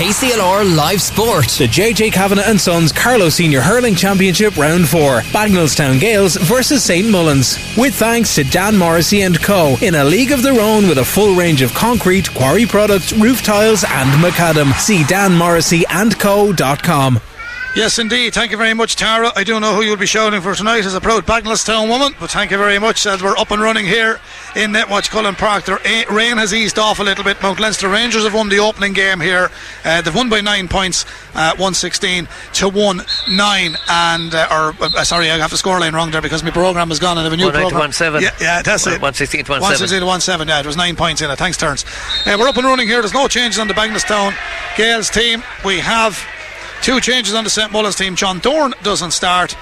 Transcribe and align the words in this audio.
KCLR 0.00 0.64
Live 0.76 1.02
Sport. 1.02 1.44
The 1.44 1.68
JJ 1.68 2.12
Kavanagh 2.12 2.48
and 2.48 2.58
Sons 2.58 2.90
Carlow 2.90 3.28
Senior 3.28 3.60
Hurling 3.60 3.94
Championship 3.94 4.56
Round 4.56 4.88
4. 4.88 5.20
Bagenalstown 5.24 6.00
Gaels 6.00 6.38
versus 6.38 6.82
St 6.82 7.10
Mullins. 7.10 7.58
With 7.76 7.96
thanks 7.96 8.34
to 8.36 8.44
Dan 8.44 8.78
Morrissey 8.78 9.20
and 9.20 9.38
Co. 9.42 9.76
In 9.82 9.96
a 9.96 10.02
league 10.02 10.32
of 10.32 10.42
their 10.42 10.58
own 10.58 10.88
with 10.88 10.96
a 10.96 11.04
full 11.04 11.34
range 11.34 11.60
of 11.60 11.74
concrete, 11.74 12.32
quarry 12.32 12.64
products, 12.64 13.12
roof 13.12 13.42
tiles 13.42 13.84
and 13.84 14.08
macadam. 14.24 14.72
See 14.80 15.02
danmorrisseyandco.com. 15.02 17.20
Yes, 17.76 18.00
indeed. 18.00 18.34
Thank 18.34 18.50
you 18.50 18.56
very 18.56 18.74
much, 18.74 18.96
Tara. 18.96 19.30
I 19.36 19.44
don't 19.44 19.60
know 19.60 19.76
who 19.76 19.82
you'll 19.82 19.96
be 19.96 20.04
shouting 20.04 20.40
for 20.40 20.56
tonight 20.56 20.84
as 20.84 20.94
a 20.94 21.00
proud 21.00 21.24
Bagenalstown 21.24 21.88
woman, 21.88 22.12
but 22.18 22.28
thank 22.28 22.50
you 22.50 22.58
very 22.58 22.80
much 22.80 23.06
as 23.06 23.22
we're 23.22 23.38
up 23.38 23.52
and 23.52 23.62
running 23.62 23.86
here 23.86 24.18
in 24.56 24.72
Netwatch 24.72 25.08
Cullen 25.08 25.36
Park. 25.36 25.64
The 25.64 25.78
rain 26.10 26.36
has 26.36 26.52
eased 26.52 26.80
off 26.80 26.98
a 26.98 27.04
little 27.04 27.22
bit. 27.22 27.40
Mount 27.40 27.60
Leinster 27.60 27.88
Rangers 27.88 28.24
have 28.24 28.34
won 28.34 28.48
the 28.48 28.58
opening 28.58 28.92
game 28.92 29.20
here. 29.20 29.50
Uh, 29.84 30.02
they've 30.02 30.14
won 30.14 30.28
by 30.28 30.40
nine 30.40 30.66
points, 30.66 31.04
uh, 31.34 31.54
116 31.56 32.26
to 32.54 32.68
1 32.68 33.02
9. 33.30 33.76
And, 33.88 34.34
uh, 34.34 34.48
or, 34.50 34.84
uh, 34.84 35.04
sorry, 35.04 35.30
I 35.30 35.38
have 35.38 35.50
the 35.50 35.56
scoreline 35.56 35.92
wrong 35.92 36.10
there 36.10 36.20
because 36.20 36.42
my 36.42 36.50
programme 36.50 36.88
has 36.88 36.98
gone 36.98 37.18
and 37.18 37.20
I 37.20 37.24
have 37.24 37.32
a 37.32 37.36
new 37.36 37.52
program. 37.52 37.78
One 37.78 37.92
7. 37.92 38.20
Yeah, 38.20 38.30
yeah, 38.40 38.62
that's 38.62 38.84
it. 38.88 39.00
116 39.00 39.44
to 39.44 39.52
1 39.52 39.60
116 39.60 40.00
to 40.00 40.06
1 40.06 40.20
7. 40.20 40.48
Yeah, 40.48 40.58
it 40.58 40.66
was 40.66 40.76
nine 40.76 40.96
points 40.96 41.22
in 41.22 41.30
it. 41.30 41.36
Thanks, 41.36 41.56
Turns. 41.56 41.84
Uh, 42.26 42.36
we're 42.36 42.48
up 42.48 42.56
and 42.56 42.66
running 42.66 42.88
here. 42.88 43.00
There's 43.00 43.14
no 43.14 43.28
changes 43.28 43.60
on 43.60 43.68
the 43.68 43.74
Bagenalstown 43.74 44.34
Gaels 44.76 45.08
team. 45.08 45.44
We 45.64 45.78
have 45.78 46.18
Two 46.82 46.98
changes 47.00 47.34
on 47.34 47.44
the 47.44 47.50
St 47.50 47.70
Mullins 47.70 47.96
team. 47.96 48.16
John 48.16 48.38
Dorn 48.38 48.72
doesn't 48.82 49.10
start. 49.10 49.54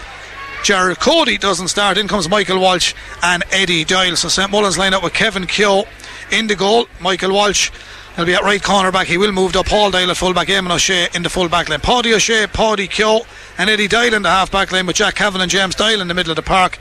Jared 0.63 1.01
Cody 1.01 1.37
doesn't 1.37 1.69
start. 1.69 1.99
In 1.99 2.07
comes 2.07 2.29
Michael 2.29 2.61
Walsh 2.61 2.95
and 3.23 3.43
Eddie 3.51 3.85
Doyle. 3.85 4.15
So 4.15 4.29
St 4.29 4.51
Mullins 4.51 4.79
line 4.79 4.95
up 4.95 5.03
with 5.03 5.15
Kevin 5.15 5.47
Keogh 5.47 5.85
in 6.31 6.47
the 6.47 6.55
goal. 6.55 6.87
Michael 7.01 7.33
Walsh 7.33 7.71
will 8.17 8.25
be 8.25 8.35
at 8.35 8.43
right 8.43 8.63
corner 8.63 8.93
back. 8.93 9.09
He 9.09 9.19
will 9.19 9.33
move 9.33 9.53
to 9.53 9.65
Paul 9.65 9.91
Doyle 9.91 10.11
at 10.11 10.17
full 10.17 10.33
back. 10.33 10.47
Eamon 10.47 10.71
O'Shea 10.71 11.09
in 11.13 11.23
the 11.25 11.29
full 11.29 11.49
back 11.49 11.69
line. 11.69 11.81
Paddy 11.81 12.15
O'Shea, 12.15 12.47
Paddy 12.47 12.87
Keogh, 12.87 13.27
and 13.57 13.69
Eddie 13.69 13.89
Doyle 13.89 14.15
in 14.15 14.23
the 14.23 14.31
half 14.31 14.53
back 14.53 14.71
line 14.71 14.87
with 14.87 14.97
Jack 14.97 15.17
Cavan 15.17 15.41
and 15.41 15.51
James 15.51 15.75
Doyle 15.75 16.01
in 16.01 16.07
the 16.07 16.15
middle 16.15 16.31
of 16.31 16.37
the 16.37 16.43
park. 16.43 16.79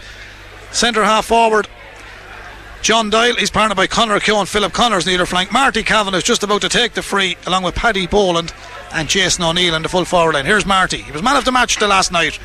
Centre 0.71 1.03
half 1.03 1.25
forward. 1.25 1.67
John 2.83 3.09
Doyle 3.09 3.35
is 3.37 3.49
partnered 3.49 3.75
by 3.75 3.87
Connor 3.87 4.19
Keogh 4.19 4.39
and 4.39 4.49
Philip 4.49 4.71
Connors 4.71 5.07
near 5.07 5.25
flank. 5.25 5.51
Marty 5.51 5.81
Cavan 5.81 6.13
is 6.13 6.23
just 6.23 6.43
about 6.43 6.61
to 6.61 6.69
take 6.69 6.93
the 6.93 7.01
free 7.01 7.35
along 7.47 7.63
with 7.63 7.73
Paddy 7.73 8.05
Boland 8.05 8.53
and 8.93 9.07
Jason 9.07 9.43
O'Neill 9.43 9.75
in 9.75 9.81
the 9.81 9.89
full 9.89 10.05
forward 10.05 10.35
line. 10.35 10.45
Here's 10.45 10.65
Marty. 10.65 10.97
He 10.97 11.11
was 11.11 11.23
man 11.23 11.35
of 11.35 11.45
the 11.45 11.51
match 11.51 11.77
the 11.77 11.87
last 11.87 12.11
night. 12.11 12.39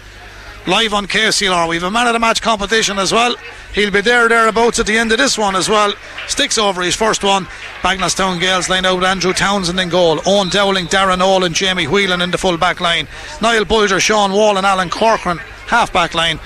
Live 0.67 0.95
on 0.95 1.07
KCLR. 1.07 1.69
We 1.69 1.77
have 1.77 1.83
a 1.83 1.91
man 1.91 2.07
of 2.07 2.13
the 2.13 2.21
match 2.21 2.41
competition 2.41 2.97
as 2.99 3.13
well. 3.13 3.35
He'll 3.75 3.91
be 3.91 4.01
there 4.01 4.29
thereabouts 4.29 4.79
at 4.79 4.87
the 4.87 4.97
end 4.97 5.11
of 5.11 5.19
this 5.19 5.37
one 5.37 5.57
as 5.57 5.69
well. 5.69 5.93
Sticks 6.29 6.57
over 6.57 6.83
his 6.83 6.95
first 6.95 7.25
one. 7.25 7.47
Bagenalstown 7.83 8.39
Gaels 8.39 8.69
line 8.69 8.87
out 8.87 9.03
Andrew 9.03 9.33
Townsend 9.33 9.81
in 9.81 9.89
goal. 9.89 10.21
Owen 10.25 10.51
Dowling, 10.51 10.87
Darren 10.87 11.19
Nolan, 11.19 11.53
Jamie 11.53 11.89
Whelan 11.89 12.23
in 12.23 12.31
the 12.31 12.39
full 12.39 12.59
back 12.59 12.81
line. 12.81 13.09
Niall 13.41 13.65
Boyer, 13.65 13.99
Sean 13.99 14.33
Wall 14.33 14.57
and 14.57 14.65
Alan 14.65 14.89
Corcoran 14.89 15.39
half 15.67 15.93
back 15.93 16.15
line. 16.15 16.39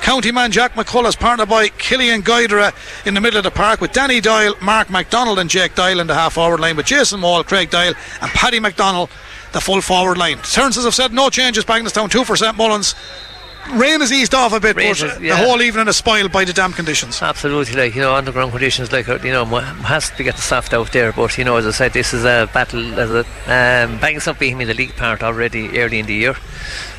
County 0.00 0.32
man 0.32 0.50
Jack 0.50 0.74
McCullough, 0.74 1.18
partnered 1.18 1.48
by 1.48 1.68
Killian 1.68 2.22
Guidera 2.22 2.72
in 3.06 3.14
the 3.14 3.20
middle 3.20 3.38
of 3.38 3.44
the 3.44 3.50
park 3.50 3.80
with 3.80 3.92
Danny 3.92 4.20
Doyle, 4.20 4.54
Mark 4.62 4.88
McDonald, 4.88 5.38
and 5.38 5.50
Jake 5.50 5.74
Doyle 5.74 6.00
in 6.00 6.06
the 6.06 6.14
half 6.14 6.34
forward 6.34 6.60
line 6.60 6.76
with 6.76 6.86
Jason 6.86 7.20
Wall, 7.20 7.44
Craig 7.44 7.68
Doyle, 7.68 7.94
and 8.22 8.30
Paddy 8.30 8.60
McDonald 8.60 9.10
the 9.52 9.60
full 9.60 9.80
forward 9.80 10.18
line. 10.18 10.38
Turns, 10.38 10.76
as 10.76 10.86
I've 10.86 10.94
said, 10.94 11.12
no 11.12 11.30
changes. 11.30 11.64
Bagenalstown, 11.64 12.10
2 12.10 12.24
for 12.24 12.36
St 12.36 12.56
Mullins. 12.56 12.94
Rain 13.72 14.00
has 14.00 14.12
eased 14.12 14.34
off 14.34 14.54
a 14.54 14.60
bit, 14.60 14.76
Rain 14.76 14.92
but 14.92 15.02
is, 15.02 15.20
yeah. 15.20 15.36
the 15.36 15.46
whole 15.46 15.60
evening 15.60 15.88
is 15.88 15.96
spoiled 15.96 16.32
by 16.32 16.44
the 16.44 16.54
damp 16.54 16.74
conditions. 16.74 17.20
Absolutely, 17.20 17.74
like 17.74 17.94
you 17.94 18.00
know, 18.00 18.14
underground 18.14 18.50
conditions, 18.52 18.92
like 18.92 19.06
you 19.06 19.30
know, 19.30 19.44
has 19.44 20.10
to 20.10 20.24
get 20.24 20.36
the 20.36 20.42
soft 20.42 20.72
out 20.72 20.90
there. 20.92 21.12
But 21.12 21.36
you 21.36 21.44
know, 21.44 21.56
as 21.56 21.66
I 21.66 21.72
said, 21.72 21.92
this 21.92 22.14
is 22.14 22.24
a 22.24 22.48
battle. 22.54 22.98
As 22.98 23.10
a 23.10 23.20
um, 23.20 23.98
Bagenalstown 23.98 24.38
beat 24.38 24.50
him 24.52 24.62
in 24.62 24.68
the 24.68 24.74
league 24.74 24.96
part 24.96 25.22
already 25.22 25.78
early 25.78 25.98
in 25.98 26.06
the 26.06 26.14
year. 26.14 26.34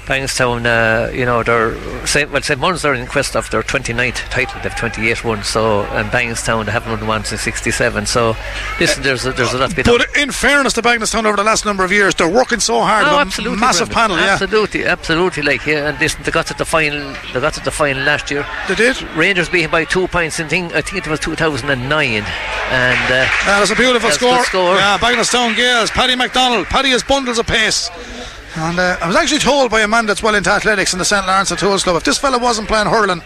Bankstown, 0.10 0.66
uh, 0.66 1.12
you 1.12 1.24
know, 1.24 1.44
they're 1.44 1.76
St. 2.08 2.32
well, 2.32 2.42
St. 2.42 2.60
Mullins 2.60 2.84
are 2.84 2.96
in 2.96 3.06
quest 3.06 3.36
of 3.36 3.48
their 3.52 3.62
29th 3.62 4.28
title. 4.32 4.60
They've 4.64 4.76
28 4.76 5.24
won. 5.24 5.44
So, 5.44 5.84
and 5.84 6.10
Bankstown 6.10 6.66
they 6.66 6.72
haven't 6.72 6.92
won 7.00 7.08
one 7.08 7.24
since 7.26 7.42
'67. 7.42 8.08
So, 8.08 8.36
listen, 8.80 9.04
there's 9.04 9.28
a, 9.28 9.32
there's 9.34 9.54
a 9.54 9.60
lot 9.60 9.70
to 9.70 9.76
be 9.76 9.84
done. 9.84 10.00
But 10.00 10.18
in 10.18 10.32
fairness 10.32 10.74
to 10.74 10.82
Bankstown 10.82 11.26
over 11.26 11.38
the 11.38 11.44
last 11.44 11.64
number 11.64 11.84
of 11.84 11.92
years, 11.92 12.16
they're 12.16 12.28
working 12.28 12.60
so 12.60 12.82
hard. 12.82 13.06
Oh, 13.06 13.20
absolutely, 13.20 13.60
massive 13.60 13.92
Brendan. 13.92 14.18
panel. 14.18 14.26
Yeah, 14.26 14.34
absolutely, 14.34 14.86
absolutely. 14.86 15.44
Like, 15.44 15.66
yeah, 15.68 15.90
and 15.90 16.00
listen, 16.00 16.24
they 16.24 16.32
got 16.32 16.48
to 16.48 16.56
the 16.56 16.66
final. 16.66 17.14
They 17.32 17.40
got 17.40 17.54
to 17.54 17.64
the 17.64 17.72
final 17.72 18.04
last 18.04 18.32
year. 18.32 18.48
They 18.68 18.74
did. 18.74 19.00
Rangers 19.16 19.48
beat 19.48 19.62
him 19.62 19.72
by 19.72 19.86
two 19.86 20.08
points. 20.08 20.40
In 20.40 20.50
thing, 20.50 20.74
I 20.74 20.82
think 20.82 21.06
it 21.06 21.10
was 21.10 21.20
2009. 21.20 21.70
And 21.70 22.24
uh, 22.26 23.30
that 23.46 23.58
was 23.62 23.70
a 23.70 23.76
beautiful 23.76 24.10
score. 24.10 24.44
score. 24.46 24.74
Yeah, 24.76 24.98
Bankstown 24.98 25.56
Gaels, 25.56 25.92
Paddy 25.92 26.16
McDonald. 26.16 26.66
Paddy 26.66 26.90
has 26.90 27.04
bundles 27.04 27.38
of 27.38 27.46
pace. 27.46 27.92
And 28.56 28.80
uh, 28.80 28.98
I 29.02 29.08
was 29.08 29.16
actually 29.16 29.40
told 29.40 29.70
by 29.70 29.82
a 29.82 29.88
man 29.88 30.06
that's 30.06 30.24
well 30.24 30.36
into 30.36 30.50
athletics 30.50 30.94
in 30.94 31.00
the 31.00 31.06
St. 31.06 31.26
Lawrence 31.28 31.50
Tools 31.56 31.84
Club 31.84 31.96
if 31.98 32.04
this 32.04 32.18
fella 32.18 32.40
wasn't 32.40 32.68
playing 32.68 32.88
hurling 32.88 33.22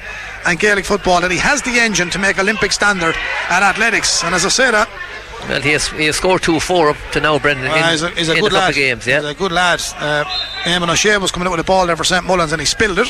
and 0.46 0.60
Gaelic 0.60 0.86
football, 0.86 1.22
that 1.22 1.32
he 1.32 1.38
has 1.38 1.62
the 1.62 1.80
engine 1.80 2.10
to 2.10 2.20
make 2.20 2.38
Olympic 2.40 2.72
standard 2.72 3.16
at 3.50 3.64
athletics. 3.64 4.24
And 4.24 4.36
as 4.36 4.46
I 4.46 4.50
say 4.50 4.72
that, 4.72 4.90
well, 5.48 5.62
he 5.62 5.72
has, 5.72 5.88
he 5.90 6.06
has 6.06 6.18
scored 6.18 6.42
2 6.42 6.60
4 6.60 6.90
up 6.90 6.98
to 7.14 7.22
now, 7.22 7.40
Brendan. 7.40 7.68
Uh, 7.68 7.76
in, 7.76 7.84
he's 7.92 8.02
a, 8.02 8.10
he's 8.12 8.30
a 8.30 8.36
good 8.36 8.52
lad. 8.54 8.74
games, 8.76 9.08
yeah. 9.08 9.22
He's 9.22 9.30
a 9.30 9.34
good 9.34 9.52
lad. 9.52 9.82
Uh, 9.96 10.24
Eamon 10.64 10.90
O'Shea 10.90 11.18
was 11.18 11.32
coming 11.32 11.48
up 11.48 11.52
with 11.52 11.60
a 11.60 11.66
ball 11.66 11.88
there 11.88 11.98
for 11.98 12.04
St. 12.04 12.26
Mullins 12.26 12.52
and 12.52 12.62
he 12.62 12.66
spilled 12.66 13.00
it. 13.00 13.08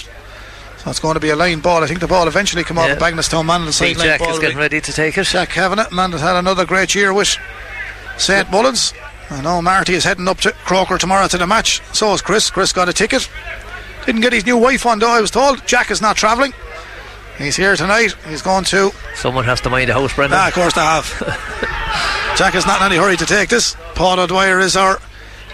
So 0.83 0.89
it's 0.89 0.99
going 0.99 1.13
to 1.13 1.19
be 1.19 1.29
a 1.29 1.35
line 1.35 1.61
ball. 1.61 1.83
I 1.83 1.87
think 1.87 1.99
the 1.99 2.07
ball 2.07 2.27
eventually 2.27 2.63
come 2.63 2.77
yeah. 2.77 2.93
off 2.93 2.99
Bagenalstown 2.99 3.45
man 3.45 3.61
on 3.61 3.67
the. 3.67 3.95
Jack 3.97 4.21
is 4.27 4.39
getting 4.39 4.57
ready 4.57 4.81
to 4.81 4.91
take 4.91 5.17
it. 5.17 5.25
Jack 5.25 5.49
Kavanagh, 5.49 5.91
man 5.91 6.11
that 6.11 6.19
had 6.19 6.35
another 6.35 6.65
great 6.65 6.93
year 6.93 7.13
with 7.13 7.37
St. 8.17 8.49
Mullins. 8.51 8.93
I 9.29 9.41
know 9.41 9.61
Marty 9.61 9.93
is 9.93 10.03
heading 10.03 10.27
up 10.27 10.39
to 10.41 10.51
Croker 10.51 10.97
tomorrow 10.97 11.27
to 11.27 11.37
the 11.37 11.47
match. 11.47 11.81
So 11.93 12.13
is 12.13 12.21
Chris. 12.21 12.49
Chris 12.49 12.73
got 12.73 12.89
a 12.89 12.93
ticket. 12.93 13.29
Didn't 14.05 14.21
get 14.21 14.33
his 14.33 14.45
new 14.45 14.57
wife 14.57 14.85
on 14.85 14.99
though, 14.99 15.11
I 15.11 15.21
was 15.21 15.31
told. 15.31 15.65
Jack 15.65 15.91
is 15.91 16.01
not 16.01 16.17
travelling. 16.17 16.53
He's 17.37 17.55
here 17.55 17.75
tonight. 17.75 18.15
He's 18.27 18.41
going 18.41 18.63
to. 18.65 18.91
Someone 19.15 19.45
has 19.45 19.61
to 19.61 19.69
mind 19.69 19.89
the 19.89 19.93
house, 19.93 20.13
Brendan. 20.13 20.37
Ah, 20.39 20.49
of 20.49 20.53
course 20.53 20.73
they 20.73 20.81
have. 20.81 21.05
Jack 22.37 22.55
is 22.55 22.65
not 22.65 22.81
in 22.81 22.91
any 22.91 22.97
hurry 22.97 23.17
to 23.17 23.25
take 23.25 23.49
this. 23.49 23.75
Paul 23.95 24.19
O'Dwyer 24.19 24.59
is 24.59 24.75
our 24.75 24.99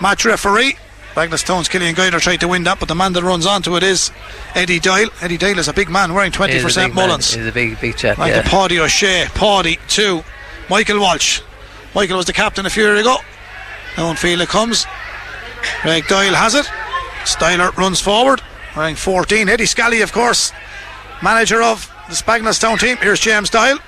match 0.01 0.25
referee. 0.25 0.75
Bagenalstown's 1.15 1.67
Killian 1.67 1.95
Guidera 1.95 2.19
tried 2.19 2.39
to 2.41 2.47
win 2.47 2.63
that, 2.63 2.79
but 2.79 2.87
the 2.87 2.95
man 2.95 3.13
that 3.13 3.23
runs 3.23 3.45
onto 3.45 3.75
it 3.75 3.83
is 3.83 4.11
Eddie 4.55 4.79
Doyle. 4.79 5.09
Eddie 5.21 5.37
Doyle 5.37 5.59
is 5.59 5.67
a 5.67 5.73
big 5.73 5.89
man 5.89 6.13
wearing 6.13 6.31
20 6.31 6.59
for 6.59 6.69
St 6.69 6.93
Mullins. 6.93 7.33
He's 7.33 7.45
a 7.45 7.51
big, 7.51 7.79
big 7.81 7.97
chap. 7.97 8.17
Like 8.17 8.31
yeah. 8.31 8.39
a 8.39 8.43
Paddy 8.43 8.79
O'Shea. 8.79 9.25
Paddy, 9.33 9.79
two. 9.87 10.23
Michael 10.69 10.99
Walsh. 10.99 11.41
Michael 11.95 12.17
was 12.17 12.25
the 12.25 12.33
captain 12.33 12.65
a 12.65 12.69
few 12.69 12.83
years 12.83 13.01
ago. 13.01 13.17
Downfield 13.95 14.41
it 14.41 14.49
comes. 14.49 14.85
Craig 15.81 16.07
Doyle 16.07 16.33
has 16.33 16.55
it. 16.55 16.65
Styler 17.25 17.75
runs 17.75 17.99
forward. 17.99 18.41
Wearing 18.75 18.95
14. 18.95 19.49
Eddie 19.49 19.65
Scally, 19.65 20.01
of 20.01 20.11
course, 20.11 20.53
manager 21.21 21.61
of 21.61 21.91
the 22.07 22.15
Bagenalstown 22.15 22.79
team. 22.79 22.97
Here's 22.97 23.19
James 23.19 23.49
Doyle. 23.49 23.79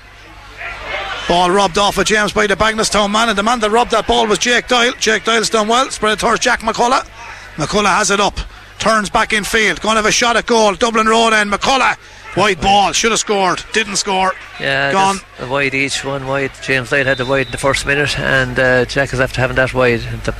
Ball 1.27 1.51
robbed 1.51 1.77
off 1.77 1.97
of 1.97 2.05
James 2.05 2.33
by 2.33 2.47
the 2.47 2.55
Bagenalstown 2.55 3.11
man, 3.11 3.29
and 3.29 3.37
the 3.37 3.43
man 3.43 3.59
that 3.59 3.71
robbed 3.71 3.91
that 3.91 4.07
ball 4.07 4.27
was 4.27 4.39
Jake 4.39 4.67
Doyle. 4.67 4.93
Jake 4.99 5.23
Doyle's 5.23 5.49
done 5.49 5.67
well. 5.67 5.89
Spread 5.89 6.13
it 6.13 6.19
towards 6.19 6.41
Jack 6.41 6.61
McCullough. 6.61 7.07
McCullough 7.55 7.95
has 7.95 8.11
it 8.11 8.19
up. 8.19 8.37
Turns 8.79 9.09
back 9.09 9.31
in 9.31 9.43
field. 9.43 9.79
Going 9.79 9.93
to 9.93 9.97
have 9.97 10.05
a 10.07 10.11
shot 10.11 10.35
at 10.35 10.47
goal. 10.47 10.73
Dublin 10.73 11.07
Road 11.07 11.33
and 11.33 11.51
McCullough. 11.51 11.97
Wide 12.37 12.61
ball. 12.61 12.93
Should 12.93 13.11
have 13.11 13.19
scored. 13.19 13.63
Didn't 13.73 13.97
score. 13.97 14.33
Yeah, 14.59 14.91
gone. 14.93 15.17
A 15.39 15.47
wide 15.47 15.73
each. 15.73 16.05
One 16.05 16.27
wide. 16.27 16.51
James 16.61 16.89
Doyle 16.89 17.05
had 17.05 17.17
the 17.17 17.25
wide 17.25 17.47
in 17.47 17.51
the 17.51 17.57
first 17.57 17.85
minute, 17.85 18.17
and 18.17 18.57
uh, 18.57 18.85
Jack 18.85 19.13
is 19.13 19.19
after 19.19 19.41
having 19.41 19.57
that 19.57 19.73
wide. 19.73 19.99
The, 20.23 20.35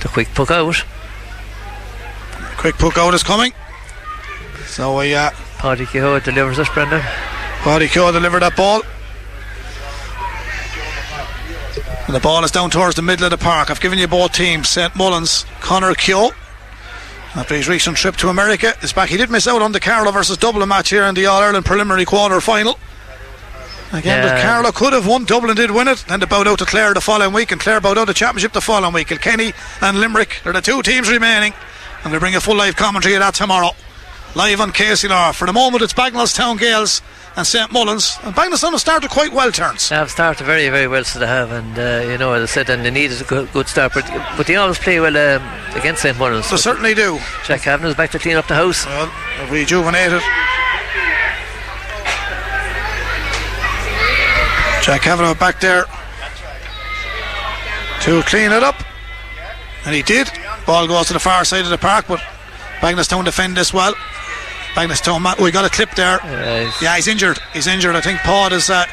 the 0.00 0.08
quick 0.08 0.34
puck 0.34 0.50
out. 0.50 0.82
Quick 2.56 2.76
puck 2.76 2.98
out 2.98 3.14
is 3.14 3.22
coming. 3.22 3.52
So 4.66 4.98
we. 4.98 5.14
Uh, 5.14 5.30
Paddy 5.58 5.86
Kehoe 5.86 6.18
delivers 6.18 6.56
this, 6.56 6.68
Brendan. 6.70 7.00
Paddy 7.00 7.86
Kehoe 7.86 8.10
delivered 8.10 8.42
that 8.42 8.56
ball. 8.56 8.82
And 12.06 12.16
the 12.16 12.20
ball 12.20 12.42
is 12.42 12.50
down 12.50 12.68
towards 12.68 12.96
the 12.96 13.02
middle 13.02 13.24
of 13.24 13.30
the 13.30 13.38
park. 13.38 13.70
I've 13.70 13.80
given 13.80 13.96
you 13.98 14.08
both 14.08 14.32
teams. 14.32 14.68
St 14.68 14.96
Mullins, 14.96 15.46
Connor 15.60 15.94
Keogh. 15.94 16.32
After 17.34 17.54
his 17.54 17.66
recent 17.66 17.96
trip 17.96 18.16
to 18.16 18.28
America, 18.28 18.74
is 18.82 18.92
back. 18.92 19.08
He 19.08 19.16
did 19.16 19.30
miss 19.30 19.48
out 19.48 19.62
on 19.62 19.72
the 19.72 19.80
Carlow 19.80 20.12
versus 20.12 20.36
Dublin 20.36 20.68
match 20.68 20.90
here 20.90 21.04
in 21.04 21.14
the 21.14 21.26
All 21.26 21.40
Ireland 21.40 21.64
preliminary 21.64 22.04
quarter 22.04 22.40
final. 22.42 22.78
Again, 23.90 24.22
yeah. 24.22 24.34
but 24.34 24.42
Carlow 24.42 24.70
could 24.70 24.92
have 24.92 25.06
won. 25.06 25.24
Dublin 25.24 25.56
did 25.56 25.70
win 25.70 25.88
it. 25.88 26.04
Then 26.08 26.20
they 26.20 26.26
bowed 26.26 26.46
out 26.46 26.58
to 26.58 26.66
Clare 26.66 26.92
the 26.92 27.00
following 27.00 27.32
week, 27.32 27.50
and 27.50 27.60
Clare 27.60 27.80
bowed 27.80 27.96
out 27.96 28.06
the 28.06 28.14
championship 28.14 28.52
the 28.52 28.60
following 28.60 28.92
week. 28.92 29.08
Kilkenny 29.08 29.52
and 29.80 29.98
Limerick 29.98 30.46
are 30.46 30.52
the 30.52 30.60
two 30.60 30.82
teams 30.82 31.10
remaining, 31.10 31.54
and 32.04 32.12
we 32.12 32.18
bring 32.18 32.34
a 32.34 32.40
full 32.40 32.56
live 32.56 32.76
commentary 32.76 33.14
of 33.14 33.20
that 33.20 33.34
tomorrow. 33.34 33.70
Live 34.34 34.60
on 34.60 34.72
KCLR. 34.72 35.34
For 35.34 35.46
the 35.46 35.52
moment, 35.54 35.82
it's 35.82 35.92
Bagenalstown 35.94 36.58
Gaels 36.58 37.00
and 37.36 37.46
St 37.46 37.72
Mullins. 37.72 38.18
And 38.22 38.34
Bagenalstown 38.34 38.72
have 38.72 38.80
started 38.80 39.10
quite 39.10 39.32
well, 39.32 39.50
turns. 39.50 39.88
They 39.88 39.96
have 39.96 40.10
started 40.10 40.44
very, 40.44 40.68
very 40.68 40.86
well, 40.86 41.04
so 41.04 41.18
they 41.18 41.26
have. 41.26 41.50
And, 41.50 41.78
uh, 41.78 42.10
you 42.10 42.18
know, 42.18 42.32
as 42.32 42.42
I 42.42 42.46
said, 42.52 42.70
and 42.70 42.84
they 42.84 42.90
needed 42.90 43.20
a 43.20 43.24
good, 43.24 43.50
good 43.52 43.68
start. 43.68 43.92
But, 43.94 44.06
but 44.36 44.46
they 44.46 44.56
always 44.56 44.78
play 44.78 45.00
well 45.00 45.16
um, 45.16 45.42
against 45.74 46.02
St 46.02 46.18
Mullins. 46.18 46.50
They 46.50 46.56
certainly 46.56 46.94
do. 46.94 47.18
Jack 47.44 47.62
Kavanagh's 47.62 47.94
back 47.94 48.10
to 48.10 48.18
clean 48.18 48.36
up 48.36 48.48
the 48.48 48.54
house. 48.54 48.84
Well, 48.86 49.10
rejuvenated. 49.50 50.22
Jack 54.82 55.02
Kavanagh 55.02 55.38
back 55.38 55.60
there 55.60 55.84
to 58.00 58.22
clean 58.22 58.50
it 58.50 58.62
up. 58.62 58.82
And 59.86 59.94
he 59.94 60.02
did. 60.02 60.28
Ball 60.66 60.86
goes 60.86 61.06
to 61.06 61.12
the 61.12 61.20
far 61.20 61.44
side 61.44 61.64
of 61.64 61.70
the 61.70 61.78
park, 61.78 62.06
but 62.08 62.20
Bagenalstown 62.80 63.24
defend 63.24 63.56
this 63.56 63.72
well. 63.72 63.94
Oh, 65.38 65.42
we 65.42 65.50
got 65.50 65.64
a 65.64 65.70
clip 65.70 65.90
there. 65.94 66.18
Yeah, 66.80 66.96
he's 66.96 67.08
injured. 67.08 67.38
He's 67.52 67.66
injured. 67.66 67.94
I 67.96 68.00
think 68.00 68.20
Pod 68.20 68.52
is. 68.52 68.70
Uh, 68.70 68.84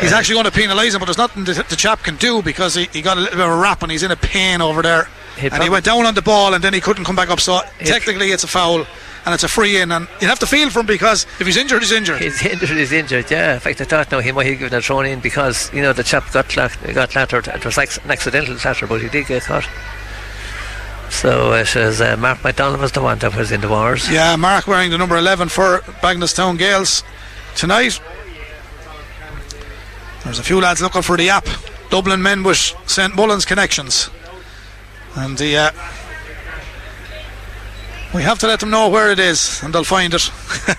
He's 0.00 0.12
actually 0.12 0.34
going 0.42 0.46
to 0.46 0.50
penalise 0.50 0.92
him, 0.92 0.98
but 0.98 1.04
there's 1.04 1.18
nothing 1.18 1.44
the, 1.44 1.52
the 1.68 1.76
chap 1.76 2.02
can 2.02 2.16
do 2.16 2.42
because 2.42 2.74
he, 2.74 2.86
he 2.92 3.00
got 3.00 3.16
a 3.16 3.20
little 3.20 3.36
bit 3.36 3.46
of 3.46 3.52
a 3.52 3.56
wrap 3.56 3.80
and 3.82 3.92
he's 3.92 4.02
in 4.02 4.10
a 4.10 4.16
pain 4.16 4.60
over 4.60 4.82
there. 4.82 5.08
He 5.38 5.46
and 5.46 5.62
he 5.62 5.68
went 5.70 5.84
down 5.84 6.04
on 6.04 6.14
the 6.14 6.22
ball 6.22 6.52
and 6.52 6.64
then 6.64 6.74
he 6.74 6.80
couldn't 6.80 7.04
come 7.04 7.14
back 7.14 7.28
up. 7.30 7.38
So 7.38 7.60
technically, 7.78 8.32
it's 8.32 8.42
a 8.42 8.48
foul 8.48 8.86
and 9.24 9.34
it's 9.34 9.44
a 9.44 9.48
free 9.48 9.76
in. 9.80 9.92
And 9.92 10.08
you 10.20 10.26
have 10.26 10.40
to 10.40 10.46
feel 10.46 10.68
for 10.70 10.80
him 10.80 10.86
because 10.86 11.26
if 11.38 11.46
he's 11.46 11.56
injured, 11.56 11.82
he's 11.82 11.92
injured. 11.92 12.20
He's 12.20 12.44
injured. 12.46 12.70
He's 12.70 12.90
injured. 12.90 13.30
Yeah. 13.30 13.54
In 13.54 13.60
fact, 13.60 13.80
I 13.80 13.84
thought 13.84 14.10
now 14.10 14.18
he 14.18 14.32
might 14.32 14.46
have 14.46 14.58
given 14.58 14.76
a 14.76 14.82
thrown 14.82 15.06
in 15.06 15.20
because 15.20 15.72
you 15.72 15.80
know 15.82 15.92
the 15.92 16.02
chap 16.02 16.24
got 16.32 16.48
got 16.48 17.10
clattered. 17.10 17.46
It 17.46 17.64
was 17.64 17.76
like 17.76 17.94
an 18.04 18.10
accidental 18.10 18.56
clatter, 18.56 18.88
but 18.88 19.00
he 19.00 19.08
did 19.08 19.28
get 19.28 19.44
caught. 19.44 19.68
So 21.10 21.52
it 21.52 21.74
was 21.74 22.00
uh, 22.00 22.16
Mark 22.18 22.42
McDonald 22.44 22.80
was 22.80 22.92
the 22.92 23.00
one 23.02 23.18
that 23.20 23.36
was 23.36 23.52
in 23.52 23.60
the 23.60 23.68
wars. 23.68 24.10
Yeah, 24.10 24.36
Mark 24.36 24.66
wearing 24.66 24.90
the 24.90 24.98
number 24.98 25.16
11 25.16 25.48
for 25.48 25.80
Bagenalstown 26.02 26.58
Gaels 26.58 27.02
tonight. 27.56 28.00
There's 30.24 30.38
a 30.38 30.42
few 30.42 30.60
lads 30.60 30.80
looking 30.80 31.02
for 31.02 31.16
the 31.16 31.28
app. 31.30 31.46
Dublin 31.90 32.22
men 32.22 32.42
with 32.42 32.58
St 32.86 33.14
Mullins 33.14 33.44
connections. 33.44 34.10
And 35.14 35.38
the, 35.38 35.56
uh, 35.56 35.70
we 38.14 38.22
have 38.22 38.38
to 38.40 38.46
let 38.46 38.60
them 38.60 38.70
know 38.70 38.88
where 38.88 39.10
it 39.10 39.18
is 39.18 39.62
and 39.62 39.74
they'll 39.74 39.84
find 39.84 40.14
it. 40.14 40.30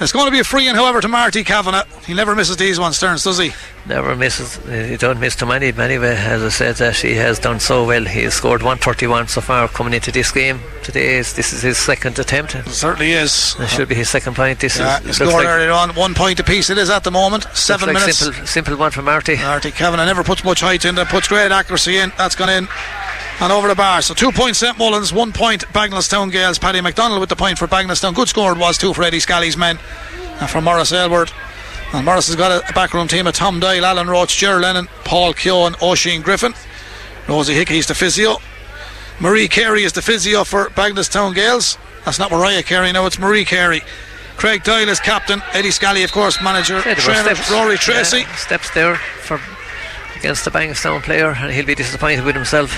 it's 0.00 0.12
going 0.12 0.26
to 0.26 0.30
be 0.30 0.40
a 0.40 0.44
free 0.44 0.68
in, 0.68 0.74
however, 0.74 1.00
to 1.00 1.08
Marty 1.08 1.42
Kavanagh. 1.42 1.84
He 2.06 2.14
never 2.14 2.34
misses 2.34 2.56
these 2.56 2.78
ones, 2.78 2.96
Stearns, 2.96 3.24
does 3.24 3.38
he? 3.38 3.52
Never 3.86 4.14
misses. 4.16 4.56
He 4.90 4.96
don't 4.96 5.20
miss 5.20 5.36
too 5.36 5.46
many. 5.46 5.72
Anyway, 5.72 6.14
as 6.16 6.42
I 6.42 6.48
said, 6.48 6.76
that 6.76 6.96
he 6.96 7.14
has 7.14 7.38
done 7.38 7.60
so 7.60 7.86
well. 7.86 8.04
He 8.04 8.22
has 8.22 8.34
scored 8.34 8.62
131 8.62 9.28
so 9.28 9.40
far 9.40 9.68
coming 9.68 9.94
into 9.94 10.10
this 10.12 10.30
game. 10.32 10.60
Today 10.82 11.16
is 11.16 11.34
this 11.34 11.52
is 11.52 11.62
his 11.62 11.78
second 11.78 12.18
attempt. 12.18 12.54
It 12.54 12.66
certainly 12.68 13.12
is. 13.12 13.56
It 13.58 13.68
should 13.68 13.88
be 13.88 13.94
his 13.94 14.08
second 14.10 14.34
point. 14.34 14.60
This 14.60 14.78
Yeah, 14.78 15.00
is 15.02 15.16
scored 15.16 15.32
like, 15.32 15.46
earlier 15.46 15.70
on. 15.70 15.90
One 15.94 16.14
point 16.14 16.40
apiece 16.40 16.68
it 16.68 16.78
is 16.78 16.90
at 16.90 17.04
the 17.04 17.10
moment. 17.10 17.46
Seven 17.54 17.86
like 17.88 17.94
minutes. 17.94 18.18
Simple, 18.18 18.46
simple 18.46 18.76
one 18.76 18.90
from 18.90 19.04
Marty. 19.04 19.36
Marty 19.36 19.70
Kavanagh 19.70 20.04
never 20.04 20.24
puts 20.24 20.42
much 20.44 20.60
height 20.60 20.84
in 20.84 20.94
there, 20.96 21.04
puts 21.06 21.28
great 21.28 21.52
accuracy 21.52 21.96
in. 21.96 22.12
That's 22.18 22.34
gone 22.34 22.50
in 22.50 22.68
and 23.40 23.52
over 23.52 23.68
the 23.68 23.74
bar. 23.74 24.02
So 24.02 24.14
two 24.14 24.32
points 24.32 24.58
St 24.58 24.78
Mullins, 24.78 25.12
one 25.12 25.32
point 25.32 25.66
Bagenalstown 25.68 26.30
Gaels. 26.30 26.58
Paddy 26.58 26.80
McDonald 26.80 27.20
with 27.20 27.28
the 27.28 27.36
point 27.36 27.58
for 27.58 27.66
Bagenalstown. 27.66 28.14
Good 28.14 28.28
score 28.28 28.52
it 28.52 28.58
was 28.58 28.78
two 28.78 28.94
for 28.94 29.02
Eddie 29.02 29.20
Scally's 29.20 29.56
men 29.56 29.78
uh, 29.78 30.38
and 30.40 30.50
for 30.50 30.60
Morris 30.60 30.92
Aylward. 30.92 31.30
And 31.92 32.04
Morris 32.04 32.26
has 32.26 32.36
got 32.36 32.68
a 32.68 32.72
backroom 32.72 33.08
team 33.08 33.26
of 33.26 33.34
Tom 33.34 33.60
Doyle, 33.60 33.84
Alan 33.84 34.08
Roach, 34.08 34.36
Ger 34.36 34.60
Lennon, 34.60 34.88
Paul 35.04 35.32
Keogh, 35.32 35.66
and 35.66 35.76
Oisin 35.82 36.22
Griffin. 36.22 36.52
Rosie 37.28 37.54
Hickey 37.54 37.78
is 37.78 37.86
the 37.86 37.94
physio. 37.94 38.36
Marie 39.20 39.48
Carey 39.48 39.84
is 39.84 39.92
the 39.92 40.02
physio 40.02 40.44
for 40.44 40.66
Bagenalstown 40.70 41.34
Gaels. 41.34 41.78
That's 42.04 42.18
not 42.18 42.30
Mariah 42.30 42.62
Carey, 42.62 42.92
no, 42.92 43.06
it's 43.06 43.18
Marie 43.18 43.44
Carey. 43.44 43.82
Craig 44.36 44.62
Doyle 44.64 44.88
is 44.88 45.00
captain. 45.00 45.42
Eddie 45.52 45.70
Scally, 45.70 46.02
of 46.02 46.12
course, 46.12 46.42
manager. 46.42 46.80
There 46.82 46.94
trainer 46.94 47.34
steps. 47.34 47.50
Rory 47.50 47.78
Tracy. 47.78 48.20
Yeah, 48.20 48.34
steps 48.34 48.70
there 48.74 48.96
for 48.96 49.40
against 50.18 50.44
the 50.44 50.50
Bangstown 50.50 51.02
player, 51.02 51.30
and 51.30 51.52
he'll 51.52 51.64
be 51.64 51.74
disappointed 51.74 52.24
with 52.24 52.34
himself. 52.34 52.70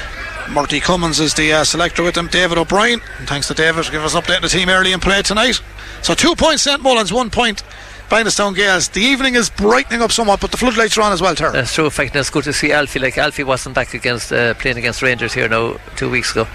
Murty 0.51 0.81
Cummins 0.81 1.21
is 1.21 1.35
the 1.35 1.53
uh, 1.53 1.65
selector 1.65 2.03
with 2.03 2.15
them. 2.15 2.27
David 2.29 2.59
O'Brien. 2.59 3.01
And 3.19 3.29
thanks 3.29 3.49
to 3.49 3.55
David 3.55 3.85
for 3.85 3.93
giving 3.93 4.07
us 4.07 4.15
update 4.15 4.37
on 4.37 4.43
the 4.43 4.49
team 4.49 4.69
early 4.69 4.93
in 4.93 5.01
play 5.01 5.23
tonight. 5.23 5.61
So 6.03 6.15
two 6.15 6.35
points 6.35 6.63
St 6.63 6.83
Mullins, 6.83 7.13
one 7.13 7.29
point 7.31 7.63
Bagenalstown 8.09 8.55
Gaels. 8.57 8.89
The 8.89 9.03
evening 9.03 9.35
is 9.35 9.51
brightening 9.51 10.01
up 10.01 10.11
somewhat, 10.11 10.41
but 10.41 10.51
the 10.51 10.57
floodlights 10.57 10.97
are 10.97 11.03
on 11.03 11.13
as 11.13 11.21
well, 11.21 11.35
Ter. 11.35 11.53
That's 11.53 11.75
true. 11.75 11.85
In 11.85 11.91
fact, 11.91 12.17
it's 12.17 12.31
good 12.31 12.45
to 12.45 12.55
see 12.55 12.73
Alfie. 12.73 12.99
Like 12.99 13.19
Alfie 13.19 13.45
wasn't 13.45 13.75
back 13.75 13.93
against 13.93 14.33
uh, 14.33 14.55
playing 14.55 14.79
against 14.79 15.03
Rangers 15.03 15.35
here 15.35 15.47
now 15.49 15.77
two 15.97 16.09
weeks 16.09 16.31
ago, 16.33 16.47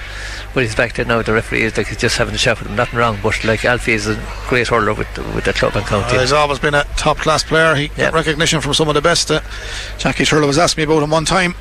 but 0.56 0.64
he's 0.64 0.74
back 0.74 0.96
there 0.96 1.06
now. 1.06 1.22
The 1.22 1.32
referee 1.34 1.62
is 1.62 1.78
like 1.78 1.88
he's 1.88 1.98
just 1.98 2.18
having 2.18 2.34
a 2.34 2.38
chat 2.40 2.58
with 2.60 2.70
him. 2.70 2.76
Nothing 2.76 2.98
wrong, 2.98 3.20
but 3.22 3.44
like 3.44 3.64
Alfie 3.66 3.94
is 3.94 4.08
a 4.08 4.16
great 4.48 4.68
hurler 4.70 4.96
with 4.96 5.16
with 5.36 5.44
the 5.46 5.54
club 5.54 5.76
and 5.76 5.86
county. 5.86 6.18
Uh, 6.18 6.22
he's 6.22 6.32
always 6.34 6.58
been 6.58 6.74
a 6.74 6.86
top 6.98 7.18
class 7.18 7.44
player. 7.44 7.76
He 7.76 7.84
Yeah. 7.98 8.06
got 8.06 8.14
recognition 8.16 8.60
from 8.60 8.74
some 8.74 8.88
of 8.90 8.96
the 8.96 9.02
best. 9.02 9.30
Uh, 9.30 9.42
Jackie 10.00 10.24
Turler 10.24 10.48
was 10.48 10.58
asking 10.58 10.88
me 10.88 10.92
about 10.92 11.04
him 11.04 11.12
one 11.12 11.26
time. 11.26 11.54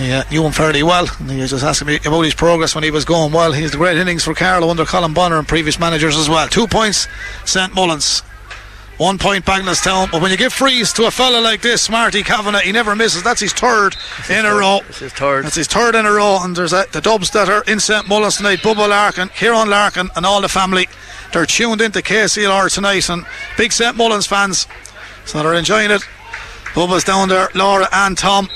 Uh, 0.00 0.24
knew 0.30 0.44
him 0.44 0.52
fairly 0.52 0.82
well, 0.82 1.06
and 1.18 1.30
he 1.30 1.40
was 1.40 1.50
just 1.50 1.62
asking 1.62 1.88
me 1.88 1.98
about 2.06 2.22
his 2.22 2.34
progress 2.34 2.74
when 2.74 2.82
he 2.82 2.90
was 2.90 3.04
going 3.04 3.32
well. 3.32 3.52
He's 3.52 3.64
has 3.64 3.76
great 3.76 3.98
innings 3.98 4.24
for 4.24 4.34
Carlow 4.34 4.70
under 4.70 4.84
Colm 4.84 5.14
Bonnar 5.14 5.38
and 5.38 5.46
previous 5.46 5.78
managers 5.78 6.16
as 6.16 6.26
well. 6.26 6.48
Two 6.48 6.66
points, 6.66 7.06
St 7.44 7.74
Mullins. 7.74 8.22
One 8.96 9.18
point 9.18 9.44
Bagenalstown. 9.44 10.10
But 10.10 10.22
when 10.22 10.30
you 10.30 10.38
give 10.38 10.54
frees 10.54 10.92
to 10.94 11.06
a 11.06 11.10
fella 11.10 11.40
like 11.40 11.60
this, 11.60 11.90
Marty 11.90 12.22
Kavanagh, 12.22 12.60
he 12.60 12.72
never 12.72 12.96
misses. 12.96 13.22
That's 13.22 13.40
his 13.40 13.52
third 13.52 13.94
in 14.30 14.46
a 14.46 14.54
row. 14.54 14.80
This 14.86 15.02
is 15.02 15.12
third. 15.12 15.44
That's 15.44 15.56
his 15.56 15.66
third 15.66 15.94
in 15.94 16.06
a 16.06 16.12
row, 16.12 16.38
and 16.42 16.56
there's 16.56 16.72
uh 16.72 16.84
the 16.92 17.02
dubs 17.02 17.30
that 17.32 17.50
are 17.50 17.62
in 17.64 17.78
St 17.78 18.08
Mullins 18.08 18.38
tonight. 18.38 18.60
Bubba 18.60 18.88
Larkin, 18.88 19.28
Kieran 19.28 19.68
Larkin, 19.68 20.08
and 20.16 20.24
all 20.24 20.40
the 20.40 20.48
family. 20.48 20.88
They're 21.32 21.46
tuned 21.46 21.82
into 21.82 22.00
KCLR 22.00 22.72
tonight, 22.72 23.08
and 23.10 23.26
big 23.58 23.72
St 23.72 23.96
Mullins 23.96 24.26
fans, 24.26 24.66
so 25.26 25.42
they're 25.42 25.54
enjoying 25.54 25.90
it. 25.90 26.02
Bubba's 26.72 27.04
down 27.04 27.28
there, 27.28 27.50
Laura 27.54 27.88
and 27.92 28.16
Tom. 28.16 28.48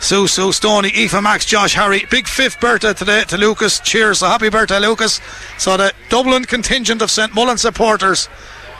Sue, 0.00 0.26
Sue, 0.26 0.52
Stoney, 0.52 0.92
Aoife, 0.94 1.22
Max, 1.22 1.46
Josh, 1.46 1.74
Harry. 1.74 2.06
Big 2.10 2.26
fifth 2.28 2.60
birthday 2.60 2.92
today 2.92 3.24
to 3.24 3.38
Lucas. 3.38 3.80
Cheers. 3.80 4.18
So 4.18 4.26
happy 4.26 4.50
birthday, 4.50 4.78
Lucas. 4.78 5.20
So 5.58 5.76
the 5.76 5.92
Dublin 6.10 6.44
contingent 6.44 7.00
of 7.00 7.10
St 7.10 7.34
Mullins 7.34 7.62
supporters 7.62 8.28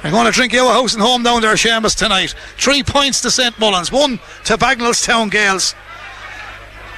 are 0.03 0.11
going 0.11 0.27
to 0.27 0.33
drink 0.33 0.53
you 0.53 0.69
a 0.69 0.73
house 0.73 0.93
and 0.93 1.03
home 1.03 1.23
down 1.23 1.41
there, 1.41 1.55
Seamus, 1.55 1.97
tonight. 1.97 2.35
Three 2.59 2.83
points 2.83 3.23
to 3.23 3.31
St 3.31 3.59
Mullins, 3.59 3.91
one 3.91 4.19
to 4.45 4.59
Bagenalstown 4.59 5.31
Gaels. 5.31 5.75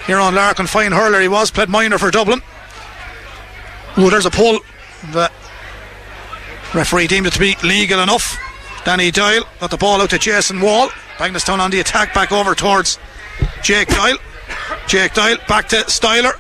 Here 0.07 0.19
on 0.19 0.35
Larkin, 0.35 0.67
fine 0.67 0.93
hurler 0.93 1.21
he 1.21 1.29
was, 1.29 1.51
played 1.51 1.69
minor 1.69 1.99
for 1.99 2.11
Dublin. 2.11 2.41
Oh, 3.97 4.11
there's 4.11 4.27
a 4.27 4.31
pull. 4.31 4.59
The 5.13 5.31
referee 6.75 7.07
deemed 7.07 7.29
it 7.29 7.33
to 7.35 7.41
be 7.41 7.57
legal 7.63 8.01
enough. 8.01 8.37
Danny 8.85 9.11
Doyle 9.11 9.45
got 9.61 9.71
the 9.71 9.77
ball 9.77 10.01
out 10.01 10.11
to 10.11 10.19
Jason 10.19 10.61
Wall. 10.61 10.89
Bagenalstown 11.17 11.61
on 11.61 11.71
the 11.71 11.81
attack, 11.81 12.13
back 12.13 12.31
over 12.33 12.55
towards 12.55 12.99
Jake 13.63 13.89
Doyle. 13.89 14.19
Jake 14.87 15.15
Doyle 15.15 15.37
back 15.49 15.69
to 15.69 15.77
Styler. 15.87 16.33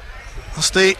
That's 0.54 0.70
the, 0.70 0.96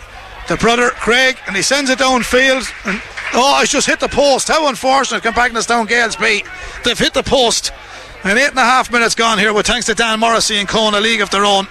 the 0.49 0.57
brother 0.57 0.91
Craig, 0.91 1.39
and 1.47 1.55
he 1.57 1.63
sends 1.63 1.91
it 1.91 1.99
downfield. 1.99 2.69
And 2.87 3.01
oh, 3.35 3.61
it's 3.63 3.73
just 3.73 3.87
hit 3.87 4.01
the 4.01 4.09
post. 4.09 4.49
How 4.49 4.69
unfortunate 4.69 5.23
can 5.23 5.33
Bagenalstown 5.33 5.89
Gaels 5.89 6.17
be? 6.17 6.45
They've 6.85 6.99
hit 6.99 7.15
the 7.15 7.23
post. 7.23 7.73
And 8.25 8.39
eight 8.39 8.49
and 8.49 8.59
a 8.59 8.63
half 8.63 8.91
minutes 8.91 9.15
gone 9.15 9.39
here 9.39 9.53
with 9.53 9.67
thanks 9.67 9.87
to 9.87 9.95
Dan 9.95 10.19
Morrissey 10.21 10.57
and 10.57 10.69
Kona 10.69 10.99
League 11.01 11.21
of 11.21 11.31
their 11.31 11.45
own 11.45 11.69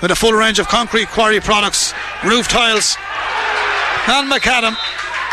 with 0.00 0.10
a 0.10 0.14
full 0.16 0.32
range 0.32 0.58
of 0.58 0.68
concrete 0.68 1.08
quarry 1.08 1.40
products, 1.40 1.92
roof 2.24 2.46
tiles, 2.48 2.96
and 4.06 4.30
macadam. 4.30 4.76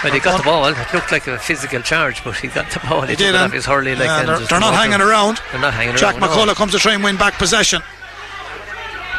When 0.03 0.13
he 0.13 0.19
got 0.19 0.37
the 0.37 0.43
ball, 0.43 0.65
it 0.65 0.75
looked 0.93 1.11
like 1.11 1.27
a 1.27 1.37
physical 1.37 1.81
charge, 1.81 2.23
but 2.23 2.35
he 2.35 2.47
got 2.49 2.69
the 2.71 2.79
ball. 2.79 3.01
He, 3.01 3.11
He 3.11 3.15
did, 3.15 3.35
his 3.51 3.65
hurley 3.65 3.95
like 3.95 4.05
yeah, 4.05 4.23
they're, 4.25 4.39
they're 4.39 4.59
not 4.59 4.73
hanging 4.73 4.99
around. 4.99 5.39
They're 5.51 5.61
not 5.61 5.73
hanging 5.73 5.95
Jack 5.95 6.15
around. 6.15 6.21
no. 6.21 6.27
McCullough 6.27 6.55
comes 6.55 6.73
to 6.73 6.79
try 6.79 6.93
and 6.93 7.03
win 7.03 7.15
back 7.15 7.35
possession. 7.35 7.81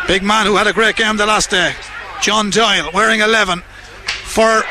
Big 0.06 0.22
man 0.22 0.44
who 0.44 0.56
had 0.56 0.66
a 0.66 0.72
great 0.72 0.96
game 0.96 1.16
the 1.16 1.24
last 1.24 1.48
day. 1.48 1.72
John 2.20 2.50
Doyle 2.50 2.90
wearing 2.92 3.20
11 3.20 3.60
for 3.60 4.62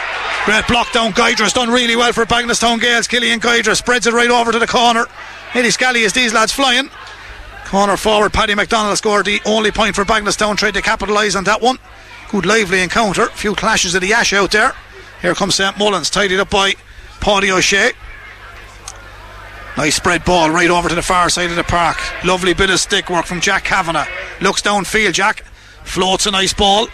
great 0.45 0.67
block 0.67 0.91
down. 0.91 1.11
Guidera's 1.11 1.53
done 1.53 1.69
really 1.69 1.95
well 1.95 2.13
for 2.13 2.23
Bagenalstown 2.25 2.79
Gaels. 2.79 3.07
Killian 3.07 3.39
Guydras 3.39 3.77
spreads 3.77 4.05
it 4.05 4.13
right 4.13 4.29
over 4.29 4.51
to 4.51 4.59
the 4.59 4.67
corner. 4.67 5.07
Eddie 5.55 5.71
Scally 5.71 6.01
is 6.01 6.13
these 6.13 6.33
lads 6.33 6.51
flying. 6.51 6.89
Corner 7.65 7.97
forward, 7.97 8.31
Paddy 8.31 8.53
McDonald 8.53 8.95
scored 8.99 9.25
the 9.25 9.41
only 9.45 9.71
point 9.71 9.95
for 9.95 10.05
Bagenalstown. 10.05 10.55
Tried 10.55 10.75
to 10.75 10.83
capitalise 10.83 11.35
on 11.35 11.45
that 11.45 11.61
one. 11.61 11.79
Good 12.29 12.45
lively 12.45 12.81
encounter. 12.81 13.23
A 13.23 13.29
few 13.29 13.55
clashes 13.55 13.95
of 13.95 14.01
the 14.01 14.13
ash 14.13 14.33
out 14.33 14.51
there. 14.51 14.73
Here 15.21 15.33
comes 15.33 15.55
St 15.55 15.77
Mullins, 15.79 16.11
tidied 16.11 16.39
up 16.39 16.51
by 16.51 16.73
Paddy 17.21 17.51
O'Shea. 17.51 17.93
Nice 19.75 19.95
spread 19.95 20.23
ball 20.23 20.51
right 20.51 20.69
over 20.69 20.87
to 20.87 20.95
the 20.95 21.01
far 21.01 21.29
side 21.29 21.49
of 21.49 21.55
the 21.55 21.63
park. 21.63 21.97
Lovely 22.23 22.53
bit 22.53 22.69
of 22.69 22.79
stick 22.79 23.09
work 23.09 23.25
from 23.25 23.41
Jack 23.41 23.63
Kavanagh. 23.63 24.07
Looks 24.39 24.61
downfield, 24.61 25.13
Jack. 25.13 25.43
Floats 25.83 26.27
a 26.27 26.31
nice 26.31 26.53
ball. 26.53 26.87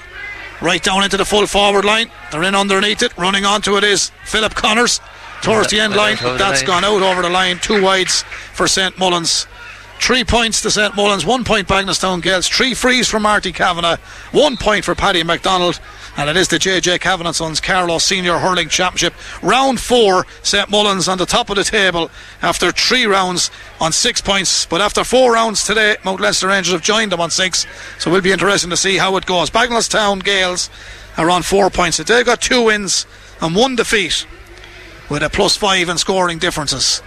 Right 0.62 0.82
down 0.82 1.04
into 1.04 1.18
the 1.18 1.26
full 1.26 1.46
forward 1.46 1.84
line. 1.84 2.10
They're 2.32 2.44
in 2.44 2.56
underneath 2.56 3.04
it. 3.04 3.18
Running 3.18 3.46
onto 3.46 3.76
it 3.78 3.84
is 3.84 4.12
Philip 4.24 4.56
Connors. 4.56 5.02
Towards 5.42 5.72
the 5.72 5.80
end 5.80 5.96
line. 5.96 6.16
Went 6.16 6.22
out 6.22 6.26
over 6.26 6.38
the 6.38 6.44
That's 6.44 6.64
gone 6.64 6.86
out 6.86 7.02
over 7.02 7.22
the 7.22 7.30
line. 7.30 7.60
Two 7.60 7.82
wides 7.82 8.24
for 8.54 8.68
St 8.68 8.98
Mullins. 8.98 9.46
Three 10.00 10.24
points 10.24 10.62
to 10.62 10.72
St 10.72 10.96
Mullins, 10.96 11.26
one 11.26 11.44
point 11.44 11.68
Bagenalstown 11.68 12.22
Gaels, 12.22 12.48
three 12.48 12.74
frees 12.74 13.10
for 13.10 13.20
Marty 13.20 13.52
Kavanagh, 13.52 13.98
one 14.32 14.56
point 14.56 14.86
for 14.86 14.96
Paddy 14.96 15.24
McDonald, 15.24 15.80
and 16.20 16.30
it 16.30 16.36
is 16.36 16.50
the 16.50 16.58
JJ 16.58 17.00
Kavanagh 17.00 17.32
Sons 17.32 17.62
Carlow 17.62 17.98
Senior 17.98 18.40
Hurling 18.40 18.68
Championship. 18.68 19.14
Round 19.42 19.80
four, 19.80 20.26
St 20.44 20.70
Mullins 20.70 21.08
on 21.08 21.18
the 21.18 21.26
top 21.26 21.50
of 21.50 21.56
the 21.56 21.64
table 21.64 22.12
after 22.42 22.74
three 22.74 23.06
rounds 23.06 23.50
on 23.80 23.94
six 23.94 24.20
points, 24.20 24.66
but 24.66 24.82
after 24.82 25.06
four 25.06 25.32
rounds 25.32 25.64
today, 25.64 25.96
Mount 26.04 26.20
Leinster 26.20 26.48
Rangers 26.48 26.74
have 26.74 26.82
joined 26.82 27.14
them 27.14 27.22
on 27.22 27.30
six, 27.30 27.66
so 28.00 28.12
we'll 28.12 28.20
be 28.20 28.34
interesting 28.34 28.70
to 28.70 28.76
see 28.76 28.98
how 28.98 29.16
it 29.16 29.26
goes. 29.26 29.50
Bagenalstown 29.50 30.22
Gaels 30.22 30.70
are 31.18 31.30
on 31.30 31.42
four 31.42 31.70
points. 31.70 31.96
They've 31.98 32.26
got 32.26 32.42
two 32.42 32.66
wins 32.66 33.06
and 33.40 33.56
one 33.56 33.78
defeat 33.78 34.28
with 35.10 35.24
a 35.24 35.30
plus 35.30 35.56
five 35.56 35.88
in 35.88 35.98
scoring 35.98 36.38
differences. 36.38 37.02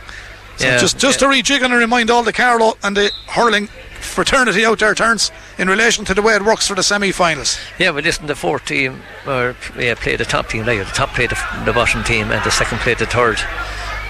So 0.56 0.66
Yeah, 0.66 0.78
just 0.78 0.98
just 0.98 1.20
yeah. 1.20 1.28
to 1.28 1.34
rejig 1.34 1.62
and 1.62 1.74
remind 1.74 2.10
all 2.10 2.22
the 2.22 2.32
Carlow 2.32 2.78
and 2.82 2.96
the 2.96 3.10
hurling 3.26 3.68
fraternity 4.02 4.64
out 4.64 4.78
there, 4.80 4.94
turns 4.94 5.30
in 5.58 5.68
relation 5.68 6.04
to 6.06 6.14
the 6.14 6.22
way 6.22 6.34
it 6.34 6.42
works 6.44 6.66
for 6.68 6.74
the 6.74 6.82
semi-finals. 6.82 7.58
Yeah, 7.78 7.90
well, 7.90 8.02
listen, 8.02 8.26
the 8.26 8.34
fourth 8.36 8.64
team 8.66 9.02
or 9.26 9.54
yeah, 9.78 9.94
play 9.94 10.16
the 10.16 10.24
top 10.24 10.48
team, 10.48 10.66
like 10.66 10.78
the 10.78 10.84
top 10.84 11.10
play 11.10 11.26
the, 11.26 11.38
the 11.64 11.72
bottom 11.72 12.02
team, 12.04 12.30
and 12.30 12.44
the 12.44 12.50
second 12.50 12.78
play 12.78 12.94
the 12.94 13.06
third. 13.06 13.38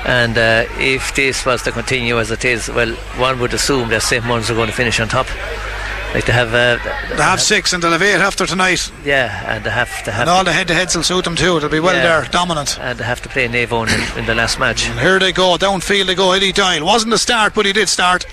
And 0.04 0.36
uh, 0.36 0.64
if 0.78 1.14
this 1.14 1.46
was 1.46 1.62
to 1.62 1.70
continue 1.72 2.18
as 2.18 2.30
it 2.32 2.44
is, 2.44 2.68
well, 2.68 2.92
one 3.18 3.38
would 3.38 3.54
assume 3.54 3.88
that 3.90 4.02
St. 4.02 4.24
Mullins 4.24 4.50
are 4.50 4.54
going 4.54 4.68
to 4.68 4.74
finish 4.74 4.98
on 4.98 5.06
top. 5.08 5.28
Like 6.12 6.26
to 6.26 6.32
have, 6.32 6.48
uh, 6.48 6.76
they 7.16 7.22
have 7.22 7.40
six 7.40 7.72
and 7.72 7.82
they'll 7.82 7.92
have 7.92 8.02
eight 8.02 8.16
after 8.16 8.44
tonight. 8.44 8.92
Yeah, 9.02 9.54
and 9.54 9.64
they 9.64 9.70
have 9.70 10.02
to 10.04 10.10
have. 10.10 10.22
And 10.22 10.28
all 10.30 10.44
the 10.44 10.52
head-to-heads 10.52 10.94
will 10.94 11.04
suit 11.04 11.24
them 11.24 11.36
too. 11.36 11.58
They'll 11.58 11.70
be 11.70 11.80
well 11.80 11.94
Yeah. 11.94 12.20
there, 12.20 12.28
dominant. 12.30 12.78
and 12.80 12.98
they 12.98 13.04
have 13.04 13.22
to 13.22 13.30
play 13.30 13.48
Naomh 13.48 13.66
Eoin 13.86 14.12
in, 14.12 14.18
in 14.18 14.26
the 14.26 14.34
last 14.34 14.58
match. 14.58 14.86
And 14.90 14.98
here 15.00 15.18
they 15.18 15.32
go, 15.32 15.56
downfield 15.56 16.06
they 16.06 16.14
go. 16.14 16.32
Eddie 16.32 16.52
Doyle 16.52 16.84
wasn't 16.84 17.14
a 17.14 17.18
start, 17.18 17.54
but 17.54 17.64
he 17.64 17.72
did 17.72 17.88
start. 17.88 18.26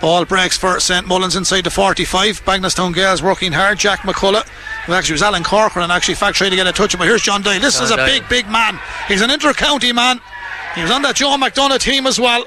Ball 0.00 0.24
breaks 0.24 0.56
for 0.58 0.78
St 0.78 1.06
Mullins 1.06 1.36
inside 1.36 1.64
the 1.64 1.70
45. 1.70 2.44
Bagenalstown 2.44 2.94
Gaels 2.94 3.22
working 3.22 3.52
hard. 3.52 3.78
Jack 3.78 4.00
McCullough, 4.00 4.46
who 4.84 4.92
actually 4.92 5.14
was 5.14 5.22
Alan 5.22 5.42
Corcoran, 5.42 5.90
actually 5.90 6.14
fact 6.14 6.36
trying 6.36 6.50
to 6.50 6.56
get 6.56 6.66
a 6.66 6.72
touch 6.72 6.92
of 6.92 7.00
him. 7.00 7.04
But 7.04 7.08
here's 7.08 7.22
John 7.22 7.42
Doyle. 7.42 7.60
This 7.60 7.76
John 7.76 7.84
is 7.84 7.90
a 7.90 7.96
big, 7.96 8.28
big 8.28 8.48
man. 8.48 8.78
He's 9.08 9.22
an 9.22 9.30
inter-county 9.30 9.92
man. 9.92 10.20
He 10.74 10.82
was 10.82 10.90
on 10.90 11.02
that 11.02 11.16
Joe 11.16 11.36
McDonagh 11.36 11.80
team 11.80 12.06
as 12.06 12.20
well. 12.20 12.44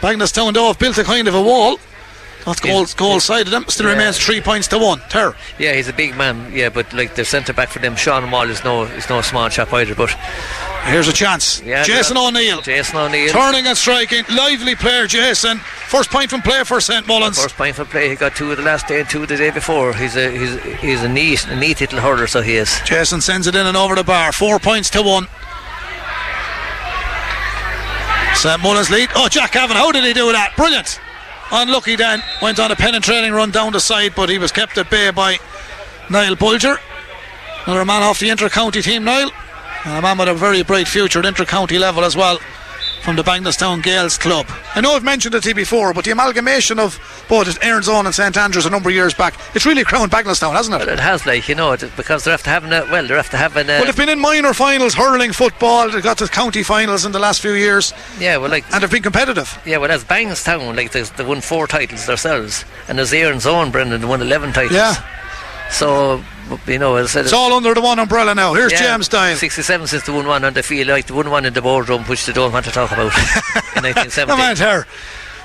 Bagenalstown 0.00 0.54
though 0.54 0.68
have 0.68 0.78
built 0.78 0.96
a 0.96 1.04
kind 1.04 1.28
of 1.28 1.34
a 1.34 1.42
wall. 1.42 1.78
That's 2.46 2.60
goal, 2.60 2.86
goal 2.96 3.20
side 3.20 3.46
of 3.46 3.50
them. 3.50 3.64
Still 3.68 3.86
Yeah. 3.86 3.92
remains 3.92 4.18
three 4.18 4.40
points 4.40 4.66
to 4.68 4.78
one. 4.78 5.00
Ter. 5.08 5.34
Yeah, 5.58 5.72
he's 5.74 5.88
a 5.88 5.92
big 5.92 6.16
man. 6.16 6.50
Yeah, 6.54 6.68
but 6.70 6.92
like 6.92 7.14
the 7.14 7.24
centre 7.24 7.52
back 7.52 7.68
for 7.70 7.78
them, 7.80 7.96
Sean 7.96 8.30
Wall 8.30 8.48
is 8.48 8.64
no 8.64 8.84
is 8.84 9.08
no 9.10 9.20
small 9.22 9.48
chap 9.50 9.72
either. 9.72 9.94
But 9.94 10.10
Here's 10.86 11.08
a 11.08 11.12
chance. 11.12 11.60
yeah, 11.64 11.82
Jason 11.82 12.16
yeah. 12.16 12.26
O'Neill. 12.28 12.60
Jason 12.62 12.96
O'Neill. 12.96 13.30
Turning 13.32 13.66
and 13.66 13.76
striking. 13.76 14.24
Lively 14.30 14.74
player, 14.74 15.06
Jason. 15.06 15.58
First 15.88 16.10
point 16.10 16.30
from 16.30 16.40
play 16.40 16.64
for 16.64 16.80
St 16.80 17.06
Mullins. 17.06 17.40
First 17.40 17.56
point 17.56 17.76
from 17.76 17.86
play. 17.88 18.08
He 18.08 18.14
got 18.16 18.34
two 18.34 18.50
of 18.50 18.56
the 18.56 18.62
last 18.62 18.86
day 18.88 19.00
and 19.00 19.08
two 19.10 19.22
of 19.22 19.28
the 19.28 19.36
day 19.36 19.50
before. 19.50 19.92
He's 19.94 20.16
a 20.16 20.30
he's 20.30 20.58
he's 20.80 21.02
a 21.02 21.08
neat 21.08 21.46
a 21.46 21.56
neat 21.56 21.80
little 21.80 22.00
hurler. 22.00 22.26
So 22.26 22.40
he 22.40 22.56
is. 22.56 22.80
Jason 22.84 23.20
sends 23.20 23.46
it 23.46 23.54
in 23.54 23.66
and 23.66 23.76
over 23.76 23.94
the 23.94 24.04
bar. 24.04 24.32
Four 24.32 24.58
points 24.58 24.88
to 24.90 25.02
one. 25.02 25.26
St 28.34 28.60
Mullins 28.62 28.88
lead. 28.90 29.10
Oh, 29.14 29.28
Jack 29.28 29.52
Cavan, 29.52 29.76
how 29.76 29.92
did 29.92 30.04
he 30.04 30.14
do 30.14 30.32
that? 30.32 30.56
Brilliant. 30.56 30.98
Unlucky 31.52 31.96
then. 31.96 32.22
Went 32.40 32.60
on 32.60 32.70
a 32.70 32.76
penetrating 32.76 33.32
run 33.32 33.50
down 33.50 33.72
the 33.72 33.80
side, 33.80 34.14
but 34.14 34.28
he 34.28 34.38
was 34.38 34.52
kept 34.52 34.78
at 34.78 34.90
bay 34.90 35.10
by 35.10 35.38
Niall 36.08 36.36
Bulger. 36.36 36.76
Another 37.66 37.84
man 37.84 38.02
off 38.02 38.18
the 38.20 38.30
inter-county 38.30 38.82
team, 38.82 39.04
Niall. 39.04 39.30
And 39.84 39.98
a 39.98 40.02
man 40.02 40.18
with 40.18 40.28
a 40.28 40.34
very 40.34 40.62
bright 40.62 40.88
future 40.88 41.20
at 41.20 41.26
inter-county 41.26 41.78
level 41.78 42.04
as 42.04 42.16
well 42.16 42.38
from 43.02 43.16
the 43.16 43.22
Bagenalstown 43.22 43.82
Gaels 43.82 44.18
club. 44.18 44.46
I 44.74 44.80
know 44.80 44.94
I've 44.94 45.04
mentioned 45.04 45.34
it 45.34 45.42
to 45.42 45.48
you 45.48 45.54
before, 45.54 45.94
but 45.94 46.04
the 46.04 46.10
amalgamation 46.10 46.78
of 46.78 46.98
both 47.28 47.48
at 47.48 47.64
Erin's 47.64 47.88
Own 47.88 48.06
and 48.06 48.14
St 48.14 48.36
Andrews 48.36 48.66
a 48.66 48.70
number 48.70 48.88
of 48.90 48.94
years 48.94 49.14
back, 49.14 49.34
it's 49.54 49.64
really 49.66 49.84
crowned 49.84 50.10
Bagenalstown, 50.10 50.52
hasn't 50.52 50.74
it? 50.76 50.78
But 50.80 50.88
it 50.88 51.00
has 51.00 51.24
like 51.26 51.48
you 51.48 51.54
know 51.54 51.72
it, 51.72 51.84
because 51.96 52.24
they're 52.24 52.34
after 52.34 52.50
having 52.50 52.72
a 52.72 52.84
well 52.90 53.06
they're 53.06 53.16
after 53.18 53.36
having 53.36 53.64
a 53.64 53.72
Well, 53.72 53.84
they've 53.86 53.96
been 53.96 54.08
in 54.08 54.20
minor 54.20 54.52
finals, 54.52 54.94
hurling, 54.94 55.32
football. 55.32 55.90
They've 55.90 56.02
got 56.02 56.18
to 56.18 56.28
county 56.28 56.62
finals 56.62 57.04
in 57.04 57.12
the 57.12 57.18
last 57.18 57.40
few 57.40 57.52
years, 57.52 57.92
yeah 58.18 58.36
well 58.36 58.50
like 58.50 58.64
and 58.72 58.82
they've 58.82 58.90
been 58.90 59.02
competitive. 59.02 59.58
yeah 59.64 59.78
well 59.78 59.90
as 59.90 60.04
Bangstown 60.04 60.76
like 60.76 60.92
they, 60.92 61.02
they 61.02 61.24
won 61.24 61.40
four 61.40 61.66
titles 61.66 62.06
themselves 62.06 62.64
and 62.88 62.98
as 63.00 63.12
Erin's 63.12 63.46
Own 63.46 63.70
Brendan 63.70 64.00
they 64.00 64.06
won 64.06 64.20
eleven 64.22 64.52
titles. 64.52 64.72
Yeah. 64.74 64.94
So 65.70 66.22
you 66.66 66.78
know 66.78 66.96
as 66.96 67.06
I 67.06 67.08
said 67.10 67.24
It's 67.24 67.32
all 67.32 67.52
under 67.52 67.74
the 67.74 67.80
one 67.80 67.98
umbrella 67.98 68.34
now. 68.34 68.54
Here's 68.54 68.72
Yeah, 68.72 68.92
James 68.92 69.08
Doyle. 69.08 69.36
67 69.36 69.86
since 69.86 70.04
the 70.04 70.12
1 70.12 70.26
1, 70.26 70.44
and 70.44 70.56
they 70.56 70.62
feel 70.62 70.86
like 70.88 71.06
the 71.06 71.14
1 71.14 71.30
1 71.30 71.44
in 71.46 71.52
the 71.52 71.62
boardroom, 71.62 72.04
which 72.04 72.26
they 72.26 72.32
don't 72.32 72.52
want 72.52 72.64
to 72.66 72.72
talk 72.72 72.90
about 72.92 73.06
in 73.76 73.82
The 73.82 73.92
1970. 73.92 74.36
man 74.36 74.56
there. 74.56 74.86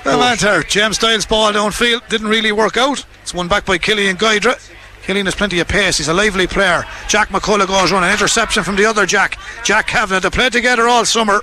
The 0.04 0.12
Oh. 0.12 0.18
man. 0.18 0.64
James 0.68 0.98
Doyle's 0.98 1.26
ball 1.26 1.52
downfield 1.52 2.08
didn't 2.08 2.28
really 2.28 2.52
work 2.52 2.76
out. 2.76 3.04
It's 3.22 3.34
won 3.34 3.48
back 3.48 3.64
by 3.64 3.78
Killian 3.78 4.16
Guidera. 4.16 4.56
Killian 5.02 5.26
has 5.26 5.34
plenty 5.36 5.60
of 5.60 5.68
pace. 5.68 5.98
He's 5.98 6.08
a 6.08 6.14
lively 6.14 6.46
player. 6.46 6.84
Jack 7.08 7.28
McCullough 7.28 7.66
goes 7.68 7.92
on 7.92 8.02
an 8.04 8.10
Interception 8.12 8.62
from 8.64 8.76
the 8.76 8.84
other 8.86 9.06
Jack. 9.06 9.38
Jack 9.64 9.86
Kavanagh. 9.88 10.20
They 10.20 10.30
played 10.30 10.52
together 10.52 10.86
all 10.88 11.04
summer. 11.04 11.42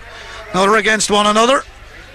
Now 0.54 0.66
they're 0.66 0.76
against 0.78 1.10
one 1.12 1.28
another. 1.28 1.64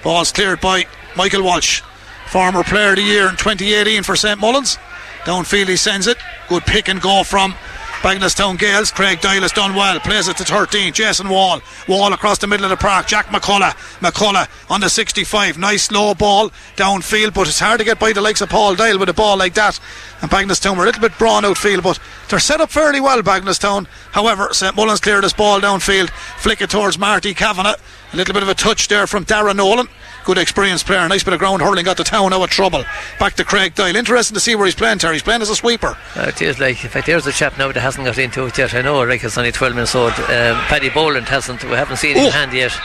Ball's 0.02 0.31
cleared 0.33 0.61
by 0.61 0.87
Michael 1.17 1.43
Walsh. 1.43 1.81
Former 2.28 2.62
player 2.64 2.90
of 2.90 2.97
the 2.97 3.02
year 3.02 3.25
in 3.31 3.37
2018 3.37 4.02
for 4.02 4.14
St 4.14 4.38
Mullins. 4.38 4.76
Downfield 5.25 5.68
he 5.68 5.76
sends 5.76 6.06
it. 6.06 6.18
Good 6.48 6.64
pick 6.64 6.88
and 6.88 7.00
go 7.00 7.22
from 7.22 7.54
Bagenalstown 8.02 8.56
Gaels. 8.56 8.92
Craig 8.92 9.20
Doyle 9.20 9.42
has 9.42 9.50
done 9.50 9.75
well. 9.75 9.98
Plays 9.98 10.28
it 10.28 10.37
to 10.37 10.44
13. 10.44 10.92
Jason 10.92 11.28
Wall. 11.28 11.60
Wall 11.88 12.12
across 12.12 12.38
the 12.38 12.46
middle 12.46 12.64
of 12.64 12.70
the 12.70 12.76
park. 12.76 13.08
Jack 13.08 13.26
McCullough. 13.26 13.75
McCullough 13.98 14.48
on 14.70 14.80
the 14.80 14.88
65. 14.88 15.58
Nice 15.58 15.90
low 15.90 16.14
ball 16.14 16.50
downfield, 16.76 17.34
but 17.34 17.48
it's 17.48 17.58
hard 17.58 17.80
to 17.80 17.84
get 17.84 17.98
by 17.98 18.12
the 18.12 18.20
likes 18.20 18.40
of 18.40 18.50
Paul 18.50 18.76
Doyle 18.76 19.00
with 19.00 19.08
a 19.08 19.14
ball 19.14 19.37
like 19.37 19.54
that. 19.54 19.80
And 20.22 20.30
Bagenalstown 20.30 20.76
were 20.76 20.84
a 20.84 20.87
little 20.87 21.02
bit 21.02 21.18
brawn 21.18 21.44
outfield, 21.44 21.82
but 21.82 21.98
they're 22.28 22.38
set 22.38 22.60
up 22.60 22.70
fairly 22.70 23.00
well, 23.00 23.20
Bagenalstown. 23.20 23.88
However, 24.12 24.48
St 24.52 24.76
Mullins 24.76 25.00
cleared 25.00 25.25
this 25.25 25.32
ball 25.32 25.60
downfield. 25.60 26.10
Flick 26.38 26.62
it 26.62 26.70
towards 26.70 26.98
Marty 26.98 27.34
Kavanagh. 27.34 27.76
A 28.12 28.16
little 28.16 28.32
bit 28.32 28.44
of 28.44 28.48
a 28.48 28.54
touch 28.54 28.87
there 28.87 29.08
from 29.08 29.25
Darren 29.25 29.56
Nolan. 29.56 29.88
Good 30.28 30.37
experienced 30.37 30.85
player. 30.85 31.08
Nice 31.08 31.25
bit 31.25 31.32
of 31.32 31.38
ground 31.40 31.62
hurling. 31.62 31.87
Got 31.87 31.97
the 31.97 32.04
town 32.04 32.35
out 32.35 32.42
of 32.42 32.50
trouble. 32.50 32.85
Back 33.18 33.32
to 33.37 33.44
Craig 33.47 33.75
Doyle. 33.75 33.97
Interesting 33.97 34.35
to 34.35 34.40
see 34.40 34.54
where 34.54 34.66
he's 34.66 34.75
playing, 34.75 34.99
Terry. 34.99 35.14
He's 35.14 35.23
playing 35.23 35.40
as 35.40 35.49
a 35.49 35.56
sweeper. 35.56 35.97
Uh, 36.14 36.25
it 36.28 36.42
is 36.42 36.58
like, 36.58 36.85
in 36.85 36.90
fact, 36.90 37.06
there's 37.06 37.26
a 37.26 37.32
chap 37.32 37.56
now 37.56 37.73
that 37.73 37.80
hasn't 37.80 38.04
got 38.04 38.18
into 38.18 38.44
it 38.44 38.58
yet. 38.58 38.75
I 38.75 38.82
know, 38.82 39.00
like, 39.00 39.25
it's 39.25 39.38
only 39.38 39.52
12 39.52 39.75
minutes 39.75 39.94
old. 39.94 40.12
Um, 40.12 40.56
Paddy 40.68 40.90
Boland 40.90 41.30
hasn't, 41.30 41.64
we 41.64 41.70
haven't 41.70 41.97
seen 41.97 42.14
him 42.18 42.26
Oh. 42.26 42.30
hand 42.30 42.52
yet. 42.52 42.78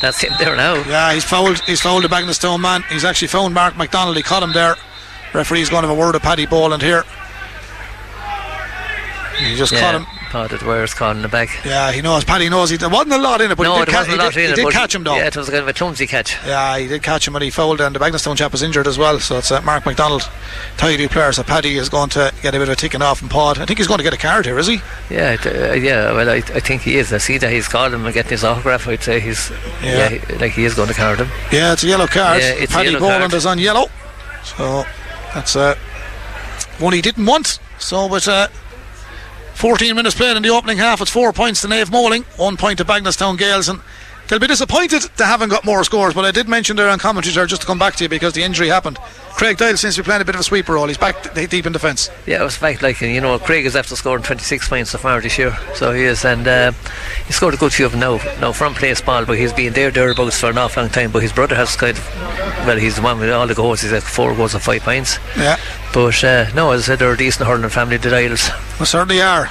That's 0.00 0.20
him 0.20 0.32
there 0.38 0.54
now. 0.54 0.74
Yeah, 0.88 1.12
he's 1.12 1.24
fouled. 1.24 1.58
He's 1.62 1.80
fouled 1.80 2.04
the 2.04 2.08
Bagenalstown 2.08 2.60
man. 2.60 2.84
He's 2.88 3.04
actually 3.04 3.28
found 3.28 3.52
Mark 3.52 3.76
McDonald. 3.76 4.16
He 4.16 4.22
caught 4.22 4.44
him 4.44 4.52
there. 4.52 4.76
Referee's 5.34 5.68
going 5.68 5.82
to 5.82 5.88
have 5.88 5.96
a 5.96 6.00
word 6.00 6.14
of 6.14 6.22
Paddy 6.22 6.46
Boland 6.46 6.82
here. 6.82 7.02
He 9.40 9.56
just 9.56 9.72
caught 9.74 9.96
him. 9.96 10.06
Caught 10.36 10.52
it 10.52 10.62
where 10.64 10.84
it's 10.84 10.92
calling 10.92 11.22
the 11.22 11.28
back. 11.28 11.48
Yeah, 11.64 11.90
he 11.92 12.02
knows. 12.02 12.22
Paddy 12.22 12.50
knows. 12.50 12.68
He, 12.68 12.76
there 12.76 12.90
wasn't 12.90 13.14
a 13.14 13.18
lot 13.18 13.40
in 13.40 13.50
it, 13.50 13.56
but 13.56 13.62
no, 13.62 13.78
he 13.78 13.84
did, 13.86 13.94
ca- 13.94 14.04
he 14.04 14.18
did, 14.18 14.34
he 14.34 14.54
did 14.54 14.64
but 14.64 14.72
catch 14.74 14.94
him 14.94 15.02
though. 15.02 15.16
Yeah, 15.16 15.28
it 15.28 15.34
was 15.36 15.48
kind 15.48 15.62
of 15.62 15.68
a 15.68 15.72
clumsy 15.72 16.06
catch. 16.06 16.34
Yeah, 16.44 16.76
he 16.76 16.86
did 16.88 17.02
catch 17.02 17.26
him, 17.26 17.34
and 17.36 17.42
he 17.42 17.48
fouled, 17.48 17.80
and 17.80 17.94
the 17.94 17.98
Bagenalstown 17.98 18.36
chap 18.36 18.52
was 18.52 18.62
injured 18.62 18.86
as 18.86 18.98
well. 18.98 19.18
So 19.18 19.38
it's 19.38 19.50
uh, 19.50 19.62
Mark 19.62 19.86
McDonald, 19.86 20.28
tidy 20.76 21.08
player. 21.08 21.32
So 21.32 21.42
Paddy 21.42 21.78
is 21.78 21.88
going 21.88 22.10
to 22.10 22.34
get 22.42 22.54
a 22.54 22.58
bit 22.58 22.68
of 22.68 22.74
a 22.74 22.76
ticking 22.76 23.00
off 23.00 23.22
and 23.22 23.30
pod. 23.30 23.58
I 23.58 23.64
think 23.64 23.78
he's 23.78 23.86
going 23.86 23.96
to 23.96 24.04
get 24.04 24.12
a 24.12 24.18
card 24.18 24.44
here, 24.44 24.58
is 24.58 24.66
he? 24.66 24.74
Yeah, 25.08 25.38
it, 25.42 25.46
uh, 25.46 25.72
yeah. 25.72 26.12
Well, 26.12 26.28
I, 26.28 26.34
I 26.36 26.60
think 26.60 26.82
he 26.82 26.98
is. 26.98 27.14
I 27.14 27.16
see 27.18 27.38
that 27.38 27.50
he's 27.50 27.66
called 27.66 27.94
him 27.94 28.04
and 28.04 28.12
getting 28.12 28.32
his 28.32 28.44
autograph. 28.44 28.86
I'd 28.86 29.02
say 29.02 29.20
he's 29.20 29.48
Yeah. 29.82 30.10
yeah, 30.10 30.18
he- 30.18 30.34
like 30.34 30.52
he 30.52 30.66
is 30.66 30.74
going 30.74 30.88
to 30.88 30.94
card 30.94 31.18
him. 31.18 31.28
Yeah, 31.50 31.72
it's 31.72 31.82
a 31.82 31.86
yellow 31.86 32.06
card. 32.06 32.42
Yeah, 32.42 32.50
it's 32.52 32.74
Paddy 32.74 32.94
Boland 32.98 33.32
is 33.32 33.46
on 33.46 33.58
yellow. 33.58 33.86
So 34.44 34.84
that's 35.32 35.56
uh, 35.56 35.76
one 36.78 36.92
he 36.92 37.00
didn't 37.00 37.24
want. 37.24 37.58
So 37.78 38.06
with 38.06 38.28
uh, 38.28 38.48
14 39.56 39.96
minutes 39.96 40.14
played 40.14 40.36
in 40.36 40.42
the 40.42 40.50
opening 40.50 40.76
half, 40.76 41.00
it's 41.00 41.10
four 41.10 41.32
points 41.32 41.62
to 41.62 41.66
Naomh 41.66 41.90
Moling, 41.90 42.24
one 42.36 42.58
point 42.58 42.76
to 42.76 42.84
Bagenalstown 42.84 43.38
Gaels, 43.38 43.70
and 43.70 43.80
they'll 44.28 44.38
be 44.38 44.46
disappointed 44.46 45.02
they 45.16 45.24
haven't 45.24 45.48
got 45.50 45.64
more 45.64 45.84
scores. 45.84 46.14
But 46.14 46.24
I 46.24 46.30
did 46.30 46.48
mention 46.48 46.76
there 46.76 46.88
on 46.88 46.98
commentary 46.98 47.34
there 47.34 47.46
just 47.46 47.62
to 47.62 47.66
come 47.66 47.78
back 47.78 47.96
to 47.96 48.04
you 48.04 48.08
because 48.08 48.32
the 48.34 48.42
injury 48.42 48.68
happened. 48.68 48.98
Craig 49.36 49.58
Doyle 49.58 49.76
seems 49.76 49.96
to 49.96 50.02
be 50.02 50.06
playing 50.06 50.22
a 50.22 50.24
bit 50.24 50.34
of 50.34 50.40
a 50.40 50.44
sweeper 50.44 50.72
role. 50.74 50.86
He's 50.86 50.96
back 50.96 51.34
d- 51.34 51.46
deep 51.46 51.66
in 51.66 51.72
defence. 51.72 52.08
Yeah, 52.26 52.40
it 52.40 52.44
was 52.44 52.56
fact 52.56 52.80
like 52.82 53.00
you 53.02 53.20
know 53.20 53.38
Craig 53.38 53.66
is 53.66 53.76
after 53.76 53.94
scoring 53.94 54.22
26 54.22 54.68
points 54.68 54.90
so 54.92 54.98
far 54.98 55.20
this 55.20 55.36
year, 55.38 55.56
so 55.74 55.92
he 55.92 56.04
is, 56.04 56.24
and 56.24 56.48
uh, 56.48 56.72
he 57.26 57.32
scored 57.34 57.52
a 57.52 57.58
good 57.58 57.72
few 57.74 57.84
of 57.84 57.92
them 57.92 58.00
now. 58.00 58.16
Now 58.40 58.52
from 58.52 58.74
place 58.74 59.00
ball, 59.02 59.26
but 59.26 59.36
he's 59.38 59.52
been 59.52 59.74
there 59.74 59.90
thereabouts 59.90 60.40
for 60.40 60.48
an 60.50 60.58
awful 60.58 60.82
long 60.82 60.90
time. 60.90 61.12
But 61.12 61.22
his 61.22 61.32
brother 61.34 61.54
has 61.54 61.76
kind 61.76 61.96
of, 61.98 62.04
well, 62.66 62.78
he's 62.78 62.96
the 62.96 63.02
one 63.02 63.20
with 63.20 63.30
all 63.30 63.46
the 63.46 63.54
goals. 63.54 63.82
He's 63.82 63.92
like 63.92 64.02
four 64.02 64.34
goals 64.34 64.54
and 64.54 64.62
five 64.62 64.80
points. 64.82 65.18
Yeah, 65.36 65.58
But 65.92 66.24
uh, 66.24 66.50
no, 66.54 66.70
as 66.70 66.82
I 66.84 66.84
said, 66.86 66.98
they're 67.00 67.12
a 67.12 67.16
decent 67.16 67.46
hurling 67.46 67.68
family, 67.68 67.98
the 67.98 68.08
Doyles. 68.08 68.80
we 68.80 68.86
certainly 68.86 69.20
are. 69.20 69.50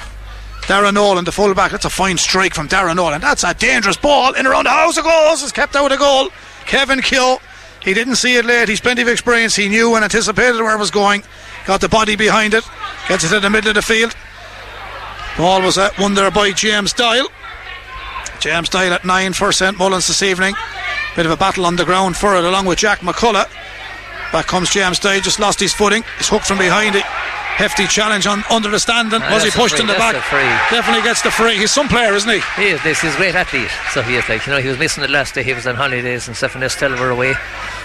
Darren 0.66 0.94
Nolan, 0.94 1.24
the 1.24 1.32
fullback. 1.32 1.70
That's 1.70 1.84
a 1.84 1.90
fine 1.90 2.18
strike 2.18 2.52
from 2.52 2.68
Darren 2.68 2.96
Nolan. 2.96 3.20
That's 3.20 3.44
a 3.44 3.54
dangerous 3.54 3.96
ball 3.96 4.34
in 4.34 4.46
around 4.46 4.64
the 4.64 4.70
house 4.70 4.96
of 4.96 5.04
goals. 5.04 5.42
It's 5.42 5.52
kept 5.52 5.76
out 5.76 5.92
of 5.92 5.98
goal. 5.98 6.30
Kevin 6.66 7.00
Keogh. 7.00 7.38
He 7.82 7.94
didn't 7.94 8.16
see 8.16 8.36
it 8.36 8.44
late. 8.44 8.68
He's 8.68 8.80
plenty 8.80 9.02
of 9.02 9.08
experience. 9.08 9.54
He 9.54 9.68
knew 9.68 9.94
and 9.94 10.02
anticipated 10.02 10.60
where 10.60 10.74
it 10.74 10.78
was 10.78 10.90
going. 10.90 11.22
Got 11.66 11.80
the 11.80 11.88
body 11.88 12.16
behind 12.16 12.52
it. 12.52 12.64
Gets 13.08 13.22
it 13.22 13.28
to 13.28 13.38
the 13.38 13.48
middle 13.48 13.70
of 13.70 13.76
the 13.76 13.82
field. 13.82 14.16
Ball 15.36 15.62
was 15.62 15.78
uh, 15.78 15.90
won 16.00 16.14
there 16.14 16.32
by 16.32 16.50
James 16.50 16.92
Doyle. 16.92 17.28
James 18.40 18.68
Doyle 18.68 18.92
at 18.92 19.04
nine 19.04 19.34
for 19.34 19.52
St 19.52 19.78
Mullins 19.78 20.08
this 20.08 20.22
evening. 20.22 20.56
Bit 21.14 21.26
of 21.26 21.32
a 21.32 21.36
battle 21.36 21.64
on 21.64 21.76
the 21.76 21.84
ground 21.84 22.16
for 22.16 22.34
it, 22.36 22.44
along 22.44 22.66
with 22.66 22.78
Jack 22.78 23.00
McCullough. 23.00 23.48
Back 24.32 24.46
comes 24.46 24.70
James 24.70 24.98
Doyle. 24.98 25.20
Just 25.20 25.38
lost 25.38 25.60
his 25.60 25.72
footing. 25.72 26.02
He's 26.18 26.28
hooked 26.28 26.46
from 26.46 26.58
behind 26.58 26.96
it. 26.96 27.04
Hefty 27.56 27.86
challenge 27.86 28.26
on 28.26 28.44
under 28.50 28.68
the 28.70 28.78
standing. 28.78 29.20
Ah, 29.22 29.32
was 29.32 29.42
he 29.42 29.50
pushed 29.50 29.80
in 29.80 29.86
the 29.86 29.94
back? 29.94 30.14
a 30.14 30.20
free. 30.20 30.44
Definitely 30.70 31.02
gets 31.02 31.22
the 31.22 31.30
free. 31.30 31.56
He's 31.56 31.72
some 31.72 31.88
player, 31.88 32.12
isn't 32.14 32.28
he? 32.30 32.40
He 32.60 32.68
is 32.68 32.82
this. 32.82 33.00
He's 33.00 33.14
a 33.14 33.16
great 33.16 33.34
athlete. 33.34 33.70
So 33.92 34.02
he 34.02 34.16
is 34.16 34.28
like 34.28 34.46
you 34.46 34.52
know 34.52 34.60
he 34.60 34.68
was 34.68 34.78
missing 34.78 35.02
it 35.04 35.10
last 35.10 35.34
day. 35.34 35.42
He 35.42 35.54
was 35.54 35.66
on 35.66 35.74
holidays 35.74 36.28
and 36.28 36.36
Stephen 36.36 36.62
Estelle 36.62 36.90
were 37.00 37.10
away. 37.10 37.34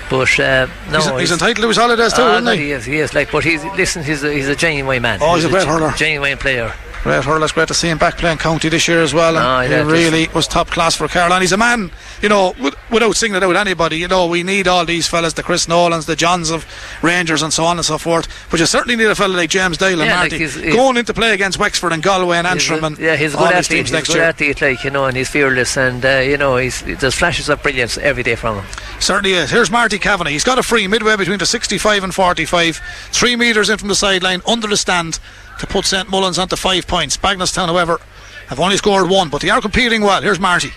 But 0.10 0.38
uh, 0.42 0.68
no, 0.92 1.00
he's, 1.00 1.20
he's 1.22 1.32
entitled 1.32 1.64
to 1.64 1.68
his 1.70 1.78
holidays 1.78 2.12
too, 2.12 2.22
Ah, 2.22 2.34
isn't 2.34 2.44
no, 2.44 2.52
he? 2.52 2.64
he 2.66 2.72
is. 2.74 2.84
He 2.84 2.98
is 2.98 3.14
like, 3.14 3.32
but 3.32 3.46
he's 3.46 3.64
listen. 3.64 4.04
He's 4.04 4.24
a, 4.24 4.32
he's 4.34 4.50
a 4.50 4.56
genuine 4.58 4.88
way 4.88 5.00
man. 5.00 5.20
Oh, 5.22 5.36
he's 5.36 5.46
a 5.46 5.50
great 5.50 5.64
ge- 5.64 5.68
hurler. 5.68 5.92
Genuine 5.96 6.38
player. 6.38 6.74
Great 7.04 7.24
hurler. 7.24 7.44
It's 7.46 7.52
great 7.54 7.68
to 7.68 7.74
see 7.74 7.90
him 7.90 7.98
back 7.98 8.18
playing 8.20 8.38
county 8.38 8.70
this 8.70 8.88
year 8.88 9.02
as 9.02 9.12
well. 9.12 9.36
And 9.36 9.44
Oh, 9.46 9.62
yeah, 9.62 9.84
he 9.84 9.92
really 9.92 10.28
was 10.36 10.48
top 10.48 10.68
class 10.70 10.96
for 10.96 11.08
Caroline. 11.08 11.42
He's 11.42 11.52
a 11.52 11.58
man, 11.58 11.90
you 12.22 12.30
know, 12.30 12.54
with, 12.62 12.76
without 12.92 13.16
singling 13.16 13.42
out 13.44 13.56
anybody, 13.58 13.98
you 13.98 14.08
know, 14.08 14.28
we 14.28 14.44
need 14.44 14.68
all 14.68 14.86
these 14.86 15.08
fellas, 15.08 15.34
the 15.34 15.42
Chris 15.42 15.68
Nolans, 15.68 16.06
the 16.06 16.16
Johns 16.16 16.52
of 16.52 16.64
Rangers 17.02 17.42
and 17.42 17.52
so 17.52 17.66
on 17.66 17.78
and 17.78 17.86
so 17.86 17.98
forth. 17.98 18.28
But 18.52 18.60
you 18.60 18.68
certainly 18.68 18.96
need 18.96 19.08
a 19.08 19.16
fella 19.16 19.34
like 19.36 19.50
James 19.50 19.78
Doyle 19.78 20.00
and 20.00 20.02
Yeah, 20.02 20.20
like 20.20 20.32
Marty 20.32 20.38
he's- 20.38 20.54
he's- 20.54 20.76
going 20.76 20.96
into 20.98 21.12
play 21.16 21.34
against 21.34 21.58
Wexford 21.58 21.92
and 21.92 22.04
Galway 22.04 22.38
and 22.38 22.46
Antrim 22.46 22.84
and 22.84 22.98
yeah, 23.00 23.16
he's 23.16 23.34
a 23.34 23.38
good 23.38 23.52
athlete. 23.52 23.80
He's 23.82 23.92
next 23.92 24.10
good 24.10 24.18
year. 24.18 24.24
athlete, 24.26 24.62
like 24.62 24.84
you 24.84 24.92
know, 24.92 25.06
and 25.06 25.18
he's 25.18 25.28
fearless, 25.30 25.78
and 25.78 26.06
uh, 26.06 26.20
you 26.20 26.38
know, 26.38 26.58
he's 26.58 26.82
there's 26.84 27.16
flashes 27.16 27.50
of 27.50 27.64
brilliance 27.64 27.98
every 27.98 28.22
day 28.22 28.36
from 28.36 28.58
him. 28.58 28.66
Certainly 29.00 29.34
is. 29.34 29.50
Here's 29.50 29.72
Marty 29.72 29.98
Kavanagh. 29.98 30.30
He's 30.30 30.44
got 30.44 30.60
a 30.60 30.64
free 30.64 30.88
midway 30.88 31.16
between 31.16 31.40
the 31.40 31.48
65 31.48 32.04
and 32.04 32.14
45, 32.14 32.80
three 33.12 33.36
metres 33.36 33.70
in 33.72 33.80
from 33.80 33.88
the 33.88 33.96
sideline, 33.96 34.44
under 34.48 34.68
the 34.68 34.78
stand 34.78 35.20
to 35.62 35.68
put 35.68 35.86
St 35.86 36.10
Mullins 36.10 36.38
onto 36.38 36.56
five 36.56 36.88
points. 36.88 37.18
Bagenalstown, 37.18 37.68
however, 37.68 38.00
have 38.48 38.60
only 38.60 38.78
scored 38.78 39.10
one, 39.10 39.30
but 39.30 39.42
they 39.42 39.50
are 39.50 39.62
competing 39.62 40.02
well. 40.02 40.22
Here's 40.22 40.40
Marty. 40.40 40.72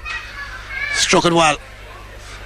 Struck 0.94 1.24
it 1.24 1.32
well. 1.32 1.56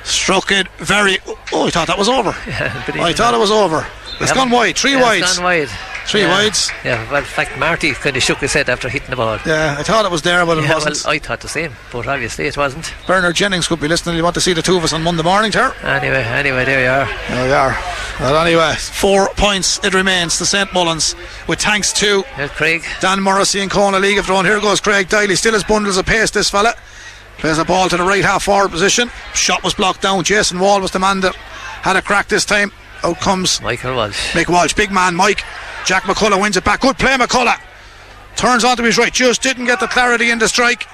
Struck 0.04 0.50
it 0.52 0.68
very. 0.78 1.18
Oh, 1.52 1.66
I 1.66 1.70
thought 1.70 1.88
that 1.88 1.98
was 1.98 2.08
over. 2.08 2.30
I 2.46 3.12
thought 3.12 3.34
it 3.34 3.40
was 3.40 3.50
over. 3.50 3.86
It's 4.20 4.32
gone 4.32 4.50
wide. 4.50 4.76
Three 4.76 4.92
yeah, 4.92 5.02
wides. 5.02 5.22
It's 5.22 5.36
gone 5.36 5.44
wide. 5.44 5.68
Three 6.06 6.22
yeah. 6.22 6.30
wides. 6.30 6.70
Yeah, 6.84 7.10
well, 7.10 7.20
in 7.20 7.24
fact, 7.24 7.58
Marty 7.58 7.92
kind 7.92 8.16
of 8.16 8.22
shook 8.22 8.38
his 8.38 8.52
head 8.52 8.68
after 8.70 8.88
hitting 8.88 9.10
the 9.10 9.16
ball. 9.16 9.38
Yeah, 9.46 9.76
I 9.78 9.82
thought 9.82 10.04
it 10.04 10.10
was 10.10 10.22
there, 10.22 10.44
but 10.46 10.58
it 10.58 10.64
Yeah, 10.64 10.74
wasn't. 10.74 11.06
I 11.06 11.18
thought 11.18 11.40
the 11.40 11.48
same, 11.48 11.72
but 11.92 12.06
obviously 12.06 12.46
it 12.46 12.56
wasn't. 12.56 12.92
Bernard 13.06 13.36
Jennings 13.36 13.68
could 13.68 13.80
be 13.80 13.88
listening. 13.88 14.16
You 14.16 14.22
want 14.22 14.34
to 14.34 14.40
see 14.40 14.54
the 14.54 14.62
two 14.62 14.76
of 14.76 14.84
us 14.84 14.92
on 14.92 15.02
Monday 15.02 15.22
morning, 15.22 15.50
Ter? 15.50 15.74
Anyway, 15.82 16.22
anyway, 16.24 16.64
there 16.64 16.82
you 16.82 16.88
are. 16.88 17.18
There 17.28 17.46
we 17.46 17.52
are. 17.52 17.76
Well, 18.20 18.44
anyway, 18.44 18.74
four 18.76 19.28
points 19.36 19.78
it 19.84 19.94
remains 19.94 20.38
to 20.38 20.46
St 20.46 20.72
Mullins, 20.72 21.14
with 21.46 21.60
thanks 21.60 21.92
to 21.94 22.22
Here's 22.34 22.50
Craig. 22.50 22.84
Dan 23.00 23.20
Morrissey 23.20 23.60
and 23.60 23.70
Corner 23.70 24.00
League 24.00 24.18
of 24.18 24.26
Thrown. 24.26 24.44
Here 24.46 24.60
goes 24.60 24.80
Craig 24.80 25.08
Diley. 25.08 25.36
Still 25.36 25.52
has 25.52 25.62
bundles 25.62 25.96
of 25.98 26.06
pace, 26.06 26.30
this 26.30 26.48
fella. 26.50 26.74
Plays 27.36 27.58
a 27.58 27.64
ball 27.64 27.88
to 27.88 27.96
the 27.96 28.02
right 28.02 28.24
half 28.24 28.44
forward 28.44 28.70
position. 28.70 29.10
Shot 29.34 29.62
was 29.62 29.74
blocked 29.74 30.00
down. 30.02 30.24
Jason 30.24 30.58
Wall 30.58 30.80
was 30.80 30.90
the 30.90 30.98
man 30.98 31.20
that 31.20 31.36
had 31.36 31.94
a 31.96 32.02
crack 32.02 32.26
this 32.28 32.44
time. 32.44 32.72
Out 33.04 33.20
comes 33.20 33.60
Michael 33.62 33.94
Walsh. 33.94 34.32
Mick 34.32 34.48
Walsh. 34.48 34.74
Big 34.74 34.90
man, 34.90 35.14
Mike. 35.14 35.42
Jack 35.84 36.02
McCullough 36.04 36.40
wins 36.40 36.56
it 36.56 36.64
back. 36.64 36.80
Good 36.80 36.98
play, 36.98 37.16
McCullough. 37.16 37.60
Turns 38.36 38.64
onto 38.64 38.82
his 38.82 38.98
right. 38.98 39.12
Just 39.12 39.42
didn't 39.42 39.66
get 39.66 39.80
the 39.80 39.86
clarity 39.86 40.30
in 40.30 40.38
the 40.38 40.48
strike. 40.48 40.86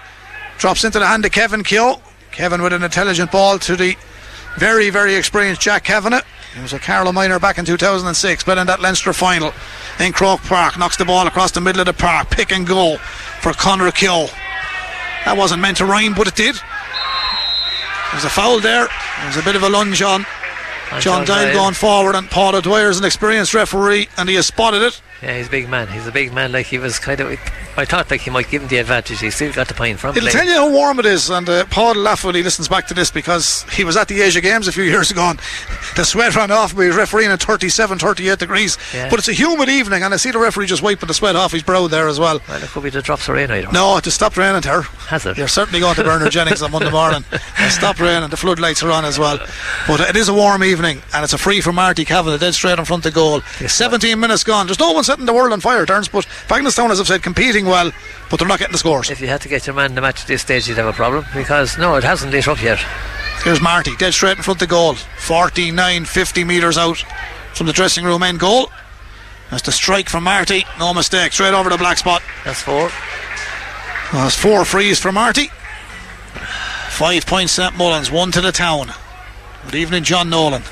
Drops 0.58 0.84
into 0.84 0.98
the 0.98 1.06
hand 1.06 1.24
of 1.24 1.32
Kevin 1.32 1.64
Keogh. 1.64 2.00
Kevin 2.30 2.62
with 2.62 2.72
an 2.72 2.82
intelligent 2.82 3.30
ball 3.30 3.58
to 3.60 3.76
the 3.76 3.96
very, 4.58 4.90
very 4.90 5.14
experienced 5.14 5.60
Jack 5.60 5.84
Kavanagh. 5.84 6.22
He 6.54 6.60
was 6.60 6.72
a 6.72 6.78
Carlow 6.78 7.12
minor 7.12 7.38
back 7.40 7.58
in 7.58 7.64
2006, 7.64 8.44
but 8.44 8.58
in 8.58 8.66
that 8.68 8.80
Leinster 8.80 9.12
final 9.12 9.52
in 9.98 10.12
Croke 10.12 10.42
Park. 10.42 10.78
Knocks 10.78 10.96
the 10.96 11.04
ball 11.04 11.26
across 11.26 11.50
the 11.50 11.60
middle 11.60 11.80
of 11.80 11.86
the 11.86 11.92
park. 11.92 12.30
Pick 12.30 12.52
and 12.52 12.66
go 12.66 12.98
for 13.40 13.52
Conor 13.52 13.90
Keogh. 13.90 14.28
That 15.24 15.36
wasn't 15.36 15.62
meant 15.62 15.78
to 15.78 15.86
rhyme, 15.86 16.14
but 16.14 16.28
it 16.28 16.36
did. 16.36 16.56
There's 18.12 18.24
a 18.24 18.30
foul 18.30 18.60
there. 18.60 18.88
There's 19.22 19.36
a 19.36 19.42
bit 19.42 19.56
of 19.56 19.64
a 19.64 19.68
lunge 19.68 20.00
on 20.02 20.24
John 21.00 21.24
Doyle. 21.24 21.52
going 21.52 21.74
forward, 21.74 22.14
and 22.14 22.30
Paul 22.30 22.54
O'Dwyer 22.54 22.90
is 22.90 22.98
an 22.98 23.04
experienced 23.04 23.54
referee, 23.54 24.08
and 24.16 24.28
he 24.28 24.34
has 24.36 24.46
spotted 24.46 24.82
it. 24.82 25.00
Yeah, 25.24 25.38
he's 25.38 25.46
a 25.46 25.50
big 25.50 25.70
man. 25.70 25.88
He's 25.88 26.06
a 26.06 26.12
big 26.12 26.34
man. 26.34 26.52
Like 26.52 26.66
he 26.66 26.78
was 26.78 26.98
kind 26.98 27.18
of. 27.20 27.38
I 27.76 27.84
thought 27.84 28.10
like 28.10 28.20
he 28.20 28.30
might 28.30 28.50
give 28.50 28.62
him 28.62 28.68
the 28.68 28.76
advantage. 28.76 29.20
He 29.20 29.30
still 29.30 29.52
got 29.52 29.68
the 29.68 29.74
point 29.74 29.98
from 29.98 30.16
It'll 30.16 30.28
tell 30.28 30.44
you 30.44 30.52
how 30.52 30.70
warm 30.70 30.98
it 30.98 31.06
is, 31.06 31.30
and 31.30 31.48
uh, 31.48 31.64
Paul 31.66 31.94
will 31.94 32.02
laugh 32.02 32.24
when 32.24 32.34
he 32.34 32.42
listens 32.42 32.68
back 32.68 32.86
to 32.88 32.94
this 32.94 33.10
because 33.10 33.64
he 33.72 33.84
was 33.84 33.96
at 33.96 34.08
the 34.08 34.20
Asia 34.20 34.40
Games 34.42 34.68
a 34.68 34.72
few 34.72 34.82
years 34.94 35.10
ago 35.10 35.22
and 35.22 35.40
the 35.96 36.04
sweat 36.04 36.36
ran 36.36 36.50
off. 36.50 36.74
We 36.74 36.88
were 36.88 36.96
refereeing 36.96 37.30
at 37.30 37.42
37, 37.42 37.98
38 37.98 38.38
degrees. 38.38 38.76
Yeah. 38.92 39.08
But 39.08 39.18
it's 39.18 39.28
a 39.28 39.32
humid 39.32 39.68
evening, 39.68 40.02
and 40.02 40.12
I 40.12 40.18
see 40.18 40.30
the 40.30 40.38
referee 40.38 40.66
just 40.66 40.82
wiping 40.82 41.06
the 41.06 41.14
sweat 41.14 41.36
off 41.36 41.52
his 41.52 41.62
brow 41.62 41.88
there 41.88 42.06
as 42.06 42.20
well. 42.20 42.40
Well, 42.48 42.62
it 42.62 42.68
could 42.68 42.82
be 42.82 42.90
the 42.90 43.02
drops 43.02 43.28
of 43.28 43.34
rain. 43.34 43.48
Don't. 43.48 43.72
No, 43.72 43.96
it 43.96 44.04
just 44.04 44.16
stopped 44.16 44.36
raining 44.36 44.60
there. 44.60 44.82
Has 44.82 45.24
it? 45.24 45.38
You're 45.38 45.48
certainly 45.48 45.80
going 45.80 45.94
to 45.96 46.04
Bernard 46.04 46.32
Jennings 46.32 46.62
on 46.62 46.70
Monday 46.70 46.90
morning. 46.90 47.24
It 47.32 47.70
stopped 47.70 47.98
raining, 47.98 48.28
the 48.28 48.36
floodlights 48.36 48.82
are 48.82 48.90
on 48.90 49.04
as 49.04 49.18
well. 49.18 49.38
But 49.86 50.00
it 50.00 50.16
is 50.16 50.28
a 50.28 50.34
warm 50.34 50.62
evening, 50.62 51.00
and 51.14 51.24
it's 51.24 51.32
a 51.32 51.38
free 51.38 51.60
for 51.60 51.72
Marty 51.72 52.04
Kavanagh, 52.04 52.38
dead 52.38 52.54
straight 52.54 52.78
in 52.78 52.84
front 52.84 53.06
of 53.06 53.14
goal. 53.14 53.40
17 53.40 54.18
minutes 54.20 54.44
gone. 54.44 54.66
There's 54.66 54.78
no 54.78 54.92
one 54.92 55.04
setting 55.14 55.26
the 55.26 55.32
world 55.32 55.52
on 55.52 55.60
fire, 55.60 55.86
turns, 55.86 56.08
but 56.08 56.26
Bagenalstown, 56.48 56.90
as 56.90 56.98
I've 56.98 57.06
said, 57.06 57.22
competing 57.22 57.66
well, 57.66 57.92
but 58.28 58.40
they're 58.40 58.48
not 58.48 58.58
getting 58.58 58.72
the 58.72 58.78
scores. 58.78 59.10
If 59.10 59.20
you 59.20 59.28
had 59.28 59.40
to 59.42 59.48
get 59.48 59.64
your 59.64 59.76
man 59.76 59.90
in 59.90 59.94
the 59.94 60.00
match 60.00 60.22
at 60.22 60.26
this 60.26 60.42
stage, 60.42 60.66
you'd 60.66 60.76
have 60.76 60.88
a 60.88 60.92
problem 60.92 61.24
because 61.32 61.78
no, 61.78 61.94
it 61.94 62.02
hasn't 62.02 62.32
lit 62.32 62.48
up 62.48 62.60
yet. 62.60 62.80
Here's 63.44 63.60
Marty, 63.60 63.94
dead 63.94 64.12
straight 64.12 64.38
in 64.38 64.42
front 64.42 64.60
of 64.60 64.68
the 64.68 64.72
goal. 64.72 64.94
49, 64.94 66.04
50 66.04 66.42
metres 66.42 66.76
out 66.76 66.98
from 67.54 67.68
the 67.68 67.72
dressing 67.72 68.04
room 68.04 68.24
end 68.24 68.40
goal. 68.40 68.72
That's 69.52 69.62
the 69.62 69.70
strike 69.70 70.08
from 70.08 70.24
Marty. 70.24 70.64
No 70.80 70.92
mistake. 70.92 71.32
Straight 71.32 71.54
over 71.54 71.70
the 71.70 71.78
black 71.78 71.98
spot. 71.98 72.22
That's 72.44 72.60
four. 72.60 72.90
That's 74.12 74.34
four 74.34 74.64
frees 74.64 74.98
for 74.98 75.12
Marty. 75.12 75.48
Five 76.88 77.24
points 77.24 77.52
St 77.52 77.76
Mullins, 77.76 78.10
one 78.10 78.32
to 78.32 78.40
the 78.40 78.50
town. 78.50 78.90
Good 79.66 79.76
evening, 79.76 80.02
John 80.02 80.28
Nolan. 80.28 80.62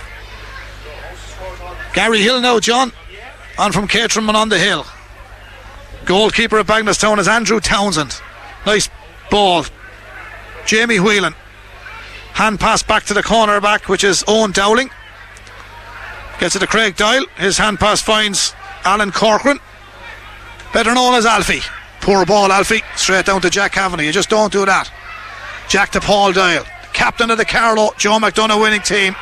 Gary 1.94 2.22
Hill 2.22 2.40
now, 2.40 2.58
John. 2.58 2.90
On 3.58 3.72
from 3.72 3.86
Caterham 3.86 4.30
on 4.30 4.48
the 4.48 4.58
hill. 4.58 4.86
Goalkeeper 6.04 6.58
at 6.58 6.66
Bagenalstown 6.66 7.18
is 7.18 7.28
Andrew 7.28 7.60
Townsend. 7.60 8.20
Nice 8.66 8.88
ball. 9.30 9.64
Jamie 10.66 10.98
Whelan. 10.98 11.34
Hand 12.32 12.58
pass 12.58 12.82
back 12.82 13.04
to 13.04 13.14
the 13.14 13.22
corner 13.22 13.60
back, 13.60 13.88
which 13.88 14.04
is 14.04 14.24
Owen 14.26 14.52
Dowling. 14.52 14.90
Gets 16.40 16.56
it 16.56 16.60
to 16.60 16.66
Craig 16.66 16.96
Doyle. 16.96 17.26
His 17.36 17.58
hand 17.58 17.78
pass 17.78 18.00
finds 18.00 18.54
Alan 18.84 19.12
Corcoran. 19.12 19.60
Better 20.72 20.94
known 20.94 21.14
as 21.14 21.26
Alfie. 21.26 21.60
Poor 22.00 22.24
ball, 22.24 22.50
Alfie. 22.50 22.82
Straight 22.96 23.26
down 23.26 23.42
to 23.42 23.50
Jack 23.50 23.72
Kavanagh. 23.72 24.02
You 24.02 24.12
just 24.12 24.30
don't 24.30 24.52
do 24.52 24.64
that. 24.64 24.90
Jack 25.68 25.90
to 25.90 26.00
Paul 26.00 26.32
Doyle. 26.32 26.64
Captain 26.92 27.30
of 27.30 27.38
the 27.38 27.44
Carlow, 27.44 27.90
Joe 27.96 28.18
McDonagh 28.18 28.60
winning 28.60 28.80
team. 28.80 29.14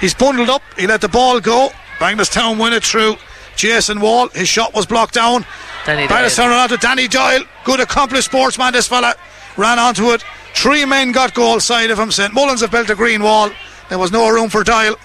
He's 0.00 0.14
bundled 0.14 0.50
up. 0.50 0.62
He 0.76 0.86
let 0.86 1.00
the 1.00 1.08
ball 1.08 1.40
go. 1.40 1.70
Bagenalstown 1.98 2.60
win 2.60 2.72
it 2.72 2.82
through. 2.82 3.16
Jason 3.56 4.00
Wall. 4.00 4.28
His 4.28 4.48
shot 4.48 4.74
was 4.74 4.86
blocked 4.86 5.14
down. 5.14 5.44
Danny 5.84 6.06
Doyle. 6.06 6.52
On 6.52 6.68
to 6.68 6.76
Danny 6.76 7.08
Doyle. 7.08 7.42
Good 7.64 7.80
accomplished 7.80 8.26
sportsman, 8.26 8.72
this 8.72 8.88
fella. 8.88 9.14
Ran 9.56 9.78
onto 9.78 10.10
it. 10.12 10.24
Three 10.54 10.84
men 10.84 11.12
got 11.12 11.34
goal 11.34 11.60
side 11.60 11.90
of 11.90 11.98
him. 11.98 12.10
St. 12.10 12.32
Mullins 12.32 12.60
have 12.60 12.70
built 12.70 12.90
a 12.90 12.94
green 12.94 13.22
wall. 13.22 13.50
There 13.88 13.98
was 13.98 14.10
no 14.12 14.28
room 14.28 14.48
for 14.48 14.64
Doyle. 14.64 14.96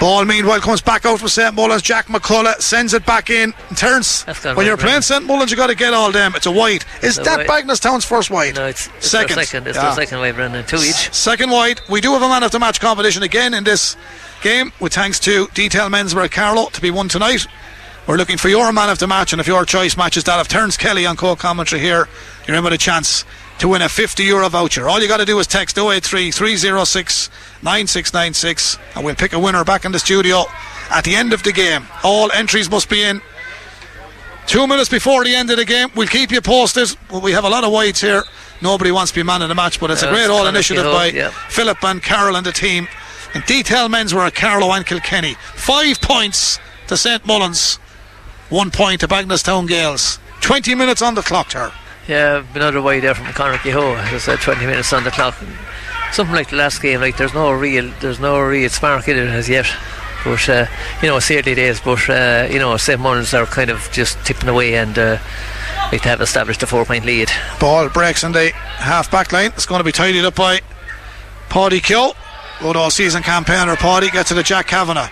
Ball 0.00 0.24
meanwhile 0.24 0.60
comes 0.60 0.80
back 0.82 1.06
out 1.06 1.20
for 1.20 1.28
St 1.28 1.54
Mullins. 1.54 1.80
Jack 1.80 2.06
McCullough 2.08 2.60
sends 2.60 2.92
it 2.92 3.06
back 3.06 3.30
in. 3.30 3.52
Terence, 3.76 4.24
when 4.56 4.66
you're 4.66 4.76
playing 4.76 5.02
St 5.02 5.24
Mullins, 5.24 5.52
you've 5.52 5.58
got 5.58 5.68
to 5.68 5.76
get 5.76 5.94
all 5.94 6.10
them. 6.10 6.34
It's 6.34 6.46
a 6.46 6.50
wide. 6.50 6.84
Is 7.02 7.16
that 7.18 7.46
wide. 7.46 7.66
Bagenalstown's 7.66 8.04
first 8.04 8.28
wide? 8.28 8.56
No, 8.56 8.66
it's, 8.66 8.88
it's 8.96 9.08
second. 9.08 9.36
Second. 9.36 9.68
It's 9.68 9.76
Yeah. 9.76 9.94
second 9.94 10.18
way, 10.18 10.32
Brendan. 10.32 10.66
Two 10.66 10.78
each. 10.78 11.12
Second 11.14 11.50
wide. 11.50 11.80
We 11.88 12.00
do 12.00 12.12
have 12.14 12.22
a 12.22 12.28
man 12.28 12.42
of 12.42 12.50
the 12.50 12.58
match 12.58 12.80
competition 12.80 13.22
again 13.22 13.54
in 13.54 13.62
this 13.62 13.96
game, 14.42 14.72
with 14.80 14.92
thanks 14.92 15.18
to 15.20 15.46
Detail 15.54 15.88
Menswear 15.88 16.30
Carlow 16.30 16.66
to 16.70 16.80
be 16.80 16.90
won 16.90 17.08
tonight. 17.08 17.46
We're 18.06 18.16
looking 18.16 18.36
for 18.36 18.48
your 18.48 18.72
man 18.72 18.90
of 18.90 18.98
the 18.98 19.06
match, 19.06 19.32
and 19.32 19.40
if 19.40 19.46
your 19.46 19.64
choice 19.64 19.96
matches 19.96 20.24
that 20.24 20.40
of 20.40 20.48
Terence 20.48 20.76
Kelly 20.76 21.06
on 21.06 21.16
co 21.16 21.36
commentary 21.36 21.80
here, 21.80 22.08
you're 22.46 22.56
in 22.56 22.64
with 22.64 22.72
a 22.72 22.78
chance 22.78 23.24
to 23.60 23.68
win 23.68 23.80
a 23.80 23.88
50 23.88 24.24
euro 24.24 24.48
voucher. 24.48 24.88
All 24.88 25.00
you 25.00 25.06
got 25.06 25.18
to 25.18 25.24
do 25.24 25.38
is 25.38 25.46
text 25.46 25.78
083 25.78 26.32
306 26.32 27.30
9696, 27.62 28.78
and 28.96 29.04
we'll 29.04 29.14
pick 29.14 29.32
a 29.32 29.38
winner 29.38 29.64
back 29.64 29.84
in 29.84 29.92
the 29.92 30.00
studio 30.00 30.44
at 30.90 31.04
the 31.04 31.14
end 31.14 31.32
of 31.32 31.44
the 31.44 31.52
game. 31.52 31.86
All 32.02 32.30
entries 32.32 32.68
must 32.68 32.90
be 32.90 33.02
in. 33.02 33.20
Two 34.48 34.66
minutes 34.66 34.88
before 34.88 35.22
the 35.22 35.34
end 35.34 35.50
of 35.50 35.56
the 35.56 35.64
game, 35.64 35.88
we'll 35.94 36.08
keep 36.08 36.32
you 36.32 36.40
posted. 36.40 36.94
We 37.22 37.30
have 37.32 37.44
a 37.44 37.48
lot 37.48 37.62
of 37.62 37.70
wides 37.70 38.00
here. 38.00 38.24
Nobody 38.60 38.90
wants 38.90 39.12
to 39.12 39.20
be 39.20 39.22
man 39.22 39.42
of 39.42 39.48
the 39.48 39.54
match, 39.54 39.78
but 39.78 39.92
it's 39.92 40.02
a 40.02 40.08
great 40.08 40.28
all 40.28 40.46
initiative 40.46 40.84
by 40.84 41.06
yeah. 41.06 41.30
Philip 41.48 41.82
and 41.84 42.02
Carol 42.02 42.36
and 42.36 42.44
the 42.44 42.52
team. 42.52 42.88
And 43.34 43.44
Detail 43.46 43.88
Menswear 43.88 44.26
at 44.26 44.34
Carlow 44.34 44.72
and 44.72 44.84
Kilkenny. 44.84 45.34
Five 45.54 46.00
points 46.00 46.58
to 46.88 46.96
St 46.96 47.24
Mullins, 47.26 47.76
one 48.50 48.70
point 48.70 49.00
to 49.00 49.08
Bagenalstown 49.08 49.66
Gaels. 49.66 50.18
20 50.40 50.74
minutes 50.74 51.00
on 51.00 51.14
the 51.14 51.22
clock, 51.22 51.50
there. 51.50 51.72
Yeah, 52.08 52.44
another 52.54 52.82
way 52.82 53.00
there 53.00 53.14
from 53.14 53.26
Conor 53.32 53.58
Kehoe. 53.58 53.94
There's 54.10 54.28
uh, 54.28 54.36
20 54.36 54.66
minutes 54.66 54.92
on 54.92 55.04
the 55.04 55.10
clock. 55.10 55.34
Something 56.12 56.34
like 56.34 56.50
the 56.50 56.56
last 56.56 56.82
game, 56.82 57.00
like 57.00 57.16
there's 57.16 57.32
no 57.32 57.52
real, 57.52 57.90
there's 58.00 58.20
no 58.20 58.40
real 58.40 58.68
spark 58.68 59.08
in 59.08 59.16
it 59.16 59.28
as 59.28 59.48
yet. 59.48 59.66
But 60.24 60.48
uh, 60.48 60.66
you 61.00 61.08
know, 61.08 61.16
it's 61.16 61.30
early 61.30 61.54
days. 61.54 61.80
But 61.80 62.08
uh, 62.10 62.48
you 62.50 62.58
know, 62.58 62.76
St 62.76 63.00
Mullins 63.00 63.32
are 63.34 63.46
kind 63.46 63.70
of 63.70 63.88
just 63.92 64.18
tipping 64.26 64.48
away 64.48 64.74
and 64.74 64.98
uh, 64.98 65.18
like 65.90 66.02
to 66.02 66.08
have 66.08 66.20
established 66.20 66.62
a 66.62 66.66
four-point 66.66 67.04
lead. 67.04 67.30
Ball 67.58 67.88
breaks 67.88 68.24
in 68.24 68.32
the 68.32 68.50
half 68.50 69.10
back 69.10 69.32
line. 69.32 69.52
It's 69.54 69.66
going 69.66 69.80
to 69.80 69.84
be 69.84 69.92
tidied 69.92 70.24
up 70.24 70.34
by 70.34 70.60
Paddy 71.48 71.80
Keogh. 71.80 72.14
Good 72.62 72.76
all 72.76 72.90
season 72.90 73.22
campaigner. 73.24 73.74
Paddy 73.76 74.08
gets 74.10 74.28
to 74.28 74.34
the 74.34 74.42
Jack 74.42 74.68
Kavanagh. 74.68 75.08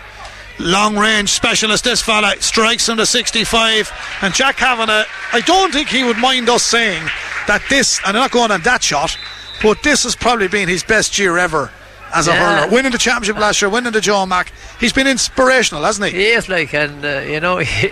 Long 0.61 0.97
range 0.97 1.31
specialist, 1.31 1.83
this 1.85 2.01
fella 2.01 2.35
strikes 2.41 2.89
him 2.89 2.97
to 2.99 3.07
65. 3.07 3.91
And 4.23 4.33
Jack 4.33 4.57
Kavanagh, 4.59 5.05
I 5.33 5.41
don't 5.41 5.73
think 5.73 5.89
he 5.89 6.05
would 6.05 6.19
mind 6.19 6.49
us 6.49 6.63
saying 6.63 7.03
that 7.49 7.63
this, 7.69 7.99
and 8.07 8.17
I'm 8.17 8.23
not 8.23 8.31
going 8.31 8.51
on 8.53 8.61
that 8.63 8.83
shot, 8.85 9.17
but 9.63 9.83
this 9.83 10.05
has 10.05 10.15
probably 10.15 10.47
been 10.49 10.69
his 10.69 10.85
best 10.85 11.19
year 11.19 11.39
ever 11.39 11.73
as 12.15 12.29
a 12.29 12.33
Yeah. 12.33 12.61
hurler. 12.61 12.73
Winning 12.73 12.93
the 12.93 12.99
championship 12.99 13.37
last 13.41 13.61
year, 13.61 13.69
winning 13.69 13.93
the 13.93 14.01
Joe 14.01 14.25
Mac. 14.27 14.53
He's 14.79 14.93
been 14.93 15.07
inspirational, 15.09 15.83
hasn't 15.83 16.13
he? 16.13 16.19
He 16.19 16.27
is 16.29 16.49
like, 16.49 16.73
and 16.73 17.05
uh, 17.05 17.21
you 17.21 17.41
know, 17.41 17.57
he, 17.59 17.89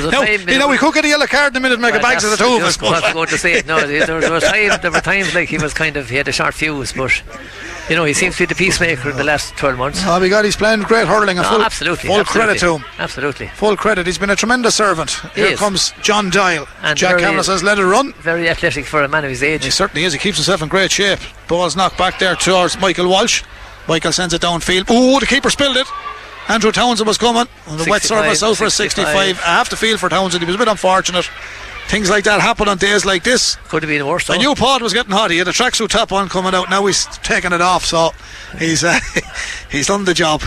There's 0.00 0.06
a 0.06 0.10
No, 0.10 0.24
time, 0.24 0.48
you 0.48 0.58
know, 0.58 0.68
we 0.68 0.78
could 0.78 0.94
get 0.94 1.04
a 1.04 1.08
yellow 1.08 1.26
card 1.26 1.52
in 1.52 1.56
a 1.58 1.60
minute, 1.60 1.80
make 1.80 1.94
a 1.94 1.98
bags 2.00 2.24
of 2.24 2.30
the 2.30 2.36
two 2.36 2.44
of 2.44 2.62
us. 2.62 2.76
just 2.76 2.82
what 2.82 3.02
I 3.02 3.06
was 3.06 3.12
going 3.14 3.28
to 3.28 3.38
say. 3.38 3.62
No, 3.66 3.86
there, 3.86 4.06
there 4.06 4.32
was 4.32 4.44
time, 4.44 4.78
there 4.82 4.90
were 4.90 5.00
times 5.00 5.34
like 5.34 5.48
he 5.48 5.58
was 5.58 5.72
kind 5.74 5.96
of 5.96 6.08
he 6.08 6.16
had 6.16 6.28
a 6.28 6.32
short 6.32 6.54
fuse, 6.54 6.92
but 6.92 7.10
you 7.88 7.94
know 7.96 8.04
he 8.04 8.12
seems 8.12 8.34
to 8.36 8.42
be 8.42 8.46
the 8.46 8.54
peacemaker 8.54 9.10
in 9.10 9.16
the 9.16 9.24
last 9.24 9.56
12 9.56 9.78
months. 9.78 10.00
Oh 10.04 10.18
my 10.20 10.28
God, 10.28 10.44
he's 10.44 10.56
playing 10.56 10.82
great 10.82 11.06
hurling. 11.06 11.38
And 11.38 11.44
No, 11.46 11.50
full, 11.54 11.62
absolutely, 11.62 12.08
full 12.08 12.20
absolutely. 12.20 12.58
credit 12.58 12.60
to 12.60 12.74
him. 12.76 12.84
Absolutely, 12.98 13.46
Full 13.48 13.76
credit. 13.76 14.06
He's 14.06 14.18
been 14.18 14.30
a 14.30 14.36
tremendous 14.36 14.74
servant. 14.74 15.10
He 15.34 15.42
Here 15.42 15.52
is. 15.52 15.58
comes 15.58 15.92
John 16.02 16.30
Doyle. 16.30 16.66
And 16.82 16.98
Jack 16.98 17.18
Cameron 17.18 17.44
says, 17.44 17.62
let 17.62 17.78
it 17.78 17.84
run. 17.84 18.12
very 18.14 18.48
athletic 18.48 18.84
for 18.86 19.02
a 19.02 19.08
man 19.08 19.24
of 19.24 19.30
his 19.30 19.42
age. 19.42 19.64
He 19.64 19.70
certainly 19.70 20.04
is. 20.04 20.12
He 20.12 20.18
keeps 20.18 20.36
himself 20.38 20.62
in 20.62 20.68
great 20.68 20.90
shape. 20.92 21.18
Ball's 21.48 21.76
knocked 21.76 21.96
back 21.98 22.18
there 22.18 22.34
towards 22.36 22.78
Michael 22.80 23.08
Walsh. 23.08 23.42
Michael 23.88 24.12
sends 24.12 24.34
it 24.34 24.42
downfield. 24.42 24.90
Ooh, 24.90 25.20
the 25.20 25.26
keeper 25.26 25.48
spilled 25.50 25.76
it. 25.76 25.86
Andrew 26.48 26.72
Townsend 26.72 27.06
was 27.06 27.18
coming. 27.18 27.46
And 27.66 27.80
the 27.80 27.90
wet 27.90 28.02
surface 28.02 28.42
out 28.42 28.56
for 28.56 28.64
a 28.64 28.70
65. 28.70 29.06
65. 29.06 29.44
I 29.44 29.58
have 29.58 29.68
to 29.70 29.76
feel 29.76 29.98
for 29.98 30.08
Townsend. 30.08 30.42
He 30.42 30.46
was 30.46 30.54
a 30.54 30.58
bit 30.58 30.68
unfortunate. 30.68 31.28
Things 31.88 32.10
like 32.10 32.24
that 32.24 32.40
happen 32.40 32.68
on 32.68 32.78
days 32.78 33.04
like 33.04 33.22
this. 33.22 33.56
Could 33.68 33.82
have 33.82 33.90
been 33.90 34.06
worse. 34.06 34.26
The 34.26 34.38
new 34.38 34.54
pod 34.54 34.82
was 34.82 34.92
getting 34.92 35.12
hot. 35.12 35.30
He 35.30 35.38
had 35.38 35.46
a 35.46 35.52
tracksuit 35.52 35.88
top 35.88 36.10
on 36.12 36.28
coming 36.28 36.52
out. 36.54 36.68
Now 36.68 36.84
he's 36.86 37.06
taking 37.18 37.52
it 37.52 37.60
off. 37.60 37.84
So 37.84 38.10
he's 38.58 38.82
uh, 38.82 38.98
he's 39.70 39.86
done 39.86 40.04
the 40.04 40.14
job. 40.14 40.42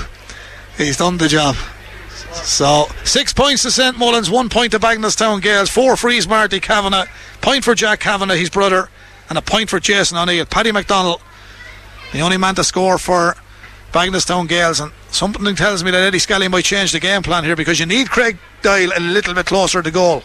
He's 0.77 0.97
done 0.97 1.17
the 1.17 1.27
job. 1.27 1.55
So 2.33 2.87
six 3.05 3.33
points 3.33 3.63
to 3.63 3.71
St 3.71 3.97
Mullins, 3.97 4.29
one 4.29 4.49
point 4.49 4.71
to 4.73 4.79
Bagenalstown 4.79 5.41
Gaels, 5.41 5.69
four 5.69 5.95
frees 5.95 6.27
Marty 6.27 6.59
Kavanagh, 6.59 7.05
point 7.41 7.63
for 7.63 7.73
Jack 7.73 8.01
Kavanagh, 8.01 8.35
his 8.35 8.49
brother, 8.49 8.89
and 9.29 9.37
a 9.37 9.41
point 9.41 9.69
for 9.69 9.79
Jason 9.79 10.17
O'Neill. 10.17 10.45
Paddy 10.45 10.71
McDonald, 10.71 11.21
the 12.11 12.19
only 12.19 12.37
man 12.37 12.55
to 12.55 12.63
score 12.63 12.97
for 12.97 13.35
Bagenalstown 13.91 14.47
Gaels, 14.47 14.79
and 14.79 14.91
something 15.09 15.55
tells 15.55 15.83
me 15.83 15.91
that 15.91 16.01
Eddie 16.01 16.19
Scally 16.19 16.47
might 16.47 16.65
change 16.65 16.91
the 16.91 16.99
game 16.99 17.21
plan 17.23 17.43
here 17.43 17.55
because 17.55 17.79
you 17.79 17.85
need 17.85 18.09
Craig 18.09 18.37
Doyle 18.61 18.91
a 18.95 18.99
little 18.99 19.33
bit 19.33 19.45
closer 19.45 19.81
to 19.81 19.91
goal. 19.91 20.23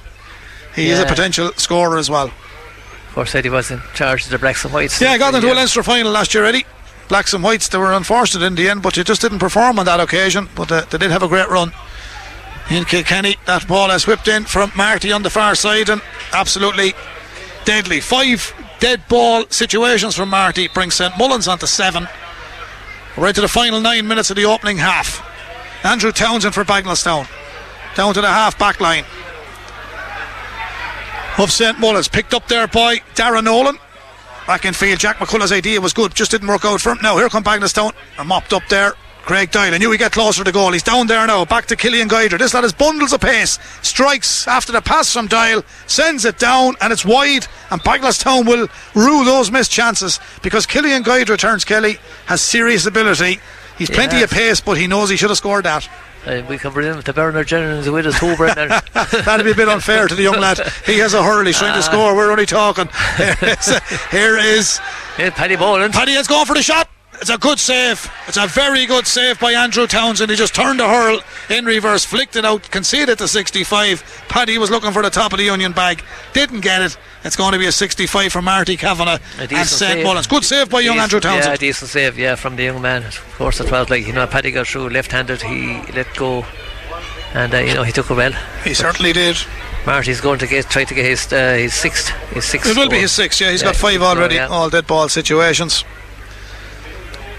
He 0.74 0.88
is 0.88 0.98
a 0.98 1.06
potential 1.06 1.52
scorer 1.56 1.98
as 1.98 2.10
well. 2.10 2.26
Of 2.26 3.14
course, 3.14 3.30
said 3.30 3.44
he 3.44 3.50
was 3.50 3.70
in 3.70 3.80
charge 3.94 4.24
of 4.24 4.30
the 4.30 4.38
Blacks 4.38 4.64
and 4.64 4.74
Whites. 4.74 5.00
Yeah, 5.00 5.12
I 5.12 5.18
got 5.18 5.30
them 5.30 5.42
to 5.42 5.52
a 5.52 5.54
Leinster 5.54 5.82
final 5.84 6.10
last 6.10 6.34
year, 6.34 6.44
Eddie. 6.44 6.66
Blacks 7.08 7.32
and 7.32 7.44
Whites, 7.44 7.68
they 7.68 7.78
were 7.78 7.92
unfortunate 7.92 8.44
in 8.44 8.56
the 8.56 8.68
end, 8.68 8.82
but 8.82 8.94
they 8.94 9.04
just 9.04 9.20
didn't 9.20 9.38
perform 9.38 9.78
on 9.78 9.86
that 9.86 10.00
occasion. 10.00 10.48
But 10.56 10.72
uh, 10.72 10.84
they 10.90 10.98
did 10.98 11.10
have 11.10 11.22
a 11.22 11.28
great 11.28 11.48
run. 11.48 11.72
In 12.70 12.84
Kilkenny, 12.84 13.36
that 13.46 13.68
ball 13.68 13.90
has 13.90 14.06
whipped 14.06 14.26
in 14.26 14.44
from 14.44 14.72
Marty 14.74 15.12
on 15.12 15.22
the 15.22 15.30
far 15.30 15.54
side 15.54 15.90
and 15.90 16.02
absolutely 16.32 16.94
deadly. 17.64 18.00
Five 18.00 18.52
dead 18.80 19.02
ball 19.08 19.44
situations 19.50 20.16
from 20.16 20.30
Marty 20.30 20.68
brings 20.68 20.94
St 20.94 21.16
Mullins 21.16 21.46
onto 21.46 21.66
seven. 21.66 22.08
Right 23.16 23.34
to 23.34 23.40
the 23.40 23.48
final 23.48 23.80
nine 23.80 24.08
minutes 24.08 24.30
of 24.30 24.36
the 24.36 24.44
opening 24.44 24.78
half. 24.78 25.24
Andrew 25.84 26.10
Townsend 26.10 26.54
for 26.54 26.64
Bagenalstown. 26.64 27.28
Down 27.94 28.12
to 28.14 28.20
the 28.20 28.28
half 28.28 28.58
back 28.58 28.80
line 28.80 29.04
of 31.38 31.52
St 31.52 31.78
Mullins. 31.78 32.08
Picked 32.08 32.34
up 32.34 32.48
there 32.48 32.66
by 32.66 32.96
Darren 33.14 33.44
Nolan. 33.44 33.78
Back 34.46 34.64
in 34.64 34.74
field, 34.74 34.98
Jack 34.98 35.16
McCullough's 35.18 35.52
idea 35.52 35.80
was 35.80 35.92
good, 35.92 36.14
just 36.14 36.30
didn't 36.30 36.48
work 36.48 36.64
out 36.64 36.80
for 36.80 36.92
him. 36.92 36.98
Now, 37.02 37.16
here 37.16 37.28
come 37.28 37.44
Bagenalstown. 37.44 37.92
A 38.18 38.24
mopped 38.24 38.52
up 38.52 38.66
there. 38.68 38.94
Craig 39.24 39.50
Doyle. 39.50 39.72
I 39.72 39.78
knew 39.78 39.90
he'd 39.90 39.98
get 39.98 40.12
closer 40.12 40.44
to 40.44 40.52
goal. 40.52 40.72
He's 40.72 40.82
down 40.82 41.06
there 41.06 41.26
now. 41.26 41.46
Back 41.46 41.64
to 41.66 41.76
Killian 41.76 42.08
Guidera. 42.08 42.38
This 42.38 42.52
lad 42.52 42.62
has 42.62 42.74
bundles 42.74 43.14
of 43.14 43.20
pace. 43.22 43.58
Strikes 43.80 44.46
after 44.46 44.70
the 44.70 44.82
pass 44.82 45.12
from 45.12 45.28
Doyle. 45.28 45.62
Sends 45.86 46.26
it 46.26 46.38
down 46.38 46.74
and 46.82 46.92
it's 46.92 47.06
wide. 47.06 47.46
And 47.70 47.80
Bagenalstown 47.80 48.46
will 48.46 48.68
rue 48.94 49.24
those 49.24 49.50
missed 49.50 49.70
chances 49.70 50.20
because 50.42 50.66
Killian 50.66 51.02
Guidera 51.02 51.30
returns 51.30 51.64
Kelly. 51.64 51.96
Has 52.26 52.42
serious 52.42 52.84
ability. 52.84 53.40
He's 53.78 53.90
plenty 53.90 54.22
of 54.22 54.30
pace, 54.30 54.60
but 54.60 54.76
he 54.76 54.86
knows 54.86 55.08
he 55.08 55.16
should 55.16 55.30
have 55.30 55.38
scored 55.38 55.64
that. 55.64 55.88
Uh, 56.26 56.42
we 56.48 56.56
can 56.56 56.72
bring 56.72 56.86
him 56.92 57.02
to 57.02 57.12
Bernard 57.12 57.46
Jennings 57.46 57.88
with 57.88 58.06
us 58.06 58.18
too, 58.18 58.36
Brendan. 58.36 58.68
That'd 58.92 59.44
be 59.44 59.52
a 59.52 59.54
bit 59.54 59.68
unfair 59.68 60.06
to 60.06 60.14
the 60.14 60.22
young 60.22 60.40
lad. 60.40 60.58
He 60.86 60.98
has 60.98 61.12
a 61.12 61.22
hurl. 61.22 61.44
He's 61.44 61.58
trying 61.58 61.74
to 61.74 61.82
score. 61.82 62.14
We're 62.14 62.30
only 62.30 62.46
talking. 62.46 62.88
Here 63.16 63.36
is, 63.42 63.78
here 64.10 64.38
is 64.38 64.80
yeah, 65.18 65.30
Paddy 65.30 65.56
Boland. 65.56 65.92
Paddy 65.92 66.12
has 66.12 66.26
gone 66.26 66.46
for 66.46 66.54
the 66.54 66.62
shot. 66.62 66.88
It's 67.20 67.30
a 67.30 67.38
good 67.38 67.58
save. 67.58 68.10
It's 68.28 68.36
a 68.36 68.46
very 68.46 68.84
good 68.86 69.06
save 69.06 69.40
by 69.40 69.52
Andrew 69.52 69.86
Townsend. 69.86 70.30
He 70.30 70.36
just 70.36 70.54
turned 70.54 70.78
the 70.80 70.86
hurl 70.88 71.20
in 71.48 71.64
reverse, 71.64 72.04
flicked 72.04 72.36
it 72.36 72.44
out, 72.44 72.70
conceded 72.70 73.18
to 73.18 73.28
65. 73.28 74.24
Paddy 74.28 74.58
was 74.58 74.70
looking 74.70 74.92
for 74.92 75.02
the 75.02 75.10
top 75.10 75.32
of 75.32 75.38
the 75.38 75.44
Union 75.44 75.72
bag, 75.72 76.02
didn't 76.32 76.60
get 76.60 76.82
it. 76.82 76.98
It's 77.24 77.36
going 77.36 77.52
to 77.52 77.58
be 77.58 77.66
a 77.66 77.72
65 77.72 78.30
for 78.32 78.42
Marty 78.42 78.76
Kavanagh 78.76 79.18
A 79.38 79.42
and 79.54 79.66
save. 79.66 80.04
Mullins. 80.04 80.26
Good 80.26 80.44
save 80.44 80.68
by 80.68 80.80
young 80.80 80.96
Decent- 80.96 81.02
Andrew 81.14 81.20
Townsend. 81.20 81.52
Yeah, 81.52 81.56
decent 81.56 81.90
save, 81.90 82.18
yeah, 82.18 82.34
from 82.34 82.56
the 82.56 82.64
young 82.64 82.82
man. 82.82 83.04
Of 83.04 83.34
course, 83.38 83.60
it 83.60 83.70
was 83.70 83.88
like, 83.88 84.06
you 84.06 84.12
know, 84.12 84.26
Paddy 84.26 84.50
got 84.50 84.66
through 84.66 84.90
left 84.90 85.12
handed, 85.12 85.40
he 85.40 85.80
let 85.92 86.14
go, 86.16 86.44
and, 87.32 87.54
uh, 87.54 87.58
you 87.58 87.74
know, 87.74 87.84
he 87.84 87.92
took 87.92 88.10
it 88.10 88.14
well. 88.14 88.32
he 88.64 88.74
certainly 88.74 89.12
did. 89.14 89.36
Marty's 89.86 90.20
going 90.20 90.38
to 90.40 90.46
get 90.46 90.68
try 90.70 90.84
to 90.84 90.94
get 90.94 91.04
his 91.04 91.30
uh, 91.32 91.54
his 91.54 91.74
sixth. 91.74 92.08
His 92.32 92.44
sixth. 92.46 92.70
It 92.70 92.76
will 92.76 92.88
be 92.88 92.98
his 93.00 93.12
sixth. 93.12 93.38
Yeah, 93.40 93.50
he's 93.50 93.60
Yeah, 93.60 93.68
got 93.68 93.76
five 93.76 94.00
already. 94.02 94.36
yeah. 94.36 94.46
All 94.46 94.70
dead 94.70 94.86
ball 94.86 95.08
situations. 95.10 95.84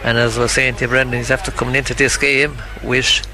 And 0.05 0.17
as 0.17 0.37
I 0.37 0.41
was 0.41 0.51
saying 0.51 0.75
to 0.75 0.87
Brendan, 0.87 1.17
he's 1.17 1.31
after 1.31 1.51
coming 1.51 1.75
into 1.75 1.93
this 1.95 2.15
game 2.15 2.55
with 2.83 3.25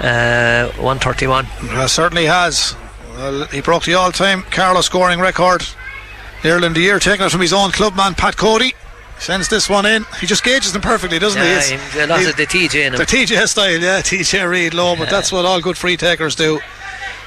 uh, 0.00 0.68
131. 0.76 1.46
Uh, 1.62 1.86
certainly 1.88 2.26
has. 2.26 2.76
Well, 3.16 3.46
he 3.46 3.60
broke 3.60 3.84
the 3.84 3.94
all-time 3.94 4.42
Carlow 4.50 4.82
scoring 4.82 5.18
record 5.18 5.66
earlier 6.44 6.66
in 6.66 6.74
the 6.74 6.80
year, 6.80 6.98
taking 6.98 7.24
it 7.26 7.30
from 7.30 7.40
his 7.40 7.52
own 7.52 7.70
clubman 7.70 8.14
Pat 8.14 8.36
Cody. 8.36 8.74
Sends 9.18 9.48
this 9.48 9.70
one 9.70 9.86
in. 9.86 10.04
He 10.20 10.26
just 10.26 10.44
gauges 10.44 10.72
them 10.72 10.82
perfectly, 10.82 11.18
doesn't 11.18 11.40
Yeah, 11.40 11.62
he? 11.62 11.72
he's 11.76 11.96
a 11.96 12.06
lot 12.06 12.18
he's- 12.18 12.30
of 12.32 12.36
the 12.36 12.46
TJ 12.46 12.86
in 12.86 12.92
him. 12.92 12.98
the 12.98 13.06
TJ 13.06 13.46
style, 13.48 13.80
yeah, 13.80 14.00
TJ 14.02 14.46
Reid 14.48 14.74
low, 14.74 14.96
but 14.96 15.08
that's 15.08 15.32
what 15.32 15.44
all 15.46 15.60
good 15.60 15.78
free 15.78 15.96
takers 15.96 16.34
do. 16.34 16.60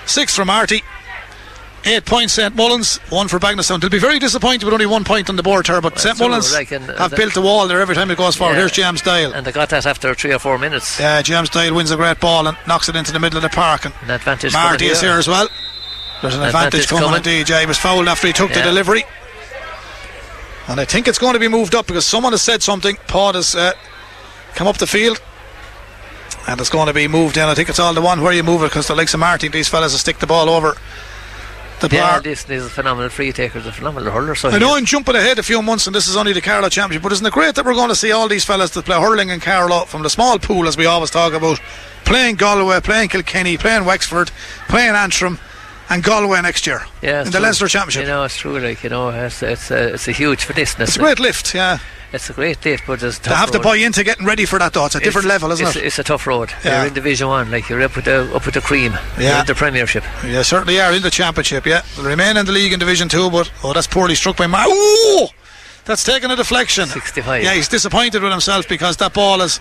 Six 0.06 0.36
from 0.36 0.48
Marty. 0.48 0.84
Eight 1.86 2.06
points 2.06 2.34
St 2.34 2.54
Mullins, 2.56 2.98
one 3.10 3.28
for 3.30 3.40
Bagenalstown. 3.40 3.80
They'll 3.80 3.90
be 3.90 4.00
very 4.00 4.20
disappointed 4.20 4.66
with 4.66 4.74
only 4.74 4.86
one 4.86 5.06
point 5.06 5.30
on 5.30 5.38
the 5.38 5.44
board 5.44 5.68
here, 5.68 5.80
but 5.80 5.98
St 6.00 6.20
Mullins 6.20 6.52
like, 6.54 6.72
and, 6.72 6.90
uh, 6.90 6.98
have 6.98 7.12
the- 7.12 7.16
built 7.18 7.38
a 7.38 7.42
wall 7.42 7.68
there 7.68 7.80
every 7.80 7.96
time 7.96 8.12
it 8.12 8.18
goes 8.18 8.36
forward. 8.36 8.54
Yeah. 8.54 8.60
Here's 8.60 8.72
James 8.74 9.02
Doyle. 9.02 9.32
And 9.34 9.46
they 9.46 9.52
got 9.54 9.70
that 9.70 9.86
after 9.86 10.14
three 10.14 10.34
or 10.34 10.40
four 10.40 10.58
minutes. 10.58 11.00
Yeah, 11.00 11.22
James 11.22 11.50
Doyle 11.50 11.74
wins 11.74 11.92
a 11.92 11.96
great 11.96 12.20
ball 12.20 12.46
and 12.48 12.58
knocks 12.68 12.90
it 12.90 12.96
into 12.98 13.14
the 13.14 13.20
middle 13.20 13.38
of 13.38 13.44
the 13.44 13.50
park. 13.50 13.86
And 13.86 13.94
An 14.02 14.10
advantage. 14.12 14.52
Marty 14.54 14.88
is 14.88 15.00
here 15.00 15.18
as 15.18 15.28
well. 15.30 15.48
There's 16.22 16.36
an 16.36 16.44
advantage, 16.44 16.84
Advantage 16.84 16.88
coming, 16.90 17.22
coming. 17.24 17.46
Yeah, 17.48 17.60
he 17.62 17.66
was 17.68 17.78
fouled 17.78 18.08
after 18.08 18.28
he 18.28 18.34
took 18.34 18.52
the 18.52 18.62
delivery. 18.62 19.06
And 20.68 20.82
I 20.82 20.86
think 20.86 21.08
it's 21.08 21.20
going 21.20 21.34
to 21.34 21.40
be 21.40 21.48
moved 21.48 21.74
up 21.76 21.88
because 21.88 22.06
someone 22.06 22.34
has 22.34 22.42
said 22.42 22.62
something. 22.62 22.98
Paul 23.08 23.34
has 23.34 23.56
uh, 23.56 23.72
come 24.56 24.68
up 24.68 24.78
the 24.78 24.88
field. 24.88 25.22
And 26.50 26.60
it's 26.60 26.70
going 26.70 26.88
to 26.88 26.94
be 26.94 27.08
moved 27.08 27.38
in. 27.38 27.44
I 27.44 27.54
think 27.54 27.70
it's 27.70 27.80
all 27.80 27.94
the 27.94 28.02
one 28.02 28.22
where 28.22 28.34
you 28.34 28.44
move 28.44 28.64
it 28.64 28.70
because 28.70 28.88
the 28.88 28.96
likes 28.96 29.14
of 29.14 29.20
Martin, 29.22 29.52
these 29.52 29.70
fellas 29.70 29.94
will 29.94 30.00
stick 30.00 30.20
the 30.20 30.28
ball 30.28 30.50
over 30.50 30.76
the 31.80 31.90
Yeah, 31.96 32.12
bar. 32.12 32.22
this, 32.22 32.44
this 32.44 32.62
is 32.62 32.68
a 32.68 32.70
phenomenal 32.70 33.10
free 33.10 33.32
taker, 33.32 33.60
a 33.60 33.72
phenomenal 33.72 34.12
hurler. 34.12 34.36
So 34.36 34.50
I 34.50 34.58
know. 34.58 34.76
I'm 34.76 34.86
jumping 34.86 35.16
ahead 35.16 35.40
a 35.40 35.44
few 35.44 35.62
months 35.62 35.88
and 35.88 35.96
this 35.96 36.08
is 36.08 36.16
only 36.16 36.34
the 36.34 36.42
Carlow 36.42 36.70
Championship, 36.70 37.04
but 37.04 37.12
isn't 37.12 37.26
it 37.26 37.34
great 37.34 37.56
that 37.56 37.66
we're 37.66 37.74
going 37.74 37.90
to 37.90 37.96
see 37.96 38.12
all 38.12 38.28
these 38.28 38.44
fellas 38.46 38.72
that 38.72 38.86
play 38.86 39.00
hurling 39.00 39.30
in 39.30 39.40
Carlow 39.40 39.86
from 39.86 40.04
the 40.04 40.10
small 40.10 40.38
pool, 40.40 40.68
as 40.68 40.76
we 40.78 40.86
always 40.86 41.10
talk 41.12 41.34
about, 41.34 41.60
playing 42.06 42.36
Galway, 42.36 42.80
playing 42.82 43.10
Kilkenny, 43.10 43.58
playing 43.58 43.86
Wexford, 43.86 44.32
playing 44.70 44.96
Antrim, 44.96 45.38
and 45.90 46.04
Galway 46.04 46.42
next 46.42 46.68
year 46.68 46.86
yeah, 47.02 47.24
in 47.24 47.32
the. 47.32 47.40
Leinster 47.40 47.68
Championship. 47.68 48.04
You 48.04 48.08
know, 48.08 48.24
it's 48.24 48.38
true. 48.38 48.60
Like 48.60 48.84
you 48.84 48.90
know, 48.90 49.10
it's 49.10 49.42
it's 49.44 49.72
a, 49.72 49.94
it's 49.94 50.08
a 50.08 50.12
huge 50.12 50.44
for 50.44 50.54
this. 50.54 50.78
It's 50.80 50.96
a 50.96 51.00
great 51.00 51.20
lift, 51.20 51.54
yeah. 51.54 51.80
It's 52.14 52.30
a 52.30 52.34
great 52.34 52.64
lift, 52.64 52.88
but 52.88 53.04
it's 53.04 53.20
To 53.20 53.36
have 53.36 53.52
to 53.52 53.60
buy 53.60 53.76
into 53.76 54.02
getting 54.02 54.26
ready 54.26 54.46
for 54.46 54.58
that, 54.60 54.72
though. 54.72 54.86
It's 54.86 54.96
a 54.96 55.00
different 55.02 55.28
level, 55.28 55.52
isn't 55.52 55.68
it's, 55.68 55.76
it? 55.76 55.84
It's 55.84 56.00
a 56.00 56.04
tough 56.04 56.26
road. 56.26 56.54
Yeah. 56.64 56.78
You're 56.78 56.88
in 56.88 56.94
Division 56.94 57.28
One, 57.28 57.52
like 57.52 57.68
you're 57.68 57.82
up 57.82 57.98
with 57.98 58.06
the 58.06 58.34
up 58.34 58.46
with 58.46 58.54
the 58.56 58.62
cream. 58.62 58.94
Yeah. 59.18 59.32
You're 59.32 59.40
in 59.42 59.46
the 59.46 59.56
Premiership. 59.56 60.06
Yeah, 60.24 60.42
certainly 60.42 60.80
are 60.80 60.94
in 60.94 61.02
the 61.02 61.12
Championship, 61.12 61.66
yeah. 61.66 61.82
They'll 61.96 62.06
remain 62.06 62.38
in 62.38 62.46
the 62.46 62.54
league 62.54 62.72
in 62.72 62.80
Division 62.80 63.10
2, 63.10 63.30
but, 63.30 63.52
oh, 63.64 63.74
that's 63.74 63.88
poorly 63.88 64.16
struck 64.16 64.38
by 64.38 64.48
Mar. 64.48 64.68
Ooh! 64.68 65.28
That's 65.84 66.04
taken 66.04 66.32
a 66.32 66.36
deflection. 66.36 66.88
65. 66.88 67.44
Yeah, 67.44 67.54
he's 67.54 67.68
disappointed 67.68 68.22
with 68.22 68.32
himself 68.32 68.68
because 68.70 68.98
that 68.98 69.14
ball 69.14 69.40
has 69.40 69.60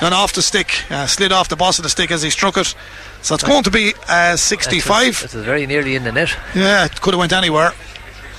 gone 0.00 0.12
off 0.12 0.32
the 0.32 0.42
stick, 0.42 0.90
uh, 0.90 1.06
slid 1.06 1.32
off 1.32 1.48
the 1.48 1.56
boss 1.56 1.78
of 1.78 1.82
the 1.82 1.88
stick 1.88 2.10
as 2.10 2.22
he 2.22 2.30
struck 2.30 2.56
it. 2.56 2.74
So 3.22 3.34
it's 3.34 3.44
going 3.44 3.64
to 3.64 3.70
be 3.70 3.94
uh, 4.08 4.36
65. 4.36 5.22
It's 5.24 5.34
very 5.34 5.66
nearly 5.66 5.96
in 5.96 6.04
the 6.04 6.12
net. 6.12 6.36
Yeah, 6.54 6.84
it 6.84 7.00
could 7.00 7.14
have 7.14 7.18
went 7.18 7.32
anywhere. 7.32 7.72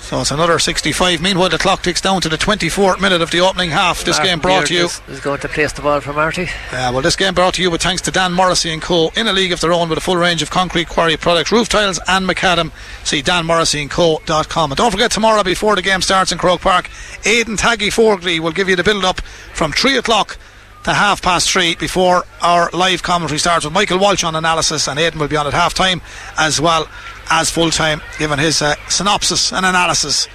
So 0.07 0.21
it's 0.21 0.31
another 0.31 0.57
65. 0.57 1.21
Meanwhile, 1.21 1.49
the 1.49 1.57
clock 1.57 1.81
ticks 1.81 1.99
down 1.99 2.21
to 2.21 2.29
the 2.29 2.37
24th 2.37 3.01
minute 3.01 3.21
of 3.21 3.29
the 3.31 3.41
opening 3.41 3.71
half. 3.71 4.05
This 4.05 4.17
Mark 4.17 4.29
game 4.29 4.39
brought 4.39 4.67
to 4.67 4.73
you. 4.73 4.85
Is, 4.85 5.01
is 5.09 5.19
going 5.19 5.41
to 5.41 5.49
place 5.49 5.73
the 5.73 5.81
ball 5.81 5.99
for 5.99 6.13
Marty. 6.13 6.43
Uh, 6.71 6.91
well, 6.93 7.01
this 7.01 7.17
game 7.17 7.33
brought 7.33 7.55
to 7.55 7.61
you 7.61 7.69
with 7.69 7.81
thanks 7.81 8.01
to 8.03 8.11
Dan 8.11 8.31
Morrissey 8.31 8.71
and 8.71 8.81
Co. 8.81 9.11
in 9.17 9.27
a 9.27 9.33
league 9.33 9.51
of 9.51 9.59
their 9.59 9.73
own 9.73 9.89
with 9.89 9.97
a 9.97 10.01
full 10.01 10.15
range 10.15 10.41
of 10.41 10.49
concrete 10.49 10.87
quarry 10.87 11.17
products, 11.17 11.51
roof 11.51 11.67
tiles 11.67 11.99
and 12.07 12.25
macadam. 12.25 12.71
See 13.05 13.21
danmorrisseyandco.com. 13.21 14.71
And 14.71 14.77
don't 14.77 14.91
forget 14.91 15.11
tomorrow 15.11 15.43
before 15.43 15.75
the 15.75 15.81
game 15.81 16.01
starts 16.01 16.31
in 16.31 16.37
Croke 16.37 16.61
Park, 16.61 16.89
Aidan 17.25 17.57
Taggy 17.57 17.91
Fogarty 17.91 18.39
will 18.39 18.53
give 18.53 18.69
you 18.69 18.77
the 18.77 18.85
build 18.85 19.03
up 19.03 19.19
from 19.19 19.73
3 19.73 19.97
o'clock 19.97 20.37
to 20.87 20.93
half 20.93 21.21
past 21.21 21.51
3 21.51 21.75
before 21.75 22.23
our 22.41 22.69
live 22.71 23.03
commentary 23.03 23.37
starts 23.37 23.65
with 23.65 23.73
Michael 23.73 23.99
Walsh 23.99 24.23
on 24.23 24.35
analysis 24.35 24.87
and 24.87 24.97
Aidan 24.97 25.19
will 25.19 25.27
be 25.27 25.35
on 25.35 25.45
at 25.45 25.51
half 25.51 25.73
time 25.73 26.01
as 26.37 26.61
well 26.61 26.87
as 27.29 27.49
full 27.49 27.71
time 27.71 28.01
giving 28.17 28.39
his 28.39 28.61
uh, 28.61 28.73
synopsis 28.87 29.51
and 29.51 29.65
analysis 29.65 30.29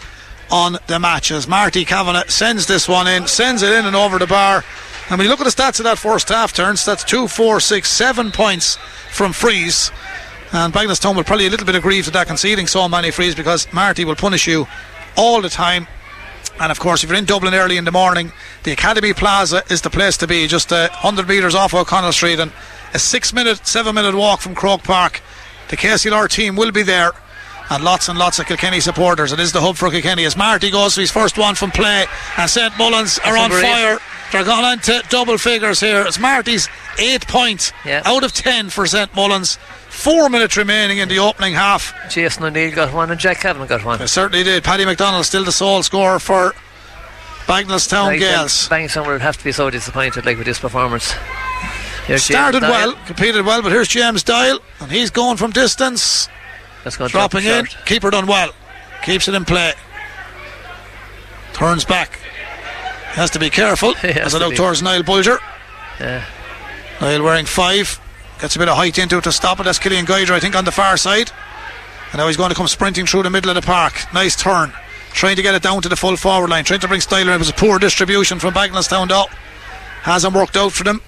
on 0.51 0.77
the 0.89 0.99
matches. 0.99 1.49
Marty 1.49 1.87
Kavanagh 1.87 2.29
sends 2.29 2.67
this 2.67 2.87
one 2.87 3.09
in, 3.09 3.27
sends 3.27 3.63
it 3.63 3.73
in 3.73 3.87
and 3.87 3.97
over 3.97 4.19
the 4.19 4.27
bar. 4.27 4.63
And 5.09 5.17
when 5.17 5.25
you 5.25 5.31
look 5.31 5.41
at 5.41 5.45
the 5.45 5.63
stats 5.63 5.81
of 5.81 5.85
that 5.85 5.97
first 5.97 6.29
half 6.29 6.53
turns, 6.53 6.85
that's 6.85 7.03
two, 7.03 7.29
four, 7.29 7.59
six, 7.59 7.89
seven 7.89 8.31
points 8.31 8.77
from 9.11 9.33
freeze. 9.33 9.91
And 10.53 10.71
Bagenalstown 10.71 11.17
will 11.17 11.25
probably 11.25 11.47
a 11.47 11.51
little 11.51 11.65
bit 11.65 11.77
aggrieved 11.77 12.09
at 12.09 12.13
that 12.13 12.27
conceding 12.27 12.67
so 12.67 12.87
many 12.91 13.11
frees 13.11 13.35
because 13.35 13.73
Marty 13.73 14.05
will 14.05 14.17
punish 14.17 14.47
you 14.47 14.69
all 15.17 15.41
the 15.41 15.49
time. 15.49 15.87
And 16.63 16.71
of 16.71 16.79
course, 16.79 17.03
if 17.03 17.11
you're 17.11 17.19
in 17.19 17.25
Dublin 17.25 17.55
early 17.55 17.77
in 17.77 17.85
the 17.85 17.91
morning, 17.91 18.31
the 18.63 18.71
Academy 18.71 19.13
Plaza 19.13 19.65
is 19.69 19.83
the 19.83 19.91
place 19.91 20.17
to 20.19 20.29
be, 20.29 20.47
just 20.47 20.73
uh, 20.73 20.89
100 20.91 21.27
metres 21.29 21.57
off 21.57 21.75
O'Connell 21.75 22.13
Street 22.13 22.39
and 22.39 22.53
a 22.95 23.01
six 23.01 23.33
minute, 23.33 23.67
seven 23.67 23.97
minute 23.97 24.15
walk 24.15 24.41
from 24.41 24.55
Croke 24.55 24.85
Park. 24.85 25.21
The 25.71 25.77
KCLR 25.77 26.29
team 26.29 26.55
will 26.55 26.71
be 26.71 26.85
there 26.85 27.11
and 27.69 27.83
lots 27.83 28.09
and 28.09 28.17
lots 28.17 28.39
of 28.39 28.47
Kilkenny 28.47 28.79
supporters. 28.79 29.33
It 29.33 29.41
is 29.41 29.51
the 29.51 29.61
hub 29.61 29.75
for 29.75 29.91
Kilkenny 29.91 30.25
as 30.25 30.37
Marty 30.37 30.71
goes 30.71 30.95
for 30.95 31.01
his 31.01 31.11
first 31.11 31.37
one 31.37 31.57
from 31.57 31.73
play 31.73 32.07
and 32.39 32.49
St 32.49 32.79
Mullins 32.79 33.19
are 33.25 33.37
on 33.37 33.51
fire. 33.51 33.99
They're 34.31 34.45
going 34.45 34.73
into 34.73 35.03
double 35.09 35.39
figures 35.39 35.81
here. 35.81 36.03
It's 36.07 36.21
Marty's 36.21 36.69
eight 36.97 37.27
points 37.27 37.73
Yeah. 37.85 38.03
out 38.05 38.23
of 38.23 38.33
ten 38.33 38.71
for 38.71 38.87
St 38.87 39.13
Mullins. 39.17 39.59
Four 39.93 40.29
minutes 40.31 40.57
remaining 40.57 40.99
in 40.99 41.09
the 41.09 41.19
opening 41.21 41.55
half. 41.55 41.95
Jason 42.11 42.43
O'Neill 42.45 42.75
got 42.75 42.93
one 42.93 43.11
and 43.11 43.21
Jack 43.21 43.41
Kavanagh 43.41 43.67
got 43.69 43.85
one. 43.85 43.99
They 43.99 44.07
certainly 44.07 44.43
did. 44.43 44.65
Paddy 44.65 44.85
McDonald 44.85 45.25
still 45.27 45.45
the 45.45 45.53
sole 45.53 45.83
scorer 45.85 46.19
for 46.19 46.55
Bagenalstown 47.47 48.07
Like, 48.07 48.21
Gaels. 48.21 48.69
Bangstown 48.69 49.07
would 49.07 49.21
have 49.21 49.37
to 49.37 49.45
be 49.45 49.53
so 49.53 49.71
disappointed 49.71 50.27
like 50.27 50.37
with 50.39 50.47
this 50.47 50.59
performance. 50.59 51.13
Here's 52.07 52.25
Started 52.25 52.61
James 52.63 52.73
well, 52.73 52.97
competed 53.07 53.45
well, 53.47 53.63
but 53.63 53.71
here's 53.71 53.87
James 53.87 54.25
Doyle, 54.25 54.59
and 54.81 54.91
he's 54.91 55.11
going 55.11 55.37
from 55.37 55.53
distance, 55.53 56.29
That's 56.83 56.97
going 56.97 57.09
to 57.09 57.13
drop 57.13 57.31
dropping 57.31 57.47
in. 57.49 57.65
short. 57.67 57.87
Keeper 57.87 58.11
done 58.11 58.27
well, 58.27 58.51
keeps 59.05 59.29
it 59.29 59.35
in 59.35 59.45
play, 59.45 59.75
turns 61.53 61.85
back. 61.85 62.19
Has 63.13 63.31
to 63.31 63.39
be 63.39 63.51
careful 63.51 63.95
has 63.95 64.17
as 64.17 64.35
I 64.35 64.39
to 64.39 64.45
look 64.47 64.51
be. 64.53 64.57
towards 64.57 64.83
Niall 64.83 65.05
Bulger. 65.05 65.39
Yeah. 66.01 66.25
Niall 67.01 67.23
wearing 67.23 67.47
five, 67.47 68.01
gets 68.43 68.57
a 68.57 68.59
bit 68.59 68.69
of 68.69 68.77
height 68.77 68.99
into 68.99 69.17
it 69.19 69.25
to 69.25 69.33
stop 69.33 69.59
it. 69.61 69.63
That's 69.63 69.79
Killian 69.79 70.05
Geiger, 70.05 70.35
I 70.35 70.41
think, 70.41 70.55
on 70.55 70.65
the 70.65 70.73
far 70.73 70.97
side. 70.97 71.31
And 72.11 72.19
now 72.19 72.27
he's 72.27 72.37
going 72.37 72.51
to 72.51 72.55
come 72.57 72.69
sprinting 72.69 73.07
through 73.07 73.23
the 73.23 73.31
middle 73.31 73.49
of 73.51 73.55
the 73.57 73.63
park. 73.63 73.95
Nice 74.13 74.37
turn. 74.37 74.73
Trying 75.13 75.37
to 75.37 75.43
get 75.43 75.55
it 75.55 75.63
down 75.63 75.81
to 75.83 75.89
the 75.89 75.97
full 75.97 76.17
forward 76.17 76.51
line. 76.51 76.65
Trying 76.65 76.81
to 76.81 76.89
bring 76.89 77.01
Styler 77.01 77.23
in. 77.29 77.29
It 77.31 77.39
was 77.39 77.49
a 77.49 77.55
poor 77.55 77.79
distribution 77.79 78.39
from 78.39 78.53
Bagenalstown 78.53 79.09
though. 79.09 79.27
Hasn't 80.03 80.35
worked 80.35 80.57
out 80.57 80.73
for 80.73 80.85
them. 80.85 81.01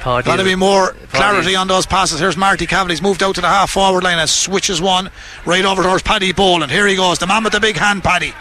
Paddy- 0.00 0.26
Got 0.26 0.36
to 0.36 0.44
be 0.44 0.54
more 0.54 0.92
clarity 1.12 1.56
on 1.56 1.66
those 1.66 1.86
passes. 1.86 2.20
Here's 2.20 2.36
Marty 2.36 2.66
Cavan. 2.66 2.90
He's 2.90 3.00
moved 3.00 3.22
out 3.22 3.34
to 3.36 3.40
the 3.40 3.48
half 3.48 3.70
forward 3.70 4.04
line 4.04 4.18
and 4.18 4.28
switches 4.28 4.82
one 4.82 5.10
right 5.46 5.64
over 5.64 5.82
towards 5.82 6.02
Paddy 6.02 6.32
Boland. 6.32 6.70
Here 6.70 6.86
he 6.86 6.96
goes. 6.96 7.18
The 7.18 7.26
man 7.26 7.42
with 7.42 7.54
the 7.54 7.60
big 7.60 7.76
hand, 7.76 8.04
Paddy. 8.04 8.34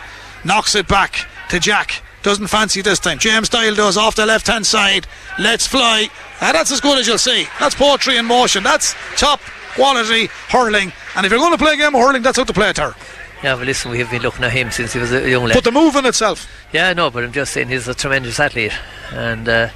Knocks 0.43 0.75
it 0.75 0.87
back 0.89 1.25
to 1.49 1.59
Jack. 1.59 2.03
Doesn't 2.23 2.47
fancy 2.47 2.81
this 2.81 2.99
time. 2.99 3.19
James 3.19 3.49
Doyle 3.49 3.75
does 3.75 3.97
off 3.97 4.15
the 4.15 4.25
left 4.25 4.47
hand 4.47 4.65
side. 4.65 5.05
Let's 5.37 5.67
fly. 5.67 6.07
Ah, 6.41 6.51
that's 6.53 6.71
as 6.71 6.79
good 6.81 6.97
as 6.97 7.07
you'll 7.07 7.17
see. 7.17 7.45
That's 7.59 7.75
poetry 7.75 8.17
in 8.17 8.25
motion. 8.25 8.63
That's 8.63 8.95
top 9.17 9.41
quality 9.75 10.27
hurling. 10.49 10.93
And 11.15 11.25
if 11.25 11.31
you're 11.31 11.39
going 11.39 11.51
to 11.51 11.57
play 11.57 11.73
a 11.73 11.77
game 11.77 11.93
of 11.93 12.01
hurling, 12.01 12.21
that's 12.21 12.37
how 12.37 12.45
to 12.45 12.53
play 12.53 12.69
it. 12.69 12.77
Her. 12.77 12.95
Yeah, 13.43 13.57
but 13.57 13.65
listen, 13.65 13.91
we 13.91 13.99
have 13.99 14.09
been 14.09 14.21
looking 14.21 14.45
at 14.45 14.53
him 14.53 14.71
since 14.71 14.93
he 14.93 14.99
was 14.99 15.11
a 15.11 15.29
young 15.29 15.43
lad. 15.43 15.55
But 15.55 15.65
the 15.65 15.71
move 15.71 15.97
in 15.97 16.05
itself. 16.05 16.49
Yeah, 16.71 16.93
no, 16.93 17.09
but 17.09 17.25
I'm 17.25 17.33
just 17.33 17.51
saying 17.51 17.67
he's 17.67 17.89
a 17.89 17.93
tremendous 17.93 18.39
athlete, 18.39 18.71
and 19.11 19.49
uh, 19.49 19.69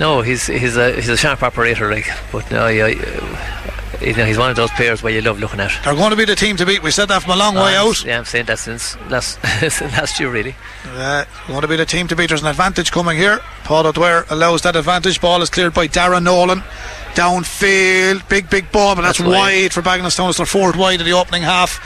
no, 0.00 0.22
he's 0.22 0.46
he's 0.46 0.78
a 0.78 0.94
he's 0.94 1.10
a 1.10 1.16
sharp 1.16 1.42
operator, 1.42 1.90
like. 1.90 2.08
But 2.32 2.50
no, 2.50 2.66
yeah, 2.68 2.88
you 4.00 4.14
know, 4.14 4.24
he's 4.24 4.38
one 4.38 4.50
of 4.50 4.56
those 4.56 4.70
players 4.72 5.02
where 5.02 5.12
you 5.12 5.20
love 5.20 5.38
looking 5.38 5.60
at. 5.60 5.72
They're 5.84 5.94
going 5.94 6.10
to 6.10 6.16
be 6.16 6.24
the 6.24 6.34
team 6.36 6.56
to 6.56 6.66
beat. 6.66 6.82
We 6.82 6.90
said 6.90 7.06
that 7.08 7.22
from 7.22 7.32
a 7.32 7.36
long 7.36 7.54
way 7.54 7.76
I'm- 7.76 7.88
out. 7.88 8.04
Yeah, 8.04 8.18
I'm 8.18 8.24
saying 8.24 8.46
that 8.46 8.58
since 8.58 8.96
last 9.10 9.42
last 9.82 10.18
year, 10.20 10.30
really. 10.30 10.54
Uh, 10.86 11.24
going 11.48 11.60
to 11.62 11.68
be 11.68 11.76
the 11.76 11.86
team 11.86 12.06
to 12.08 12.16
beat. 12.16 12.28
There's 12.28 12.42
an 12.42 12.48
advantage 12.48 12.90
coming 12.92 13.16
here. 13.18 13.40
Paul 13.64 13.86
O'Dwyer 13.86 14.24
allows 14.30 14.62
that 14.62 14.76
advantage. 14.76 15.20
Ball 15.20 15.42
is 15.42 15.50
cleared 15.50 15.74
by 15.74 15.88
Darren 15.88 16.22
Nolan. 16.24 16.62
Downfield, 17.14 18.28
big, 18.28 18.50
big 18.50 18.70
ball, 18.72 18.94
but 18.96 19.02
that's, 19.02 19.18
That's 19.18 19.28
wide. 19.28 19.62
wide. 19.62 19.72
for 19.72 19.82
Bagenalstown. 19.82 20.28
It's 20.28 20.38
their 20.38 20.46
fourth 20.46 20.76
wide 20.76 21.00
in 21.00 21.06
the 21.06 21.12
opening 21.12 21.42
half. 21.42 21.80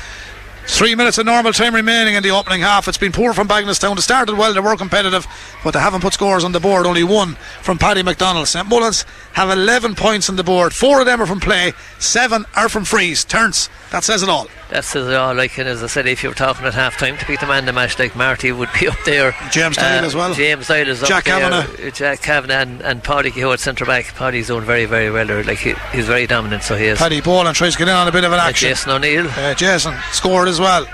Three 0.70 0.94
minutes 0.94 1.18
of 1.18 1.26
normal 1.26 1.52
time 1.52 1.74
remaining 1.74 2.14
in 2.14 2.22
the 2.22 2.30
opening 2.30 2.60
half. 2.60 2.86
It's 2.88 2.98
been 2.98 3.10
poor 3.10 3.32
from 3.32 3.48
Bagenalstown. 3.48 3.96
They 3.96 4.02
started 4.02 4.36
well, 4.36 4.52
they 4.54 4.60
were 4.60 4.76
competitive, 4.76 5.26
but 5.64 5.72
they 5.72 5.80
haven't 5.80 6.02
put 6.02 6.12
scores 6.12 6.44
on 6.44 6.52
the 6.52 6.60
board. 6.60 6.86
Only 6.86 7.02
one 7.04 7.34
from 7.62 7.78
Paddy 7.78 8.02
McDonald. 8.02 8.46
St 8.48 8.68
Mullins 8.68 9.04
have 9.32 9.50
11 9.50 9.94
points 9.96 10.28
on 10.28 10.36
the 10.36 10.44
board. 10.44 10.72
Four 10.74 11.00
of 11.00 11.06
them 11.06 11.20
are 11.22 11.26
from 11.26 11.40
play, 11.40 11.72
seven 11.98 12.44
are 12.54 12.68
from 12.68 12.84
frees. 12.84 13.24
Turns. 13.24 13.70
That 13.90 14.04
says 14.04 14.22
it 14.22 14.28
all. 14.28 14.46
That 14.70 14.84
says 14.84 15.08
it 15.08 15.14
all. 15.14 15.34
Like, 15.34 15.58
and 15.58 15.66
as 15.66 15.82
I 15.82 15.86
said, 15.86 16.06
if 16.06 16.22
you 16.22 16.28
were 16.28 16.34
talking 16.34 16.66
at 16.66 16.74
half 16.74 16.98
time 16.98 17.16
to 17.16 17.26
beat 17.26 17.40
the 17.40 17.46
man 17.46 17.60
in 17.60 17.64
the 17.64 17.72
match, 17.72 17.98
like 17.98 18.14
Marty 18.14 18.52
would 18.52 18.68
be 18.78 18.86
up 18.88 18.98
there. 19.06 19.34
James 19.50 19.76
Doyle 19.78 20.04
as 20.04 20.14
well. 20.14 20.34
James 20.34 20.68
Doyle 20.68 20.86
is 20.88 21.02
up 21.02 21.08
Jack 21.08 21.24
there. 21.24 21.40
Kavanagh. 21.40 21.86
Uh, 21.86 21.90
Jack 21.90 22.20
Kavanagh 22.20 22.54
and, 22.62 22.82
and 22.82 23.02
Paddy 23.02 23.30
Kehoe 23.30 23.52
at 23.52 23.60
centre 23.60 23.86
back. 23.86 24.14
Paddy's 24.14 24.48
doing 24.48 24.64
very, 24.64 24.84
very 24.84 25.10
well 25.10 25.26
there. 25.26 25.42
Like, 25.42 25.58
he, 25.58 25.72
he's 25.92 26.06
very 26.06 26.26
dominant, 26.26 26.62
so 26.64 26.76
he 26.76 26.84
is. 26.84 26.98
Paddy 26.98 27.22
Boland 27.22 27.56
tries 27.56 27.72
to 27.72 27.78
get 27.78 27.88
in 27.88 27.94
on 27.94 28.06
a 28.08 28.12
bit 28.12 28.24
of 28.24 28.32
an 28.32 28.38
Uh, 28.40 28.42
action. 28.42 28.68
Jason 28.68 28.92
O'Neill. 28.92 29.26
Uh, 29.30 29.54
Jason 29.54 29.96
scored 30.12 30.48
as 30.58 30.60
well. 30.60 30.86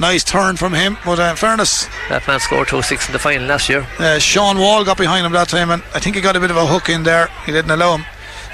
Nice 0.00 0.22
turn 0.22 0.56
from 0.56 0.74
him, 0.74 0.96
but 1.04 1.18
uh, 1.18 1.24
in 1.24 1.36
fairness, 1.36 1.88
That 2.08 2.26
man 2.28 2.38
scored 2.40 2.68
2 2.68 2.82
6 2.82 3.06
in 3.08 3.12
the 3.12 3.18
final 3.18 3.46
last 3.48 3.68
year. 3.68 3.86
uh, 3.98 4.18
Sean 4.18 4.58
Wall 4.58 4.84
got 4.84 4.96
behind 4.96 5.26
him 5.26 5.32
that 5.32 5.48
time, 5.48 5.70
and 5.70 5.82
I 5.94 5.98
think 5.98 6.14
he 6.14 6.22
got 6.22 6.36
a 6.36 6.40
bit 6.40 6.50
of 6.52 6.56
a 6.56 6.66
hook 6.66 6.88
in 6.88 7.02
there. 7.02 7.28
He 7.46 7.52
didn't 7.52 7.70
allow 7.72 7.96
him 7.96 8.04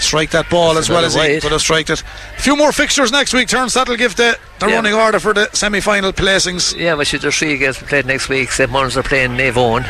strike 0.00 0.30
that 0.30 0.48
ball 0.50 0.74
That's 0.74 0.86
as 0.86 0.90
well 0.90 1.04
as 1.04 1.14
another 1.14 1.30
he 1.34 1.40
could 1.40 1.52
have 1.52 1.60
striked 1.60 1.90
it. 1.90 2.02
A 2.38 2.40
few 2.42 2.56
more 2.56 2.72
fixtures 2.72 3.12
next 3.12 3.32
week, 3.34 3.48
turns 3.48 3.74
that'll 3.74 3.96
give 3.96 4.16
the, 4.16 4.38
the 4.58 4.68
Yeah. 4.68 4.76
running 4.76 4.94
order 4.94 5.20
for 5.20 5.34
the 5.34 5.48
semi 5.52 5.80
final 5.80 6.12
placings. 6.12 6.74
Yeah, 6.76 6.96
but 6.96 7.06
there's 7.08 7.36
three 7.38 7.58
games 7.58 7.80
we 7.80 7.86
played 7.88 8.06
next 8.06 8.28
week. 8.30 8.50
St. 8.50 8.70
Mullins 8.70 8.96
are 8.96 9.02
playing 9.02 9.32
Naomh 9.32 9.52
Eoin. 9.52 9.84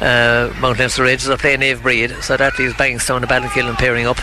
Uh, 0.00 0.52
Mount 0.60 0.78
Leinster 0.78 1.04
are 1.04 1.36
playing 1.38 1.60
Naomh 1.60 1.78
Bríd. 1.80 2.22
So 2.22 2.36
that 2.36 2.58
leaves 2.58 2.74
Bangstown 2.74 3.18
and 3.22 3.28
Ballinkillen 3.28 3.76
pairing 3.76 4.06
up. 4.06 4.18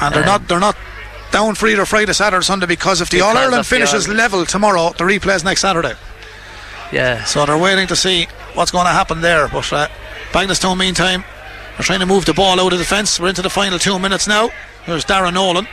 And 0.00 0.12
they're 0.14 0.22
Um, 0.22 0.26
not 0.26 0.48
they're 0.48 0.60
not 0.60 0.76
down 1.36 1.54
for 1.54 1.66
either 1.68 1.84
Friday, 1.84 2.14
Saturday, 2.14 2.42
Sunday 2.42 2.64
because 2.66 3.02
if 3.02 3.10
the 3.10 3.20
All 3.20 3.36
Ireland 3.36 3.66
finishes 3.66 4.08
level 4.08 4.46
tomorrow, 4.46 4.90
the 4.96 5.04
replays 5.04 5.44
next 5.44 5.60
Saturday. 5.60 5.92
Yeah. 6.92 7.24
So 7.24 7.44
they're 7.44 7.58
waiting 7.58 7.86
to 7.88 7.96
see 7.96 8.26
what's 8.54 8.70
going 8.70 8.86
to 8.86 8.92
happen 8.92 9.20
there. 9.20 9.46
But 9.48 9.70
uh, 9.70 9.88
Bagenalstown, 10.32 10.78
meantime, 10.78 11.24
they're 11.76 11.84
trying 11.84 12.00
to 12.00 12.06
move 12.06 12.24
the 12.24 12.32
ball 12.32 12.58
out 12.58 12.72
of 12.72 12.78
defence. 12.78 13.20
We're 13.20 13.28
into 13.28 13.42
the 13.42 13.50
final 13.50 13.78
two 13.78 13.98
minutes 13.98 14.26
now. 14.26 14.48
There's 14.86 15.04
Darren 15.04 15.34
Nolan 15.34 15.66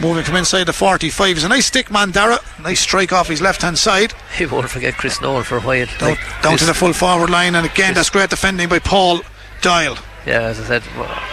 moving 0.00 0.24
from 0.24 0.34
inside 0.34 0.64
the 0.64 0.72
45. 0.72 1.36
He's 1.36 1.44
a 1.44 1.48
nice 1.48 1.66
stick 1.66 1.88
man, 1.88 2.10
Dara. 2.10 2.38
Nice 2.60 2.80
strike 2.80 3.12
off 3.12 3.28
his 3.28 3.40
left 3.40 3.62
hand 3.62 3.78
side. 3.78 4.12
He 4.36 4.46
won't 4.46 4.68
forget 4.68 4.94
Chris 4.94 5.20
Nolan 5.20 5.44
for 5.44 5.58
a 5.58 5.60
while. 5.60 5.86
Down, 5.98 6.10
Like, 6.10 6.42
down 6.42 6.56
to 6.58 6.64
the 6.64 6.74
full 6.74 6.92
forward 6.92 7.30
line. 7.30 7.54
And 7.54 7.64
again, 7.64 7.90
this- 7.90 7.98
that's 7.98 8.10
great 8.10 8.30
defending 8.30 8.68
by 8.68 8.80
Paul 8.80 9.20
Doyle. 9.60 9.96
Yeah, 10.26 10.40
as 10.40 10.58
I 10.58 10.64
said, 10.64 10.82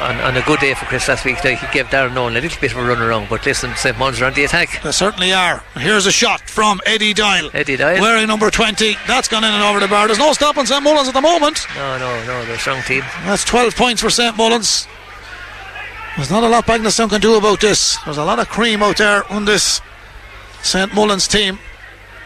on, 0.02 0.18
on 0.18 0.36
a 0.36 0.42
good 0.42 0.60
day 0.60 0.74
for 0.74 0.86
Chris 0.86 1.08
last 1.08 1.24
week, 1.24 1.38
he 1.40 1.56
gave 1.72 1.86
Darren 1.88 2.14
Nolan 2.14 2.36
a 2.36 2.42
little 2.42 2.60
bit 2.60 2.72
of 2.74 2.78
a 2.78 2.84
run 2.84 3.02
around. 3.02 3.30
But 3.30 3.46
listen, 3.46 3.74
St. 3.76 3.98
Mullins 3.98 4.22
are 4.22 4.26
on 4.26 4.34
the 4.34 4.44
attack. 4.44 4.82
They 4.84 4.92
certainly 4.92 5.32
are. 5.32 5.64
Here's 5.76 6.06
a 6.06 6.12
shot 6.12 6.42
from 6.50 6.82
Eddie 6.86 7.14
Doyle. 7.14 7.50
Eddie 7.54 7.78
Doyle. 7.78 8.02
Wearing 8.02 8.28
number 8.28 8.52
20. 8.52 8.98
That's 9.08 9.30
gone 9.30 9.46
in 9.46 9.54
and 9.54 9.64
over 9.64 9.80
the 9.80 9.88
bar. 9.88 10.08
There's 10.08 10.20
no 10.20 10.34
stopping 10.34 10.66
St 10.66 10.84
Mullins 10.84 11.08
at 11.08 11.14
the 11.14 11.22
moment. 11.22 11.66
No, 11.76 11.98
no, 12.00 12.26
no, 12.26 12.46
they're 12.46 12.56
a 12.56 12.60
strong 12.60 12.82
team. 12.84 13.04
That's 13.24 13.46
12 13.46 13.76
points 13.78 14.02
for 14.02 14.10
St 14.10 14.36
Mullins. 14.36 14.88
There's 16.18 16.30
not 16.30 16.44
a 16.44 16.50
lot 16.50 16.66
Bagenalstown 16.66 17.10
can 17.10 17.22
do 17.22 17.36
about 17.38 17.62
this. 17.62 17.98
There's 18.04 18.18
a 18.18 18.26
lot 18.26 18.40
of 18.40 18.50
cream 18.50 18.84
out 18.84 18.98
there 18.98 19.24
on 19.32 19.46
this 19.46 19.80
St 20.64 20.94
Mullins 20.94 21.30
team. 21.30 21.60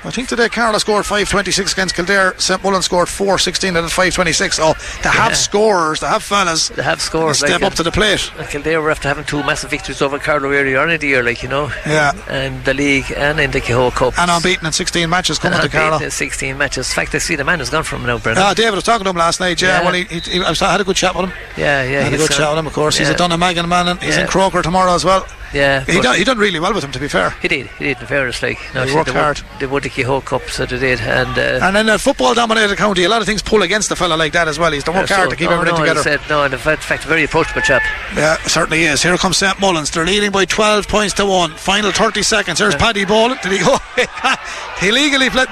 I 0.06 0.12
think 0.12 0.28
today 0.30 0.50
Carlow 0.50 0.78
scored 0.78 1.04
526 1.06 1.74
against 1.74 1.96
Kildare. 1.96 2.36
St 2.38 2.64
Mullins 2.64 2.86
scored 2.86 3.10
416 3.10 3.76
at 3.76 3.82
526. 3.90 4.60
Oh, 4.60 4.76
they 5.02 5.10
have 5.10 5.32
Yeah. 5.32 5.34
scorers, 5.36 6.00
they 6.00 6.08
have 6.08 6.22
fellas. 6.24 6.70
They 6.70 6.84
have 6.84 7.02
scores. 7.02 7.40
Step 7.40 7.50
like, 7.50 7.64
up 7.64 7.74
to 7.76 7.84
the 7.84 7.92
plate. 7.92 8.30
And 8.38 8.48
Kildare 8.48 8.82
were 8.82 8.92
after 8.92 9.08
having 9.08 9.24
two 9.24 9.42
massive 9.44 9.72
victories 9.72 10.02
over 10.04 10.20
Carlow 10.20 10.52
earlier 10.52 10.80
on 10.80 10.92
in 10.92 11.00
the 11.00 11.08
year, 11.08 11.24
like, 11.24 11.42
you 11.42 11.50
know. 11.50 11.72
Yeah. 11.88 12.12
And 12.30 12.64
the 12.66 12.74
league 12.76 13.12
and 13.18 13.40
in 13.40 13.50
the 13.50 13.60
Kehoe 13.62 13.90
Cup. 13.92 14.14
And 14.20 14.30
unbeaten 14.30 14.68
in 14.68 14.74
16 14.74 15.10
matches 15.10 15.40
coming 15.40 15.60
to 15.60 15.70
Carlow. 15.70 15.98
in 16.00 16.12
16 16.12 16.56
matches. 16.58 16.88
In 16.90 16.94
fact, 16.94 17.16
I 17.16 17.18
see 17.18 17.36
the 17.36 17.44
man 17.44 17.58
has 17.60 17.72
gone 17.72 17.84
from 17.84 18.06
now, 18.06 18.20
Brendan. 18.20 18.44
Ah, 18.44 18.54
David 18.54 18.76
was 18.76 18.84
talking 18.84 19.06
to 19.06 19.10
him 19.10 19.18
last 19.18 19.40
night. 19.40 19.60
Yeah, 19.62 19.80
Yeah. 19.80 19.84
well, 19.86 19.94
he, 19.94 20.04
he, 20.04 20.20
he- 20.20 20.44
I 20.44 20.54
had 20.72 20.82
a 20.82 20.84
good 20.84 20.96
chat 20.96 21.16
with 21.16 21.26
him. 21.26 21.34
yeah, 21.58 21.82
yeah. 21.84 22.00
I 22.00 22.02
had 22.04 22.14
a 22.14 22.18
good 22.18 22.30
chat 22.30 22.50
with 22.50 22.60
him, 22.60 22.68
of 22.68 22.74
course. 22.74 22.98
He's 22.98 23.10
a 23.10 23.16
Yeah. 23.18 23.66
Man, 23.66 23.88
and 23.88 24.02
he's 24.04 24.18
in 24.18 24.28
Croker 24.28 24.62
tomorrow 24.62 24.94
as 24.94 25.04
well. 25.04 25.26
Yeah. 25.56 25.86
He 25.86 26.02
done, 26.02 26.16
he 26.18 26.24
done 26.26 26.38
really 26.38 26.60
well 26.60 26.74
with 26.74 26.84
him, 26.84 26.92
to 26.92 27.00
be 27.00 27.08
fair. 27.08 27.30
He 27.42 27.48
did, 27.48 27.68
he 27.80 27.86
did, 27.86 28.00
in 28.02 28.06
fairness, 28.08 28.44
like. 28.44 28.60
No, 28.76 28.84
He 28.86 28.94
worked 28.94 29.06
they 29.08 29.14
won- 29.14 29.24
hard. 29.24 29.42
They 29.60 29.66
won 29.66 29.82
the 29.82 29.90
Kehoe 29.90 30.20
Cup, 30.22 30.50
so 30.50 30.66
they 30.66 30.78
did. 30.78 31.00
And, 31.00 31.38
uh, 31.38 31.66
And 31.66 31.78
in 31.78 31.88
a 31.88 31.98
football 31.98 32.34
dominated 32.34 32.78
county, 32.78 33.06
a 33.06 33.10
lot 33.10 33.22
of 33.22 33.26
things 33.28 33.42
pull 33.42 33.62
against 33.62 33.90
a 33.90 33.96
fella 33.96 34.16
like 34.16 34.34
that 34.34 34.48
as 34.50 34.60
well. 34.60 34.72
He's 34.72 34.84
done 34.84 34.96
work 34.96 35.08
so- 35.08 35.16
hard 35.16 35.30
to 35.30 35.36
keep 35.38 35.50
no, 35.50 35.56
everything 35.56 35.76
no, 35.76 35.82
together. 35.86 36.00
He 36.02 36.04
said, 36.18 36.20
no, 36.30 36.44
and 36.44 36.54
in 36.54 36.60
fact, 36.60 37.06
a 37.06 37.08
very 37.08 37.24
approachable 37.24 37.62
chap. 37.62 37.82
Yeah, 38.16 38.36
certainly 38.48 38.84
is. 38.84 39.02
Here 39.02 39.18
comes 39.18 39.38
St 39.38 39.58
Mullins. 39.62 39.90
They're 39.92 40.06
leading 40.06 40.32
by 40.32 40.44
12 40.46 40.88
points 40.90 41.14
to 41.16 41.26
1. 41.26 41.52
Final 41.52 41.92
30 41.94 42.22
seconds. 42.22 42.60
Here's 42.60 42.76
Paddy 42.76 43.06
Boland. 43.06 43.40
Did 43.42 43.54
he 43.54 43.60
go? 43.60 43.78
he 44.82 44.92
legally 44.92 45.30
fled. 45.30 45.48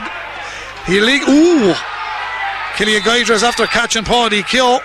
He 0.86 1.00
leg. 1.00 1.22
Ooh! 1.30 1.74
Killian 2.76 3.02
Guidera's 3.04 3.44
after 3.44 3.66
catching 3.68 4.04
Paddy 4.04 4.44
Kyo. 4.44 4.80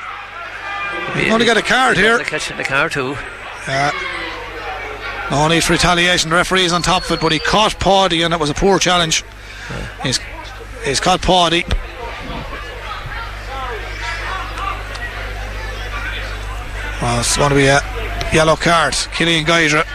Only 1.31 1.47
got 1.47 1.57
a 1.57 1.63
card 1.63 1.97
he 1.97 2.03
here. 2.03 2.19
got 2.19 2.27
a 2.27 2.31
catch 2.31 2.51
in 2.51 2.57
the 2.57 2.65
car, 2.65 2.89
too. 2.89 3.17
No 5.31 5.47
need 5.49 5.63
for 5.63 5.75
retaliation. 5.75 6.31
The 6.31 6.37
referee's 6.37 6.73
on 6.73 6.83
top 6.83 7.05
of 7.05 7.13
it, 7.13 7.21
but 7.21 7.33
he 7.33 7.39
caught 7.39 7.79
Pawdy 7.79 8.25
and 8.25 8.33
it 8.33 8.41
was 8.41 8.51
a 8.51 8.55
poor 8.55 8.79
challenge. 8.79 9.25
He's, 10.03 10.19
he's 10.85 11.01
caught 11.01 11.21
Pawdy. 11.21 11.65
Well, 17.03 17.21
it's 17.21 17.37
going 17.37 17.51
to 17.51 17.55
be 17.55 17.67
a 17.67 17.81
yellow 18.33 18.57
card. 18.57 18.95
Killian 19.13 19.45
Guidera. 19.45 19.87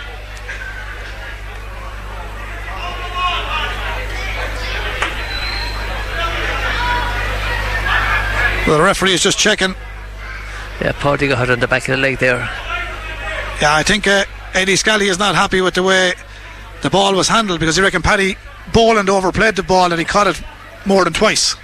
Well, 8.66 8.78
the 8.78 8.84
referee 8.84 9.14
is 9.14 9.22
just 9.22 9.38
checking. 9.38 9.76
Yeah, 10.80 10.94
Pawdy 10.94 11.28
got 11.28 11.40
hurt 11.40 11.50
on 11.50 11.60
the 11.60 11.68
back 11.68 11.90
of 11.90 11.96
the 11.96 11.98
leg 11.98 12.20
there. 12.20 12.38
Yeah, 13.62 13.76
I 13.76 13.84
think 13.84 14.08
uh, 14.08 14.24
Eddie 14.54 14.76
Scally 14.76 15.08
is 15.08 15.18
not 15.20 15.36
happy 15.36 15.62
with 15.62 15.74
the 15.74 15.84
way 15.84 16.14
the 16.82 16.90
ball 16.90 17.14
was 17.16 17.28
handled 17.28 17.60
because 17.60 17.76
he 17.76 17.82
reckon 17.82 18.02
Paddy 18.02 18.38
Boland 18.72 19.10
overplayed 19.10 19.56
the 19.56 19.64
ball 19.64 19.92
and 19.92 20.00
he 20.00 20.06
caught 20.06 20.28
it 20.28 20.42
more 20.86 21.04
than 21.04 21.14
twice. 21.14 21.56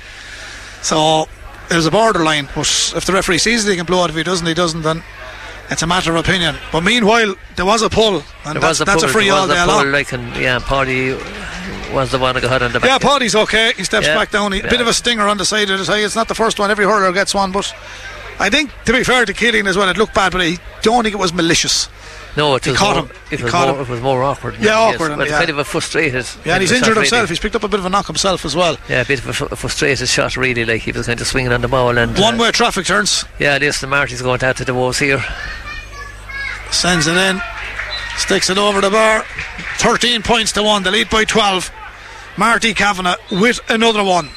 So 0.82 1.28
there's 1.70 1.86
a 1.86 1.92
borderline. 1.92 2.48
But 2.56 2.94
if 2.96 3.06
the 3.06 3.14
referee 3.14 3.38
sees 3.40 3.66
it, 3.68 3.72
he 3.72 3.78
can 3.78 3.86
blow 3.86 4.06
it. 4.06 4.10
If 4.10 4.16
he 4.16 4.24
doesn't, 4.24 4.46
he 4.48 4.54
doesn't. 4.54 4.82
Then 4.82 5.04
it's 5.70 5.82
a 5.82 5.88
matter 5.88 6.12
of 6.12 6.18
opinion. 6.18 6.56
But 6.72 6.82
meanwhile, 6.82 7.36
there 7.56 7.66
was 7.66 7.82
a 7.82 7.90
pull, 7.90 8.24
and 8.46 8.60
was 8.62 8.82
a 8.82 8.86
that's 8.86 9.02
pull, 9.02 9.10
a 9.10 9.14
free 9.14 9.30
all 9.30 9.48
day 9.48 9.64
long. 9.66 9.92
like, 9.92 10.12
and 10.14 10.36
yeah, 10.36 10.60
Paddy 10.60 11.14
was 11.94 12.12
the 12.12 12.20
one 12.20 12.36
that 12.36 12.42
got 12.42 12.62
on 12.62 12.72
the 12.72 12.80
back. 12.80 12.90
Yeah, 12.90 12.98
Paddy's 12.98 13.36
okay. 13.36 13.74
He 13.76 13.84
steps 13.84 14.08
Yeah. 14.08 14.16
back 14.16 14.32
down. 14.32 14.52
He, 14.52 14.60
a 14.62 14.68
bit 14.70 14.82
of 14.82 14.88
a 14.88 14.94
stinger 14.94 15.28
on 15.28 15.38
the 15.38 15.46
side 15.46 15.70
of 15.70 15.80
his 15.80 15.90
eye. 15.90 16.00
It's 16.00 16.16
not 16.16 16.28
the 16.28 16.36
first 16.36 16.60
one. 16.60 16.72
Every 16.72 16.86
hurler 16.86 17.12
gets 17.12 17.34
one, 17.34 17.52
but 17.52 17.74
I 18.40 18.50
think 18.50 18.72
to 18.86 18.94
be 18.94 19.04
fair 19.04 19.26
to 19.26 19.34
Keeling 19.34 19.68
as 19.68 19.78
well, 19.78 19.90
it 19.90 19.98
looked 19.98 20.14
bad, 20.16 20.32
but 20.32 20.42
I 20.42 20.58
don't 20.82 21.04
think 21.04 21.14
it 21.14 21.20
was 21.20 21.34
malicious. 21.34 21.90
No, 22.38 22.56
it 22.56 22.64
He 22.64 22.70
was 22.72 22.80
caught 22.80 22.96
more, 22.96 23.06
him. 23.06 23.12
It 23.32 23.38
He 23.40 23.44
was 23.44 23.52
caught 23.52 23.68
more. 23.68 23.76
him. 23.78 23.82
It 23.82 23.90
was 23.90 24.02
more 24.02 24.24
awkward. 24.24 24.56
Yeah, 24.62 24.78
awkward, 24.80 25.18
But 25.18 25.28
yeah. 25.30 25.38
kind 25.40 25.50
of 25.50 25.58
a 25.58 25.66
frustrated. 25.66 26.26
Yeah, 26.46 26.54
and 26.54 26.62
he's 26.62 26.72
injured 26.72 26.90
really. 26.90 27.02
himself. 27.02 27.28
He's 27.30 27.40
picked 27.40 27.56
up 27.56 27.64
a 27.64 27.68
bit 27.68 27.80
of 27.80 27.86
a 27.86 27.90
knock 27.90 28.06
himself 28.08 28.46
as 28.46 28.56
well. 28.56 28.78
Yeah, 28.88 29.02
a 29.02 29.06
bit 29.06 29.20
of 29.20 29.28
a 29.52 29.56
frustrated 29.56 30.08
shot, 30.08 30.38
really. 30.38 30.64
Like 30.64 30.84
he 30.84 30.92
was 30.92 31.08
kind 31.08 31.20
of 31.20 31.28
swinging 31.28 31.52
on 31.52 31.62
the 31.62 31.68
ball, 31.68 31.98
and 31.98 32.18
uh, 32.18 32.22
One 32.22 32.38
way 32.38 32.52
traffic 32.52 32.86
turns. 32.86 33.26
Yeah, 33.40 33.58
listen, 33.58 33.90
Marty's 33.90 34.22
going 34.22 34.42
out 34.44 34.56
to 34.58 34.64
the 34.66 34.74
walls 34.76 35.00
here. 35.00 35.22
Sends 36.72 37.08
it 37.08 37.18
in. 37.18 37.42
Sticks 38.18 38.50
it 38.50 38.58
over 38.58 38.80
the 38.80 38.90
bar. 38.92 39.26
13 39.80 40.22
points 40.22 40.52
to 40.54 40.64
1. 40.64 40.84
The 40.84 40.92
lead 40.92 41.10
by 41.10 41.26
12. 41.26 41.72
Marty 42.38 42.74
Kavanagh 42.74 43.16
with 43.32 43.60
another 43.70 44.04
one. 44.04 44.30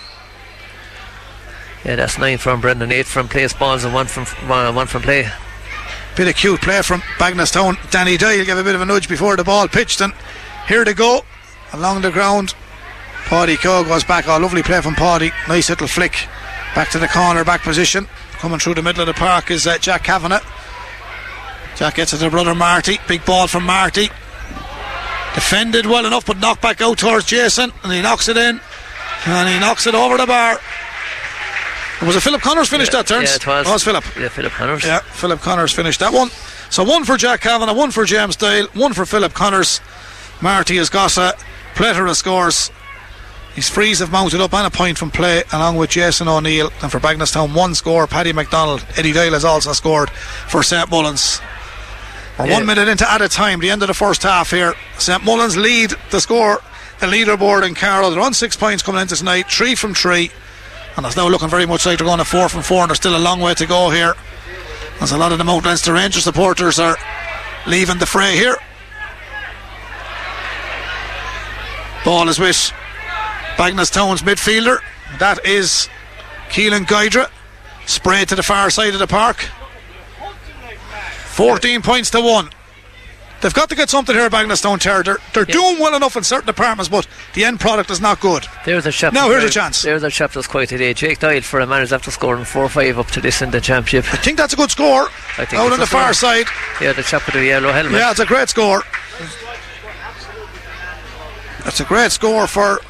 Yeah, 1.85 1.97
that's 1.97 2.19
nine 2.19 2.39
from 2.39 2.61
Brendan, 2.61 2.93
eight 2.93 3.07
from 3.07 3.29
place 3.29 3.53
balls, 3.53 3.85
and 3.85 3.93
one 3.93 4.07
from 4.07 4.25
uh, 4.51 4.73
one 4.73 4.87
from 4.87 5.03
play. 5.03 5.29
Bit 6.17 6.29
of 6.29 6.37
cute 6.37 6.61
play 6.61 6.83
from 6.83 7.01
Bagenalstown. 7.19 7.91
Danny 7.91 8.17
Doyle 8.17 8.45
gave 8.45 8.59
a 8.59 8.63
bit 8.63 8.75
of 8.75 8.81
a 8.81 8.87
nudge 8.87 9.09
before 9.09 9.37
the 9.37 9.45
ball 9.45 9.67
pitched, 9.67 10.01
and 10.01 10.13
here 10.69 10.85
they 10.85 10.95
go 10.95 11.25
along 11.73 12.03
the 12.03 12.11
ground. 12.11 12.55
Paddy 13.25 13.57
Coe 13.57 13.83
goes 13.85 14.05
back. 14.05 14.29
Oh, 14.29 14.39
lovely 14.39 14.63
play 14.63 14.81
from 14.81 14.95
Paddy. 14.95 15.33
Nice 15.49 15.71
little 15.71 15.89
flick 15.89 16.29
back 16.75 16.91
to 16.91 16.99
the 16.99 17.09
corner, 17.09 17.45
back 17.45 17.63
position. 17.63 18.07
Coming 18.33 18.59
through 18.59 18.75
the 18.75 18.83
middle 18.83 19.03
of 19.03 19.07
the 19.07 19.15
park 19.15 19.51
is 19.51 19.67
uh, 19.67 19.79
Jack 19.79 20.05
Kavanagh. 20.05 20.43
Jack 21.77 21.95
gets 21.95 22.13
it 22.13 22.19
to 22.19 22.31
brother 22.31 22.55
Marty. 22.55 22.99
Big 23.09 23.25
ball 23.25 23.47
from 23.47 23.65
Marty. 23.65 24.09
Defended 25.35 25.87
well 25.87 26.05
enough, 26.05 26.27
but 26.27 26.39
knocked 26.39 26.61
back 26.61 26.81
out 26.81 26.99
towards 26.99 27.25
Jason, 27.25 27.73
and 27.83 27.93
he 27.93 28.03
knocks 28.03 28.29
it 28.29 28.37
in, 28.37 28.61
and 29.27 29.49
he 29.49 29.59
knocks 29.59 29.87
it 29.87 29.95
over 29.95 30.19
the 30.19 30.27
bar. 30.27 30.59
Was 32.03 32.17
it 32.17 32.21
Philip 32.21 32.41
Connors 32.43 32.69
finished 32.69 32.93
that 32.93 33.07
turns? 33.07 33.31
Yeah, 33.31 33.37
it 33.37 33.47
was. 33.47 33.67
Oh, 33.69 33.75
it's 33.75 33.85
Philip. 33.85 34.05
Yeah, 34.19 34.29
Philip 34.29 34.53
Connors. 34.53 34.85
Yeah, 34.85 34.99
Philip 35.01 35.41
Connors 35.41 35.73
finished 35.73 36.01
that 36.01 36.13
one. 36.13 36.31
So 36.71 36.83
one 36.83 37.05
for 37.05 37.17
Jack 37.17 37.41
Kavanagh, 37.43 37.75
one 37.75 37.91
for 37.93 38.05
James 38.05 38.35
Doyle, 38.35 38.67
one 38.75 38.93
for 38.93 39.07
Philip 39.07 39.35
Connors. 39.35 39.81
Marty 40.41 40.77
has 40.79 40.91
got 40.91 41.17
a 41.17 41.37
plethora 41.77 42.11
of 42.11 42.17
scores. 42.17 42.71
His 43.55 43.69
frees 43.69 44.01
have 44.01 44.11
mounted 44.11 44.41
up 44.41 44.53
and 44.55 44.67
a 44.67 44.71
point 44.71 44.99
from 44.99 45.11
play, 45.11 45.45
along 45.53 45.77
with 45.77 45.91
Jason 45.91 46.27
O'Neill. 46.27 46.73
And 46.83 46.91
for 46.91 46.99
Bagenalstown, 46.99 47.55
one 47.55 47.75
score. 47.75 48.07
Paddy 48.07 48.33
McDonald, 48.33 48.85
Eddie 48.97 49.13
Doyle 49.13 49.33
has 49.35 49.45
also 49.45 49.73
scored 49.73 50.11
for 50.11 50.63
St 50.63 50.91
Mullins. 50.91 51.41
We're 52.39 52.47
Yeah. 52.47 52.55
one 52.55 52.67
minute 52.67 52.89
into 52.89 53.09
added 53.09 53.31
time, 53.31 53.61
the 53.61 53.71
end 53.71 53.83
of 53.83 53.89
the 53.89 53.95
first 53.95 54.23
half 54.23 54.51
here. 54.51 54.75
St 54.99 55.23
Mullins 55.23 55.57
lead 55.57 55.95
the 56.11 56.21
score, 56.21 56.63
the 56.99 57.07
leaderboard 57.07 57.65
in 57.65 57.75
Carlow. 57.75 58.11
They're 58.11 58.21
on 58.23 58.33
six 58.35 58.57
points 58.57 58.83
coming 58.83 59.03
into 59.03 59.15
tonight, 59.17 59.51
three 59.51 59.75
from 59.75 59.95
three. 59.95 60.33
And 60.97 61.07
it's 61.07 61.17
now 61.17 61.29
looking 61.29 61.49
very 61.49 61.67
much 61.67 61.87
like 61.87 61.99
they're 61.99 62.07
going 62.07 62.19
to 62.19 62.25
four 62.25 62.49
from 62.49 62.63
four, 62.63 62.83
and 62.83 62.91
there's 62.91 62.99
still 62.99 63.17
a 63.17 63.19
long 63.19 63.41
way 63.41 63.55
to 63.55 63.67
go 63.67 63.91
here. 63.91 64.15
As 65.01 65.13
a 65.13 65.19
lot 65.19 65.33
of 65.33 65.39
the 65.39 65.45
Mount 65.45 65.65
Leinster 65.65 65.95
Rangers 65.95 66.25
supporters 66.25 66.79
are 66.79 66.97
leaving 67.67 67.99
the 67.99 68.07
fray 68.07 68.37
here. 68.37 68.57
Ball 72.05 72.29
is 72.29 72.39
with 72.39 72.73
Bagenalstown's 73.57 74.23
midfielder. 74.23 74.79
That 75.19 75.45
is 75.47 75.89
Keelan 76.49 76.85
Guidera. 76.85 77.31
Sprayed 77.87 78.29
to 78.29 78.35
the 78.35 78.43
far 78.43 78.71
side 78.71 78.93
of 78.93 78.99
the 78.99 79.07
park. 79.07 79.49
14 81.33 81.83
points 81.83 82.11
to 82.11 82.21
1. 82.21 82.51
They've 83.43 83.53
got 83.53 83.69
to 83.71 83.75
get 83.75 83.91
something 83.91 84.15
here, 84.15 84.25
at 84.27 84.33
Bagenalstown 84.33 84.79
Terror. 84.79 85.03
They're, 85.03 85.19
they're 85.35 85.45
Yeah. 85.49 85.53
doing 85.55 85.79
well 85.81 85.97
enough 85.97 86.17
in 86.17 86.23
certain 86.23 86.47
departments, 86.47 86.89
but 86.89 87.09
the 87.35 87.45
end 87.45 87.59
product 87.59 87.91
is 87.91 88.01
not 88.01 88.21
good. 88.21 88.47
There's 88.65 88.87
a 88.87 88.93
chap. 88.93 89.13
Now, 89.13 89.29
here's 89.29 89.43
a 89.43 89.51
chance. 89.51 89.83
There's 89.83 90.05
a 90.05 90.11
chap 90.11 90.31
that's 90.33 90.47
quite 90.47 90.69
today. 90.69 90.95
Jake 90.95 91.19
Doyle 91.19 91.41
for 91.43 91.59
a 91.59 91.67
man 91.67 91.81
who's 91.81 91.93
after 91.93 92.13
scoring 92.13 92.45
four 92.45 92.63
or 92.63 92.69
five 92.69 92.99
up 93.01 93.09
to 93.09 93.21
this 93.21 93.43
in 93.43 93.51
the 93.51 93.61
championship. 93.61 94.15
I 94.15 94.17
think 94.19 94.37
that's 94.39 94.53
a 94.53 94.57
good 94.57 94.71
score. 94.71 95.09
I 95.39 95.45
think 95.45 95.55
Out 95.61 95.73
on 95.73 95.81
the 95.81 95.87
far 95.87 96.13
score. 96.15 96.45
side. 96.45 96.47
Yeah, 96.81 96.93
the 96.93 97.03
chap 97.03 97.27
with 97.27 97.35
the 97.35 97.45
yellow 97.45 97.73
helmet. 97.73 97.93
Yeah, 97.93 98.13
it's 98.13 98.21
a 98.21 98.27
great 98.27 98.49
score. 98.49 98.85
That's 101.65 101.81
a 101.81 101.85
great 101.85 102.13
score 102.13 102.47
for 102.47 102.81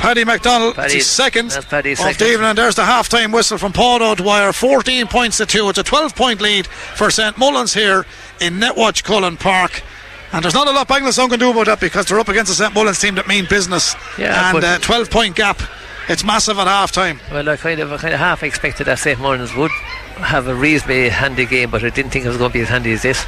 Paddy 0.00 0.24
McDonald. 0.24 0.74
Paddy- 0.74 0.86
it's 0.86 0.94
his 0.94 1.06
second 1.06 1.50
that's 1.50 1.66
Paddy's 1.66 1.98
of 2.00 2.06
second. 2.06 2.26
the 2.26 2.32
evening. 2.32 2.48
And 2.50 2.58
there's 2.58 2.74
the 2.74 2.84
half 2.84 3.08
time 3.08 3.32
whistle 3.32 3.58
from 3.58 3.72
Paul 3.72 4.02
O'Dwyer. 4.02 4.52
14 4.52 5.06
points 5.06 5.36
to 5.38 5.46
2. 5.46 5.68
It's 5.68 5.78
a 5.78 5.82
12 5.82 6.14
point 6.14 6.40
lead 6.40 6.66
for 6.66 7.10
St 7.10 7.36
Mullins 7.38 7.74
here 7.74 8.06
in 8.40 8.54
Netwatch 8.54 9.04
Cullen 9.04 9.36
Park. 9.36 9.82
And 10.32 10.44
there's 10.44 10.54
not 10.54 10.68
a 10.68 10.70
lot 10.70 10.86
Bangladesh 10.88 11.28
can 11.28 11.38
do 11.38 11.50
about 11.50 11.66
that 11.66 11.80
because 11.80 12.06
they're 12.06 12.20
up 12.20 12.28
against 12.28 12.52
a 12.52 12.54
St 12.54 12.72
Mullins 12.74 13.00
team 13.00 13.16
that 13.16 13.26
mean 13.28 13.46
business. 13.48 13.94
Yeah, 14.18 14.50
and 14.50 14.60
but- 14.60 14.64
uh, 14.64 14.78
12 14.78 15.10
point 15.10 15.36
gap. 15.36 15.60
It's 16.08 16.24
massive 16.24 16.58
at 16.58 16.66
half 16.66 16.90
time. 16.90 17.20
Well, 17.30 17.48
I 17.48 17.56
kind 17.56 17.78
of, 17.78 17.92
I 17.92 17.96
kind 17.98 18.14
of 18.14 18.18
half 18.18 18.42
expected 18.42 18.86
that 18.86 18.98
St. 18.98 19.20
Mullins 19.20 19.54
would 19.54 19.70
have 20.16 20.48
a 20.48 20.54
reasonably 20.54 21.08
handy 21.08 21.46
game, 21.46 21.70
but 21.70 21.84
I 21.84 21.90
didn't 21.90 22.10
think 22.10 22.24
it 22.24 22.28
was 22.28 22.36
going 22.36 22.50
to 22.50 22.52
be 22.52 22.62
as 22.62 22.68
handy 22.68 22.92
as 22.92 23.02
this. 23.02 23.24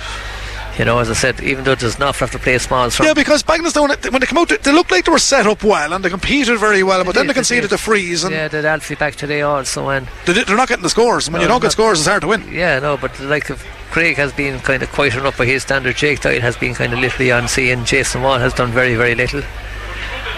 You 0.79 0.87
know, 0.87 0.99
as 1.01 1.11
I 1.11 1.13
said, 1.13 1.41
even 1.43 1.65
though 1.65 1.75
there's 1.75 1.99
not 1.99 2.17
have 2.17 2.31
to 2.31 2.39
play 2.39 2.55
a 2.55 2.59
small 2.61 2.89
from 2.89 3.05
Yeah, 3.05 3.13
because 3.13 3.43
Bangladesh, 3.43 4.11
when 4.11 4.21
they 4.21 4.27
come 4.27 4.39
out, 4.39 4.49
they 4.49 4.73
looked 4.73 4.91
like 4.91 5.05
they 5.05 5.13
were 5.13 5.19
set 5.19 5.47
up 5.47 5.63
well 5.63 5.93
and 5.93 6.03
they 6.03 6.09
competed 6.09 6.59
very 6.59 6.83
well, 6.83 7.05
but 7.05 7.15
then 7.15 7.25
they 7.27 7.29
did, 7.29 7.35
they 7.35 7.41
conceded 7.41 7.71
the 7.71 7.77
freeze 7.77 8.25
and 8.25 8.33
yeah, 8.35 8.49
they 8.49 8.59
did 8.59 8.65
Alfie 8.65 8.95
back 8.95 9.15
today 9.15 9.43
also, 9.43 9.91
and 9.91 10.09
they 10.25 10.33
did- 10.33 10.47
they're 10.47 10.57
not 10.57 10.69
getting 10.69 10.83
the 10.83 10.89
scores. 10.89 11.27
And 11.27 11.35
when 11.35 11.41
No, 11.41 11.45
you 11.45 11.49
don't 11.49 11.61
get 11.61 11.67
not- 11.67 11.73
scores, 11.73 11.99
it's 11.99 12.09
hard 12.09 12.23
to 12.23 12.29
win. 12.29 12.49
yeah, 12.51 12.79
no, 12.79 12.97
but 12.97 13.19
like 13.21 13.51
if 13.51 13.63
Craig 13.91 14.17
has 14.17 14.33
been 14.33 14.59
kind 14.61 14.83
of 14.83 14.91
quite 14.93 15.15
enough 15.15 15.37
by 15.37 15.45
his 15.45 15.63
standard. 15.63 15.95
Jake 15.97 16.21
Doyle 16.21 16.41
has 16.41 16.57
been 16.57 16.75
kind 16.75 16.95
of 16.95 16.99
literally 17.01 17.31
on 17.31 17.47
seeing. 17.49 17.85
Jason 17.85 18.23
Wall 18.23 18.39
has 18.39 18.55
done 18.55 18.73
very, 18.73 18.95
very 18.95 19.15
little. 19.15 19.43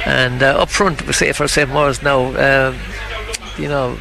And 0.05 0.43
uh, 0.43 0.59
up 0.59 0.71
front, 0.71 1.07
we 1.07 1.13
say 1.13 1.31
for 1.31 1.47
St. 1.47 1.71
Maurice 1.71 2.03
now, 2.03 2.25
um, 2.71 2.77
you 3.57 3.69
know, 3.69 3.97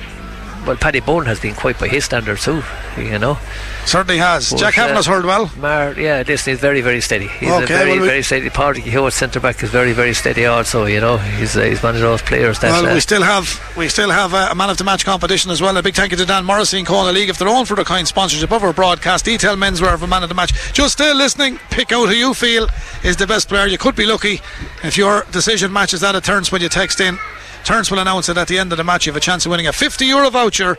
well, 0.66 0.76
Paddy 0.78 1.00
Bone 1.00 1.26
has 1.26 1.40
been 1.40 1.54
quite 1.56 1.80
by 1.80 1.88
his 1.88 2.06
standard 2.06 2.38
too, 2.40 2.64
you 2.98 3.20
know. 3.20 3.38
Certainly 3.86 4.18
has. 4.20 4.50
But, 4.52 4.60
Jack 4.60 4.78
uh, 4.78 4.88
has 4.94 5.06
heard 5.06 5.26
well. 5.26 5.52
Mar, 5.58 5.94
yeah, 6.00 6.24
listen, 6.26 6.54
he's 6.54 6.60
very, 6.60 6.82
very 6.82 7.02
steady. 7.02 7.28
He's 7.28 7.50
a 7.50 7.56
Okay, 7.56 7.66
very, 7.66 7.92
well, 7.92 8.02
we- 8.02 8.08
very 8.08 8.24
steady. 8.24 8.50
Party 8.50 8.82
Hewitt 8.82 9.14
centre 9.14 9.40
back 9.40 9.62
is 9.62 9.70
very, 9.70 9.94
very 9.94 10.14
steady. 10.14 10.46
Also, 10.46 10.86
you 10.86 11.00
know, 11.02 11.18
he's 11.18 11.58
uh, 11.58 11.62
he's 11.64 11.84
one 11.84 11.96
of 11.96 12.02
those 12.02 12.22
players 12.22 12.60
that. 12.60 12.72
Well, 12.72 12.88
uh, 12.88 12.94
we 12.94 13.00
still 13.00 13.24
have 13.24 13.60
we 13.78 13.88
still 13.90 14.10
have 14.12 14.34
uh, 14.34 14.50
a 14.52 14.56
man 14.56 14.70
of 14.70 14.78
the 14.78 14.84
match 14.84 15.06
competition 15.06 15.52
as 15.52 15.62
well. 15.62 15.76
A 15.78 15.84
big 15.84 15.96
thank 15.96 16.12
you 16.12 16.18
to 16.18 16.26
Dan 16.26 16.46
Morrissey 16.46 16.78
and 16.78 16.88
Corner 16.88 17.12
League 17.12 17.30
of 17.30 17.38
their 17.38 17.48
own 17.50 17.66
for 17.66 17.76
the 17.76 17.84
kind 17.84 18.08
sponsorship 18.08 18.52
of 18.52 18.64
our 18.64 18.74
broadcast. 18.74 19.26
Detail 19.26 19.56
menswear 19.56 19.98
for 20.00 20.08
man 20.08 20.24
of 20.24 20.30
the 20.30 20.36
match. 20.36 20.54
Just 20.74 20.94
still 20.94 21.16
listening. 21.16 21.60
Pick 21.70 21.92
out 21.92 22.08
who 22.08 22.16
you 22.16 22.34
feel 22.34 22.68
is 23.04 23.18
the 23.18 23.28
best 23.28 23.50
player. 23.50 23.68
You 23.68 23.78
could 23.78 23.96
be 23.96 24.06
lucky 24.06 24.40
if 24.84 24.98
your 24.98 25.26
decision 25.32 25.74
matches 25.74 26.02
that 26.02 26.16
at 26.16 26.24
turns 26.24 26.52
when 26.52 26.62
you 26.62 26.70
text 26.70 27.00
in. 27.02 27.18
Turns 27.64 27.90
will 27.90 28.00
announce 28.00 28.28
it 28.30 28.38
at 28.38 28.48
the 28.48 28.60
end 28.60 28.72
of 28.72 28.78
the 28.78 28.84
match. 28.84 29.06
You 29.06 29.12
have 29.12 29.18
a 29.18 29.22
chance 29.22 29.46
of 29.46 29.50
winning 29.52 29.68
a 29.68 29.74
50 29.74 30.06
euro 30.06 30.30
voucher. 30.30 30.78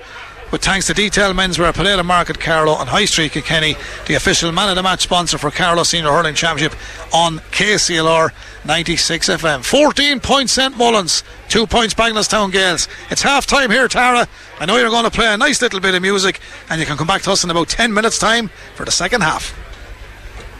With 0.51 0.63
thanks 0.63 0.87
to 0.87 0.95
Detail 0.95 1.33
Menswear, 1.33 1.75
Potato 1.75 2.03
Market, 2.03 2.39
Carlow, 2.39 2.79
and 2.79 2.89
High 2.89 3.07
Street, 3.07 3.33
Kilkenny, 3.33 3.75
the 4.07 4.15
official 4.15 4.53
man 4.53 4.69
of 4.69 4.77
the 4.77 4.83
match 4.85 5.01
sponsor 5.01 5.37
for 5.37 5.51
Carlow 5.51 5.83
Senior 5.83 6.13
Hurling 6.13 6.35
Championship 6.35 6.79
on 7.13 7.39
KCLR 7.51 8.31
96 8.65 9.29
FM. 9.31 9.65
14 9.65 10.21
points 10.21 10.53
St 10.53 10.77
Mullins, 10.77 11.25
2 11.49 11.67
points 11.67 11.95
Bagenalstown 11.95 12.53
Gaels. 12.53 12.87
It's 13.11 13.23
half 13.23 13.47
time 13.47 13.71
here, 13.71 13.89
Tara. 13.89 14.29
I 14.61 14.67
know 14.67 14.77
you're 14.77 14.91
going 14.91 15.05
to 15.05 15.11
play 15.11 15.33
a 15.33 15.37
nice 15.37 15.61
little 15.61 15.81
bit 15.81 15.95
of 15.95 16.03
music, 16.03 16.39
and 16.71 16.79
you 16.79 16.87
can 16.87 16.97
come 16.97 17.09
back 17.09 17.23
to 17.23 17.33
us 17.33 17.43
in 17.43 17.51
about 17.51 17.69
10 17.69 17.93
minutes' 17.93 18.19
time 18.19 18.49
for 18.77 18.85
the 18.85 18.93
second 18.93 19.23
half. 19.23 19.59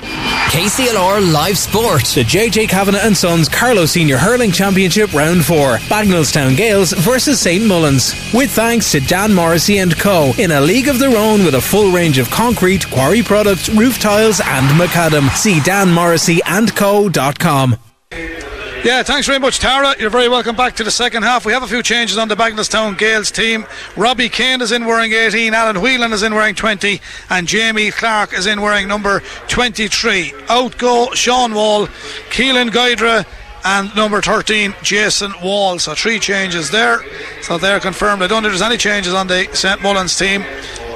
KCLR 0.05 1.33
Live 1.33 1.59
Sport. 1.59 2.05
The 2.05 2.23
JJ 2.23 2.69
Kavanagh 2.69 3.05
and 3.05 3.17
Sons 3.17 3.49
Carlow 3.49 3.87
Senior 3.87 4.19
Hurling 4.19 4.53
Championship 4.53 5.13
Round 5.13 5.45
4. 5.45 5.79
Bagenalstown 5.89 6.57
Gaels 6.57 6.97
versus 6.97 7.41
St 7.41 7.67
Mullins. 7.67 8.15
With 8.33 8.51
thanks 8.51 8.93
to 8.93 9.01
Dan 9.01 9.35
Morrissey 9.35 9.79
and 9.79 9.99
Co. 9.99 10.33
In 10.39 10.53
a 10.53 10.61
league 10.61 10.89
of 10.89 10.99
their 10.99 11.17
own 11.17 11.45
with 11.45 11.57
a 11.57 11.61
full 11.61 11.91
range 11.91 12.19
of 12.19 12.31
concrete, 12.31 12.89
quarry 12.91 13.23
products, 13.23 13.69
roof 13.69 13.99
tiles 13.99 14.41
and 14.41 14.81
macadam. 14.81 15.29
See 15.37 15.59
danmorrisseyandco.com. 15.59 18.54
Yeah, 18.85 19.03
thanks 19.03 19.27
very 19.27 19.39
much, 19.39 19.61
Tara. 19.61 19.95
You're 19.99 20.11
very 20.11 20.29
welcome 20.29 20.57
back 20.57 20.77
to 20.77 20.85
the 20.85 20.91
second 20.91 21.23
half. 21.23 21.47
We 21.47 21.55
have 21.55 21.63
a 21.63 21.67
few 21.67 21.83
changes 21.83 22.19
on 22.19 22.29
the 22.29 22.35
Bagenalstown 22.35 22.99
Gaels 22.99 23.31
team. 23.31 23.65
Robbie 23.97 24.29
Kane 24.29 24.61
is 24.61 24.73
in 24.73 24.85
wearing 24.85 25.11
18, 25.11 25.55
Alan 25.55 25.81
Whelan 25.81 26.13
is 26.13 26.23
in 26.23 26.35
wearing 26.35 26.55
20, 26.55 27.01
and 27.31 27.49
Jamie 27.49 27.91
Clark 27.91 28.35
is 28.35 28.45
in 28.45 28.61
wearing 28.61 28.87
number 28.87 29.23
23. 29.49 30.35
Out 30.51 30.77
go 30.77 31.09
Sean 31.15 31.55
Wall, 31.55 31.87
Keelan 32.29 32.69
Guidera, 32.69 33.25
and 33.65 33.97
number 33.97 34.21
13, 34.21 34.75
Jason 34.83 35.33
Wall. 35.43 35.79
So 35.79 35.95
three 35.95 36.19
changes 36.19 36.71
there. 36.71 37.01
So 37.41 37.57
they're 37.57 37.81
confirmed. 37.81 38.23
I 38.23 38.27
don't 38.27 38.43
think 38.43 38.53
there's 38.53 38.61
any 38.61 38.77
changes 38.77 39.15
on 39.15 39.29
the 39.29 39.49
St. 39.55 39.81
Mullins 39.81 40.15
team. 40.19 40.45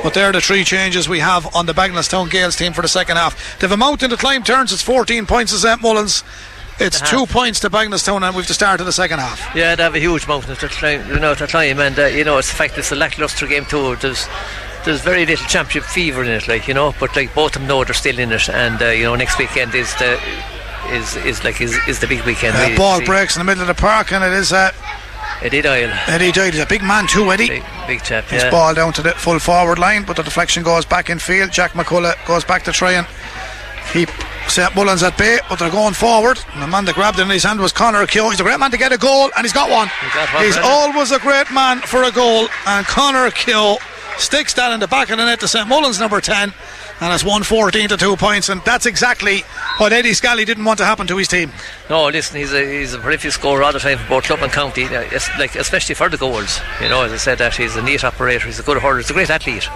But 0.03 0.13
they're 0.13 0.31
the 0.31 0.43
three 0.43 0.63
changes 0.63 1.09
we 1.09 1.21
have 1.21 1.57
on 1.57 1.65
the 1.65 1.73
Bagenalstown 1.73 2.31
Gaels 2.31 2.55
team 2.55 2.75
for 2.75 2.83
the 2.83 2.89
second 2.89 3.17
half. 3.17 3.59
They've 3.59 3.73
a 3.73 3.79
mountain 3.79 4.11
to 4.11 4.19
climb 4.19 4.43
turns. 4.43 4.75
It's 4.75 4.83
14 4.83 5.25
points 5.25 5.53
to 5.53 5.59
St. 5.59 5.81
Mullins. 5.81 6.23
It's 6.81 7.01
two 7.01 7.27
points 7.27 7.61
to 7.61 7.71
Bagenalstown, 7.71 8.23
and 8.27 8.37
we've 8.37 8.47
to 8.47 8.55
start 8.55 8.81
of 8.81 8.87
the 8.87 8.93
second 8.93 9.19
half. 9.19 9.55
Yeah, 9.55 9.75
they 9.75 9.83
have 9.83 9.95
a 9.95 9.99
huge 9.99 10.29
mountain 10.29 10.55
to 10.57 10.69
climb, 10.69 11.09
you 11.09 11.19
know, 11.19 11.35
to 11.35 11.47
climb, 11.47 11.81
and 11.81 11.99
uh, 11.99 12.07
you 12.07 12.25
know, 12.25 12.39
it's 12.39 12.49
the 12.51 12.57
fact 12.57 12.79
it's 12.79 12.93
a 12.93 12.97
lackluster 12.97 13.47
game 13.47 13.65
too. 13.65 13.97
There's 13.97 14.29
there's 14.85 15.01
very 15.01 15.27
little 15.27 15.47
championship 15.47 15.83
fever 15.91 16.23
in 16.23 16.31
it, 16.31 16.47
like 16.47 16.69
you 16.69 16.75
know, 16.75 16.95
but 17.01 17.15
like 17.17 17.35
both 17.35 17.57
of 17.57 17.63
them 17.63 17.69
know 17.69 17.83
they're 17.85 17.95
still 17.95 18.19
in 18.19 18.31
it, 18.33 18.49
and 18.49 18.81
uh, 18.81 18.87
you 18.91 19.05
know, 19.05 19.17
next 19.17 19.39
weekend 19.39 19.75
is 19.75 19.93
the 19.97 20.21
is 20.91 21.17
is 21.17 21.43
like 21.45 21.61
is, 21.61 21.77
is 21.89 21.99
the 21.99 22.07
big 22.07 22.23
weekend. 22.25 22.57
Uh, 22.57 22.77
ball 22.77 22.99
see. 23.01 23.05
breaks 23.07 23.37
in 23.37 23.41
the 23.41 23.45
middle 23.45 23.63
of 23.63 23.69
the 23.69 23.75
park, 23.81 24.13
and 24.13 24.23
it 24.23 24.33
is 24.33 24.53
uh, 24.53 24.71
Eddie 25.43 25.63
Doyle, 25.63 25.91
Eddie 26.07 26.31
Doyle. 26.33 26.53
He's 26.53 26.61
a 26.61 26.67
big 26.67 26.83
man 26.83 27.09
too, 27.09 27.33
Eddie. 27.33 27.49
big, 27.49 27.65
big 27.89 28.03
chap. 28.05 28.25
His 28.27 28.45
Yeah. 28.45 28.51
ball 28.51 28.73
down 28.75 28.93
to 28.93 29.03
the 29.03 29.11
full 29.13 29.41
forward 29.41 29.81
line, 29.81 30.05
but 30.05 30.17
the 30.17 30.23
deflection 30.23 30.63
goes 30.63 30.85
back 30.85 31.11
in 31.11 31.19
field. 31.19 31.51
Jack 31.51 31.73
McCullough 31.73 32.15
goes 32.27 32.45
back 32.45 32.63
to 32.65 32.73
try 32.73 32.93
and 32.93 33.07
keep 33.93 34.09
set 34.49 34.75
Mullins 34.75 35.03
at 35.03 35.17
bay, 35.19 35.39
but 35.49 35.59
they're 35.59 35.71
going 35.71 35.95
forward. 35.95 36.39
And 36.55 36.63
the 36.63 36.67
man 36.67 36.85
that 36.87 36.95
grabbed 36.95 37.19
it 37.19 37.23
in 37.23 37.31
his 37.31 37.45
hand 37.45 37.61
was 37.61 37.73
Connor 37.73 38.07
Keogh. 38.07 38.31
He's 38.31 38.41
a 38.41 38.43
great 38.43 38.59
man 38.59 38.71
to 38.71 38.79
get 38.79 38.93
a 38.93 38.99
goal, 38.99 39.31
and 39.37 39.45
he's 39.45 39.53
got 39.53 39.71
one. 39.71 39.89
He 40.39 40.47
he's 40.47 40.57
always 40.57 41.13
a 41.13 41.19
great 41.19 41.51
man 41.53 41.81
for 41.81 42.05
a 42.05 42.11
goal, 42.11 42.49
and 42.67 42.87
Connor 42.87 43.31
Keogh 43.31 43.79
sticks 44.19 44.55
that 44.55 44.73
in 44.73 44.81
the 44.81 44.89
back 44.89 45.11
of 45.11 45.19
the 45.19 45.25
net 45.25 45.41
to 45.41 45.49
St. 45.49 45.69
Mullins 45.69 46.01
number 46.01 46.21
10. 46.21 46.53
And 47.01 47.15
it's 47.15 47.23
114 47.23 47.91
to 47.91 47.97
two 47.97 48.17
points, 48.17 48.49
and 48.49 48.61
that's 48.65 48.85
exactly 48.85 49.43
what 49.77 49.93
Eddie 49.93 50.15
Scally 50.15 50.45
didn't 50.45 50.65
want 50.65 50.79
to 50.79 50.85
happen 50.85 51.07
to 51.07 51.17
his 51.17 51.29
team. 51.29 51.53
No, 51.89 52.09
listen, 52.09 52.37
he's 52.39 52.53
a 52.53 52.79
he's 52.81 52.93
a 52.93 52.99
prolific 52.99 53.31
scorer 53.31 53.63
all 53.63 53.73
the 53.73 53.79
time 53.79 53.99
for 53.99 54.09
both 54.09 54.25
club 54.25 54.41
and 54.43 54.51
county. 54.53 54.83
it's 54.83 55.29
like 55.39 55.55
especially 55.55 55.95
for 55.95 56.09
the 56.09 56.17
goals. 56.17 56.61
You 56.83 56.89
know, 56.89 57.05
as 57.05 57.13
I 57.13 57.17
said, 57.17 57.39
that 57.39 57.55
he's 57.55 57.77
a 57.77 57.83
neat 57.83 58.03
operator. 58.03 58.47
He's 58.47 58.59
a 58.59 58.65
good 58.65 58.79
hurler. 58.79 58.97
He's 58.97 59.11
a 59.11 59.13
great 59.13 59.31
athlete. 59.31 59.69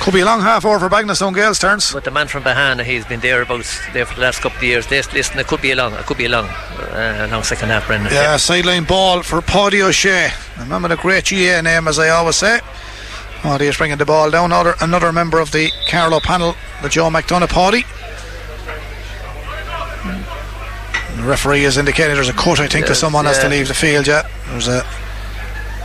Could 0.00 0.14
be 0.14 0.20
a 0.20 0.24
long 0.24 0.40
half 0.40 0.64
over 0.64 0.78
for 0.78 0.88
Bagenalstown 0.88 1.34
Gaels 1.34 1.60
turns. 1.60 1.92
But 1.92 2.04
the 2.04 2.10
man 2.10 2.26
from 2.26 2.42
Bahana, 2.42 2.84
he's 2.84 3.04
been 3.04 3.20
there 3.20 3.42
about 3.42 3.66
there 3.92 4.06
for 4.06 4.14
the 4.14 4.22
last 4.22 4.40
couple 4.40 4.56
of 4.56 4.64
years. 4.64 4.86
This, 4.86 5.12
listen, 5.12 5.38
it 5.38 5.46
could 5.46 5.60
be 5.60 5.72
a 5.72 5.76
long, 5.76 5.92
it 5.92 6.06
could 6.06 6.16
be 6.16 6.24
a 6.24 6.28
long, 6.30 6.46
uh, 6.46 7.28
long 7.30 7.42
second 7.42 7.68
half, 7.68 7.86
Brendan. 7.86 8.10
Yeah, 8.10 8.38
sideline 8.38 8.84
ball 8.84 9.22
for 9.22 9.42
Paddy 9.42 9.82
O'Shea. 9.82 10.30
Remember 10.58 10.88
the 10.88 10.96
great 10.96 11.24
GA 11.24 11.60
name, 11.60 11.86
as 11.86 11.98
I 11.98 12.08
always 12.08 12.36
say. 12.36 12.60
Paddy 13.42 13.66
is 13.66 13.76
bringing 13.76 13.98
the 13.98 14.06
ball 14.06 14.30
down. 14.30 14.46
Another, 14.46 14.74
another 14.80 15.12
member 15.12 15.38
of 15.38 15.52
the 15.52 15.70
Carlow 15.86 16.20
panel, 16.20 16.54
the 16.82 16.88
Joe 16.88 17.10
McDonagh 17.10 17.50
Paddy. 17.50 17.84
The 21.16 21.26
referee 21.26 21.64
has 21.64 21.76
indicated 21.76 22.16
there's 22.16 22.30
a 22.30 22.32
cut, 22.32 22.58
I 22.58 22.68
think, 22.68 22.86
that 22.86 22.92
Yes, 22.92 23.00
someone 23.00 23.26
has 23.26 23.38
to 23.40 23.48
leave 23.48 23.68
the 23.68 23.74
field, 23.74 24.06
yeah. 24.06 24.26
There's 24.48 24.68
a. 24.68 24.82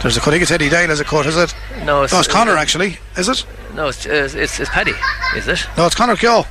There's 0.01 0.15
a 0.15 0.19
cut. 0.21 0.29
I 0.29 0.31
think 0.31 0.43
it's 0.43 0.51
Eddie 0.51 0.69
Doyle 0.69 0.89
as 0.91 1.01
a 1.01 1.03
cut, 1.03 1.25
is 1.25 1.35
it? 1.35 1.53
No, 1.83 2.03
it's, 2.03 2.13
No, 2.13 2.19
it's 2.19 2.27
Connor, 2.29 2.55
actually. 2.55 2.99
Is 3.17 3.27
it? 3.27 3.45
No, 3.75 3.89
it's, 3.89 4.05
uh, 4.05 4.29
it's, 4.33 4.59
it's 4.59 4.69
Paddy, 4.69 4.93
is 5.35 5.47
it? 5.47 5.67
No, 5.77 5.85
it's 5.85 5.95
Connor 5.95 6.15
Keogh. 6.15 6.45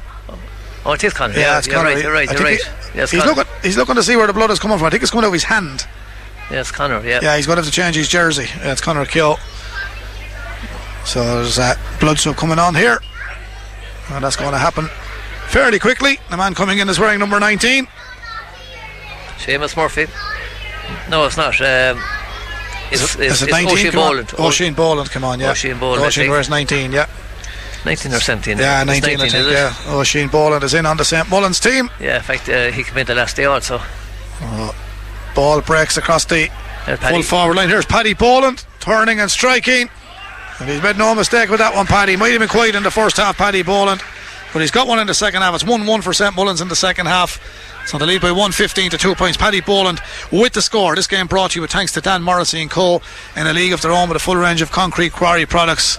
Oh, 0.87 0.93
it 0.93 1.03
is 1.03 1.14
Connor. 1.14 1.33
Yeah, 1.35 1.41
Yeah, 1.41 1.59
it's 1.59 1.66
you're 1.66 1.77
Connor. 1.77 1.89
right. 1.95 2.03
You're 2.03 2.12
right. 2.12 2.31
You're 2.31 2.41
right. 2.43 2.61
he- 2.61 2.99
yes, 2.99 3.11
he's 3.11 3.22
Connor. 3.22 3.35
looking, 3.37 3.53
he's 3.62 3.77
looking 3.79 3.95
to 3.95 4.03
see 4.03 4.16
where 4.16 4.27
the 4.27 4.35
blood 4.35 4.51
is 4.51 4.59
coming 4.59 4.77
from. 4.77 4.87
I 4.87 4.91
think 4.91 5.03
it's 5.03 5.11
coming 5.11 5.25
out 5.25 5.29
of 5.29 5.33
his 5.33 5.45
hand. 5.45 5.87
Yes, 6.51 6.70
Connor. 6.70 7.03
Yeah. 7.03 7.20
Yeah, 7.22 7.37
he's 7.37 7.47
going 7.47 7.57
to 7.57 7.62
have 7.62 7.72
to 7.72 7.75
change 7.75 7.97
his 7.97 8.09
jersey. 8.09 8.45
Yeah, 8.59 8.72
it's 8.72 8.83
Connor 8.83 9.07
Keogh. 9.07 9.39
So 11.07 11.22
there's 11.37 11.59
uh, 11.59 11.75
blood 12.01 12.18
soap 12.18 12.37
coming 12.37 12.59
on 12.59 12.75
here. 12.75 12.99
And 14.11 14.22
that's 14.22 14.37
going 14.37 14.53
to 14.53 14.59
happen 14.59 14.89
fairly 15.49 15.79
quickly. 15.79 16.18
The 16.29 16.37
man 16.37 16.55
coming 16.55 16.79
in 16.79 16.89
is 16.91 16.99
wearing 17.01 17.18
number 17.18 17.41
19. 17.41 17.87
Seamus 19.39 19.77
Murphy. 19.77 20.07
No, 21.09 21.25
it's 21.25 21.39
not. 21.39 21.59
Um, 21.62 22.03
Is 22.95 23.14
it- 23.14 23.20
is 23.20 23.42
it 23.42 23.51
19? 23.51 23.68
Oisin 23.76 23.90
Come 23.92 24.01
on. 24.01 24.09
Boland. 24.11 24.32
Oisin 24.38 24.74
Boland, 24.74 25.11
come 25.11 25.24
on, 25.24 25.40
yeah. 25.40 25.51
Oisin 25.51 25.78
Boland, 25.78 26.05
Oisin 26.05 26.30
wears 26.30 26.49
19, 26.49 26.92
yeah. 26.92 27.07
19 27.84 28.14
or 28.14 28.20
17. 28.20 28.59
Yeah, 28.59 28.80
It's 28.80 28.86
19, 28.86 29.20
I 29.20 29.28
think, 29.28 29.51
yeah. 29.51 29.72
Oisin 29.88 30.28
Boland 30.28 30.64
is 30.64 30.72
in 30.74 30.86
on 30.86 30.97
the 30.97 31.05
St. 31.05 31.28
Mullins 31.28 31.61
team. 31.61 31.90
Yeah, 32.01 32.16
in 32.16 32.22
fact, 32.22 32.49
uh, 32.49 32.70
he 32.70 32.82
came 32.82 32.97
in 32.99 33.07
the 33.07 33.14
last 33.14 33.36
day 33.36 33.45
also. 33.45 33.80
Ball 35.34 35.61
breaks 35.62 35.97
across 35.97 36.24
the 36.24 36.49
full 37.01 37.22
forward 37.22 37.57
line. 37.57 37.68
Here's 37.68 37.84
Paddy 37.86 38.14
Boland 38.14 38.64
turning 38.80 39.20
and 39.20 39.30
striking. 39.30 39.90
And 40.61 40.68
he's 40.68 40.82
made 40.82 40.97
no 40.97 41.14
mistake 41.14 41.51
with 41.51 41.59
that 41.59 41.74
one, 41.74 41.86
Paddy. 41.86 42.16
Might 42.16 42.28
have 42.30 42.38
been 42.38 42.49
quiet 42.49 42.74
in 42.76 42.84
the 42.84 42.90
first 42.90 43.16
half, 43.16 43.36
Paddy 43.36 43.62
Boland. 43.62 44.01
But 44.53 44.61
he's 44.61 44.70
got 44.70 44.86
one 44.86 45.01
in 45.01 45.07
the 45.09 45.14
second 45.14 45.42
half. 45.42 45.53
It's 45.55 45.64
1 45.64 45.84
1 45.84 46.03
for 46.03 46.12
St. 46.12 46.34
Mullins 46.36 46.61
in 46.61 46.68
the 46.68 46.76
second 46.76 47.07
half. 47.07 47.40
So 47.87 47.99
the 47.99 48.07
lead 48.07 48.22
by 48.22 48.30
115 48.30 48.91
to 48.91 48.99
2 48.99 49.14
points. 49.14 49.37
Paddy 49.37 49.61
Boland 49.61 50.01
with 50.32 50.55
the 50.55 50.62
score. 50.62 50.95
This 50.95 51.07
game 51.07 51.26
brought 51.26 51.53
to 51.53 51.57
you 51.57 51.62
with 51.62 51.70
thanks 51.70 51.93
to 51.93 52.01
Dan 52.01 52.22
Morrissey 52.22 52.62
and 52.62 52.70
Co. 52.70 53.03
in 53.37 53.47
a 53.47 53.53
league 53.53 53.72
of 53.72 53.82
their 53.82 53.93
own 53.93 54.09
with 54.09 54.16
a 54.16 54.20
full 54.20 54.37
range 54.37 54.62
of 54.62 54.70
concrete 54.72 55.12
quarry 55.12 55.45
products. 55.47 55.99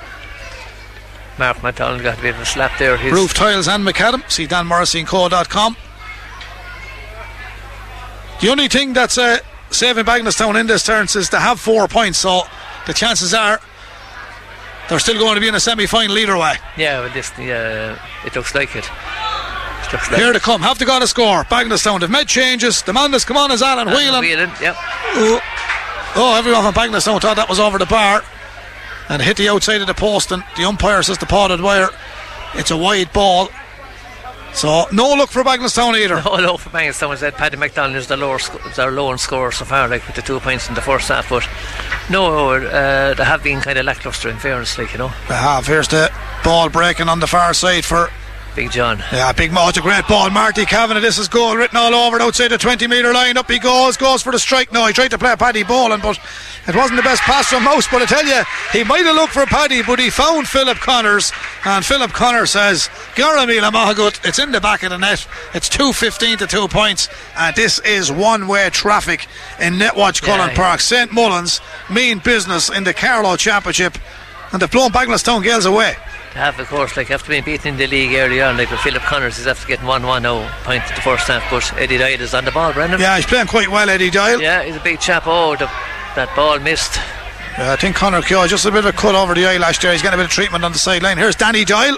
Mark 1.38 1.62
McDonald 1.62 2.02
got 2.02 2.18
a 2.18 2.22
bit 2.22 2.36
of 2.36 2.42
a 2.42 2.46
slap 2.46 2.78
there. 2.80 2.98
He's 2.98 3.12
Roof 3.12 3.34
tiles 3.34 3.68
and 3.68 3.86
macadam. 3.86 4.30
See 4.32 4.48
danmorrisseyandco.com. 4.48 5.78
The 8.42 8.50
only 8.50 8.68
thing 8.68 8.94
that's 8.94 9.18
uh, 9.18 9.40
saving 9.70 10.06
Bagenalstown 10.06 10.60
in 10.60 10.68
this 10.68 10.84
turn 10.84 11.06
is 11.06 11.30
to 11.30 11.40
have 11.40 11.60
four 11.60 11.88
points. 11.88 12.18
So 12.18 12.44
the 12.88 12.94
chances 12.94 13.34
are 13.34 13.60
they're 14.90 15.00
still 15.00 15.20
going 15.20 15.36
to 15.36 15.42
be 15.42 15.48
in 15.48 15.56
a 15.56 15.60
semi-final 15.60 16.18
either 16.18 16.38
way. 16.38 16.54
Yeah, 16.78 17.02
well, 17.02 17.14
this, 17.14 17.32
yeah, 17.40 18.00
it 18.26 18.36
looks 18.36 18.54
like 18.54 18.76
it. 18.76 18.90
It 19.96 20.00
looks 20.00 20.12
like 20.12 20.22
Here 20.22 20.34
to 20.34 20.40
come. 20.40 20.62
Have 20.62 20.78
to 20.80 20.86
got 20.86 21.02
a 21.02 21.08
score. 21.08 21.44
Bagenalstown. 21.46 22.02
They've 22.02 22.10
made 22.10 22.28
changes. 22.28 22.82
The 22.82 22.92
man 22.92 23.12
that's 23.12 23.24
come 23.24 23.38
on 23.38 23.50
is 23.52 23.62
Alan 23.62 23.88
Whelan. 23.88 24.22
Whelan, 24.22 24.52
yep. 24.62 24.76
Oh, 24.78 25.40
oh, 26.16 26.36
everyone 26.36 26.64
from 26.64 26.74
Bagenalstown 26.74 27.22
thought 27.22 27.38
that 27.38 27.48
was 27.48 27.60
over 27.60 27.78
the 27.78 27.86
bar 27.86 28.22
and 29.08 29.22
hit 29.22 29.38
the 29.38 29.48
outside 29.48 29.80
of 29.80 29.88
the 29.88 29.94
post. 29.94 30.32
And 30.32 30.44
the 30.58 30.66
umpire 30.66 31.02
says 31.02 31.18
the 31.18 31.26
potted 31.26 31.62
wire. 31.62 31.90
It's 32.56 32.72
a 32.72 32.78
wide 32.78 33.14
ball. 33.14 33.50
So 34.54 34.86
no 34.92 35.14
look 35.14 35.30
for 35.30 35.44
Bagenalstown 35.44 35.98
either. 35.98 36.18
All 36.26 36.40
over 36.46 36.70
Bangor, 36.70 36.94
someone 36.94 37.18
said 37.18 37.36
Paddy 37.36 37.56
McDonald 37.56 37.96
is 37.96 38.08
the 38.08 38.18
lower 38.18 38.40
sc- 38.40 38.76
their 38.76 38.92
lone 38.92 39.18
scorer 39.18 39.52
so 39.52 39.64
far, 39.64 39.88
like 39.88 40.06
with 40.08 40.16
the 40.16 40.22
two 40.22 40.40
points 40.42 40.68
in 40.68 40.76
the 40.76 40.82
first 40.82 41.08
half. 41.08 41.30
But 41.30 41.48
no, 42.10 42.52
uh, 42.52 43.14
they 43.14 43.24
have 43.24 43.44
been 43.44 43.62
kind 43.62 43.78
of 43.78 43.86
lackluster 43.86 44.30
in 44.30 44.38
fairness, 44.38 44.78
like 44.78 44.92
you 44.92 44.98
know. 44.98 45.12
They 45.30 45.36
have. 45.36 45.68
Here's 45.68 45.88
the 45.88 46.12
ball 46.44 46.70
breaking 46.70 47.08
on 47.08 47.20
the 47.20 47.28
far 47.28 47.54
side 47.54 47.84
for 47.86 48.10
Big 48.56 48.72
John. 48.72 49.00
yeah, 49.12 49.34
big 49.34 49.52
Mo. 49.52 49.68
It's 49.68 49.78
a 49.78 49.82
great 49.82 50.08
ball. 50.08 50.30
Marty 50.30 50.66
Kavanagh. 50.66 51.02
This 51.02 51.18
is 51.18 51.28
goal 51.28 51.58
written 51.58 51.76
all 51.76 51.94
over 51.94 52.16
it 52.16 52.22
outside 52.22 52.48
the 52.48 52.58
20 52.58 52.88
metre 52.88 53.14
line. 53.14 53.36
Up 53.36 53.52
he 53.52 53.60
goes, 53.60 53.98
goes 53.98 54.22
for 54.22 54.32
the 54.32 54.40
strike. 54.40 54.72
No, 54.72 54.86
he 54.88 54.94
tried 54.94 55.12
to 55.12 55.18
play 55.18 55.34
a 55.34 55.38
Paddy 55.38 55.64
Boland, 55.64 56.02
but 56.02 56.18
it 56.66 56.74
wasn't 56.74 56.96
the 56.96 57.04
best 57.04 57.22
pass 57.24 57.48
from 57.50 57.66
Mouse. 57.66 57.86
But 57.92 58.04
I 58.04 58.06
tell 58.06 58.26
you, 58.26 58.44
he 58.72 58.86
might 58.86 59.06
have 59.06 59.16
looked 59.16 59.34
for 59.34 59.46
Paddy, 59.46 59.84
but 59.84 60.00
he 60.00 60.10
found 60.10 60.48
Philip 60.48 60.78
Connors, 60.78 61.34
and 61.66 61.84
Philip 61.86 62.12
Connors 62.14 62.52
says, 62.52 62.88
Garamila 63.16 63.72
Mahagut, 63.72 64.26
it's 64.26 64.40
in 64.40 64.54
the 64.54 64.62
back 64.62 64.84
of 64.84 64.92
the 64.92 64.98
net. 65.00 65.28
It's 65.54 65.68
2.15 65.68 66.38
to 66.38 66.48
2 66.48 66.68
points, 66.70 67.10
and 67.38 67.54
this 67.58 67.80
is 67.80 68.10
one 68.10 68.48
way 68.48 68.70
traffic 68.70 69.28
in 69.60 69.74
Netwatch 69.74 70.22
Cullen 70.22 70.50
Yeah. 70.52 70.56
Park. 70.56 70.80
St 70.80 71.12
Mullins 71.12 71.60
mean 71.90 72.20
business 72.20 72.70
in 72.70 72.86
the 72.86 72.94
Carlow 72.94 73.36
Championship, 73.36 73.98
and 74.54 74.62
they've 74.62 74.72
blown 74.72 74.92
Bagenalstown 74.92 75.44
Gaels 75.44 75.66
away. 75.66 75.98
Have, 76.36 76.60
of 76.60 76.68
course, 76.68 76.98
like 76.98 77.10
after 77.12 77.30
being 77.30 77.46
beaten 77.46 77.70
in 77.70 77.78
the 77.78 77.88
league 77.88 78.14
early 78.14 78.42
on, 78.42 78.58
like 78.58 78.70
with 78.70 78.82
Philip 78.82 79.02
Connors 79.04 79.40
is 79.40 79.48
after 79.48 79.66
getting 79.68 79.86
1 79.86 80.06
1 80.06 80.22
now, 80.22 80.64
point 80.64 80.84
at 80.84 80.94
the 80.94 81.02
first 81.02 81.28
half. 81.28 81.50
But 81.50 81.72
Eddie 81.82 81.98
Doyle 81.98 82.20
is 82.20 82.34
on 82.34 82.44
the 82.44 82.52
ball, 82.52 82.74
Brendan. 82.74 83.00
Yeah, 83.00 83.16
he's 83.16 83.26
playing 83.26 83.48
quite 83.48 83.70
well, 83.70 83.90
Eddie 83.90 84.10
Doyle. 84.10 84.42
Yeah, 84.42 84.62
he's 84.62 84.76
a 84.76 84.82
big 84.82 85.00
chap. 85.00 85.24
Oh, 85.28 85.56
the, 85.56 85.72
that 86.16 86.30
ball 86.36 86.60
missed. 86.60 86.98
Yeah, 87.58 87.72
I 87.72 87.78
think 87.78 87.96
Connor 87.96 88.22
Keogh 88.22 88.48
just 88.48 88.66
a 88.66 88.72
bit 88.72 88.84
of 88.84 88.94
a 88.94 88.98
cut 88.98 89.16
over 89.16 89.34
the 89.34 89.46
eyelash 89.46 89.80
there. 89.80 89.94
He's 89.94 90.02
getting 90.02 90.20
a 90.20 90.22
bit 90.22 90.26
of 90.26 90.32
treatment 90.32 90.66
on 90.66 90.74
the 90.74 90.78
sideline. 90.78 91.18
Here's 91.18 91.38
Danny 91.38 91.64
Doyle. 91.64 91.98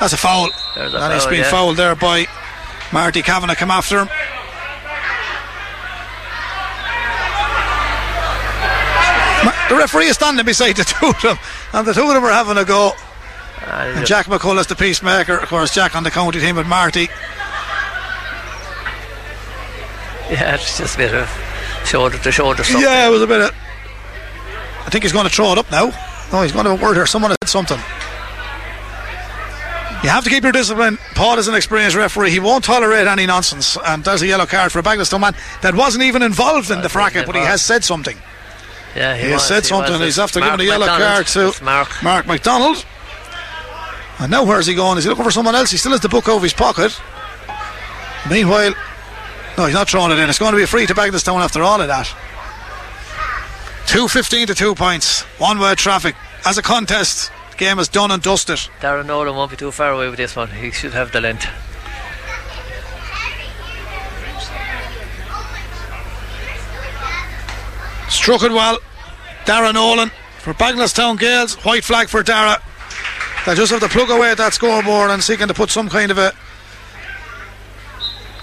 That's 0.00 0.12
a 0.12 0.16
foul. 0.16 0.50
There's 0.74 0.92
a 0.92 0.98
Danny's 0.98 1.22
foul, 1.22 1.30
been 1.30 1.40
yeah. 1.40 1.50
fouled 1.50 1.76
there 1.76 1.94
by 1.94 2.26
Marty 2.92 3.22
Kavanagh. 3.22 3.54
Come 3.54 3.70
after 3.70 4.00
him. 4.00 4.08
The 9.68 9.78
referee 9.78 10.08
is 10.08 10.16
standing 10.16 10.44
beside 10.44 10.76
the 10.76 10.84
two 10.84 11.06
of 11.06 11.22
them, 11.22 11.38
and 11.72 11.86
the 11.86 11.94
two 11.94 12.02
of 12.02 12.08
them 12.08 12.24
are 12.24 12.32
having 12.32 12.58
a 12.58 12.64
go. 12.64 12.92
And 13.66 14.06
Jack 14.06 14.26
McCullough's 14.26 14.66
the 14.66 14.74
peacemaker. 14.76 15.36
Of 15.38 15.48
course, 15.48 15.74
Jack 15.74 15.94
on 15.96 16.02
the 16.02 16.10
county 16.10 16.40
team 16.40 16.56
with 16.56 16.66
Marty. 16.66 17.08
Yeah, 20.30 20.54
it's 20.54 20.78
just 20.78 20.94
a 20.94 20.98
bit 20.98 21.14
of 21.14 21.28
shoulder 21.84 22.18
to 22.18 22.32
shoulder 22.32 22.64
stuff. 22.64 22.80
Yeah, 22.80 23.06
it 23.06 23.10
was 23.10 23.22
a 23.22 23.26
bit 23.26 23.40
of. 23.42 23.50
I 24.86 24.88
think 24.90 25.04
he's 25.04 25.12
going 25.12 25.26
to 25.28 25.34
throw 25.34 25.52
it 25.52 25.58
up 25.58 25.70
now. 25.70 25.86
No, 26.32 26.42
he's 26.42 26.52
going 26.52 26.64
to 26.64 26.70
have 26.72 26.80
a 26.80 26.84
word 26.84 26.94
here. 26.94 27.06
Someone 27.06 27.30
said 27.42 27.48
something. 27.48 27.78
You 30.02 30.08
have 30.08 30.24
to 30.24 30.30
keep 30.30 30.42
your 30.42 30.52
discipline. 30.52 30.98
Paul 31.14 31.38
is 31.38 31.46
an 31.48 31.54
experienced 31.54 31.96
referee. 31.96 32.30
He 32.30 32.40
won't 32.40 32.64
tolerate 32.64 33.06
any 33.06 33.26
nonsense. 33.26 33.76
And 33.86 34.02
there's 34.02 34.22
a 34.22 34.26
yellow 34.26 34.46
card 34.46 34.72
for 34.72 34.80
a 34.80 34.82
Bagenalstown 34.82 35.20
man 35.20 35.34
that 35.60 35.74
wasn't 35.76 36.02
even 36.04 36.22
involved 36.22 36.70
in 36.70 36.80
the 36.82 36.88
fracas, 36.88 37.24
but 37.26 37.36
he 37.36 37.42
has 37.42 37.62
said 37.62 37.84
something. 37.84 38.16
Yeah, 38.96 39.16
He 39.16 39.24
has 39.26 39.34
was, 39.34 39.46
said 39.46 39.64
something. 39.64 39.92
was. 39.92 40.00
He's 40.00 40.18
after 40.18 40.40
giving 40.40 40.60
a 40.60 40.64
yellow 40.64 40.86
McDonald. 40.86 41.26
card 41.26 41.26
to 41.58 41.64
Mark. 41.64 42.02
Mark 42.02 42.26
McDonald. 42.26 42.84
And 44.18 44.30
now 44.30 44.44
where's 44.44 44.66
he 44.66 44.74
going? 44.74 44.98
Is 44.98 45.04
he 45.04 45.10
looking 45.10 45.24
for 45.24 45.30
someone 45.30 45.54
else? 45.54 45.70
He 45.70 45.76
still 45.76 45.92
has 45.92 46.00
the 46.00 46.08
book 46.08 46.28
over 46.28 46.44
his 46.44 46.52
pocket. 46.52 46.98
Meanwhile, 48.30 48.74
No, 49.58 49.66
he's 49.66 49.74
not 49.74 49.88
throwing 49.88 50.12
it 50.12 50.18
in. 50.18 50.28
It's 50.30 50.38
going 50.38 50.52
to 50.52 50.56
be 50.56 50.62
a 50.62 50.66
free 50.66 50.86
to 50.86 50.94
Bagenalstown 50.94 51.40
after 51.40 51.62
all 51.62 51.80
of 51.80 51.88
that. 51.88 52.06
2.15 53.86 54.46
to 54.46 54.54
2 54.54 54.74
points. 54.74 55.22
One 55.38 55.58
way 55.58 55.74
traffic. 55.74 56.14
As 56.46 56.56
a 56.56 56.62
contest, 56.62 57.30
the 57.50 57.56
game 57.58 57.78
is 57.78 57.88
done 57.88 58.10
and 58.10 58.22
dusted. 58.22 58.58
Darren 58.80 59.06
Nolan 59.06 59.36
won't 59.36 59.50
be 59.50 59.56
too 59.56 59.70
far 59.70 59.92
away 59.92 60.08
with 60.08 60.16
this 60.16 60.34
one. 60.34 60.48
He 60.50 60.70
should 60.70 60.92
have 60.94 61.12
the 61.12 61.20
length. 61.20 61.46
Struck 68.08 68.42
it 68.42 68.52
well. 68.52 68.78
Darren 69.44 69.74
Nolan 69.74 70.10
for 70.38 70.54
Bagenalstown 70.54 71.18
Gales. 71.18 71.54
White 71.64 71.84
flag 71.84 72.08
for 72.08 72.22
Dara. 72.22 72.62
They 73.46 73.54
just 73.54 73.72
have 73.72 73.80
to 73.80 73.88
plug 73.88 74.10
away 74.10 74.30
at 74.30 74.38
that 74.38 74.54
scoreboard 74.54 75.10
and 75.10 75.22
seeking 75.22 75.48
to 75.48 75.54
put 75.54 75.70
some 75.70 75.88
kind 75.88 76.10
of 76.10 76.18
a 76.18 76.32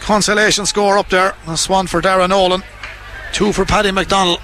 consolation 0.02 0.66
score 0.66 0.98
up 0.98 1.10
there. 1.10 1.36
That's 1.48 1.70
one 1.70 1.88
for 1.88 2.02
Darren 2.02 2.30
Nolan. 2.30 2.64
Two 3.32 3.54
for 3.54 3.64
Paddy 3.64 3.92
McDonald. 3.92 4.42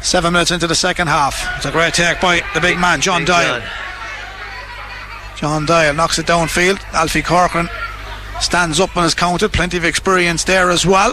Seven 0.00 0.32
minutes 0.32 0.52
into 0.52 0.66
the 0.66 0.74
second 0.74 1.08
half. 1.08 1.56
It's 1.56 1.66
a 1.66 1.72
great 1.72 1.92
take 1.92 2.20
by 2.20 2.40
the 2.54 2.60
big 2.60 2.78
man, 2.78 3.00
John 3.00 3.22
Big 3.22 3.28
Doyle. 3.28 3.60
John. 3.60 3.68
John 5.36 5.66
Doyle 5.66 5.94
knocks 5.94 6.18
it 6.18 6.26
downfield. 6.26 6.80
Alfie 6.94 7.22
Corcoran 7.22 7.68
stands 8.40 8.80
up 8.80 8.96
and 8.96 9.04
is 9.04 9.14
counted. 9.14 9.52
Plenty 9.52 9.76
of 9.76 9.84
experience 9.84 10.44
there 10.44 10.70
as 10.70 10.86
well. 10.86 11.12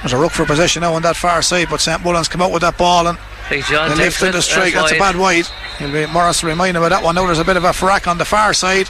There's 0.00 0.12
a 0.12 0.18
ruck 0.18 0.32
for 0.32 0.44
possession 0.44 0.80
now 0.80 0.94
on 0.94 1.02
that 1.02 1.16
far 1.16 1.40
side, 1.40 1.68
but 1.70 1.80
St. 1.80 2.02
Mullins 2.02 2.28
come 2.28 2.42
out 2.42 2.50
with 2.50 2.62
that 2.62 2.76
ball 2.76 3.06
and 3.06 3.18
Big 3.50 3.64
John 3.64 3.90
they 3.90 4.04
takes 4.04 4.20
lift 4.22 4.34
the 4.34 4.42
strike. 4.42 4.72
That's 4.74 4.92
a 4.92 4.98
bad 4.98 5.16
wide. 5.16 5.46
He'll 5.78 5.92
be, 5.92 6.06
Morris 6.06 6.42
will 6.42 6.50
remind 6.50 6.76
him 6.76 6.82
of 6.82 6.90
that 6.90 7.02
one. 7.02 7.14
Now 7.14 7.26
there's 7.26 7.38
a 7.38 7.44
bit 7.44 7.56
of 7.56 7.64
a 7.64 7.70
frack 7.70 8.06
on 8.06 8.18
the 8.18 8.24
far 8.24 8.54
side. 8.54 8.88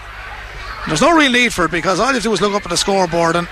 There's 0.86 1.00
no 1.00 1.16
real 1.16 1.32
need 1.32 1.52
for 1.52 1.64
it 1.64 1.70
because 1.70 1.98
all 1.98 2.08
you 2.08 2.14
have 2.14 2.22
to 2.22 2.28
do 2.28 2.32
is 2.32 2.40
look 2.40 2.52
up 2.54 2.62
at 2.64 2.68
the 2.70 2.76
scoreboard 2.76 3.36
and 3.36 3.48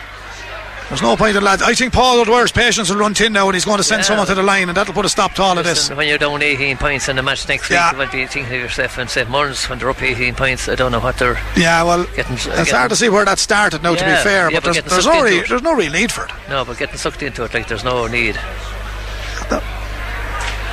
there's 0.88 1.00
no 1.02 1.16
point 1.16 1.34
in 1.36 1.42
lads. 1.42 1.62
I 1.62 1.72
think 1.74 1.92
Paul 1.94 2.20
O'Dwyer's 2.20 2.52
patience 2.52 2.90
will 2.90 2.98
run 2.98 3.14
thin 3.14 3.32
now 3.32 3.46
and 3.46 3.54
he's 3.54 3.64
going 3.64 3.78
to 3.78 3.82
send 3.84 4.00
Yeah. 4.00 4.08
someone 4.08 4.26
to 4.26 4.34
the 4.34 4.42
line 4.42 4.68
and 4.68 4.76
that'll 4.76 4.92
put 4.92 5.06
a 5.06 5.08
stop 5.08 5.32
to 5.34 5.42
all 5.42 5.56
of 5.58 5.64
this. 5.64 5.88
When 5.90 6.06
you're 6.06 6.18
down 6.18 6.42
18 6.42 6.76
points 6.76 7.08
in 7.08 7.16
the 7.16 7.22
match 7.22 7.48
next 7.48 7.70
week, 7.70 7.78
Yeah. 7.78 7.90
you 7.92 7.96
might 7.96 8.12
be 8.12 8.26
thinking 8.26 8.52
to 8.52 8.58
yourself 8.58 8.98
and 8.98 9.08
say, 9.08 9.24
Murns, 9.24 9.68
when 9.70 9.78
they're 9.78 9.88
up 9.90 10.02
18 10.02 10.34
points, 10.34 10.68
I 10.68 10.74
don't 10.74 10.92
know 10.92 11.00
what 11.00 11.16
they're. 11.18 11.40
Yeah, 11.56 11.82
well, 11.84 12.04
Getting- 12.14 12.34
it's 12.34 12.44
getting- 12.46 12.74
hard 12.74 12.90
to 12.90 12.96
see 12.96 13.08
where 13.08 13.24
that 13.24 13.38
started 13.38 13.82
now. 13.82 13.94
to 13.94 14.04
be 14.04 14.10
fair, 14.22 14.50
yeah, 14.50 14.60
but 14.60 14.64
but 14.64 14.74
there's, 14.74 14.84
there's 14.84 15.06
no 15.06 15.22
re- 15.22 15.42
there's 15.48 15.62
no 15.62 15.72
real 15.74 15.90
need 15.92 16.12
for 16.12 16.26
it. 16.26 16.30
No, 16.50 16.64
but 16.64 16.76
getting 16.76 16.96
sucked 16.98 17.22
into 17.22 17.42
it, 17.44 17.54
like 17.54 17.66
there's 17.68 17.84
no 17.84 18.06
need. 18.06 18.38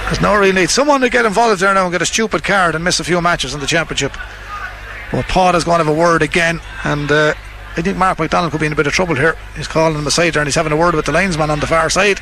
There's 0.10 0.22
no 0.22 0.36
real 0.36 0.54
need. 0.54 0.72
Someone 0.72 1.02
to 1.02 1.10
get 1.10 1.26
involved 1.26 1.62
there 1.62 1.72
now 1.72 1.84
and 1.84 1.92
get 1.92 2.02
a 2.02 2.06
stupid 2.06 2.44
card 2.44 2.74
and 2.74 2.84
miss 2.84 3.00
a 3.00 3.04
few 3.04 3.22
matches 3.22 3.54
in 3.54 3.60
the 3.60 3.68
championship. 3.68 4.12
But 5.12 5.28
Paul 5.28 5.56
is 5.56 5.64
going 5.64 5.78
to 5.78 5.86
have 5.86 5.96
a 5.96 5.98
word 5.98 6.24
again, 6.24 6.62
and 6.84 7.12
uh, 7.12 7.36
I 7.78 7.82
think 7.84 7.96
Mark 7.96 8.18
McDonald 8.18 8.52
could 8.52 8.60
be 8.60 8.66
in 8.66 8.74
a 8.74 8.76
bit 8.76 8.88
of 8.88 8.94
trouble 8.94 9.14
here. 9.14 9.38
He's 9.56 9.68
calling 9.68 10.00
him 10.00 10.08
aside 10.08 10.34
there 10.34 10.42
and 10.42 10.48
he's 10.48 10.56
having 10.56 10.72
a 10.72 10.78
word 10.78 10.96
with 10.96 11.06
the 11.06 11.12
linesman 11.12 11.52
on 11.52 11.60
the 11.60 11.68
far 11.68 11.90
side. 11.92 12.20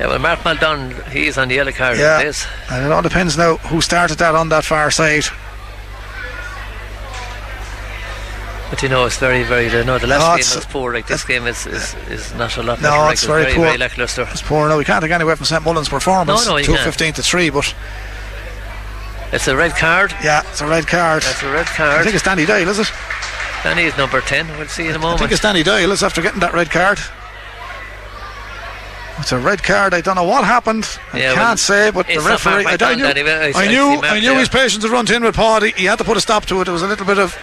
Yeah, 0.00 0.08
well, 0.08 0.18
Mark 0.18 0.44
Maldon, 0.44 0.94
he's 1.12 1.36
on 1.36 1.48
the 1.48 1.56
yellow 1.56 1.72
card. 1.72 1.98
Yeah. 1.98 2.20
It 2.20 2.28
is. 2.28 2.46
And 2.70 2.86
it 2.86 2.90
all 2.90 3.02
depends 3.02 3.36
now 3.36 3.58
who 3.58 3.80
started 3.82 4.18
that 4.18 4.34
on 4.34 4.48
that 4.48 4.64
far 4.64 4.90
side. 4.90 5.24
But 8.74 8.82
you 8.82 8.88
know, 8.88 9.04
it's 9.06 9.18
very, 9.18 9.44
very. 9.44 9.66
You 9.70 9.84
know, 9.84 9.98
the 10.00 10.08
last 10.08 10.20
No, 10.20 10.30
game 10.36 10.56
was 10.56 10.66
poor. 10.66 10.92
Like 10.92 11.06
this 11.06 11.22
game 11.22 11.46
is, 11.46 11.64
is, 11.64 11.94
is 12.10 12.34
not 12.34 12.56
a 12.56 12.62
lot. 12.64 12.82
No, 12.82 12.90
better, 12.90 13.02
like, 13.02 13.12
it's 13.12 13.22
very 13.24 13.44
poor. 13.54 13.66
very 13.66 13.78
lackluster. 13.78 14.26
It's 14.32 14.42
poor 14.42 14.68
now. 14.68 14.76
We 14.76 14.84
can't 14.84 15.00
take 15.00 15.12
any 15.12 15.22
away 15.22 15.36
from 15.36 15.46
St 15.46 15.62
Mullins' 15.62 15.88
performance. 15.88 16.44
No, 16.44 16.54
no, 16.54 16.56
you 16.56 16.76
fifteen 16.78 17.12
to 17.12 17.22
three, 17.22 17.50
but 17.50 17.72
It's 19.30 19.46
a 19.46 19.54
red 19.54 19.76
card. 19.76 20.10
yeah, 20.24 20.42
it's 20.50 20.60
a 20.60 20.66
red 20.66 20.88
card. 20.88 21.22
That's 21.22 21.40
a 21.44 21.52
red 21.52 21.66
card. 21.66 22.00
I 22.00 22.02
think 22.02 22.16
it's 22.16 22.24
Danny 22.24 22.44
Doyle, 22.46 22.68
is 22.68 22.80
it? 22.80 22.90
Danny 23.62 23.84
is 23.84 23.96
number 23.96 24.20
10. 24.20 24.48
We'll 24.58 24.66
see 24.66 24.88
in 24.88 24.96
a 24.96 24.98
moment. 24.98 25.14
I 25.14 25.18
think 25.20 25.30
it's 25.30 25.40
Danny 25.42 25.62
Doyle. 25.62 25.92
Is 25.92 26.02
after 26.02 26.20
getting 26.20 26.40
that 26.40 26.52
red 26.52 26.72
card. 26.72 26.98
It's 29.20 29.30
a 29.30 29.38
red 29.38 29.62
card. 29.62 29.94
I 29.94 30.00
don't 30.00 30.16
know 30.16 30.24
what 30.24 30.42
happened. 30.44 30.98
I 31.12 31.20
Yeah, 31.20 31.34
can't 31.34 31.60
say, 31.60 31.92
but 31.92 32.08
the 32.08 32.18
referee. 32.18 32.66
I, 32.66 32.76
I 32.80 32.94
knew, 32.96 33.06
I- 33.06 33.68
knew, 33.68 34.00
I 34.02 34.18
knew 34.18 34.34
his 34.36 34.48
patience 34.48 34.82
had 34.82 34.90
run 34.90 35.06
in 35.14 35.22
with 35.22 35.36
Paul. 35.36 35.60
He, 35.62 35.70
he 35.76 35.84
had 35.84 35.98
to 35.98 36.04
put 36.04 36.16
a 36.16 36.20
stop 36.20 36.44
to 36.46 36.60
it. 36.60 36.64
There 36.64 36.72
was 36.72 36.82
a 36.82 36.88
little 36.88 37.06
bit 37.06 37.18
of 37.20 37.38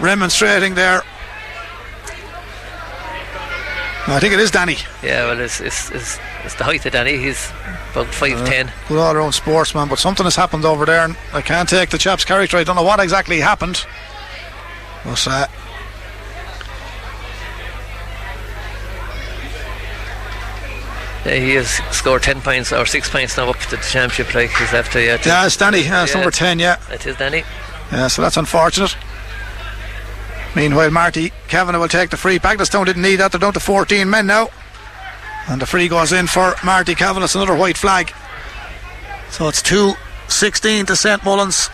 remonstrating 0.00 0.74
there. 0.74 1.02
I 4.10 4.20
think 4.20 4.32
it 4.32 4.40
is 4.40 4.50
Danny. 4.50 4.76
Yeah, 5.02 5.26
well, 5.26 5.38
it's, 5.40 5.60
it's, 5.60 5.90
it's, 5.90 6.18
it's 6.44 6.54
the 6.54 6.64
height 6.64 6.86
of 6.86 6.92
Danny. 6.92 7.18
He's 7.18 7.50
about 7.92 8.06
5'10. 8.06 8.68
Uh, 8.68 8.70
good 8.88 8.98
all 8.98 9.14
around 9.14 9.32
sportsman, 9.32 9.86
but 9.88 9.98
something 9.98 10.24
has 10.24 10.34
happened 10.34 10.64
over 10.64 10.86
there, 10.86 11.04
and 11.04 11.14
I 11.34 11.42
can't 11.42 11.68
take 11.68 11.90
the 11.90 11.98
chap's 11.98 12.24
character. 12.24 12.56
I 12.56 12.64
don't 12.64 12.76
know 12.76 12.82
what 12.82 13.00
exactly 13.00 13.38
happened. 13.40 13.84
But 15.04 15.26
uh, 15.28 15.46
Yeah, 21.26 21.34
he 21.34 21.54
has 21.54 21.68
scored 21.94 22.22
10 22.22 22.40
points 22.40 22.72
or 22.72 22.86
6 22.86 23.10
points 23.10 23.36
now 23.36 23.50
up 23.50 23.58
to 23.58 23.70
the 23.70 23.76
championship. 23.78 24.34
Like 24.34 24.50
he's 24.50 24.72
after, 24.72 24.98
uh, 24.98 25.02
yeah. 25.02 25.18
yeah, 25.26 25.46
it's 25.46 25.56
Danny. 25.56 25.82
Yeah, 25.82 26.02
it's 26.04 26.12
Yeah. 26.12 26.20
number 26.20 26.30
ten. 26.30 26.58
Yeah, 26.58 26.76
It 26.90 27.06
is 27.06 27.16
Danny. 27.16 27.42
yeah. 27.92 28.06
So 28.08 28.22
that's 28.22 28.36
unfortunate. 28.36 28.96
Meanwhile, 30.56 30.90
Marty 30.90 31.32
Kavanagh 31.48 31.78
will 31.78 31.88
take 31.88 32.10
the 32.10 32.16
free. 32.16 32.38
Bagenalstown 32.38 32.86
didn't 32.86 33.02
need 33.02 33.16
that. 33.16 33.32
They're 33.32 33.40
down 33.40 33.52
to 33.52 33.60
14 33.60 34.08
men 34.08 34.26
now, 34.26 34.48
and 35.48 35.60
the 35.60 35.66
free 35.66 35.88
goes 35.88 36.12
in 36.12 36.26
for 36.26 36.54
Marty 36.64 36.94
Kavanagh. 36.94 37.24
It's 37.24 37.34
another 37.34 37.56
white 37.56 37.76
flag. 37.76 38.12
So 39.30 39.48
it's 39.48 39.62
two 39.62 39.92
16 40.28 40.86
to 40.86 40.96
St 40.96 41.24
Mullins. 41.24 41.70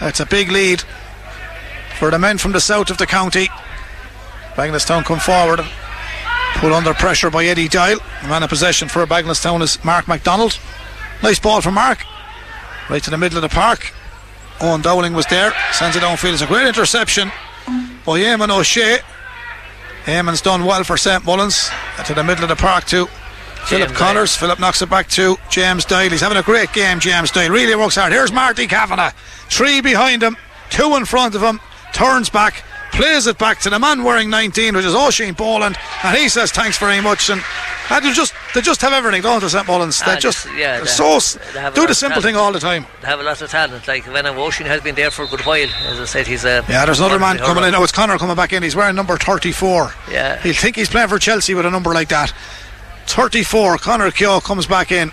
That's 0.00 0.20
a 0.20 0.26
big 0.26 0.50
lead 0.50 0.82
for 1.98 2.10
the 2.10 2.18
men 2.18 2.38
from 2.38 2.52
the 2.52 2.60
south 2.60 2.90
of 2.90 2.98
the 2.98 3.06
county. 3.06 3.48
Bagenalstown 4.54 5.04
come 5.04 5.18
forward 5.18 5.60
and 5.60 5.68
put 6.56 6.72
under 6.72 6.94
pressure 6.94 7.30
by 7.30 7.44
Eddie 7.46 7.68
Doyle. 7.68 7.98
The 8.22 8.28
man 8.28 8.42
in 8.42 8.48
possession 8.48 8.88
for 8.88 9.06
Bagenalstown 9.06 9.62
is 9.62 9.82
Mark 9.84 10.06
MacDonald. 10.06 10.58
Nice 11.22 11.38
ball 11.38 11.62
from 11.62 11.74
Mark. 11.74 12.04
Right 12.90 13.02
to 13.02 13.10
the 13.10 13.18
middle 13.18 13.38
of 13.38 13.42
the 13.42 13.54
park. 13.54 13.92
Owen 14.60 14.82
Dowling 14.82 15.14
was 15.14 15.26
there. 15.26 15.52
Sends 15.72 15.96
it 15.96 16.02
downfield. 16.02 16.34
It's 16.34 16.42
a 16.42 16.46
great 16.46 16.66
interception 16.66 17.32
by 18.06 18.20
Eamon 18.20 18.56
O'Shea. 18.56 18.98
Eamon's 20.04 20.40
done 20.40 20.64
well 20.64 20.84
for 20.84 20.96
St 20.96 21.24
Mullins. 21.24 21.68
To 22.06 22.14
the 22.14 22.22
middle 22.22 22.44
of 22.44 22.48
the 22.48 22.56
park 22.56 22.84
to 22.84 23.06
Philip 23.66 23.88
James 23.88 23.98
Connors. 23.98 24.36
Philip 24.36 24.60
knocks 24.60 24.80
it 24.80 24.88
back 24.88 25.08
to 25.08 25.36
James 25.50 25.84
Doyle. 25.84 26.10
He's 26.10 26.20
having 26.20 26.38
a 26.38 26.42
great 26.42 26.72
game, 26.72 27.00
James 27.00 27.32
Doyle. 27.32 27.50
Really 27.50 27.74
works 27.74 27.96
hard. 27.96 28.12
Here's 28.12 28.30
Marty 28.30 28.68
Kavanagh. 28.68 29.10
Three 29.48 29.80
behind 29.80 30.22
him, 30.22 30.36
two 30.70 30.94
in 30.94 31.04
front 31.04 31.34
of 31.34 31.42
him. 31.42 31.60
Turns 31.92 32.30
back, 32.30 32.62
plays 32.96 33.26
it 33.26 33.38
back 33.38 33.60
to 33.60 33.70
the 33.70 33.78
man 33.78 34.02
wearing 34.04 34.30
19, 34.30 34.74
which 34.74 34.84
is 34.84 34.94
Oisin 34.94 35.34
Boland. 35.34 35.76
And 36.02 36.16
he 36.16 36.28
says 36.28 36.50
thanks 36.50 36.78
very 36.78 37.00
much. 37.00 37.30
And 37.30 37.42
and 37.88 38.04
they 38.04 38.12
just 38.12 38.34
they 38.54 38.60
just 38.62 38.80
have 38.82 38.92
everything, 38.92 39.22
don't 39.22 39.40
they, 39.40 39.48
St 39.48 39.66
Mullins? 39.66 40.00
They 40.02 40.12
Ah, 40.12 40.16
just 40.18 40.46
yeah, 40.56 40.78
they're 40.78 40.86
so 40.86 41.16
s- 41.16 41.38
they 41.54 41.60
have 41.60 41.74
do 41.74 41.86
the 41.86 41.94
simple 41.94 42.20
thing 42.20 42.34
all 42.34 42.50
the 42.52 42.58
time. 42.58 42.84
They 43.00 43.06
have 43.06 43.20
a 43.20 43.22
lot 43.22 43.40
of 43.40 43.48
talent. 43.50 43.86
Like 43.86 44.04
Venom 44.04 44.36
Ocean 44.38 44.66
has 44.66 44.80
been 44.80 44.94
there 44.96 45.10
for 45.10 45.22
a 45.24 45.28
good 45.28 45.42
while. 45.46 45.68
As 45.86 46.00
I 46.00 46.04
said, 46.04 46.26
he's 46.26 46.44
a. 46.44 46.64
Yeah, 46.68 46.84
there's 46.84 46.98
another 46.98 47.18
man 47.20 47.38
coming 47.38 47.62
in. 47.64 47.74
Oh, 47.74 47.82
it's 47.84 47.92
Connor 47.92 48.18
coming 48.18 48.34
back 48.36 48.52
in. 48.52 48.62
He's 48.64 48.74
wearing 48.74 48.96
number 48.96 49.16
34. 49.16 49.92
Yeah. 50.10 50.40
He'll 50.40 50.54
think 50.54 50.74
he's 50.76 50.88
playing 50.88 51.08
for 51.08 51.18
Chelsea 51.20 51.54
with 51.54 51.64
a 51.66 51.70
number 51.70 51.92
like 51.94 52.08
that. 52.08 52.32
34. 53.06 53.78
Connor 53.78 54.10
Keogh 54.10 54.40
comes 54.40 54.66
back 54.66 54.90
in. 54.90 55.12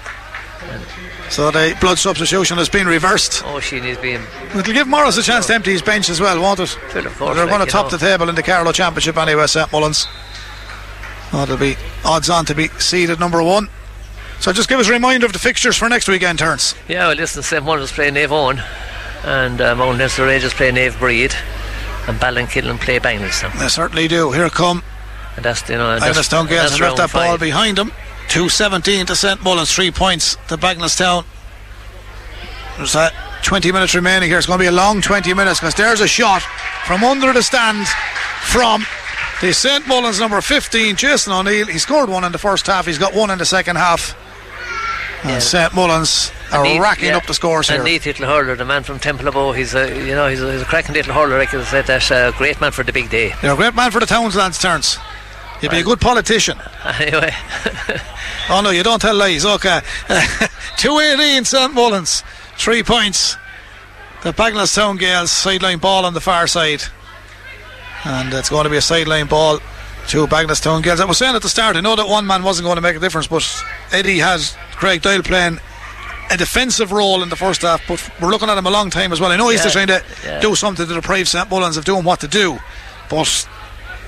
So 1.34 1.50
the 1.50 1.76
blood 1.82 1.98
substitution 1.98 2.58
has 2.60 2.70
been 2.70 2.86
reversed. 2.86 3.44
Ocean 3.44 3.84
is 3.86 3.98
being. 3.98 4.22
It'll 4.56 4.62
give 4.72 4.88
Morris 4.88 5.18
a 5.18 5.24
chance 5.24 5.48
to 5.48 5.56
empty 5.56 5.72
his 5.72 5.82
bench 5.82 6.08
as 6.12 6.22
well, 6.22 6.40
won't 6.40 6.60
it? 6.60 6.78
Well, 6.94 7.08
of 7.08 7.18
course, 7.18 7.36
They're 7.36 7.46
like, 7.48 7.56
going 7.56 7.66
to 7.66 7.72
top 7.72 7.86
know. 7.92 7.98
the 7.98 8.06
table 8.06 8.30
in 8.30 8.36
the 8.36 8.44
Carlow 8.44 8.72
Championship 8.72 9.18
anyway, 9.18 9.48
St 9.48 9.72
Mullins. 9.72 10.08
Oh, 11.34 11.42
it'll 11.42 11.58
be 11.58 11.76
odds 12.06 12.30
on 12.30 12.46
to 12.46 12.54
be 12.54 12.68
seeded 12.78 13.20
number 13.20 13.42
one. 13.42 13.68
So 14.42 14.54
just 14.54 14.70
give 14.70 14.80
us 14.80 14.88
a 14.88 14.92
reminder 14.92 15.26
of 15.26 15.34
the 15.34 15.40
fixtures 15.40 15.76
for 15.76 15.90
next 15.90 16.08
weekend, 16.08 16.38
turns. 16.38 16.76
Yeah, 16.88 17.08
well, 17.08 17.16
listen, 17.16 17.42
St. 17.42 17.64
Mullins 17.66 17.92
play 17.92 18.12
Naomh 18.12 18.28
Eoin, 18.60 18.64
and 19.26 19.60
uh, 19.60 19.74
Mount 19.74 19.98
Leinster 19.98 20.26
Rangers 20.28 20.54
play 20.54 20.70
Naomh 20.70 20.92
Bríd, 20.92 21.34
and 22.08 22.20
Ballinkillen 22.20 22.80
play 22.80 23.00
Bagenalstown. 23.00 23.58
They 23.58 23.70
certainly 23.70 24.08
do. 24.08 24.32
Here 24.34 24.52
come 24.52 24.84
And 25.36 25.44
that's, 25.44 25.68
you 25.68 25.78
know, 25.78 25.94
and 25.94 26.00
that's, 26.04 26.30
that's 26.30 26.50
has 26.52 26.80
left 26.80 26.98
that 26.98 27.12
ball 27.12 27.32
five. 27.32 27.40
behind 27.40 27.80
them. 27.80 27.92
217 28.30 29.06
to 29.08 29.16
St 29.16 29.44
Mullins, 29.44 29.74
three 29.74 29.92
points 29.92 30.36
to 30.48 30.58
Bagenalstown. 30.58 31.26
There's 32.78 32.96
uh, 32.96 33.12
20 33.44 33.72
minutes 33.72 33.94
remaining 33.94 34.30
here. 34.30 34.38
It's 34.38 34.48
going 34.48 34.58
to 34.58 34.64
be 34.64 34.68
a 34.68 34.72
long 34.72 35.02
20 35.02 35.34
minutes 35.34 35.60
because 35.60 35.76
there's 35.76 36.02
a 36.02 36.08
shot 36.08 36.42
from 36.86 37.04
under 37.04 37.32
the 37.34 37.44
stand 37.44 37.88
from 38.42 38.86
the 39.42 39.54
St 39.54 39.88
Mullins 39.88 40.20
number 40.20 40.40
15, 40.42 40.96
Jason 40.96 41.34
O'Neill. 41.34 41.68
He 41.68 41.78
scored 41.78 42.10
one 42.10 42.24
in 42.24 42.32
the 42.32 42.38
first 42.38 42.68
half, 42.68 42.86
he's 42.86 42.98
got 42.98 43.14
one 43.14 43.30
in 43.30 43.38
the 43.38 43.46
second 43.46 43.76
half. 43.76 44.18
Yeah. 45.26 45.40
St 45.40 45.74
Mullins 45.74 46.32
are 46.52 46.64
racking 46.82 47.10
yeah, 47.10 47.18
up 47.18 47.26
the 47.26 47.34
scores 47.34 47.70
and 47.70 47.78
here. 47.78 47.84
neat 47.86 48.06
little 48.06 48.26
hurler, 48.26 48.56
the 48.58 48.66
man 48.66 48.84
from 48.84 49.00
Temple 49.00 49.32
Bow. 49.32 49.54
He's 49.54 49.74
a, 49.74 49.88
you 50.06 50.14
know, 50.14 50.28
he's 50.28 50.42
a, 50.42 50.52
he's 50.52 50.62
a 50.62 50.66
cracking 50.66 50.94
little 50.96 51.14
hurler. 51.14 51.38
Like 51.38 51.54
I 51.54 51.64
said, 51.64 51.86
that's 51.88 52.12
a 52.12 52.34
great 52.38 52.60
man 52.60 52.74
for 52.74 52.84
the 52.84 52.92
big 52.92 53.10
day. 53.10 53.34
You're 53.42 53.54
a 53.54 53.56
great 53.56 53.74
man 53.74 53.92
for 53.92 54.02
the 54.02 54.06
Townslands 54.06 54.60
turns. 54.60 54.98
You'd 55.64 55.72
be 55.72 55.80
a 55.80 55.84
good 55.84 56.00
politician. 56.02 56.58
Anyway, 57.00 57.32
Oh 58.50 58.62
no, 58.62 58.70
you 58.70 58.84
don't 58.84 59.00
tell 59.02 59.16
lies. 59.16 59.46
Okay, 59.46 59.80
two 60.78 61.00
eighteen 61.00 61.46
St 61.46 61.74
Mullins, 61.74 62.24
three 62.58 62.84
points. 62.84 63.38
The 64.24 64.32
Bagenalstown 64.34 65.00
Gaels 65.00 65.30
sideline 65.32 65.80
ball 65.80 66.06
on 66.06 66.14
the 66.14 66.22
far 66.22 66.48
side. 66.48 66.84
And 68.06 68.34
it's 68.34 68.50
going 68.50 68.66
to 68.66 68.70
be 68.70 68.78
a 68.78 68.82
sideline 68.82 69.28
ball 69.28 69.60
to 70.10 70.28
Bagenalstown 70.28 70.84
Gaels. 70.84 71.00
I 71.00 71.06
was 71.06 71.18
saying 71.18 71.36
at 71.36 71.42
the 71.42 71.50
start, 71.50 71.76
I 71.78 71.82
know 71.82 71.96
that 71.96 72.08
one 72.08 72.28
man 72.28 72.44
wasn't 72.44 72.66
going 72.66 72.76
to 72.76 72.82
make 72.82 72.96
a 72.96 73.00
difference, 73.00 73.28
but 73.28 73.46
Eddie 73.92 74.20
has 74.20 74.56
Craig 74.74 75.02
Doyle 75.02 75.22
playing 75.24 75.60
a 76.32 76.38
defensive 76.38 76.92
role 76.92 77.22
in 77.24 77.30
the 77.30 77.36
first 77.36 77.62
half, 77.62 77.82
but 77.88 78.10
we're 78.22 78.30
looking 78.30 78.50
at 78.50 78.58
him 78.58 78.66
a 78.66 78.70
long 78.72 78.90
time 78.90 79.12
as 79.14 79.20
well. 79.22 79.32
I 79.32 79.38
know 79.38 79.50
he's 79.50 79.60
Yeah, 79.60 79.64
just 79.64 79.74
trying 79.74 79.88
to 79.88 80.04
yeah. 80.26 80.40
do 80.42 80.56
something 80.56 80.86
to 80.88 80.94
deprive 80.94 81.28
St 81.30 81.50
Mullins 81.50 81.78
of 81.78 81.86
doing 81.86 82.04
what 82.04 82.20
to 82.22 82.28
do, 82.28 82.60
but 83.10 83.48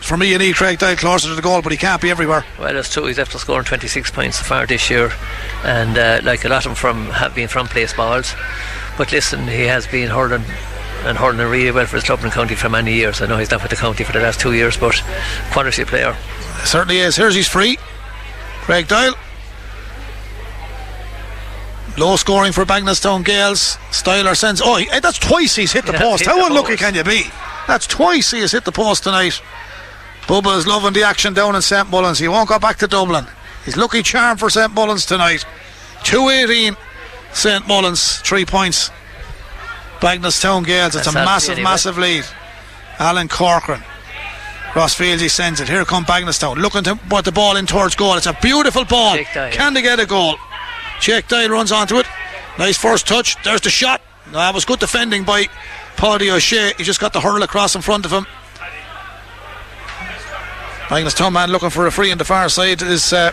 for 0.06 0.18
me, 0.18 0.30
you 0.32 0.38
need 0.38 0.56
Craig 0.56 0.80
Doyle 0.80 0.96
closer 0.96 1.28
to 1.30 1.36
the 1.36 1.42
goal, 1.42 1.62
but 1.62 1.72
he 1.72 1.78
can't 1.78 2.02
be 2.02 2.10
everywhere. 2.12 2.46
Well, 2.60 2.74
that's 2.74 2.92
true. 2.94 3.06
He's 3.08 3.20
after 3.20 3.38
scoring 3.38 3.66
26 3.66 4.12
points 4.12 4.38
so 4.38 4.44
far 4.44 4.66
this 4.66 4.90
year, 4.90 5.12
and 5.64 5.98
uh, 5.98 6.22
like 6.24 6.46
a 6.46 6.50
lot 6.50 6.60
of 6.66 6.72
them 6.72 6.76
from 6.76 7.08
have 7.12 7.34
been 7.36 7.48
from 7.48 7.68
place 7.68 7.94
balls. 7.94 8.34
But 8.98 9.12
listen, 9.12 9.48
he 9.48 9.64
has 9.64 9.88
been 9.88 10.10
hurling 10.10 10.44
and 11.04 11.18
hurling 11.18 11.40
really 11.50 11.72
well 11.72 11.86
for 11.86 11.98
his 11.98 12.06
club 12.06 12.20
and 12.24 12.32
county 12.32 12.56
for 12.56 12.70
many 12.70 12.94
years. 12.94 13.22
I 13.22 13.26
know 13.28 13.38
he's 13.38 13.52
not 13.52 13.62
with 13.62 13.70
the 13.72 13.76
county 13.78 14.04
for 14.04 14.12
the 14.14 14.20
last 14.20 14.40
two 14.40 14.54
years, 14.54 14.78
but 14.78 14.96
quality 15.52 15.84
player. 15.86 16.16
Certainly 16.64 16.98
is. 17.00 17.16
Here's 17.16 17.36
his 17.36 17.48
free. 17.48 17.78
Craig 18.62 18.88
Doyle. 18.88 19.14
Low 21.98 22.16
scoring 22.18 22.52
for 22.52 22.66
Bagenalstown 22.66 23.24
Gaels. 23.24 23.78
Styler 23.92 24.36
sends. 24.36 24.62
Oh, 24.64 24.84
that's 25.02 25.18
twice 25.20 25.56
he's 25.56 25.72
hit 25.72 25.86
the 25.86 25.92
Yeah, 25.94 26.00
post. 26.02 26.24
hit 26.26 26.30
How 26.30 26.40
the 26.40 26.46
unlucky 26.48 26.70
post. 26.74 26.80
can 26.80 26.96
you 26.96 27.04
be? 27.04 27.24
That's 27.68 27.88
twice 27.88 28.32
he 28.32 28.42
has 28.42 28.52
hit 28.52 28.66
the 28.66 28.72
post 28.72 29.04
tonight. 29.04 29.42
Bubba 30.28 30.58
is 30.58 30.66
loving 30.66 30.94
the 30.94 31.04
action 31.04 31.34
down 31.34 31.56
in 31.56 31.62
St 31.62 31.90
Mullins. 31.90 32.20
He 32.20 32.28
won't 32.28 32.50
go 32.50 32.58
back 32.58 32.78
to 32.78 32.88
Dublin. 32.88 33.26
He's 33.64 33.78
lucky 33.78 34.02
charm 34.02 34.38
for 34.38 34.50
St 34.50 34.74
Mullins 34.74 35.06
tonight. 35.06 35.46
218 36.04 36.76
St 37.34 37.68
Mullins, 37.68 38.18
three 38.20 38.46
points. 38.46 38.90
Bagenalstown 40.00 40.66
Gaels. 40.66 40.88
It's 40.88 40.96
That's 40.96 41.08
a 41.08 41.14
massive, 41.14 41.60
massive 41.60 41.98
lead. 41.98 42.26
Alan 43.00 43.28
Corcoran. 43.28 43.84
Crossfield 44.72 45.22
he 45.22 45.30
sends 45.30 45.62
it. 45.62 45.70
Here 45.70 45.86
come 45.86 46.06
Bagenalstown. 46.06 46.58
Looking 46.58 46.84
to 46.84 46.96
put 46.96 47.26
the 47.26 47.32
ball 47.32 47.56
in 47.56 47.66
towards 47.66 47.96
goal. 47.96 48.16
It's 48.16 48.26
a 48.26 48.38
beautiful 48.42 48.84
ball. 48.84 49.18
Can 49.52 49.74
they 49.74 49.82
get 49.82 50.00
a 50.00 50.06
goal? 50.06 50.36
Jake 51.00 51.28
Doyle 51.28 51.50
runs 51.50 51.72
onto 51.72 51.98
it. 51.98 52.06
Nice 52.58 52.78
first 52.78 53.08
touch. 53.08 53.42
There's 53.44 53.62
the 53.62 53.70
shot. 53.70 54.02
That 54.32 54.54
was 54.54 54.66
good 54.66 54.80
defending 54.80 55.24
by 55.24 55.48
Paddy 55.98 56.32
O'Shea. 56.32 56.74
He 56.78 56.84
just 56.84 57.00
got 57.00 57.14
the 57.14 57.22
hurl 57.22 57.44
across 57.44 57.76
in 57.76 57.82
front 57.82 58.06
of 58.06 58.12
him. 58.12 58.26
Bagenalstown 60.88 61.34
man 61.34 61.50
looking 61.50 61.70
for 61.70 61.88
a 61.88 61.92
free 61.92 62.12
on 62.12 62.18
the 62.18 62.26
far 62.26 62.48
side 62.50 62.82
is 62.82 63.12
uh, 63.12 63.32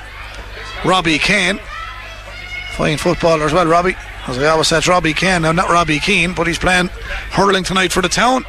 Robbie 0.85 1.19
Kane. 1.19 1.61
Fine 2.73 2.97
footballer 2.97 3.45
as 3.45 3.53
well, 3.53 3.67
Robbie. 3.67 3.95
As 4.27 4.39
I 4.39 4.47
always 4.47 4.69
said, 4.69 4.79
it's 4.79 4.89
Robbie 4.89 5.13
Kane. 5.13 5.43
Now, 5.43 5.53
not 5.53 5.69
Robbie 5.69 5.99
Keane, 5.99 6.33
but 6.33 6.47
he's 6.47 6.59
playing 6.59 6.89
hurling 7.31 7.65
tonight 7.65 7.93
for 7.93 8.01
the 8.01 8.09
town. 8.09 8.45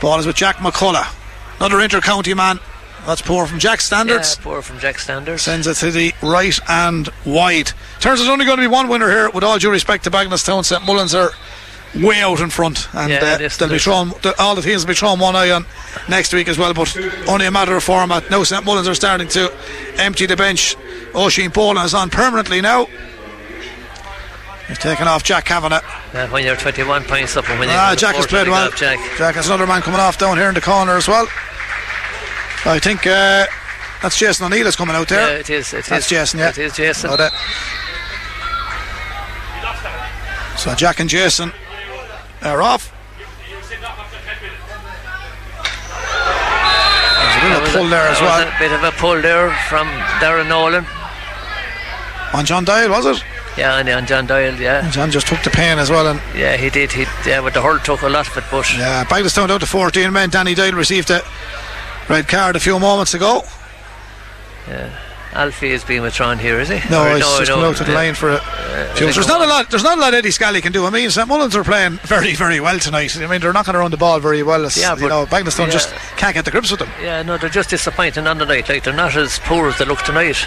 Ball 0.00 0.18
is 0.18 0.26
with 0.26 0.36
Jack 0.36 0.56
McCullough. 0.56 1.14
Another 1.58 1.80
inter-county 1.80 2.34
man. 2.34 2.58
That's 3.06 3.22
poor 3.22 3.46
from 3.46 3.58
Jack 3.58 3.80
standards. 3.80 4.36
Yeah, 4.36 4.44
poor 4.44 4.62
from 4.62 4.78
Jack 4.78 4.98
Standards. 4.98 5.42
Sends 5.42 5.66
it 5.66 5.76
to 5.76 5.90
the 5.90 6.12
right 6.22 6.58
and 6.68 7.08
wide. 7.24 7.68
Turns 7.98 8.20
out 8.20 8.24
there's 8.24 8.28
only 8.28 8.44
going 8.44 8.58
to 8.58 8.62
be 8.62 8.66
one 8.66 8.88
winner 8.88 9.08
here. 9.08 9.30
With 9.30 9.42
all 9.42 9.58
due 9.58 9.70
respect 9.70 10.04
to 10.04 10.10
Bagenalstown, 10.10 10.64
St 10.64 10.84
Mullins 10.84 11.14
are 11.14 11.30
way 11.94 12.20
out 12.20 12.40
in 12.40 12.50
front, 12.50 12.88
and 12.94 13.10
Yeah, 13.10 13.18
uh, 13.18 13.38
they'll 13.38 13.68
be 13.68 13.78
The, 13.78 14.34
all 14.38 14.54
the 14.54 14.62
teams 14.62 14.82
will 14.84 14.88
be 14.88 14.94
thrown 14.94 15.18
one 15.18 15.34
eye 15.36 15.50
on 15.50 15.66
next 16.08 16.32
week 16.32 16.48
as 16.48 16.56
well. 16.58 16.72
But 16.74 16.96
only 17.28 17.46
a 17.46 17.50
matter 17.50 17.76
of 17.76 17.82
format. 17.82 18.30
Now 18.30 18.42
St 18.44 18.64
Mullins 18.64 18.86
are 18.88 18.94
starting 18.94 19.28
to 19.28 19.52
empty 19.96 20.26
the 20.26 20.36
bench. 20.36 20.76
Oisin 21.14 21.50
Boland 21.50 21.84
is 21.84 21.94
on 21.94 22.10
permanently 22.10 22.60
now. 22.60 22.86
He's 24.68 24.78
taken 24.78 25.08
off 25.08 25.24
Jack 25.24 25.46
Kavanagh. 25.46 25.80
Uh, 26.14 26.28
when 26.28 26.44
you're 26.44 26.54
21 26.54 27.02
points 27.04 27.36
up 27.36 27.48
and 27.50 27.58
when 27.58 27.68
Ah, 27.70 27.94
Jack 27.98 28.14
has 28.14 28.26
played 28.28 28.46
well. 28.46 28.70
Jack. 28.70 29.00
Jack 29.18 29.34
has 29.34 29.46
another 29.48 29.66
man 29.66 29.82
coming 29.82 29.98
off 29.98 30.16
down 30.16 30.36
here 30.36 30.48
in 30.48 30.54
the 30.54 30.60
corner 30.60 30.96
as 30.96 31.08
well. 31.08 31.26
I 32.64 32.78
think 32.78 33.04
uh, 33.04 33.46
that's 34.00 34.16
Jason 34.16 34.46
O'Neill 34.46 34.68
is 34.68 34.76
coming 34.76 34.94
out 34.94 35.08
there. 35.08 35.32
Yeah, 35.32 35.38
it 35.40 35.50
is. 35.50 35.72
It 35.74 35.86
That's 35.86 36.04
is. 36.04 36.10
Jason, 36.10 36.38
yeah. 36.38 36.50
It 36.50 36.58
is 36.58 36.76
Jason. 36.76 37.10
So 40.56 40.74
Jack 40.74 41.00
and 41.00 41.08
Jason 41.10 41.52
Uh, 42.42 42.48
are 42.48 42.62
off. 42.62 42.92
There's 47.20 47.36
a 47.36 47.48
bit 47.48 47.68
of 47.68 47.74
pull 47.74 47.88
there 47.88 48.08
as 48.08 48.20
well. 48.20 48.48
A 48.48 48.58
bit 48.58 48.72
of 48.72 48.82
a 48.82 48.90
pull 48.92 49.20
there 49.20 49.50
from 49.68 49.86
Darren 50.20 50.48
Nolan. 50.48 50.86
On 52.32 52.44
John 52.44 52.64
Doyle, 52.64 52.90
was 52.90 53.06
it? 53.06 53.24
Yeah, 53.56 53.78
and 53.78 53.88
on 53.88 54.06
John 54.06 54.26
Doyle. 54.26 54.54
Yeah, 54.54 54.88
John 54.90 55.10
just 55.10 55.26
took 55.26 55.42
the 55.42 55.50
pain 55.50 55.78
as 55.78 55.90
well. 55.90 56.06
And 56.06 56.20
yeah, 56.34 56.56
he 56.56 56.70
did. 56.70 56.92
He 56.92 57.02
yeah, 57.26 57.40
but 57.42 57.54
the 57.54 57.60
hurl 57.60 57.78
took 57.78 58.02
a 58.02 58.08
lot 58.08 58.28
of 58.28 58.36
it. 58.36 58.44
But 58.50 58.72
yeah, 58.76 59.04
Bagenalstown 59.04 59.48
down 59.48 59.60
to 59.60 59.66
14 59.66 60.12
men. 60.12 60.30
Danny 60.30 60.54
Doyle 60.54 60.72
received 60.72 61.10
a 61.10 61.22
red 62.08 62.28
card 62.28 62.56
a 62.56 62.60
few 62.60 62.78
moments 62.78 63.14
ago. 63.14 63.42
Alfie 65.32 65.70
is 65.70 65.84
being 65.84 66.02
withdrawn 66.02 66.38
here, 66.40 66.58
is 66.58 66.68
he? 66.68 66.80
No, 66.90 67.04
Or 67.06 67.14
he's 67.14 67.20
just 67.24 67.50
come 67.50 67.60
out 67.60 67.76
to 67.76 67.84
the 67.84 67.92
yeah. 67.92 67.96
line 67.96 68.14
for 68.14 68.30
a 68.30 68.34
uh, 68.34 68.94
few. 68.94 69.06
think 69.06 69.14
There's 69.14 69.28
not 69.28 69.40
a 69.40 69.46
lot. 69.46 69.70
There's 69.70 69.84
not 69.84 69.96
a 69.96 70.00
lot 70.00 70.12
Eddie 70.12 70.32
Scally 70.32 70.60
can 70.60 70.72
do. 70.72 70.86
I 70.86 70.90
mean, 70.90 71.08
St 71.08 71.28
Mullins 71.28 71.54
are 71.54 71.62
playing 71.62 71.98
very, 72.02 72.34
very 72.34 72.58
well 72.58 72.78
tonight. 72.80 73.16
I 73.16 73.26
mean, 73.28 73.40
they're 73.40 73.52
not 73.52 73.64
going 73.64 73.74
to 73.74 73.78
run 73.78 73.92
the 73.92 73.96
ball 73.96 74.18
very 74.18 74.42
well. 74.42 74.64
As, 74.66 74.76
Yeah, 74.76 74.94
you 74.96 75.02
but- 75.02 75.08
know, 75.08 75.26
Bagenalstown 75.26 75.66
yeah. 75.66 75.72
just 75.72 75.90
can't 76.16 76.34
get 76.34 76.44
the 76.44 76.50
grips 76.50 76.70
with 76.72 76.80
them. 76.80 76.90
Yeah, 77.00 77.22
no, 77.22 77.38
they're 77.38 77.48
just 77.48 77.70
disappointing 77.70 78.26
on 78.26 78.38
the 78.38 78.44
night. 78.46 78.68
Like 78.68 78.82
they're 78.82 78.92
not 78.92 79.14
as 79.16 79.38
poor 79.40 79.68
as 79.68 79.78
they 79.78 79.84
look 79.84 80.00
tonight. 80.02 80.46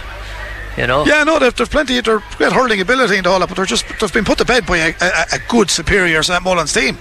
You 0.78 0.88
know. 0.88 1.06
Yeah, 1.06 1.24
no, 1.24 1.38
they've, 1.40 1.56
they've 1.56 1.70
plenty. 1.70 2.02
They're 2.02 2.22
great 2.38 2.52
hurling 2.52 2.82
ability 2.82 3.18
and 3.18 3.28
all 3.28 3.40
that, 3.40 3.48
but 3.48 3.56
they're 3.56 3.66
just 3.66 3.86
they've 4.02 4.12
been 4.12 4.26
put 4.26 4.40
to 4.40 4.46
bed 4.46 4.66
by 4.66 4.78
a, 4.78 4.94
a, 5.00 5.26
a 5.34 5.40
good 5.48 5.70
superior 5.70 6.24
St 6.24 6.44
Mullins 6.44 6.74
team, 6.74 6.98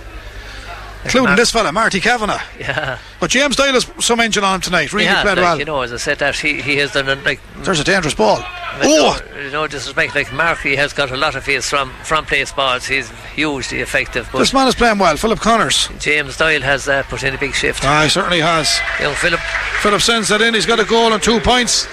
including 1.05 1.36
this 1.36 1.50
fella 1.50 1.72
Marty 1.72 2.00
Kavanagh. 2.00 2.40
Yeah. 2.59 2.98
But 3.20 3.30
James 3.30 3.57
Doyle 3.57 3.72
has 3.72 3.90
some 4.00 4.20
engine 4.20 4.44
on 4.44 4.57
him 4.57 4.61
tonight. 4.61 4.92
Really 4.92 5.05
yeah, 5.07 5.22
played 5.22 5.36
like, 5.36 5.44
well. 5.44 5.59
You 5.59 5.64
know, 5.64 5.80
as 5.82 5.92
I 5.92 5.96
said, 5.96 6.18
that 6.18 6.36
he, 6.36 6.61
he 6.61 6.76
has 6.76 6.92
done 6.92 7.07
like 7.24 7.40
There's 7.59 7.80
a 7.80 7.84
dangerous 7.84 8.14
ball. 8.14 8.38
Like, 8.38 8.84
Oh, 8.84 9.18
no, 9.34 9.40
you 9.40 9.50
know, 9.50 9.66
disrespect. 9.66 10.14
Like 10.14 10.32
Marky 10.32 10.76
has 10.76 10.92
got 10.92 11.11
a 11.11 11.16
lot 11.16 11.34
of 11.34 11.44
his 11.44 11.68
from 11.68 11.90
from 12.05 12.24
place 12.24 12.53
balls. 12.53 12.86
He's 12.86 13.11
hugely 13.34 13.80
effective. 13.80 14.28
But 14.32 14.38
this 14.38 14.53
man 14.53 14.66
is 14.68 14.74
playing 14.74 14.98
well. 14.98 15.16
Philip 15.16 15.40
Connors. 15.40 15.88
James 15.98 16.36
Doyle 16.36 16.62
has 16.62 16.88
uh, 16.88 17.03
put 17.05 17.22
in 17.22 17.34
a 17.34 17.38
big 17.38 17.55
shift. 17.55 17.84
Ah, 17.84 18.03
he 18.05 18.09
certainly 18.09 18.40
has. 18.40 18.80
Young 19.00 19.14
Philip. 19.14 19.40
Philip 19.80 20.00
sends 20.00 20.28
that 20.28 20.40
in. 20.40 20.55
He's 20.55 20.66
got 20.66 20.80
a 20.80 20.84
goal 20.84 21.12
and 21.12 21.22
two 21.22 21.40
points. 21.40 21.86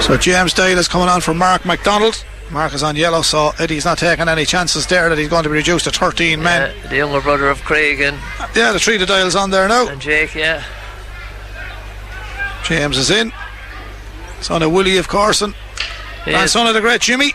So 0.00 0.16
James 0.16 0.54
Doyle 0.54 0.78
is 0.78 0.86
coming 0.86 1.08
on 1.08 1.20
for 1.20 1.34
Mark 1.34 1.64
McDonald. 1.64 2.24
Mark 2.50 2.74
is 2.74 2.82
on 2.82 2.94
yellow, 2.96 3.22
so 3.22 3.50
Eddie's 3.58 3.84
not 3.84 3.98
taking 3.98 4.28
any 4.28 4.44
chances 4.44 4.86
there 4.86 5.08
that 5.08 5.18
he's 5.18 5.28
going 5.28 5.42
to 5.42 5.48
be 5.48 5.54
reduced 5.56 5.84
to 5.86 5.90
13 5.90 6.40
men. 6.42 6.62
Uh, 6.84 6.88
the 6.88 6.96
younger 6.96 7.20
brother 7.20 7.48
of 7.48 7.60
Craig 7.62 8.00
and, 8.00 8.16
Yeah, 8.54 8.72
the 8.72 8.78
three 8.78 8.96
the 8.98 9.04
Doyles 9.04 9.34
on 9.40 9.50
there 9.50 9.66
now. 9.68 9.88
and 9.88 10.00
Jake, 10.00 10.34
yeah. 10.34 10.62
James 12.64 12.96
is 12.98 13.10
in. 13.10 13.32
Son 14.40 14.62
of 14.62 14.70
Willie, 14.72 14.96
of 14.98 15.08
course, 15.08 15.42
and 15.42 15.54
grandson 16.24 16.66
of 16.66 16.74
the 16.74 16.80
great 16.80 17.00
Jimmy. 17.00 17.32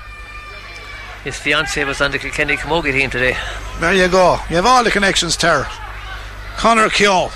his 1.24 1.38
fiance 1.38 1.84
was 1.84 2.00
on 2.02 2.12
the 2.12 2.20
Kilkenny 2.20 2.56
Camogie 2.58 2.92
team 2.92 3.10
today. 3.10 3.36
There 3.80 3.94
you 3.94 4.08
go. 4.08 4.38
You 4.50 4.56
have 4.58 4.66
all 4.66 4.84
the 4.84 4.92
connections, 4.92 5.36
Ter. 5.36 5.68
Connor 6.58 6.90
Keogh. 6.90 7.32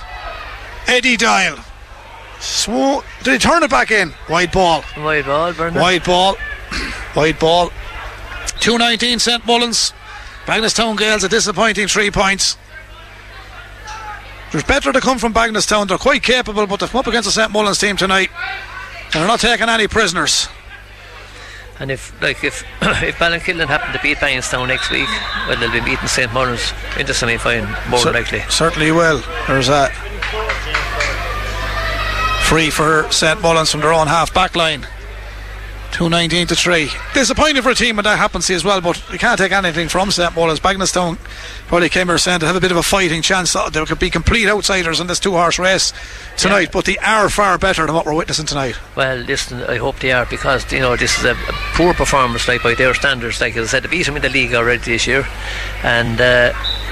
Eddie 0.88 1.18
Doyle. 1.18 1.58
Swo- 2.40 3.04
Did 3.24 3.34
he 3.34 3.40
turn 3.40 3.64
it 3.64 3.70
back 3.72 3.92
in? 3.92 4.14
Wide 4.30 4.52
ball. 4.52 4.84
Wide 4.98 5.26
ball, 5.26 5.52
Bernard. 5.54 5.82
Wide 5.82 6.04
ball. 6.04 6.36
Wide 7.16 7.40
ball. 7.40 7.70
219 8.60 9.20
St 9.20 9.46
Mullins. 9.46 9.94
Bagenalstown 10.46 10.98
Gaels 10.98 11.24
a 11.24 11.30
disappointing 11.30 11.88
three 11.88 12.12
points. 12.12 12.58
There's 14.52 14.64
better 14.64 14.94
to 14.94 15.02
come 15.02 15.18
from 15.18 15.34
Bagenalstown. 15.34 15.88
They're 15.88 15.98
quite 15.98 16.24
capable, 16.24 16.68
but 16.68 16.80
they've 16.80 16.90
come 16.90 17.00
up 17.00 17.08
against 17.08 17.28
the 17.28 17.32
St 17.32 17.52
Mullins 17.52 17.80
team 17.80 17.98
tonight. 17.98 18.30
And 19.06 19.14
they're 19.14 19.28
not 19.28 19.40
taking 19.40 19.70
any 19.70 19.88
prisoners. 19.88 20.48
And 21.80 21.92
if 21.92 22.14
like 22.22 22.44
if 22.44 22.64
if 22.82 23.16
Ballinkillen 23.16 23.68
happen 23.68 23.92
to 23.94 24.00
beat 24.02 24.18
Bainstown 24.18 24.68
next 24.68 24.90
week, 24.92 25.10
well 25.48 25.60
they'll 25.60 25.72
be 25.72 25.82
beating 25.82 26.08
St 26.08 26.32
Mullins 26.32 26.74
in 26.98 27.06
the 27.06 27.14
semi 27.14 27.38
final 27.38 27.68
more 27.90 28.00
Cer- 28.00 28.14
likely. 28.14 28.40
Certainly 28.50 28.92
will. 28.92 29.22
There's 29.48 29.68
a 29.68 29.90
free 32.44 32.70
for 32.70 33.12
St 33.12 33.42
Mullins 33.42 33.72
from 33.72 33.82
their 33.82 33.94
own 33.94 34.08
half 34.08 34.34
back 34.34 34.56
line. 34.56 34.88
219 36.00 36.48
to 36.48 36.56
3. 36.58 36.90
Disappointing 37.14 37.62
for 37.62 37.70
a 37.70 37.74
team 37.76 37.96
when 37.96 38.04
that 38.04 38.18
happens 38.18 38.50
as 38.50 38.66
well, 38.66 38.82
but 38.82 39.02
you 39.14 39.18
can't 39.18 39.38
take 39.38 39.54
anything 39.54 39.88
from 39.88 40.12
St 40.12 40.36
Mullins. 40.36 40.60
Bagenalstown 40.60 41.18
probably 41.68 41.88
came 41.88 42.08
here 42.08 42.18
saying 42.18 42.42
to 42.42 42.46
have 42.46 42.58
a 42.58 42.60
bit 42.60 42.72
of 42.72 42.76
a 42.76 42.84
fighting 42.84 43.22
chance. 43.22 43.54
that 43.54 43.72
There 43.72 43.86
could 43.86 43.98
be 44.00 44.10
complete 44.10 44.50
outsiders 44.50 45.00
in 45.00 45.08
this 45.08 45.22
two 45.22 45.32
horse 45.32 45.58
race 45.58 45.94
tonight, 46.36 46.64
Yeah. 46.64 46.70
but 46.74 46.84
they 46.84 46.98
are 46.98 47.30
far 47.30 47.58
better 47.58 47.86
than 47.86 47.96
what 47.96 48.06
we're 48.06 48.14
witnessing 48.14 48.46
tonight. 48.46 48.76
Well, 48.96 49.16
listen, 49.20 49.64
I 49.64 49.78
hope 49.78 50.00
they 50.00 50.12
are 50.12 50.26
because 50.26 50.70
you 50.70 50.82
know 50.82 50.98
this 50.98 51.18
is 51.18 51.24
a, 51.24 51.36
poor 51.76 51.94
performance 51.94 52.46
like 52.50 52.62
by 52.62 52.74
their 52.74 52.94
standards. 52.94 53.40
Like 53.40 53.56
I 53.56 53.64
said, 53.66 53.84
they 53.84 53.88
beat 53.88 54.06
them 54.06 54.18
in 54.18 54.22
the 54.22 54.30
league 54.30 54.54
already 54.54 54.84
this 54.84 55.08
year, 55.08 55.26
and 55.84 56.20
uh, 56.20 56.52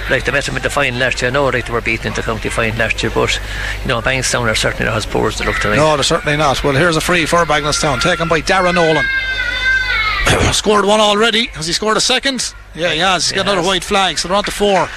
like 0.09 0.23
they 0.25 0.31
met 0.31 0.45
them 0.45 0.55
in 0.57 0.61
the 0.63 0.69
final 0.69 0.97
last 0.99 1.21
year. 1.21 1.29
I 1.29 1.33
know 1.33 1.45
like 1.45 1.65
they 1.67 1.73
were 1.73 1.81
beaten 1.81 2.07
in 2.07 2.13
the 2.13 2.21
county 2.21 2.47
final 2.49 2.77
last 2.77 3.03
year, 3.03 3.11
but 3.13 3.37
you 3.81 3.87
know 3.89 4.01
Bankstown 4.01 4.49
are 4.49 4.55
certainly 4.55 4.85
not 4.85 4.95
as 4.97 5.05
poor 5.05 5.27
as 5.27 5.37
they 5.39 5.45
look 5.45 5.57
tonight. 5.57 5.75
No, 5.75 5.95
they're 5.95 6.03
certainly 6.03 6.37
not. 6.37 6.63
Well, 6.63 6.73
here's 6.75 6.95
a 6.97 7.01
free 7.01 7.25
for 7.25 7.43
Bagenalstown, 7.45 8.01
taken 8.01 8.27
by 8.29 8.41
Darren 8.41 8.77
Nolan. 8.93 10.53
scored 10.53 10.85
one 10.85 10.99
already. 10.99 11.47
Has 11.47 11.67
he 11.67 11.73
scored 11.73 11.97
a 11.97 12.01
second? 12.01 12.53
Yeah, 12.75 12.91
he 12.93 12.99
has. 12.99 13.25
He's 13.29 13.33
got 13.35 13.47
another 13.47 13.65
white 13.65 13.83
flag, 13.83 14.17
so 14.17 14.27
they're 14.27 14.37
on 14.37 14.43
to 14.45 14.51
four. 14.51 14.87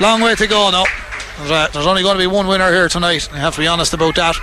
Long 0.00 0.20
way 0.20 0.34
to 0.34 0.46
go 0.46 0.70
now. 0.70 0.84
There's, 1.46 1.86
only 1.86 2.02
going 2.02 2.14
to 2.16 2.18
be 2.22 2.26
one 2.26 2.46
winner 2.48 2.70
here 2.72 2.88
tonight. 2.88 3.28
I 3.32 3.38
have 3.38 3.54
to 3.54 3.60
be 3.60 3.66
honest 3.68 3.94
about 3.94 4.16
that. 4.16 4.34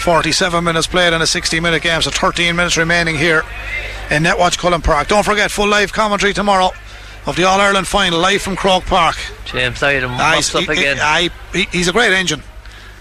47 0.00 0.64
minutes 0.64 0.86
played 0.86 1.12
in 1.12 1.22
a 1.22 1.26
60 1.26 1.60
minute 1.60 1.82
game, 1.82 2.02
so 2.02 2.10
13 2.10 2.56
minutes 2.56 2.76
remaining 2.76 3.16
here 3.16 3.42
in 4.10 4.22
Netwatch 4.24 4.58
Cullen 4.58 4.82
Park. 4.82 5.08
Don't 5.08 5.24
forget, 5.24 5.50
full 5.50 5.68
live 5.68 5.92
commentary 5.92 6.32
tomorrow 6.34 6.70
of 7.26 7.36
the 7.36 7.44
All 7.44 7.60
Ireland 7.60 7.86
final 7.86 8.18
live 8.18 8.42
from 8.42 8.56
Croke 8.56 8.84
Park. 8.84 9.16
James 9.44 9.78
Dydon 9.80 10.10
Ah, 10.12 10.32
pops 10.34 10.54
up 10.54 10.64
he- 10.64 10.72
again. 10.72 11.30
he- 11.52 11.60
he- 11.60 11.68
he's 11.70 11.88
a 11.88 11.92
great 11.92 12.12
engine. 12.12 12.42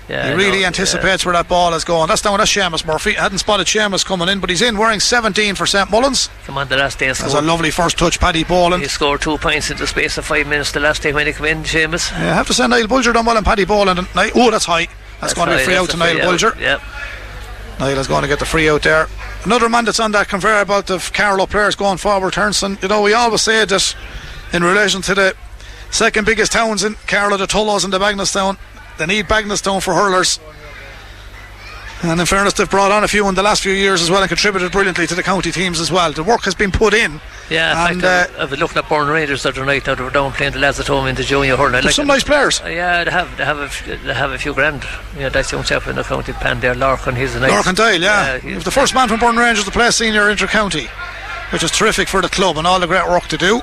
Yeah, 0.09 0.29
He 0.29 0.33
really 0.35 0.61
know, 0.61 0.67
anticipates 0.67 1.25
where 1.25 1.33
that 1.33 1.47
ball 1.47 1.73
is 1.73 1.83
going. 1.83 2.07
That's 2.07 2.21
down 2.21 2.37
that's 2.37 2.51
Seamus 2.51 2.85
Murphy. 2.85 3.17
I 3.17 3.23
hadn't 3.23 3.37
spotted 3.37 3.67
Seamus 3.67 4.05
coming 4.05 4.27
in, 4.27 4.39
but 4.39 4.49
he's 4.49 4.61
in 4.61 4.77
wearing 4.77 4.99
17 4.99 5.55
for 5.55 5.65
St 5.65 5.89
Mullins. 5.89 6.27
Yeah. 6.27 6.45
Come 6.47 6.57
on, 6.57 6.67
the 6.67 6.77
last 6.77 6.99
day 6.99 7.07
That's 7.07 7.33
a 7.33 7.41
lovely 7.41 7.71
first 7.71 7.97
touch, 7.97 8.19
Paddy 8.19 8.43
Boland. 8.43 8.81
He 8.83 8.89
scored 8.89 9.21
two 9.21 9.37
points 9.37 9.71
in 9.71 9.77
the 9.77 9.87
space 9.87 10.17
of 10.17 10.25
five 10.25 10.47
minutes 10.47 10.71
the 10.71 10.79
last 10.79 11.01
day 11.03 11.13
when 11.13 11.27
he 11.27 11.33
came 11.33 11.45
in, 11.45 11.63
Seamus. 11.63 12.11
Yeah, 12.11 12.31
I 12.31 12.35
have 12.35 12.47
to 12.47 12.53
say 12.53 12.67
Niall 12.67 12.87
Bulger 12.87 13.13
done 13.13 13.25
well 13.25 13.37
and 13.37 13.45
Paddy 13.45 13.65
Boland. 13.65 13.99
And 13.99 14.07
oh, 14.35 14.51
that's 14.51 14.65
high. 14.65 14.87
That's, 15.21 15.33
going 15.33 15.49
to 15.49 15.57
be 15.57 15.63
free 15.63 15.75
out 15.75 15.89
to 15.91 15.97
Niall 15.97 16.17
out. 16.17 16.23
Bulger. 16.23 16.55
Yeah. 16.59 16.81
Niall 17.79 17.97
is 17.97 18.07
going 18.07 18.23
to 18.23 18.27
get 18.27 18.39
the 18.39 18.45
free 18.45 18.69
out 18.69 18.83
there. 18.83 19.07
Another 19.43 19.69
man 19.69 19.85
that's 19.85 19.99
on 19.99 20.11
that 20.11 20.27
conveyor 20.27 20.65
belt 20.65 20.89
of 20.89 21.13
Carlow 21.13 21.47
players 21.47 21.75
going 21.75 21.97
forward, 21.97 22.33
Turnson. 22.33 22.81
You 22.81 22.89
know, 22.89 23.01
we 23.01 23.13
always 23.13 23.41
say 23.41 23.65
that 23.65 23.95
in 24.53 24.63
relation 24.63 25.01
to 25.03 25.15
the 25.15 25.35
second 25.89 26.25
biggest 26.25 26.51
towns 26.51 26.83
in 26.83 26.95
Carlow, 27.07 27.37
the 27.37 27.47
Tullows 27.47 27.83
and 27.83 27.91
the 27.91 27.99
Bagenalstown, 27.99 28.57
they 28.97 29.05
need 29.05 29.25
Bagenalstown 29.25 29.81
for 29.81 29.93
hurlers. 29.93 30.39
And 32.03 32.19
in 32.19 32.25
fairness, 32.25 32.53
they've 32.53 32.69
brought 32.69 32.91
on 32.91 33.03
a 33.03 33.07
few 33.07 33.27
in 33.27 33.35
the 33.35 33.43
last 33.43 33.61
few 33.61 33.73
years 33.73 34.01
as 34.01 34.09
well 34.09 34.21
and 34.21 34.27
contributed 34.27 34.71
brilliantly 34.71 35.05
to 35.05 35.13
the 35.13 35.21
county 35.21 35.51
teams 35.51 35.79
as 35.79 35.91
well. 35.91 36.11
The 36.11 36.23
work 36.23 36.43
has 36.45 36.55
been 36.55 36.71
put 36.71 36.95
in. 36.95 37.21
Yeah, 37.47 37.85
in 37.85 37.91
And, 37.93 38.01
fact, 38.01 38.33
uh, 38.33 38.41
I, 38.41 38.45
was 38.45 38.59
looking 38.59 38.77
at 38.79 38.89
Burren 38.89 39.09
Rangers 39.09 39.43
the 39.43 39.49
other 39.49 39.63
night. 39.65 39.85
Now 39.85 39.93
they 39.93 40.03
were 40.03 40.09
down 40.09 40.31
playing 40.31 40.53
the 40.53 40.59
lads 40.59 40.79
at 40.79 40.87
home 40.87 41.05
in 41.05 41.13
the 41.15 41.23
junior 41.23 41.55
hurling. 41.57 41.83
Like 41.83 41.93
some 41.93 42.07
nice 42.07 42.23
players. 42.23 42.59
Uh, 42.59 42.69
yeah, 42.69 43.03
they 43.03 43.11
have 43.11 43.37
they 43.37 43.45
have 43.45 43.59
a 43.59 43.65
f- 43.65 43.85
they 43.85 44.13
have 44.15 44.31
a 44.31 44.39
few 44.39 44.55
grand. 44.55 44.83
Yeah, 45.15 45.29
that's 45.29 45.51
young 45.51 45.63
chap 45.63 45.85
in 45.87 45.95
the 45.95 46.03
county 46.03 46.33
pan 46.33 46.59
there, 46.59 46.73
Larkin. 46.73 47.15
He's 47.15 47.35
a 47.35 47.39
nice. 47.39 47.51
Larkin 47.51 47.75
Doyle, 47.75 48.01
yeah. 48.01 48.43
was 48.55 48.63
the 48.63 48.71
first 48.71 48.95
man 48.95 49.07
from 49.07 49.19
Burren 49.19 49.37
Rangers 49.37 49.65
to 49.65 49.71
play 49.71 49.91
senior 49.91 50.27
inter-county, 50.29 50.87
which 51.51 51.61
is 51.61 51.69
terrific 51.69 52.07
for 52.07 52.21
the 52.21 52.29
club 52.29 52.57
and 52.57 52.65
all 52.65 52.79
the 52.79 52.87
great 52.87 53.07
work 53.07 53.27
to 53.27 53.37
do. 53.37 53.61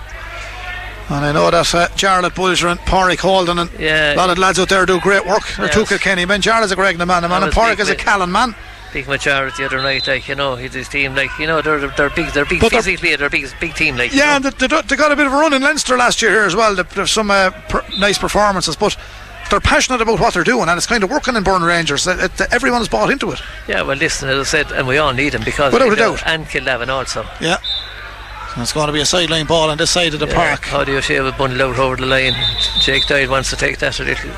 And 1.11 1.25
I 1.25 1.33
know 1.33 1.51
that 1.51 1.75
uh, 1.75 1.89
Jarlath 1.97 2.35
Bulger 2.35 2.69
and 2.69 2.79
Porrick 2.81 3.19
Holden 3.21 3.59
and 3.59 3.71
Yeah. 3.79 4.15
a 4.15 4.17
lot 4.17 4.29
of 4.31 4.37
lads 4.37 4.59
out 4.59 4.69
there 4.69 4.85
do 4.85 5.01
great 5.01 5.25
work. 5.25 5.43
They're 5.57 5.67
Yes. 5.67 5.75
two 5.75 5.87
Kilkenny 5.87 6.27
men. 6.27 6.43
Jarlath's 6.43 6.71
a 6.73 6.77
Gregna 6.77 7.07
man, 7.07 7.23
man, 7.29 7.43
and 7.43 7.53
Porrick 7.53 7.79
is 7.81 7.89
a 7.89 7.95
Callan 7.97 8.31
man. 8.31 8.55
Speaking 8.91 9.11
with 9.11 9.21
Jared 9.23 9.55
the 9.57 9.65
other 9.67 9.83
night, 9.83 10.07
like 10.07 10.29
you 10.29 10.35
know, 10.35 10.57
he's 10.57 10.73
his 10.75 10.89
team, 10.89 11.15
like 11.15 11.31
you 11.39 11.47
know, 11.47 11.61
they're 11.63 11.89
they're 11.89 12.11
big, 12.11 12.33
they're 12.33 12.45
big 12.47 12.61
But 12.61 12.71
they're- 12.73 12.83
physically, 12.83 13.17
they're 13.17 13.29
big, 13.31 13.47
big 13.61 13.75
team, 13.75 13.97
like 13.97 14.13
you 14.13 14.19
Yeah, 14.19 14.39
know. 14.39 14.47
and 14.49 14.57
they, 14.57 14.67
they, 14.67 14.81
they 14.83 14.97
got 14.97 15.13
a 15.13 15.17
bit 15.17 15.27
of 15.27 15.33
a 15.33 15.37
run 15.37 15.53
in 15.53 15.63
Leinster 15.63 15.97
last 15.97 16.21
year 16.23 16.31
here 16.31 16.45
as 16.45 16.57
well. 16.57 16.75
There's 16.75 17.13
some 17.13 17.31
uh, 17.31 17.51
per- 17.69 17.85
nice 17.99 18.17
performances, 18.19 18.77
but 18.77 18.97
they're 19.51 19.61
passionate 19.61 20.01
about 20.03 20.21
what 20.21 20.33
they're 20.35 20.45
doing, 20.45 20.69
and 20.71 20.77
it's 20.79 20.87
kind 20.87 21.03
of 21.05 21.11
working 21.11 21.37
in 21.37 21.43
Burren 21.43 21.63
Rangers. 21.63 22.07
It, 22.07 22.19
it, 22.41 22.53
everyone's 22.53 22.89
bought 22.89 23.11
into 23.11 23.31
it. 23.31 23.41
Yeah, 23.67 23.81
well, 23.83 23.97
listen, 23.97 24.29
as 24.31 24.41
I 24.41 24.43
said, 24.45 24.73
and 24.73 24.87
we 24.89 24.97
all 24.99 25.13
need 25.13 25.35
him 25.35 25.43
because 25.45 25.73
Without 25.73 25.87
you 25.87 25.93
a 25.93 25.97
doubt. 25.97 26.23
and 26.27 26.47
Kildavin 26.47 26.89
also. 26.89 27.27
Yeah. 27.41 27.59
It's 28.61 28.73
going 28.73 28.87
to 28.89 28.93
be 28.93 29.01
a 29.01 29.07
sideline 29.07 29.47
ball 29.47 29.71
on 29.71 29.79
this 29.79 29.91
side 29.91 30.15
of 30.15 30.21
the 30.21 30.27
Yeah, 30.27 30.35
park. 30.35 30.65
How 30.67 30.85
do 30.85 30.93
you 30.93 31.01
shave 31.01 31.25
a 31.25 31.33
bundle 31.33 31.63
out 31.71 31.79
over 31.79 31.97
the 31.97 32.07
line? 32.07 32.35
Jake 32.81 33.07
Doyle 33.07 33.31
wants 33.31 33.51
to 33.51 33.57
take 33.57 33.79
that 33.79 33.99
a 34.01 34.05
little. 34.05 34.31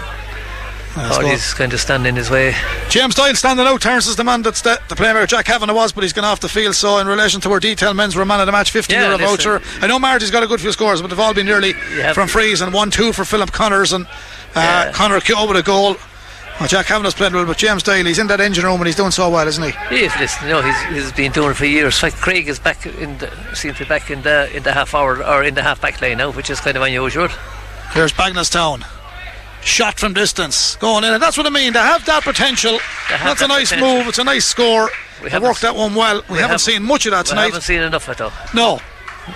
Oh, 0.97 1.21
he's 1.25 1.55
kind 1.55 1.73
of 1.73 1.81
standing 1.81 2.11
in 2.11 2.17
his 2.17 2.31
way. 2.31 2.53
James 2.89 3.15
Doyle 3.15 3.35
standing 3.35 3.65
out. 3.65 3.81
Terence 3.81 4.09
is 4.09 4.17
the 4.17 4.25
man 4.25 4.43
that's 4.43 4.61
the, 4.63 4.81
the 4.89 4.97
playmaker. 4.97 5.27
Jack 5.29 5.47
Kavanagh 5.47 5.73
was, 5.73 5.93
but 5.93 6.03
he's 6.03 6.13
gone 6.13 6.25
off 6.25 6.41
the 6.41 6.49
field. 6.49 6.75
So, 6.75 6.99
in 6.99 7.07
relation 7.07 7.41
to 7.43 7.53
our 7.53 7.61
detail, 7.61 7.95
men's 7.95 8.17
were 8.17 8.25
man 8.25 8.41
of 8.41 8.47
the 8.47 8.53
match, 8.53 8.73
50 8.73 8.93
Yeah, 8.93 9.05
euro 9.07 9.19
voucher. 9.19 9.63
I 9.81 9.87
know 9.87 10.01
Marty's 10.01 10.33
got 10.33 10.43
a 10.43 10.49
good 10.49 10.61
few 10.61 10.73
scores, 10.73 11.01
but 11.01 11.09
they've 11.09 11.19
all 11.21 11.33
been 11.33 11.47
nearly 11.47 11.75
from 12.13 12.27
to- 12.27 12.33
frees 12.33 12.61
and 12.61 12.75
1 12.75 12.91
2 12.91 13.13
for 13.13 13.25
Philip 13.25 13.53
Connors 13.53 13.93
and 13.93 14.05
uh, 14.07 14.11
Yeah. 14.57 14.93
Connor 14.93 15.21
Keogh 15.21 15.47
with 15.47 15.57
a 15.59 15.63
goal. 15.63 15.97
Well, 16.61 16.69
Jack 16.69 16.87
Kavanagh's 16.87 17.15
played 17.15 17.33
well, 17.33 17.47
but 17.47 17.57
James 17.57 17.83
Doyle, 17.83 18.05
he's 18.05 18.19
in 18.19 18.27
that 18.27 18.39
engine 18.41 18.65
room 18.65 18.77
and 18.81 18.87
he's 18.87 18.95
doing 18.97 19.11
so 19.11 19.31
well, 19.31 19.49
isn't 19.49 19.65
he? 19.65 19.71
If 20.05 20.21
listen, 20.21 20.47
you 20.47 20.53
know, 20.53 20.61
he's, 20.63 20.83
he's 21.05 21.13
been 21.13 21.33
doing 21.33 21.53
it 21.53 21.55
for 21.55 21.65
years. 21.65 21.95
In 22.03 22.11
fact, 22.11 22.23
Craig 22.23 22.49
is 22.49 22.59
back 22.59 22.85
in 22.85 23.17
the 23.17 23.31
seems 23.55 23.79
to 23.79 23.85
be 23.85 23.89
back 23.89 24.11
in 24.11 24.21
the 24.23 24.55
in 24.55 24.63
the 24.63 24.73
half 24.73 24.95
hour 24.95 25.25
or 25.25 25.43
in 25.43 25.55
the 25.55 25.63
half 25.63 25.81
back 25.81 26.03
line 26.03 26.19
now, 26.19 26.31
which 26.33 26.51
is 26.51 26.61
kind 26.61 26.77
of 26.77 26.83
unusual. 26.83 27.29
Here's 27.93 28.13
Bagenalstown. 28.13 28.85
Shot 29.63 29.99
from 29.99 30.13
distance, 30.15 30.77
going 30.77 31.05
in, 31.05 31.13
and 31.15 31.23
that's 31.23 31.37
what 31.37 31.47
I 31.47 31.51
mean. 31.51 31.73
They 31.73 31.79
have 31.81 32.05
that 32.07 32.25
potential. 32.25 32.79
have 32.79 33.21
That's 33.27 33.43
a 33.43 33.49
nice 33.49 33.71
potential. 33.71 33.97
move. 33.99 34.09
It's 34.09 34.19
a 34.19 34.25
nice 34.25 34.45
score. 34.47 34.91
We 35.19 35.25
They 35.25 35.31
haven't 35.31 35.49
worked 35.49 35.61
that 35.63 35.77
one 35.77 35.95
well. 35.95 36.23
We, 36.31 36.39
haven't, 36.39 36.61
seen 36.61 36.83
much 36.83 37.05
of 37.07 37.13
that 37.13 37.25
We 37.27 37.31
tonight. 37.31 37.45
haven't 37.47 37.61
seen 37.63 37.81
enough 37.83 38.09
of 38.09 38.13
it 38.13 38.19
though. 38.19 38.33
No. 38.55 38.81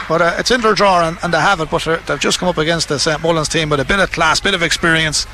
But 0.09 0.23
uh, 0.23 0.35
it's 0.39 0.51
in 0.51 0.63
their 0.63 0.73
draw 0.75 1.07
and, 1.07 1.19
and 1.23 1.33
they 1.35 1.41
have 1.41 1.61
it, 1.61 1.71
but 1.71 1.85
they're- 1.85 1.99
they've 2.07 2.19
just 2.21 2.39
come 2.39 2.49
up 2.49 2.57
against 2.59 2.89
the 2.89 2.99
St 2.99 3.21
Mullins 3.23 3.49
team 3.51 3.69
with 3.69 3.81
a 3.81 3.85
bit 3.85 3.99
of 3.99 4.11
class, 4.13 4.41
bit 4.41 4.55
of 4.55 4.63
experience, 4.63 5.27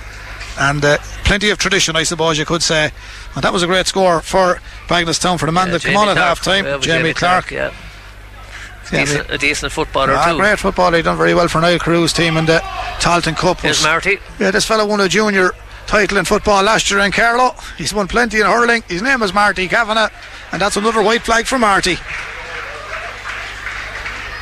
and 0.60 0.84
uh, 0.84 0.98
plenty 1.24 1.50
of 1.50 1.58
tradition, 1.58 1.96
I 1.96 2.02
suppose 2.04 2.38
you 2.38 2.44
could 2.44 2.62
say. 2.62 2.90
And 3.34 3.42
that 3.42 3.52
was 3.52 3.62
a 3.62 3.66
great 3.66 3.86
score 3.86 4.20
for 4.20 4.60
Town 4.88 5.38
for 5.38 5.46
the 5.46 5.52
man 5.52 5.68
Yeah, 5.68 5.72
that 5.72 5.82
came 5.82 5.92
Jamie 5.94 5.96
on 5.96 6.08
at 6.08 6.16
half 6.16 6.42
time, 6.42 6.64
with 6.64 6.82
Jamie, 6.82 7.14
Clark. 7.14 7.50
yeah. 7.50 7.72
Yeah, 8.92 9.04
Decent, 9.04 9.30
a 9.30 9.38
decent 9.38 9.70
footballer 9.72 10.14
Ah, 10.16 10.32
too. 10.32 10.38
great 10.38 10.58
football. 10.58 10.92
He 10.92 11.00
done 11.02 11.16
very 11.16 11.32
well 11.32 11.46
for 11.46 11.60
Niall 11.60 11.78
Crew's 11.78 12.12
team 12.12 12.36
in 12.36 12.46
the 12.46 12.58
Talton 12.98 13.36
Cup. 13.36 13.60
Here's 13.60 13.84
Marty. 13.84 14.18
yeah, 14.40 14.50
this 14.50 14.64
fellow 14.66 14.84
won 14.84 15.00
a 15.00 15.08
junior 15.08 15.52
title 15.86 16.18
in 16.18 16.24
football 16.24 16.64
last 16.64 16.90
year 16.90 16.98
in 17.00 17.12
Carlow. 17.12 17.54
He's 17.78 17.94
won 17.94 18.08
plenty 18.08 18.40
in 18.40 18.46
hurling. 18.46 18.82
His 18.88 19.00
name 19.00 19.22
is 19.22 19.32
Marty 19.32 19.68
Kavanagh, 19.68 20.08
and 20.50 20.60
that's 20.60 20.76
another 20.76 21.02
white 21.02 21.22
flag 21.22 21.46
for 21.46 21.56
Marty. 21.58 21.98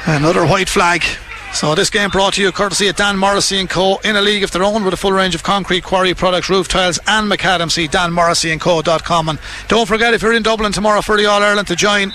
Another 0.06 0.46
white 0.46 0.70
flag. 0.70 1.04
So 1.52 1.74
this 1.74 1.90
game 1.90 2.10
brought 2.10 2.34
to 2.34 2.42
you 2.42 2.52
courtesy 2.52 2.86
of 2.88 2.96
Dan 2.96 3.16
Morrissey 3.16 3.58
and 3.58 3.68
Co. 3.68 3.98
in 4.04 4.14
a 4.14 4.20
league 4.20 4.44
of 4.44 4.52
their 4.52 4.62
own 4.62 4.84
with 4.84 4.94
a 4.94 4.96
full 4.96 5.12
range 5.12 5.34
of 5.34 5.42
concrete 5.42 5.82
quarry 5.82 6.14
products, 6.14 6.48
roof 6.48 6.68
tiles 6.68 7.00
and 7.06 7.30
macadam. 7.30 7.70
See 7.70 7.88
danmorrisseyandco.com. 7.88 9.28
And 9.28 9.38
don't 9.66 9.86
forget 9.86 10.14
if 10.14 10.22
you're 10.22 10.34
in 10.34 10.44
Dublin 10.44 10.72
tomorrow 10.72 11.02
for 11.02 11.16
the 11.16 11.26
All 11.26 11.42
Ireland 11.42 11.66
to 11.68 11.76
join 11.76 12.12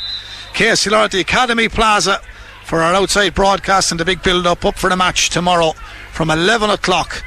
KCLR 0.53 1.05
at 1.05 1.11
the 1.11 1.19
Academy 1.19 1.67
Plaza 1.67 2.21
for 2.63 2.81
our 2.81 2.93
outside 2.93 3.33
broadcast 3.33 3.91
and 3.91 3.99
the 3.99 4.05
big 4.05 4.23
build 4.23 4.47
up 4.47 4.63
up 4.63 4.77
for 4.77 4.89
the 4.89 4.95
match 4.95 5.29
tomorrow 5.29 5.73
from 6.11 6.29
11 6.29 6.69
o'clock. 6.69 7.23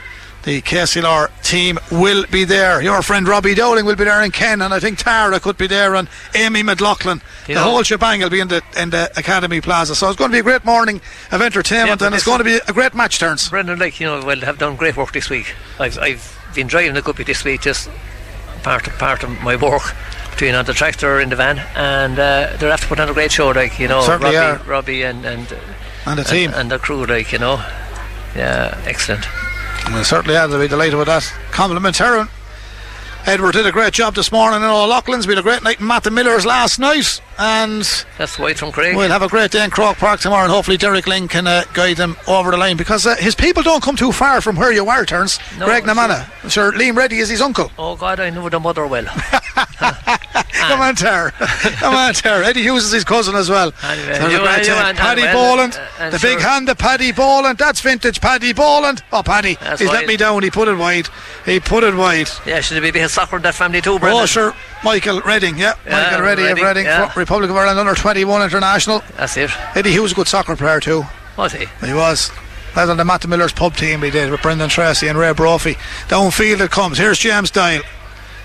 The 0.46 0.62
KCLR 0.62 1.28
team 1.42 1.76
will 1.90 2.24
be 2.30 2.44
there. 2.44 2.80
Your 2.80 3.02
friend 3.02 3.26
Robbie 3.26 3.56
Dowling 3.56 3.84
will 3.84 3.96
be 3.96 4.04
there, 4.04 4.20
and 4.20 4.32
Ken, 4.32 4.62
and 4.62 4.72
I 4.72 4.78
think 4.78 4.96
Tara 4.98 5.40
could 5.40 5.58
be 5.58 5.66
there, 5.66 5.96
and 5.96 6.08
Amy 6.36 6.62
McLaughlin. 6.62 7.20
You 7.48 7.54
the 7.56 7.60
know- 7.60 7.64
whole 7.70 7.82
shebang 7.82 8.20
will 8.20 8.30
be 8.30 8.38
in 8.38 8.46
the 8.46 8.62
in 8.76 8.90
the 8.90 9.10
Academy 9.18 9.60
Plaza. 9.60 9.96
So 9.96 10.06
it's 10.08 10.16
going 10.16 10.30
to 10.30 10.34
be 10.36 10.38
a 10.38 10.44
great 10.44 10.64
morning 10.64 11.00
of 11.32 11.42
entertainment, 11.42 12.00
Yeah, 12.00 12.06
and 12.06 12.14
it's 12.14 12.24
going 12.24 12.38
to 12.38 12.44
be 12.44 12.60
a 12.68 12.72
great 12.72 12.94
match 12.94 13.18
turns. 13.18 13.48
Brendan, 13.50 13.80
like 13.80 13.98
you 13.98 14.06
know, 14.06 14.24
well, 14.24 14.38
have 14.42 14.58
done 14.58 14.76
great 14.76 14.96
work 14.96 15.10
this 15.10 15.28
week. 15.28 15.52
I've 15.80 15.98
I've 15.98 16.38
been 16.54 16.68
driving 16.68 16.96
a 16.96 17.02
good 17.02 17.16
bit 17.16 17.26
this 17.26 17.42
week, 17.42 17.62
just 17.62 17.90
part 18.62 18.86
of 18.86 18.96
part 19.00 19.24
of 19.24 19.30
my 19.42 19.56
work. 19.56 19.82
Between 20.30 20.54
on 20.54 20.64
the 20.66 20.74
tractor 20.74 21.16
or 21.16 21.20
in 21.20 21.30
the 21.30 21.36
van, 21.36 21.58
and 21.74 22.18
uh, 22.20 22.54
they're 22.58 22.70
after 22.70 22.86
putting 22.86 23.02
on 23.02 23.08
a 23.08 23.14
great 23.14 23.32
show, 23.32 23.48
like 23.48 23.80
you 23.80 23.88
know, 23.88 24.02
Certainly 24.02 24.36
Robbie, 24.36 24.60
are. 24.62 24.64
Robbie 24.70 25.02
and 25.02 25.24
and 25.24 25.52
And 26.04 26.18
the 26.20 26.24
team. 26.24 26.50
and, 26.50 26.60
and 26.60 26.70
the 26.70 26.78
crew, 26.78 27.04
like 27.04 27.32
you 27.32 27.38
know, 27.40 27.56
yeah, 28.36 28.78
excellent. 28.86 29.26
We 29.94 30.04
certainly 30.04 30.36
are. 30.36 30.48
They'll 30.48 30.60
be 30.60 30.68
delighted 30.68 30.96
with 30.96 31.06
that 31.06 31.32
compliment, 31.52 32.00
Aaron. 32.00 32.28
Edward 33.24 33.52
did 33.52 33.66
a 33.66 33.72
great 33.72 33.92
job 33.92 34.14
this 34.14 34.30
morning 34.30 34.62
in 34.62 34.68
O'Loughlin's. 34.68 35.26
Had 35.26 35.38
a 35.38 35.42
great 35.42 35.62
night 35.62 35.80
Matt 35.80 36.04
the 36.04 36.10
Miller's 36.10 36.44
last 36.46 36.78
night, 36.78 37.20
and 37.38 37.82
That's 38.18 38.38
white 38.38 38.58
from 38.58 38.72
Craig. 38.72 38.96
we'll 38.96 39.08
have 39.10 39.22
a 39.22 39.28
great 39.28 39.50
day 39.50 39.64
in 39.64 39.70
Croke 39.70 39.96
Park 39.98 40.20
tomorrow. 40.20 40.44
And 40.44 40.52
hopefully, 40.52 40.76
Derek 40.76 41.04
Lyng 41.06 41.28
can 41.28 41.46
uh, 41.46 41.64
guide 41.74 41.96
them 41.96 42.16
over 42.26 42.50
the 42.50 42.56
line 42.56 42.76
because 42.76 43.06
uh, 43.06 43.16
his 43.16 43.34
people 43.34 43.62
don't 43.62 43.82
come 43.82 43.96
too 43.96 44.12
far 44.12 44.40
from 44.40 44.56
where 44.56 44.72
you 44.72 44.86
are. 44.88 45.04
Turns 45.04 45.38
No, 45.58 45.66
Greg 45.66 45.84
sure. 45.84 45.94
Namana, 45.94 46.50
sure. 46.50 46.72
Liam 46.72 46.96
Reddy 46.96 47.18
is 47.18 47.28
his 47.28 47.40
uncle. 47.40 47.70
oh 47.78 47.96
God, 47.96 48.20
I 48.20 48.30
know 48.30 48.48
the 48.48 48.60
mother 48.60 48.86
well. 48.86 49.06
Come 50.56 50.80
on, 50.80 50.94
Ter. 50.96 51.30
Come 51.78 51.94
on, 51.94 52.12
Ter. 52.14 52.42
Eddie 52.42 52.62
Hughes 52.62 52.84
is 52.84 52.92
his 52.92 53.04
cousin 53.04 53.34
as 53.36 53.48
well. 53.48 53.72
Anyway, 53.84 54.14
So 54.18 54.28
you- 54.28 54.38
great 54.40 54.66
you. 54.66 54.74
Paddy 54.74 55.22
and- 55.22 55.32
Boland, 55.32 55.80
uh, 56.00 56.10
the 56.10 56.18
big 56.18 56.40
hand 56.40 56.68
of 56.68 56.78
Paddy 56.78 57.12
Boland. 57.12 57.58
That's 57.58 57.80
vintage 57.80 58.20
Paddy 58.20 58.52
Boland. 58.52 59.02
Oh, 59.12 59.22
Paddy, 59.22 59.54
That's 59.60 59.80
he's 59.80 59.90
let 59.90 60.06
me 60.06 60.16
down. 60.16 60.42
He 60.42 60.50
put 60.50 60.66
it 60.68 60.74
wide. 60.76 61.08
He 61.44 61.60
put 61.60 61.84
it 61.84 61.94
wide. 61.94 62.28
yeah, 62.46 62.60
should 62.60 62.82
it 62.82 62.92
be 62.94 63.00
a 63.00 63.08
soccer 63.08 63.36
in 63.36 63.42
that 63.42 63.54
family 63.54 63.80
too, 63.80 63.98
Brendan. 63.98 64.22
Oh, 64.22 64.26
sure. 64.26 64.54
Michael 64.86 65.20
Redding, 65.20 65.58
yeah. 65.58 65.74
Yeah, 65.84 66.02
Michael 66.02 66.24
Redding 66.24 66.46
of 66.52 66.58
Redding, 66.58 66.84
yeah. 66.86 67.12
Republic 67.16 67.50
of 67.50 67.56
Ireland 67.56 67.78
under 67.78 67.94
21 67.94 68.42
international. 68.42 69.02
That's 69.16 69.36
it. 69.36 69.50
Eddie 69.74 69.90
Hughes, 69.90 70.12
a 70.12 70.14
good 70.14 70.28
soccer 70.28 70.56
player 70.56 70.80
too. 70.80 71.04
Was 71.36 71.52
he? 71.52 71.66
He 71.84 71.92
was. 71.92 72.30
That's 72.74 72.90
on 72.90 72.96
the 72.96 73.04
Matt 73.04 73.26
Miller's 73.26 73.52
pub 73.52 73.74
team 73.74 74.02
he 74.02 74.10
did 74.10 74.30
with 74.30 74.42
Brendan 74.42 74.68
Tracy 74.68 75.08
and 75.08 75.18
Ray 75.18 75.32
Brophy. 75.32 75.74
Downfield 76.08 76.60
it 76.60 76.70
comes. 76.70 76.98
Here's 76.98 77.18
James 77.18 77.50
Doyle. 77.50 77.82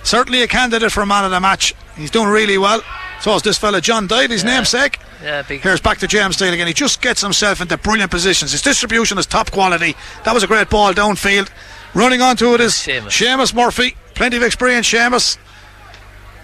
Certainly 0.04 0.42
a 0.42 0.48
candidate 0.48 0.92
for 0.92 1.06
man 1.06 1.26
of 1.26 1.32
the 1.32 1.39
match. 1.39 1.76
He's 1.96 2.10
doing 2.10 2.30
really 2.30 2.58
well. 2.58 2.82
So 3.20 3.36
is 3.36 3.44
this 3.44 3.58
fella 3.58 3.82
John 3.82 4.08
Doyle, 4.08 4.30
his 4.30 4.44
namesake. 4.44 5.00
Yeah, 5.22 5.44
big. 5.44 5.62
Here's 5.62 5.80
back 5.80 6.00
to 6.00 6.08
James 6.08 6.38
Doyle 6.38 6.54
again. 6.54 6.66
He 6.66 6.74
just 6.74 7.02
gets 7.02 7.22
himself 7.22 7.62
into 7.62 7.78
brilliant 7.78 8.10
positions. 8.10 8.52
His 8.52 8.64
distribution 8.64 9.20
is 9.20 9.28
top 9.28 9.52
quality. 9.52 9.96
That 10.24 10.34
was 10.34 10.44
a 10.44 10.48
great 10.48 10.70
ball 10.70 10.94
downfield. 10.94 11.50
Running 11.94 12.22
onto 12.22 12.54
it 12.56 12.62
is 12.62 12.74
Seamus. 12.74 13.10
Seamus 13.10 13.54
Murphy. 13.54 13.96
Plenty 14.16 14.38
of 14.38 14.44
experience, 14.44 14.92
Seamus. 14.92 15.38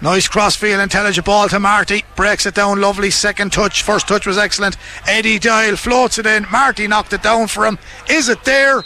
Nice 0.00 0.28
crossfield, 0.28 0.80
intelligent 0.80 1.26
ball 1.26 1.48
to 1.48 1.58
Marty. 1.58 2.04
Breaks 2.14 2.46
it 2.46 2.54
down, 2.54 2.80
lovely. 2.80 3.10
Second 3.10 3.52
touch. 3.52 3.82
First 3.82 4.06
touch 4.06 4.26
was 4.26 4.38
excellent. 4.38 4.76
Eddie 5.06 5.40
Doyle 5.40 5.76
floats 5.76 6.18
it 6.18 6.26
in. 6.26 6.46
Marty 6.52 6.86
knocked 6.86 7.12
it 7.12 7.22
down 7.22 7.48
for 7.48 7.66
him. 7.66 7.78
Is 8.08 8.28
it 8.28 8.44
there? 8.44 8.84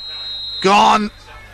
Gone. 0.62 1.10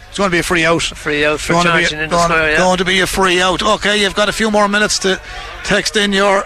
It's 0.09 0.19
going 0.19 0.31
to 0.31 0.35
be 0.35 0.39
a 0.39 0.45
free 0.45 0.65
out. 0.65 0.83
Free 0.83 1.25
out 1.25 1.41
for 1.41 1.55
going 1.55 1.67
to, 1.67 1.73
be, 1.73 2.03
in 2.03 2.09
going, 2.09 2.23
square, 2.23 2.53
yeah. 2.53 2.57
going 2.59 2.79
to 2.79 2.85
be 2.85 3.01
a 3.01 3.07
free 3.07 3.41
out. 3.41 3.63
Okay, 3.63 4.01
you've 4.01 4.15
got 4.15 4.29
a 4.29 4.33
few 4.33 4.51
more 4.51 4.69
minutes 4.69 5.01
to 5.01 5.21
text 5.65 5.97
in 5.97 6.13
your 6.13 6.45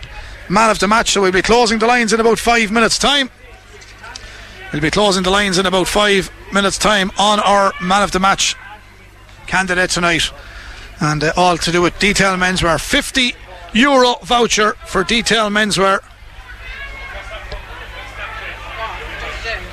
man 0.49 0.71
of 0.71 0.79
the 0.79 0.89
match. 0.89 1.11
So 1.11 1.21
we'll 1.21 1.33
be 1.33 1.43
closing 1.43 1.79
the 1.79 1.87
lines 1.87 2.13
in 2.13 2.21
about 2.21 2.39
five 2.39 2.71
minutes' 2.73 2.99
time. 2.99 3.31
We'll 4.73 4.83
be 4.83 4.91
closing 4.91 5.23
the 5.23 5.31
lines 5.31 5.59
in 5.59 5.67
about 5.67 5.87
five 5.87 6.31
minutes' 6.51 6.79
time 6.79 7.13
on 7.19 7.41
our 7.41 7.75
man 7.83 8.03
of 8.03 8.11
the 8.11 8.21
match 8.21 8.57
candidate 9.47 9.91
tonight. 9.91 10.31
And 11.01 11.25
uh, 11.25 11.33
all 11.37 11.57
to 11.59 11.73
do 11.73 11.83
with 11.83 11.99
Detail 11.99 12.37
Menswear. 12.37 12.81
50 12.81 13.35
euro 13.73 14.15
voucher 14.23 14.75
for 14.87 15.03
Detail 15.05 15.49
Menswear. 15.51 16.01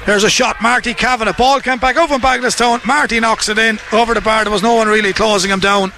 There's 0.06 0.24
a 0.24 0.30
shot, 0.30 0.60
Marty 0.62 0.94
Kavanagh. 0.96 1.34
Ball 1.34 1.60
came 1.62 1.78
back 1.78 1.96
over 1.98 2.16
Bagenalstown. 2.18 2.84
Marty 2.86 3.20
knocks 3.20 3.48
it 3.48 3.60
in 3.60 3.78
over 3.92 4.14
the 4.16 4.22
bar. 4.22 4.44
There 4.44 4.52
was 4.52 4.64
no 4.64 4.74
one 4.74 4.88
really 4.88 5.14
closing 5.14 5.52
him 5.52 5.60
down. 5.60 5.92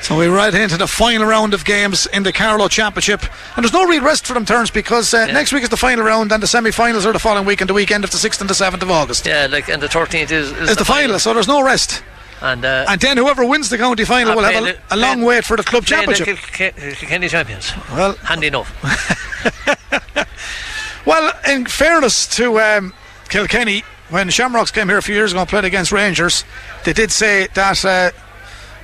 So 0.00 0.16
we're 0.16 0.34
right 0.34 0.52
into 0.54 0.78
the 0.78 0.86
final 0.86 1.26
round 1.26 1.52
of 1.52 1.64
games 1.64 2.06
in 2.06 2.22
the 2.22 2.32
Carlow 2.32 2.68
Championship. 2.68 3.22
And 3.54 3.64
there's 3.64 3.72
no 3.72 3.84
real 3.86 4.02
rest 4.02 4.26
for 4.26 4.32
them 4.34 4.44
turns 4.46 4.70
because 4.70 5.12
uh, 5.12 5.26
Yeah. 5.28 5.34
next 5.34 5.52
week 5.52 5.62
is 5.62 5.68
the 5.68 5.76
final 5.76 6.04
round 6.04 6.32
and 6.32 6.42
the 6.42 6.46
semi 6.46 6.70
finals 6.70 7.04
are 7.04 7.12
the 7.12 7.18
following 7.20 7.44
week 7.46 7.60
and 7.60 7.68
the 7.70 7.74
weekend 7.74 8.02
of 8.02 8.10
the 8.10 8.16
6th 8.16 8.40
and 8.40 8.48
the 8.48 8.54
7th 8.54 8.82
of 8.82 8.90
August. 8.90 9.26
Yeah, 9.26 9.46
like 9.50 9.68
and 9.68 9.82
the 9.82 9.88
13th 9.88 10.30
is, 10.32 10.50
is 10.50 10.70
It's 10.70 10.78
the 10.78 10.84
final, 10.84 11.18
so 11.18 11.34
there's 11.34 11.46
no 11.46 11.62
rest. 11.62 12.02
And, 12.42 12.64
uh, 12.64 12.86
And 12.88 13.00
then 13.00 13.16
whoever 13.18 13.44
wins 13.46 13.70
the 13.70 13.78
county 13.78 14.04
final 14.04 14.32
uh, 14.32 14.36
will 14.36 14.42
have 14.42 14.62
a, 14.64 14.66
the- 14.72 14.78
a 14.90 14.96
long 14.96 15.22
wait 15.22 15.44
for 15.44 15.56
the 15.56 15.62
club 15.62 15.84
the 15.84 15.90
championship. 15.90 16.38
Kil- 16.52 16.72
Kilkenny 16.72 17.28
champions. 17.28 17.72
Well, 17.92 18.14
Handy 18.16 18.48
enough. 18.48 18.70
Well, 21.04 21.32
in 21.48 21.66
fairness 21.66 22.28
to 22.36 22.60
um, 22.60 22.92
Kilkenny, 23.28 23.82
when 24.10 24.30
Shamrocks 24.30 24.70
came 24.70 24.88
here 24.88 24.98
a 24.98 25.02
few 25.02 25.16
years 25.16 25.32
ago 25.32 25.40
and 25.40 25.48
played 25.48 25.64
against 25.64 25.90
Rangers, 25.90 26.44
they 26.84 26.92
did 26.92 27.10
say 27.10 27.48
that. 27.54 27.84
Uh, 27.84 28.10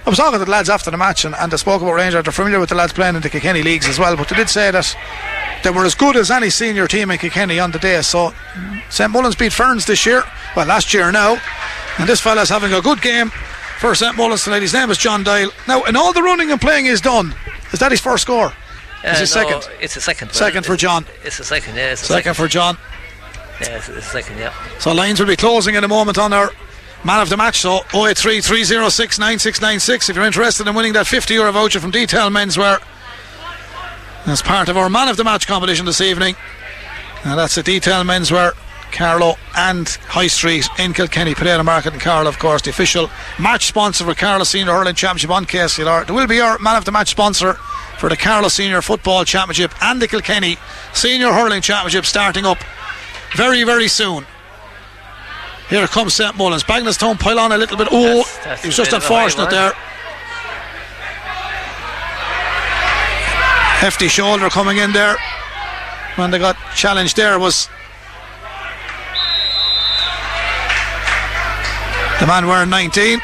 I 0.09 0.11
was 0.11 0.17
talking 0.17 0.39
to 0.39 0.45
the 0.47 0.51
lads 0.51 0.71
after 0.71 0.91
the 0.91 0.97
match 0.97 1.27
and, 1.27 1.35
and 1.35 1.53
they 1.53 1.59
spoke 1.59 1.83
about 1.83 1.93
Rangers. 1.93 2.25
They're 2.25 2.33
familiar 2.33 2.59
with 2.59 2.71
the 2.71 2.75
lads 2.75 2.95
playing 2.95 3.17
in 3.17 3.21
the 3.21 3.29
Kilkenny 3.29 3.63
leagues 3.63 3.87
as 3.87 3.99
well, 3.99 4.17
but 4.17 4.27
they 4.27 4.37
did 4.37 4.49
say 4.49 4.71
that 4.71 4.97
they 5.63 5.69
were 5.69 5.85
as 5.85 5.95
good 5.95 6.17
as 6.17 6.31
any 6.31 6.49
senior 6.49 6.89
team 6.89 7.11
in 7.11 7.19
Kilkenny 7.19 7.61
on 7.61 7.73
the 7.73 7.79
day. 7.79 8.01
So 8.01 8.33
St 8.89 9.11
Mullins 9.11 9.37
beat 9.37 9.53
Ferns 9.53 9.85
this 9.85 10.07
year, 10.07 10.25
well, 10.57 10.65
last 10.67 10.95
year 10.95 11.13
now, 11.13 11.37
and 11.99 12.09
this 12.09 12.23
fella's 12.23 12.49
having 12.49 12.73
a 12.73 12.81
good 12.81 13.03
game 13.03 13.29
for 13.81 13.95
St 13.95 14.17
Mullins 14.17 14.45
tonight. 14.45 14.63
His 14.63 14.73
name 14.73 14.91
is 14.91 14.97
John 14.97 15.25
Doyle. 15.25 15.51
Now, 15.67 15.85
in 15.85 15.95
all 15.95 16.15
the 16.15 16.23
running 16.23 16.51
and 16.53 16.59
playing 16.59 16.87
is 16.87 17.03
done. 17.03 17.35
Is 17.75 17.81
that 17.81 17.91
his 17.91 18.01
first 18.01 18.23
score? 18.23 18.47
Uh, 19.05 19.09
Is 19.09 19.19
it 19.19 19.37
no, 19.37 19.43
second? 19.61 19.71
It's 19.79 19.97
a 19.99 20.01
second. 20.01 20.33
Second 20.33 20.65
for 20.65 20.79
John. 20.79 21.05
It's 21.23 21.39
a 21.39 21.45
second, 21.45 21.77
yeah. 21.77 21.93
It's 21.93 22.03
a 22.05 22.07
Second 22.07 22.35
for 22.35 22.49
John. 22.49 22.79
Yeah, 23.61 23.77
it's, 23.77 23.91
it's 23.91 24.07
a 24.07 24.11
second, 24.11 24.39
yeah. 24.39 24.55
So 24.79 24.91
lines 24.95 25.21
will 25.21 25.27
be 25.27 25.37
closing 25.37 25.75
in 25.75 25.85
a 25.85 25.89
moment 25.89 26.17
on 26.17 26.33
our 26.33 26.51
man 27.05 27.21
of 27.21 27.29
the 27.29 27.37
match. 27.37 27.61
So 27.61 27.81
083 27.95 28.41
306 28.41 29.19
9696 29.19 30.09
if 30.09 30.17
you're 30.17 30.25
interested 30.25 30.67
in 30.67 30.75
winning 30.75 30.93
that 30.95 31.07
50 31.07 31.35
euro 31.35 31.53
voucher 31.53 31.81
from 31.81 31.91
Detail 31.91 32.31
Menswear 32.31 32.83
as 34.27 34.43
part 34.43 34.69
of 34.69 34.77
our 34.77 34.91
man 34.91 35.09
of 35.09 35.17
the 35.17 35.25
match 35.25 35.47
competition 35.47 35.87
this 35.87 36.01
evening. 36.01 36.37
Now 37.25 37.37
that's 37.37 37.55
the 37.55 37.63
Detail 37.63 38.03
Menswear. 38.05 38.53
Carlow 38.91 39.37
and 39.55 39.87
High 40.07 40.29
Street 40.29 40.67
in 40.79 40.95
Kilkenny, 40.95 41.35
Potato 41.35 41.63
Market 41.63 41.93
and 41.93 42.01
Carlow, 42.01 42.29
of 42.29 42.39
course, 42.39 42.63
the 42.63 42.71
official 42.71 43.11
match 43.39 43.67
sponsor 43.67 44.05
for 44.05 44.15
Carlow 44.15 44.45
Senior 44.45 44.73
Hurling 44.73 44.95
Championship 44.95 45.31
on 45.31 45.45
KCLR. 45.45 46.07
There 46.07 46.15
will 46.15 46.27
be 46.27 46.41
our 46.41 46.59
man 46.59 46.77
of 46.77 46.87
the 46.87 46.93
match 46.93 47.11
sponsor 47.11 47.55
for 47.99 48.09
the 48.09 48.17
Carlow 48.17 48.49
Senior 48.49 48.81
Football 48.81 49.25
Championship 49.25 49.73
and 49.83 50.01
the 50.01 50.09
Kilkenny 50.09 50.57
Senior 50.95 51.33
Hurling 51.33 51.61
Championship 51.61 52.07
starting 52.07 52.47
up 52.47 52.59
very, 53.37 53.63
very 53.65 53.89
soon. 53.89 54.25
Here 55.71 55.87
comes 55.87 56.15
St 56.15 56.35
Mullins. 56.37 56.65
Bagenalstown 56.65 57.19
pile 57.21 57.39
on 57.39 57.53
a 57.53 57.59
little 57.59 57.77
bit. 57.77 57.89
Oh, 57.91 58.03
That's- 58.03 58.39
that's 58.45 58.63
he 58.63 58.69
was 58.69 58.77
just 58.77 58.91
bit 58.91 58.97
of 58.99 59.05
a 59.05 59.07
high 59.15 59.25
unfortunate 59.25 59.51
there. 59.51 59.73
Hefty 63.81 64.09
shoulder 64.09 64.49
coming 64.49 64.79
in 64.79 64.93
there. 64.93 65.17
When 66.17 66.31
they 66.31 66.39
got 66.39 66.57
challenged 66.75 67.17
there 67.17 67.39
was 67.39 67.69
the 72.19 72.27
man 72.27 72.47
wearing 72.49 72.71
19. 72.71 73.21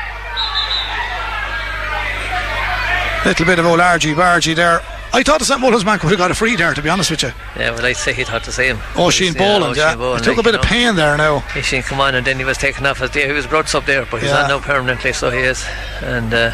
Little 3.24 3.46
bit 3.46 3.58
of 3.58 3.66
old 3.66 3.80
argy 3.80 4.14
bargy 4.14 4.54
there. 4.54 4.80
I 5.14 5.22
thought 5.22 5.38
the 5.38 5.44
St 5.44 5.60
Mullins 5.60 5.84
man 5.84 5.98
could 5.98 6.10
have 6.10 6.18
got 6.18 6.30
a 6.30 6.34
free 6.34 6.56
there, 6.56 6.74
to 6.74 6.82
be 6.82 6.88
honest 6.88 7.10
with 7.10 7.22
you. 7.22 7.30
Yeah, 7.56 7.70
well, 7.70 7.86
I'd 7.86 7.96
say 7.96 8.12
he'd 8.12 8.28
have 8.28 8.42
to 8.44 8.52
say 8.52 8.68
him. 8.68 8.78
Oisin 8.98 9.32
Boland, 9.34 9.76
yeah. 9.76 9.94
Oisin 9.96 10.18
He 10.18 10.24
took 10.24 10.38
a 10.38 10.42
bit 10.42 10.54
you 10.54 10.58
of 10.58 10.64
know. 10.64 10.68
pain 10.68 10.96
there 10.96 11.16
now. 11.16 11.38
He 11.54 11.62
seen 11.62 11.82
come 11.82 12.00
on 12.00 12.14
and 12.16 12.26
then 12.26 12.36
he 12.38 12.44
was 12.44 12.58
taken 12.58 12.84
off 12.84 13.00
as 13.00 13.10
the, 13.10 13.20
he 13.20 13.32
was 13.32 13.46
brought 13.46 13.72
up 13.74 13.86
there, 13.86 14.04
but 14.10 14.20
he's 14.20 14.30
Yeah. 14.30 14.42
on 14.42 14.48
now 14.48 14.58
permanently, 14.60 15.12
so 15.12 15.30
he 15.30 15.38
is. 15.40 15.64
And 16.02 16.34
uh, 16.34 16.50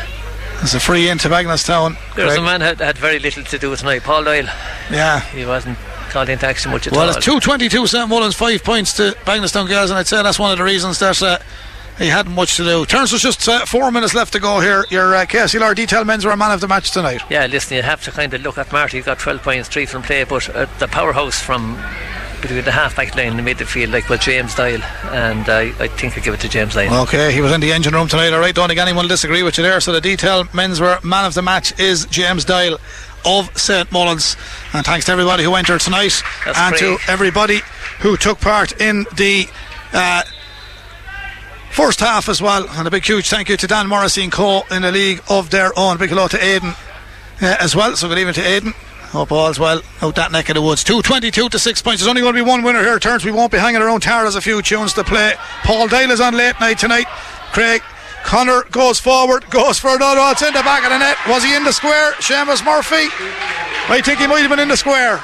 There's 0.58 0.74
a 0.74 0.80
free 0.80 1.08
into 1.08 1.28
Bagenalstown. 1.28 1.96
there's 2.14 2.28
Greg. 2.34 2.38
a 2.38 2.42
man 2.42 2.60
had, 2.60 2.80
had 2.80 2.98
very 2.98 3.18
little 3.18 3.42
to 3.44 3.58
do 3.58 3.74
tonight, 3.76 4.02
Paul 4.02 4.24
Doyle. 4.24 4.46
Yeah. 4.90 5.20
He 5.20 5.46
wasn't 5.46 5.78
called 6.10 6.28
into 6.28 6.46
action 6.46 6.70
much 6.72 6.86
at 6.86 6.92
Well, 6.92 7.02
all. 7.02 7.06
Well, 7.08 7.16
it's 7.16 7.24
222 7.24 7.86
St 7.86 8.08
Mullins, 8.08 8.34
five 8.34 8.62
points 8.62 8.92
to 8.94 9.16
Bagenalstown 9.24 9.68
Girls, 9.68 9.90
and 9.90 9.98
I'd 9.98 10.06
say 10.06 10.22
that's 10.22 10.38
one 10.38 10.52
of 10.52 10.58
the 10.58 10.64
reasons 10.64 10.98
that 10.98 11.22
uh, 11.22 11.38
he 12.00 12.08
hadn't 12.08 12.34
much 12.34 12.56
to 12.56 12.64
do. 12.64 12.86
Turns 12.86 13.12
was 13.12 13.22
just 13.22 13.46
uh, 13.46 13.66
four 13.66 13.90
minutes 13.90 14.14
left 14.14 14.32
to 14.32 14.40
go 14.40 14.60
here. 14.60 14.86
Your 14.90 15.14
uh, 15.14 15.26
KCLR 15.26 15.74
detail 15.74 16.04
men's 16.04 16.24
were 16.24 16.30
a 16.30 16.36
man 16.36 16.50
of 16.50 16.60
the 16.60 16.68
match 16.68 16.90
tonight. 16.90 17.20
Yeah, 17.28 17.46
listen, 17.46 17.76
you 17.76 17.82
have 17.82 18.02
to 18.04 18.10
kind 18.10 18.32
of 18.32 18.40
look 18.42 18.58
at 18.58 18.72
Marty. 18.72 18.96
He 18.96 19.02
got 19.02 19.18
12 19.18 19.42
points, 19.42 19.68
three 19.68 19.86
from 19.86 20.02
play, 20.02 20.24
but 20.24 20.48
uh, 20.56 20.66
the 20.78 20.88
powerhouse 20.88 21.40
from 21.40 21.78
between 22.40 22.64
the 22.64 22.72
half 22.72 22.96
back 22.96 23.14
line 23.14 23.38
and 23.38 23.38
the 23.38 23.42
midfield, 23.42 23.92
like 23.92 24.08
was 24.08 24.20
James 24.20 24.54
Doyle, 24.54 24.82
and 25.12 25.46
I 25.48 25.72
I 25.78 25.88
think 25.88 26.16
I 26.16 26.20
give 26.20 26.32
it 26.32 26.40
to 26.40 26.48
James 26.48 26.72
Doyle. 26.72 27.02
Okay, 27.02 27.32
he 27.32 27.42
was 27.42 27.52
in 27.52 27.60
the 27.60 27.70
engine 27.70 27.92
room 27.92 28.08
tonight. 28.08 28.32
All 28.32 28.40
right, 28.40 28.54
don't 28.54 28.68
think 28.68 28.80
anyone 28.80 29.04
will 29.04 29.08
disagree 29.10 29.42
with 29.42 29.58
you 29.58 29.64
there. 29.64 29.80
So 29.80 29.92
the 29.92 30.00
detail 30.00 30.44
men's 30.54 30.80
were 30.80 30.98
man 31.04 31.26
of 31.26 31.34
the 31.34 31.42
match 31.42 31.78
is 31.78 32.06
James 32.06 32.46
Doyle 32.46 32.78
of 33.26 33.56
St 33.58 33.92
Mullins. 33.92 34.36
And 34.72 34.86
thanks 34.86 35.04
to 35.06 35.12
everybody 35.12 35.44
who 35.44 35.54
entered 35.54 35.82
tonight 35.82 36.22
That's 36.46 36.58
and 36.58 36.76
to 36.76 36.98
everybody 37.08 37.60
who 38.00 38.16
took 38.16 38.40
part 38.40 38.80
in 38.80 39.04
the. 39.16 39.46
Uh, 39.92 40.22
First 41.70 42.00
half 42.00 42.28
as 42.28 42.42
well, 42.42 42.68
and 42.70 42.86
a 42.86 42.90
big 42.90 43.04
huge 43.04 43.28
thank 43.30 43.48
you 43.48 43.56
to 43.56 43.66
Dan 43.66 43.86
Morrissey 43.86 44.22
and 44.22 44.32
Co. 44.32 44.62
in 44.70 44.84
a 44.84 44.90
league 44.90 45.22
of 45.30 45.50
their 45.50 45.76
own. 45.78 45.96
Big 45.98 46.10
hello 46.10 46.28
to 46.28 46.42
Aidan 46.42 46.74
uh, 47.40 47.56
as 47.60 47.76
well. 47.76 47.96
So 47.96 48.08
good 48.08 48.18
evening 48.18 48.34
to 48.34 48.42
Aidan. 48.42 48.74
Hope 49.12 49.32
all's 49.32 49.58
well 49.58 49.80
out 50.02 50.14
that 50.16 50.30
neck 50.30 50.48
of 50.50 50.54
the 50.54 50.62
woods. 50.62 50.84
222 50.84 51.48
to 51.48 51.58
6 51.58 51.82
points. 51.82 52.00
There's 52.00 52.08
only 52.08 52.22
going 52.22 52.34
to 52.34 52.44
be 52.44 52.48
one 52.48 52.62
winner 52.62 52.80
here. 52.80 52.98
Turns 52.98 53.24
we 53.24 53.32
won't 53.32 53.50
be 53.50 53.58
hanging 53.58 53.82
around 53.82 54.02
tower. 54.02 54.22
There's 54.22 54.36
a 54.36 54.40
few 54.40 54.62
tunes 54.62 54.92
to 54.94 55.04
play. 55.04 55.34
Paul 55.64 55.88
Doyle 55.88 56.10
is 56.10 56.20
on 56.20 56.36
late 56.36 56.58
night 56.60 56.78
tonight. 56.78 57.06
Craig 57.52 57.82
Connor 58.24 58.62
goes 58.70 59.00
forward, 59.00 59.48
goes 59.50 59.78
for 59.78 59.94
another. 59.94 60.20
It's 60.30 60.42
in 60.42 60.52
the 60.52 60.62
back 60.62 60.84
of 60.84 60.90
the 60.90 60.98
net. 60.98 61.16
Was 61.28 61.42
he 61.42 61.56
in 61.56 61.64
the 61.64 61.72
square? 61.72 62.12
Seamus 62.14 62.64
Murphy. 62.64 63.08
I 63.88 64.00
think 64.04 64.20
he 64.20 64.26
might 64.26 64.40
have 64.40 64.50
been 64.50 64.60
in 64.60 64.68
the 64.68 64.76
square. 64.76 65.22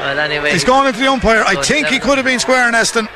Well, 0.00 0.18
anyway, 0.18 0.52
He's 0.52 0.64
going 0.64 0.86
into 0.88 0.98
the 0.98 1.06
umpire. 1.06 1.44
I 1.46 1.62
think 1.62 1.86
he 1.86 1.98
could 1.98 2.18
have 2.18 2.26
been 2.26 2.40
square 2.40 2.68
in 2.68 2.74
Eston. 2.74 3.08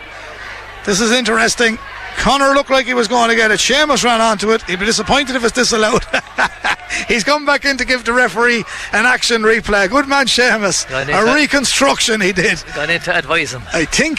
This 0.84 1.01
is 1.01 1.11
interesting. 1.11 1.78
Connor 2.16 2.52
looked 2.54 2.70
like 2.70 2.86
he 2.86 2.94
was 2.94 3.08
going 3.08 3.28
to 3.30 3.36
get 3.36 3.50
it. 3.50 3.60
Seamus 3.60 4.02
ran 4.04 4.20
onto 4.20 4.52
it. 4.52 4.62
He'd 4.62 4.80
be 4.80 4.86
disappointed 4.86 5.36
if 5.36 5.44
it's 5.44 5.52
disallowed. 5.54 6.04
He's 7.08 7.24
come 7.24 7.44
back 7.44 7.64
in 7.64 7.76
to 7.78 7.84
give 7.84 8.04
the 8.04 8.12
referee 8.12 8.64
an 8.92 9.06
action 9.06 9.42
replay. 9.42 9.88
Good 9.88 10.08
man, 10.08 10.26
Seamus. 10.26 10.86
A 10.90 11.34
reconstruction 11.34 12.20
he 12.20 12.32
did. 12.32 12.62
gone 12.74 12.90
in 12.90 13.00
to 13.02 13.16
advise 13.16 13.52
him. 13.52 13.62
I 13.72 13.84
think 13.84 14.18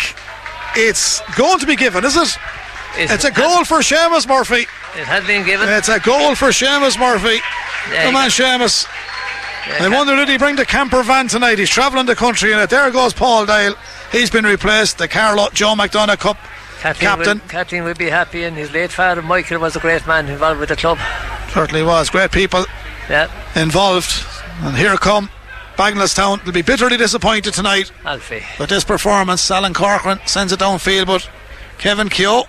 it's 0.75 1.21
going 1.35 1.59
to 1.59 1.65
be 1.65 1.75
given, 1.75 2.05
is 2.05 2.15
it? 2.15 2.37
It's, 2.97 3.11
It's 3.13 3.23
a 3.25 3.31
goal 3.31 3.63
for 3.65 3.79
Seamus 3.79 4.27
Murphy. 4.27 4.61
It 4.95 5.05
had 5.05 5.25
been 5.27 5.45
given. 5.45 5.67
It's 5.69 5.89
a 5.89 5.99
goal 5.99 6.35
for 6.35 6.47
Seamus 6.49 6.97
Murphy. 6.99 7.39
Yeah, 7.91 8.03
Come 8.03 8.13
he 8.13 8.19
on, 8.19 8.29
Seamus. 8.29 8.87
yeah, 9.67 9.85
I 9.85 9.89
wonder 9.89 10.15
did 10.15 10.29
he 10.29 10.37
bring 10.37 10.55
the 10.55 10.65
camper 10.65 11.03
van 11.03 11.27
tonight? 11.27 11.59
He's 11.59 11.69
travelling 11.69 12.05
the 12.05 12.15
country 12.15 12.53
in 12.53 12.59
it. 12.59 12.69
There 12.69 12.89
goes 12.91 13.13
Paul 13.13 13.45
Doyle. 13.45 13.75
He's 14.11 14.29
been 14.29 14.45
replaced. 14.45 14.97
The 14.97 15.07
Carlow 15.07 15.49
Joe 15.53 15.75
McDonagh 15.75 16.19
Cup 16.19 16.37
Kathleen 16.80 17.39
captain. 17.47 17.84
Will, 17.84 17.93
be 17.95 18.09
happy, 18.09 18.43
and 18.43 18.55
his 18.55 18.71
late 18.71 18.91
father 18.91 19.21
Michael 19.21 19.59
was 19.59 19.75
a 19.75 19.80
great 19.80 20.05
man 20.07 20.28
involved 20.28 20.59
with 20.59 20.69
the 20.69 20.75
club. 20.75 20.99
Certainly 21.53 21.84
was. 21.84 22.09
Great 22.09 22.32
people 22.32 22.65
Yeah, 23.09 23.30
involved. 23.55 24.25
And 24.61 24.75
here 24.78 24.95
come 24.97 25.30
Bagenalstown. 25.75 26.43
They'll 26.43 26.53
be 26.53 26.61
bitterly 26.61 26.97
disappointed 26.97 27.53
tonight 27.53 27.91
Alfie. 28.05 28.43
with 28.59 28.69
this 28.69 28.84
performance. 28.84 29.49
Alan 29.51 29.73
Corcoran 29.73 30.19
sends 30.25 30.51
it 30.51 30.59
downfield, 30.59 31.05
but 31.07 31.30
Kevin 31.78 32.09
Keogh, 32.09 32.45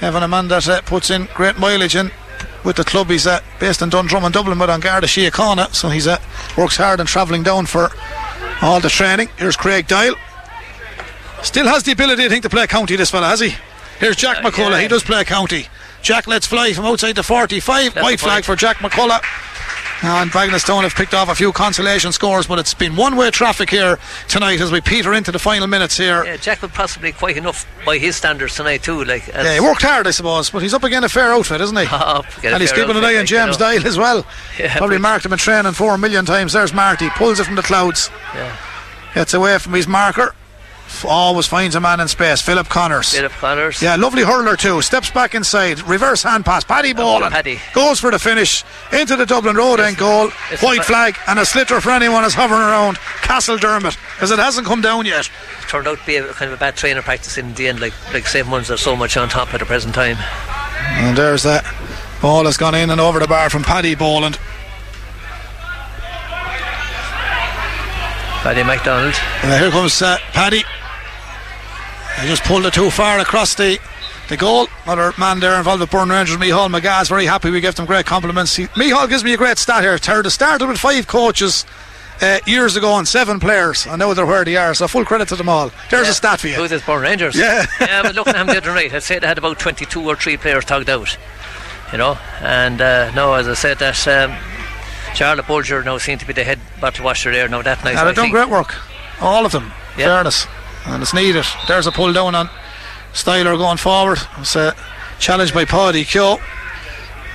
Kevin, 0.00 0.22
a 0.22 0.28
man 0.28 0.48
that 0.48 0.68
uh, 0.68 0.80
puts 0.82 1.10
in 1.10 1.28
great 1.34 1.58
mileage 1.58 1.96
in 1.96 2.10
with 2.64 2.76
the 2.76 2.84
club. 2.84 3.08
He's 3.08 3.26
uh, 3.26 3.40
based 3.58 3.80
in 3.80 3.88
Dundrum 3.88 4.24
and 4.24 4.34
Dublin, 4.34 4.58
but 4.58 4.68
on 4.68 4.80
Garda 4.80 5.06
Síochána, 5.06 5.72
so 5.74 5.88
he's 5.88 6.06
uh, 6.06 6.18
works 6.58 6.76
hard 6.76 7.00
and 7.00 7.08
travelling 7.08 7.42
down 7.42 7.64
for 7.66 7.90
all 8.60 8.80
the 8.80 8.90
training. 8.90 9.28
Here's 9.38 9.56
Craig 9.56 9.86
Doyle. 9.86 10.14
Still 11.42 11.66
has 11.66 11.82
the 11.84 11.92
ability, 11.92 12.24
I 12.24 12.28
think, 12.28 12.42
to 12.42 12.50
play 12.50 12.66
county. 12.66 12.96
This 12.96 13.10
fella 13.10 13.28
has 13.28 13.40
he? 13.40 13.54
Here's 13.98 14.16
Jack 14.16 14.38
Uh, 14.44 14.50
McCullough. 14.50 14.70
yeah. 14.72 14.80
He 14.82 14.88
does 14.88 15.02
play 15.04 15.24
county. 15.24 15.68
Jack 16.02 16.26
lets 16.26 16.46
fly 16.46 16.72
from 16.72 16.84
outside 16.86 17.14
the 17.16 17.22
45. 17.22 17.94
That's 17.94 18.04
White 18.04 18.18
the 18.18 18.24
flag 18.24 18.44
for 18.44 18.56
Jack 18.56 18.76
McCullough. 18.78 19.22
And 20.02 20.30
Bagenalstown 20.30 20.82
have 20.82 20.94
picked 20.94 21.14
off 21.14 21.30
a 21.30 21.34
few 21.34 21.52
consolation 21.52 22.12
scores, 22.12 22.46
but 22.46 22.58
it's 22.58 22.74
been 22.74 22.96
one 22.96 23.16
way 23.16 23.30
traffic 23.30 23.70
here 23.70 23.98
tonight 24.28 24.60
as 24.60 24.70
we 24.70 24.82
peter 24.82 25.14
into 25.14 25.32
the 25.32 25.38
final 25.38 25.66
minutes 25.66 25.96
here. 25.96 26.22
Yeah, 26.22 26.36
Jack 26.36 26.60
will 26.60 26.68
possibly 26.68 27.12
quite 27.12 27.38
enough 27.38 27.66
by 27.86 27.96
his 27.96 28.14
standards 28.14 28.54
tonight 28.56 28.82
too. 28.82 29.04
Like 29.04 29.26
yeah, 29.28 29.54
he 29.54 29.60
worked 29.60 29.80
hard, 29.80 30.06
I 30.06 30.10
suppose, 30.10 30.50
but 30.50 30.60
he's 30.60 30.74
up 30.74 30.84
again 30.84 31.02
a 31.02 31.08
fair 31.08 31.32
outfit, 31.32 31.62
isn't 31.62 31.76
he? 31.76 31.86
and 32.46 32.60
he's 32.60 32.72
keeping 32.72 32.94
an 32.94 33.04
eye 33.04 33.16
on 33.16 33.24
James 33.24 33.58
like, 33.58 33.78
Dial 33.78 33.86
as 33.88 33.96
well. 33.96 34.26
Yeah, 34.58 34.76
Probably 34.76 34.98
marked 34.98 35.24
him 35.24 35.32
in 35.32 35.38
training 35.38 35.72
four 35.72 35.94
a 35.94 36.22
times. 36.24 36.52
There's 36.52 36.74
Marty, 36.74 37.08
pulls 37.10 37.40
it 37.40 37.44
from 37.44 37.56
the 37.56 37.62
clouds. 37.62 38.10
Yeah. 38.34 38.54
Gets 39.14 39.32
away 39.32 39.58
from 39.58 39.72
his 39.72 39.88
marker 39.88 40.34
always 41.04 41.46
finds 41.46 41.74
a 41.74 41.80
man 41.80 42.00
in 42.00 42.08
space. 42.08 42.40
Philip 42.40 42.68
Connors. 42.68 43.12
Philip 43.12 43.32
Connors. 43.32 43.82
Yeah, 43.82 43.96
lovely 43.96 44.22
hurler 44.22 44.56
too. 44.56 44.80
Steps 44.82 45.10
back 45.10 45.34
inside. 45.34 45.80
Reverse 45.82 46.22
hand 46.22 46.44
pass. 46.44 46.64
Paddy 46.64 46.92
Boland. 46.92 47.32
Paddy. 47.32 47.60
Goes 47.74 48.00
for 48.00 48.10
the 48.10 48.18
finish. 48.18 48.64
Into 48.92 49.16
the 49.16 49.26
Dublin 49.26 49.56
Road 49.56 49.80
end 49.80 49.96
goal. 49.96 50.30
White 50.60 50.84
flag 50.84 51.16
and 51.26 51.38
a 51.38 51.46
slitter 51.46 51.80
for 51.80 51.90
anyone 51.90 52.24
who's 52.24 52.34
hovering 52.34 52.60
around 52.60 52.96
Castledermot 53.22 53.96
because 54.14 54.30
it 54.30 54.38
hasn't 54.38 54.66
come 54.66 54.80
down 54.80 55.06
yet. 55.06 55.28
It 55.62 55.68
turned 55.68 55.88
out 55.88 55.98
to 55.98 56.06
be 56.06 56.16
a 56.16 56.32
kind 56.32 56.50
of 56.50 56.56
a 56.56 56.60
bad 56.60 56.76
trainer 56.76 57.02
practice 57.02 57.36
in 57.36 57.54
the 57.54 57.68
end. 57.68 57.80
Like 57.80 57.92
like 58.12 58.26
same 58.26 58.50
ones 58.50 58.70
are 58.70 58.76
so 58.76 58.96
much 58.96 59.16
on 59.16 59.28
top 59.28 59.52
at 59.54 59.60
the 59.60 59.66
present 59.66 59.94
time. 59.94 60.16
And 60.98 61.16
there's 61.16 61.42
that. 61.42 61.64
Ball 62.22 62.44
has 62.44 62.56
gone 62.56 62.74
in 62.74 62.90
and 62.90 63.00
over 63.00 63.18
the 63.18 63.28
bar 63.28 63.50
from 63.50 63.62
Paddy 63.62 63.94
Boland. 63.94 64.38
Paddy 68.42 68.62
McDonald. 68.62 69.14
And 69.42 69.60
here 69.60 69.70
comes 69.72 70.00
uh, 70.00 70.18
Paddy. 70.32 70.62
He 72.20 72.28
just 72.28 72.44
pulled 72.44 72.64
it 72.64 72.72
too 72.72 72.90
far 72.90 73.18
across 73.18 73.54
the 73.54 73.78
the 74.28 74.36
goal. 74.36 74.68
Another 74.84 75.12
man 75.18 75.40
there 75.40 75.56
involved 75.56 75.80
with 75.80 75.90
Burren 75.90 76.08
Rangers, 76.08 76.36
Mihal 76.38 76.68
McGath. 76.68 77.08
Very 77.08 77.26
happy 77.26 77.50
we 77.50 77.60
gave 77.60 77.74
them 77.74 77.86
great 77.86 78.06
compliments. 78.06 78.56
He, 78.56 78.66
Mihal 78.76 79.08
gives 79.08 79.22
me 79.22 79.34
a 79.34 79.36
great 79.36 79.58
stat 79.58 79.82
here. 79.82 79.96
Third 79.98 80.30
started 80.32 80.66
with 80.66 80.78
five 80.78 81.06
coaches. 81.06 81.64
Uh, 82.18 82.38
years 82.46 82.76
ago 82.76 82.96
and 82.96 83.06
seven 83.06 83.38
players. 83.38 83.86
I 83.86 83.96
know 83.96 84.14
they're 84.14 84.24
where 84.24 84.42
they 84.42 84.56
are, 84.56 84.72
so 84.72 84.88
full 84.88 85.04
credit 85.04 85.28
to 85.28 85.36
them 85.36 85.50
all. 85.50 85.70
There's 85.90 86.06
yeah. 86.06 86.12
a 86.12 86.14
stat 86.14 86.40
for 86.40 86.48
you. 86.48 86.54
Who's 86.54 86.70
this, 86.70 86.82
Burren 86.82 87.02
Rangers? 87.02 87.36
Yeah. 87.36 87.66
yeah, 87.78 88.00
but 88.00 88.14
looking 88.14 88.34
at 88.34 88.38
them 88.38 88.46
the 88.46 88.56
other 88.56 88.72
night, 88.72 88.94
I'd 88.94 89.02
say 89.02 89.18
they 89.18 89.26
had 89.26 89.36
about 89.36 89.58
22 89.58 90.00
or 90.00 90.16
3 90.16 90.38
players 90.38 90.64
tugged 90.64 90.88
out. 90.88 91.14
You 91.92 91.98
know, 91.98 92.18
and 92.40 92.80
uh, 92.80 93.10
no, 93.10 93.34
as 93.34 93.46
I 93.46 93.52
said, 93.52 93.80
that 93.80 94.08
um, 94.08 94.34
Charlotte 95.14 95.46
Bulger 95.46 95.84
now 95.84 95.98
seem 95.98 96.16
to 96.16 96.26
be 96.26 96.32
the 96.32 96.42
head 96.42 96.58
bottle 96.80 97.04
washer 97.04 97.30
there 97.32 97.50
now 97.50 97.60
that 97.60 97.84
night. 97.84 97.92
Yeah, 97.92 98.04
they've 98.04 98.16
done 98.16 98.30
great 98.30 98.48
work. 98.48 98.74
All 99.20 99.44
of 99.44 99.52
them. 99.52 99.70
Yeah. 99.98 100.06
Fairness 100.06 100.46
and 100.86 101.02
it's 101.02 101.14
needed. 101.14 101.44
There's 101.68 101.86
a 101.86 101.92
pull 101.92 102.12
down 102.12 102.34
on 102.34 102.48
Styler 103.12 103.56
going 103.56 103.76
forward. 103.78 104.18
It's 104.38 104.56
a 104.56 104.74
challenge 105.18 105.52
by 105.52 105.64
Paddy 105.64 106.04
Keogh. 106.04 106.38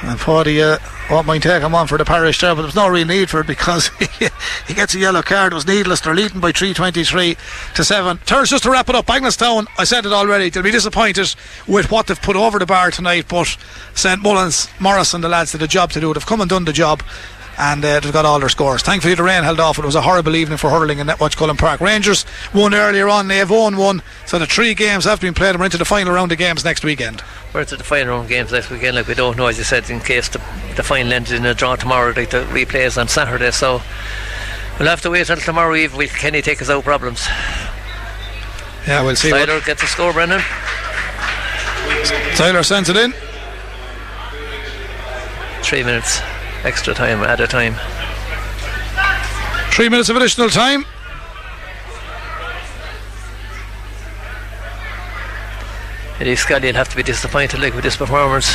And 0.03 0.19
Paddy 0.19 0.61
uh, 0.61 0.79
won't 1.11 1.27
mind 1.27 1.43
taking 1.43 1.65
him 1.65 1.75
on 1.75 1.85
for 1.85 1.97
the 1.97 2.05
parish 2.05 2.39
there, 2.39 2.55
but 2.55 2.63
there's 2.63 2.75
no 2.75 2.87
real 2.87 3.05
need 3.05 3.29
for 3.29 3.41
it 3.41 3.47
because 3.47 3.87
he 4.67 4.73
gets 4.73 4.95
a 4.95 4.99
yellow 4.99 5.21
card. 5.21 5.53
It 5.53 5.55
was 5.55 5.67
needless. 5.67 6.01
They're 6.01 6.15
leading 6.15 6.39
by 6.39 6.51
323 6.51 7.37
to 7.75 7.83
7. 7.83 8.17
Turns 8.19 8.49
just 8.49 8.63
to 8.63 8.71
wrap 8.71 8.89
it 8.89 8.95
up. 8.95 9.05
Bagenalstown, 9.05 9.67
I 9.77 9.83
said 9.83 10.05
it 10.05 10.13
already, 10.13 10.49
they'll 10.49 10.63
be 10.63 10.71
disappointed 10.71 11.35
with 11.67 11.91
what 11.91 12.07
they've 12.07 12.21
put 12.21 12.35
over 12.35 12.57
the 12.57 12.65
bar 12.65 12.89
tonight, 12.89 13.25
but 13.27 13.57
St 13.93 14.21
Mullins, 14.21 14.69
Morris, 14.79 15.13
and 15.13 15.23
the 15.23 15.29
lads 15.29 15.51
did 15.51 15.61
a 15.61 15.67
job 15.67 15.91
to 15.91 15.99
do. 15.99 16.11
it. 16.11 16.13
They've 16.15 16.25
come 16.25 16.41
and 16.41 16.49
done 16.49 16.65
the 16.65 16.73
job 16.73 17.03
and 17.57 17.83
uh, 17.83 17.99
they've 17.99 18.13
got 18.13 18.25
all 18.25 18.39
their 18.39 18.49
scores. 18.49 18.81
Thankfully, 18.81 19.15
the 19.15 19.23
rain 19.23 19.43
held 19.43 19.59
off. 19.59 19.77
It 19.77 19.85
was 19.85 19.95
a 19.95 20.01
horrible 20.01 20.35
evening 20.35 20.57
for 20.57 20.69
hurling 20.69 20.99
in 20.99 21.07
Netwatch 21.07 21.35
Cullen 21.35 21.57
Park. 21.57 21.81
Rangers 21.81 22.25
won 22.53 22.73
earlier 22.73 23.07
on. 23.09 23.27
They 23.27 23.37
have 23.37 23.51
won 23.51 23.77
one. 23.77 24.01
So 24.25 24.39
the 24.39 24.45
three 24.45 24.73
games 24.73 25.05
have 25.05 25.21
been 25.21 25.33
played. 25.33 25.51
And 25.51 25.59
we're 25.59 25.65
into 25.65 25.77
the 25.77 25.85
final 25.85 26.13
round 26.13 26.31
of 26.31 26.37
games 26.37 26.63
next 26.63 26.83
weekend. 26.83 27.23
We're 27.53 27.61
into 27.61 27.77
the 27.77 27.83
final 27.83 28.13
round 28.13 28.23
of 28.25 28.29
games 28.29 28.51
next 28.51 28.69
weekend. 28.69 28.95
Like 28.95 29.07
we 29.07 29.13
don't 29.13 29.37
know, 29.37 29.47
as 29.47 29.57
you 29.57 29.63
said, 29.63 29.89
in 29.89 29.99
case 29.99 30.29
the, 30.29 30.39
the 30.75 30.83
final 30.83 31.13
ended 31.13 31.33
in 31.33 31.45
a 31.45 31.53
draw 31.53 31.75
tomorrow. 31.75 32.13
Like 32.15 32.29
the 32.29 32.43
replay 32.45 32.85
is 32.85 32.97
on 32.97 33.07
Saturday. 33.07 33.51
So 33.51 33.81
we'll 34.79 34.89
have 34.89 35.01
to 35.01 35.09
wait 35.09 35.29
until 35.29 35.37
tomorrow 35.37 35.75
eve. 35.75 35.95
Will 35.95 36.07
Kenny 36.07 36.41
take 36.41 36.61
us 36.61 36.69
out 36.69 36.83
problems? 36.83 37.27
Yeah, 38.87 39.03
we'll 39.03 39.15
see. 39.15 39.29
Tyler 39.29 39.61
gets 39.61 39.83
a 39.83 39.87
score, 39.87 40.13
Brendan. 40.13 40.41
Tyler 42.35 42.63
sends 42.63 42.89
it 42.89 42.97
in. 42.97 43.13
Three 45.61 45.83
minutes 45.83 46.21
extra 46.63 46.93
time 46.93 47.21
at 47.23 47.39
a 47.39 47.47
time. 47.47 47.75
Three 49.71 49.89
minutes 49.89 50.09
of 50.09 50.15
additional 50.15 50.49
time. 50.49 50.85
Eddie 56.19 56.35
Scally 56.35 56.67
will 56.67 56.75
have 56.75 56.89
to 56.89 56.95
be 56.95 57.03
disappointed 57.03 57.59
like 57.59 57.73
with 57.73 57.83
this 57.83 57.97
performance. 57.97 58.53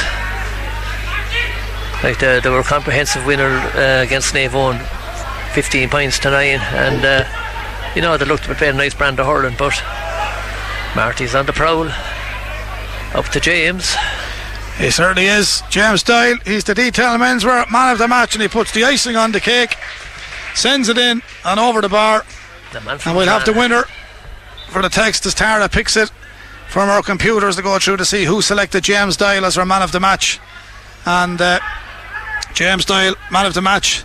Like 2.04 2.20
the, 2.20 2.40
they 2.42 2.50
were 2.50 2.60
a 2.60 2.64
comprehensive 2.64 3.26
winner 3.26 3.48
uh, 3.74 4.02
against 4.04 4.34
Eoin, 4.34 4.78
15 5.54 5.88
points 5.88 6.18
to 6.20 6.30
9 6.30 6.60
and 6.60 7.04
uh, 7.04 7.24
you 7.96 8.02
know 8.02 8.16
they 8.18 8.26
looked 8.26 8.44
to 8.44 8.50
be 8.50 8.54
playing 8.54 8.74
a 8.74 8.76
nice 8.76 8.94
brand 8.94 9.18
of 9.18 9.26
hurling 9.26 9.56
but 9.58 9.82
Marty's 10.94 11.34
on 11.34 11.46
the 11.46 11.52
prowl 11.52 11.88
up 13.14 13.26
to 13.30 13.40
James 13.40 13.96
he 14.78 14.90
certainly 14.90 15.26
is. 15.26 15.62
James 15.70 16.02
Doyle, 16.02 16.36
he's 16.44 16.64
the 16.64 16.74
detail 16.74 17.16
menswear 17.18 17.70
man 17.70 17.92
of 17.92 17.98
the 17.98 18.08
match, 18.08 18.34
and 18.34 18.42
he 18.42 18.48
puts 18.48 18.72
the 18.72 18.84
icing 18.84 19.16
on 19.16 19.32
the 19.32 19.40
cake, 19.40 19.76
sends 20.54 20.88
it 20.88 20.98
in 20.98 21.22
and 21.44 21.60
over 21.60 21.80
the 21.80 21.88
bar. 21.88 22.24
The 22.72 23.00
and 23.06 23.16
we'll 23.16 23.26
have 23.26 23.44
the 23.44 23.52
winner 23.52 23.84
for 24.68 24.82
the 24.82 24.88
text 24.88 25.24
as 25.26 25.34
Tara 25.34 25.68
picks 25.68 25.96
it 25.96 26.10
from 26.68 26.88
our 26.88 27.02
computers 27.02 27.56
to 27.56 27.62
go 27.62 27.78
through 27.78 27.96
to 27.98 28.04
see 28.04 28.24
who 28.24 28.42
selected 28.42 28.84
James 28.84 29.16
Doyle 29.16 29.44
as 29.44 29.56
our 29.56 29.64
man 29.64 29.82
of 29.82 29.92
the 29.92 30.00
match. 30.00 30.38
And 31.06 31.40
uh, 31.40 31.60
James 32.52 32.84
Doyle, 32.84 33.14
man 33.30 33.46
of 33.46 33.54
the 33.54 33.62
match. 33.62 34.04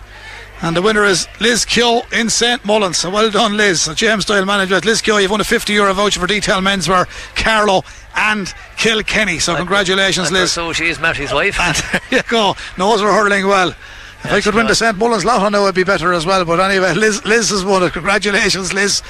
And 0.62 0.76
the 0.76 0.82
winner 0.82 1.04
is 1.04 1.26
Liz 1.40 1.64
Keogh 1.64 2.02
in 2.12 2.30
St. 2.30 2.64
Mullins. 2.64 2.96
So 2.96 3.10
well 3.10 3.32
done, 3.32 3.56
Liz. 3.56 3.82
So 3.82 3.94
James 3.94 4.24
Doyle 4.24 4.44
manager. 4.44 4.78
Liz 4.78 5.02
Keogh, 5.02 5.16
you've 5.16 5.32
won 5.32 5.40
a 5.40 5.44
50 5.44 5.72
euro 5.72 5.92
voucher 5.92 6.20
for 6.20 6.28
Detail 6.28 6.60
Menswear, 6.60 7.08
Carlow 7.34 7.82
and 8.14 8.54
Kilkenny. 8.76 9.40
So 9.40 9.56
congratulations, 9.56 10.30
Liz. 10.30 10.52
So 10.52 10.72
she 10.72 10.86
is 10.86 11.00
Matty's 11.00 11.32
wife. 11.32 11.58
And 11.58 11.76
there 11.92 12.00
you 12.10 12.22
go. 12.28 12.54
Knows 12.78 13.00
her 13.00 13.12
hurling 13.12 13.48
well. 13.48 13.70
If 13.70 14.26
yeah, 14.26 14.36
I 14.36 14.40
could 14.40 14.54
win 14.54 14.68
the 14.68 14.74
St. 14.76 14.96
Mullins 14.96 15.24
lot, 15.24 15.40
I 15.42 15.48
know 15.48 15.64
it'd 15.64 15.74
be 15.74 15.82
better 15.82 16.12
as 16.12 16.24
well. 16.24 16.44
But 16.44 16.60
anyway, 16.60 16.94
Liz, 16.94 17.24
Liz 17.24 17.50
has 17.50 17.64
won 17.64 17.82
it. 17.82 17.92
Congratulations, 17.92 18.72
Liz. 18.72 19.02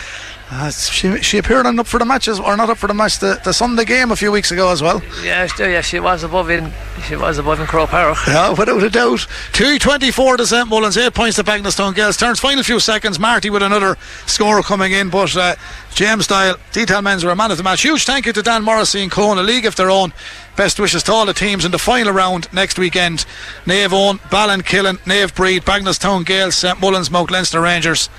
Uh, 0.54 0.68
she 0.70 1.16
she 1.22 1.38
appeared 1.38 1.64
on 1.64 1.78
up 1.78 1.86
for 1.86 1.98
the 1.98 2.04
matches 2.04 2.38
or 2.38 2.54
not 2.58 2.68
up 2.68 2.76
for 2.76 2.86
the 2.86 2.92
match 2.92 3.18
the, 3.20 3.40
the 3.42 3.54
Sunday 3.54 3.86
game 3.86 4.10
a 4.10 4.16
few 4.16 4.30
weeks 4.30 4.50
ago 4.50 4.70
as 4.70 4.82
well. 4.82 5.00
Yeah, 5.22 5.46
she, 5.46 5.62
yeah, 5.62 5.80
she 5.80 5.98
was 5.98 6.24
above 6.24 6.50
in 6.50 6.70
she 7.08 7.16
was 7.16 7.38
above 7.38 7.58
in 7.60 7.66
Croke 7.66 7.88
Park. 7.88 8.18
Yeah, 8.26 8.50
without 8.50 8.82
a 8.82 8.90
doubt. 8.90 9.26
Two 9.54 9.78
twenty 9.78 10.10
four 10.10 10.36
to 10.36 10.46
St 10.46 10.68
Mullins, 10.68 10.98
eight 10.98 11.14
points 11.14 11.36
to 11.36 11.42
Bagenalstown 11.42 11.94
Gaels. 11.94 12.18
Turns 12.18 12.38
final 12.38 12.62
few 12.62 12.80
seconds. 12.80 13.18
Marty 13.18 13.48
with 13.48 13.62
another 13.62 13.96
score 14.26 14.60
coming 14.60 14.92
in, 14.92 15.08
but 15.08 15.34
uh, 15.38 15.54
James 15.94 16.26
Doyle, 16.26 16.56
detail 16.72 17.00
Menswear 17.00 17.32
a 17.32 17.34
man 17.34 17.50
of 17.50 17.56
the 17.56 17.62
match. 17.62 17.80
Huge 17.80 18.04
thank 18.04 18.26
you 18.26 18.34
to 18.34 18.42
Dan 18.42 18.62
Morrissey 18.62 19.00
and 19.02 19.10
Clone, 19.10 19.38
a 19.38 19.42
league 19.42 19.64
of 19.64 19.76
their 19.76 19.90
own. 19.90 20.12
Best 20.54 20.78
wishes 20.78 21.02
to 21.04 21.12
all 21.12 21.24
the 21.24 21.32
teams 21.32 21.64
in 21.64 21.70
the 21.70 21.78
final 21.78 22.12
round 22.12 22.52
next 22.52 22.78
weekend. 22.78 23.24
Naomh 23.64 23.88
Eoin, 23.88 24.18
Ballinkillen, 24.28 24.98
Naomh 24.98 25.32
Bríd, 25.32 25.60
Bagnallstown 25.60 26.26
Gaels, 26.26 26.52
St 26.56 26.78
Mullins, 26.78 27.10
Mount 27.10 27.30
Leinster 27.30 27.58
Rangers. 27.62 28.10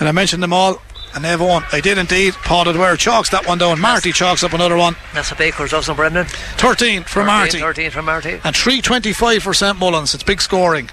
And 0.00 0.08
I 0.08 0.12
mentioned 0.12 0.42
them 0.42 0.54
all 0.54 0.80
and 1.14 1.24
they've 1.24 1.40
won. 1.40 1.64
I 1.72 1.80
did 1.80 1.98
indeed. 1.98 2.34
Paul 2.34 2.64
Ware 2.64 2.96
chalks 2.96 3.30
that 3.30 3.46
one 3.46 3.58
down. 3.58 3.80
Marty 3.80 4.12
chalks 4.12 4.42
up 4.42 4.52
another 4.52 4.76
one. 4.76 4.96
That's 5.14 5.30
a 5.32 5.34
Baker's 5.34 5.70
dozen, 5.70 5.94
Brendan. 5.96 6.26
13 6.26 7.02
for 7.02 7.20
13, 7.22 7.26
Marty. 7.26 7.58
13 7.60 7.90
for 7.90 8.02
Marty. 8.02 8.40
And 8.44 8.56
325 8.56 9.42
for 9.42 9.54
St 9.54 9.78
Mullins. 9.78 10.14
It's 10.14 10.22
big 10.22 10.40
scoring. 10.40 10.90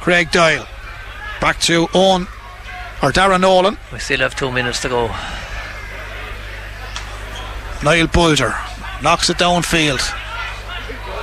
Craig 0.00 0.30
Doyle. 0.30 0.66
Back 1.40 1.60
to 1.60 1.88
Owen 1.94 2.22
or 3.02 3.12
Darren 3.12 3.40
Nolan. 3.40 3.78
We 3.92 3.98
still 3.98 4.20
have 4.20 4.36
two 4.36 4.50
minutes 4.52 4.80
to 4.82 4.88
go. 4.88 5.10
Niall 7.82 8.06
Bulger 8.08 8.54
knocks 9.02 9.28
it 9.30 9.36
downfield. 9.36 10.00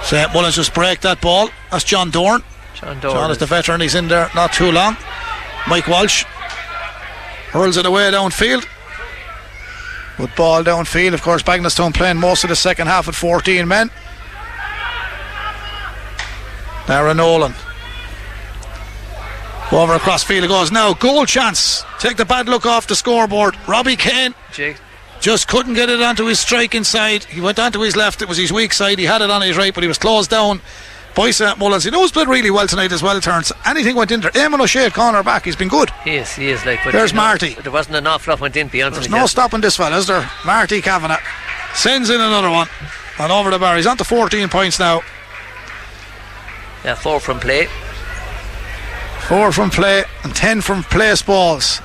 St 0.03 0.33
Mullins 0.33 0.55
just 0.55 0.73
break 0.73 1.01
that 1.01 1.21
ball. 1.21 1.49
That's 1.71 1.83
John 1.83 2.11
Dorn. 2.11 2.43
John 2.75 2.99
Dorn. 2.99 3.13
John 3.13 3.31
is 3.31 3.37
the 3.37 3.45
veteran. 3.45 3.81
He's 3.81 3.95
in 3.95 4.07
there 4.07 4.29
not 4.35 4.53
too 4.53 4.71
long. 4.71 4.97
Mike 5.67 5.87
Walsh 5.87 6.25
hurls 7.53 7.77
it 7.77 7.85
away 7.85 8.11
downfield. 8.11 8.67
With 10.19 10.35
ball 10.35 10.63
downfield, 10.63 11.13
of 11.13 11.21
course, 11.21 11.41
Bagenalstown 11.43 11.93
playing 11.93 12.17
most 12.17 12.43
of 12.43 12.49
the 12.49 12.55
second 12.55 12.87
half 12.87 13.07
at 13.07 13.15
14 13.15 13.67
men. 13.67 13.89
Darren 16.85 17.17
Nolan. 17.17 17.53
Over 19.71 19.93
across 19.93 20.23
field 20.23 20.43
it 20.43 20.49
goes 20.49 20.71
now. 20.71 20.93
Goal 20.93 21.25
chance. 21.25 21.83
Take 21.99 22.17
the 22.17 22.25
bad 22.25 22.47
look 22.47 22.65
off 22.65 22.85
the 22.87 22.95
scoreboard. 22.95 23.55
Robbie 23.67 23.95
Kane. 23.95 24.35
Jake. 24.51 24.77
Just 25.19 25.47
couldn't 25.47 25.75
get 25.75 25.89
it 25.89 26.01
onto 26.01 26.25
his 26.25 26.39
strike 26.39 26.75
inside. 26.75 27.23
He 27.23 27.39
went 27.39 27.57
onto 27.57 27.79
his 27.79 27.95
left. 27.95 28.21
It 28.21 28.27
was 28.27 28.37
his 28.37 28.51
weak 28.51 28.73
side. 28.73 28.99
He 28.99 29.05
had 29.05 29.21
it 29.21 29.31
on 29.31 29.41
his 29.41 29.57
right, 29.57 29.73
but 29.73 29.83
he 29.83 29.87
was 29.87 29.97
closed 29.97 30.29
down 30.29 30.61
by 31.15 31.31
St 31.31 31.57
Mullins. 31.57 31.83
He 31.83 31.91
knows 31.91 32.11
played 32.11 32.27
really 32.27 32.51
well 32.51 32.67
tonight 32.67 32.91
as 32.91 33.03
well, 33.03 33.19
turns. 33.21 33.51
Anything 33.65 33.95
went 33.95 34.11
in 34.11 34.21
there. 34.21 34.31
Eamon 34.31 34.61
O'Shea 34.61 34.89
corner 34.89 35.23
back. 35.23 35.45
He's 35.45 35.55
been 35.55 35.67
good. 35.67 35.89
He 36.03 36.15
is, 36.15 36.33
he 36.33 36.49
is. 36.49 36.65
Like, 36.65 36.79
There's 36.91 37.11
you 37.11 37.15
know, 37.17 37.23
Marty. 37.23 37.53
There 37.55 37.71
wasn't 37.71 37.95
an 37.95 38.07
awful 38.07 38.31
lot 38.31 38.39
went 38.39 38.55
in 38.57 38.67
beyond 38.67 38.95
There's 38.95 39.09
no 39.09 39.25
stopping 39.27 39.61
this 39.61 39.77
fella, 39.77 39.97
is 39.97 40.07
there? 40.07 40.29
Marty 40.45 40.81
Kavanagh 40.81 41.21
sends 41.75 42.09
in 42.09 42.19
another 42.19 42.49
one. 42.49 42.67
And 43.19 43.31
over 43.31 43.51
the 43.51 43.59
bar. 43.59 43.75
He's 43.75 43.85
on 43.85 43.97
to 43.97 44.03
14 44.03 44.49
points 44.49 44.79
now. 44.79 45.01
Yeah, 46.83 46.95
four 46.95 47.19
from 47.19 47.39
play. 47.39 47.67
Four 49.27 49.51
from 49.51 49.69
play 49.69 50.03
and 50.23 50.35
ten 50.35 50.59
from 50.61 50.83
place 50.83 51.21
balls. 51.21 51.79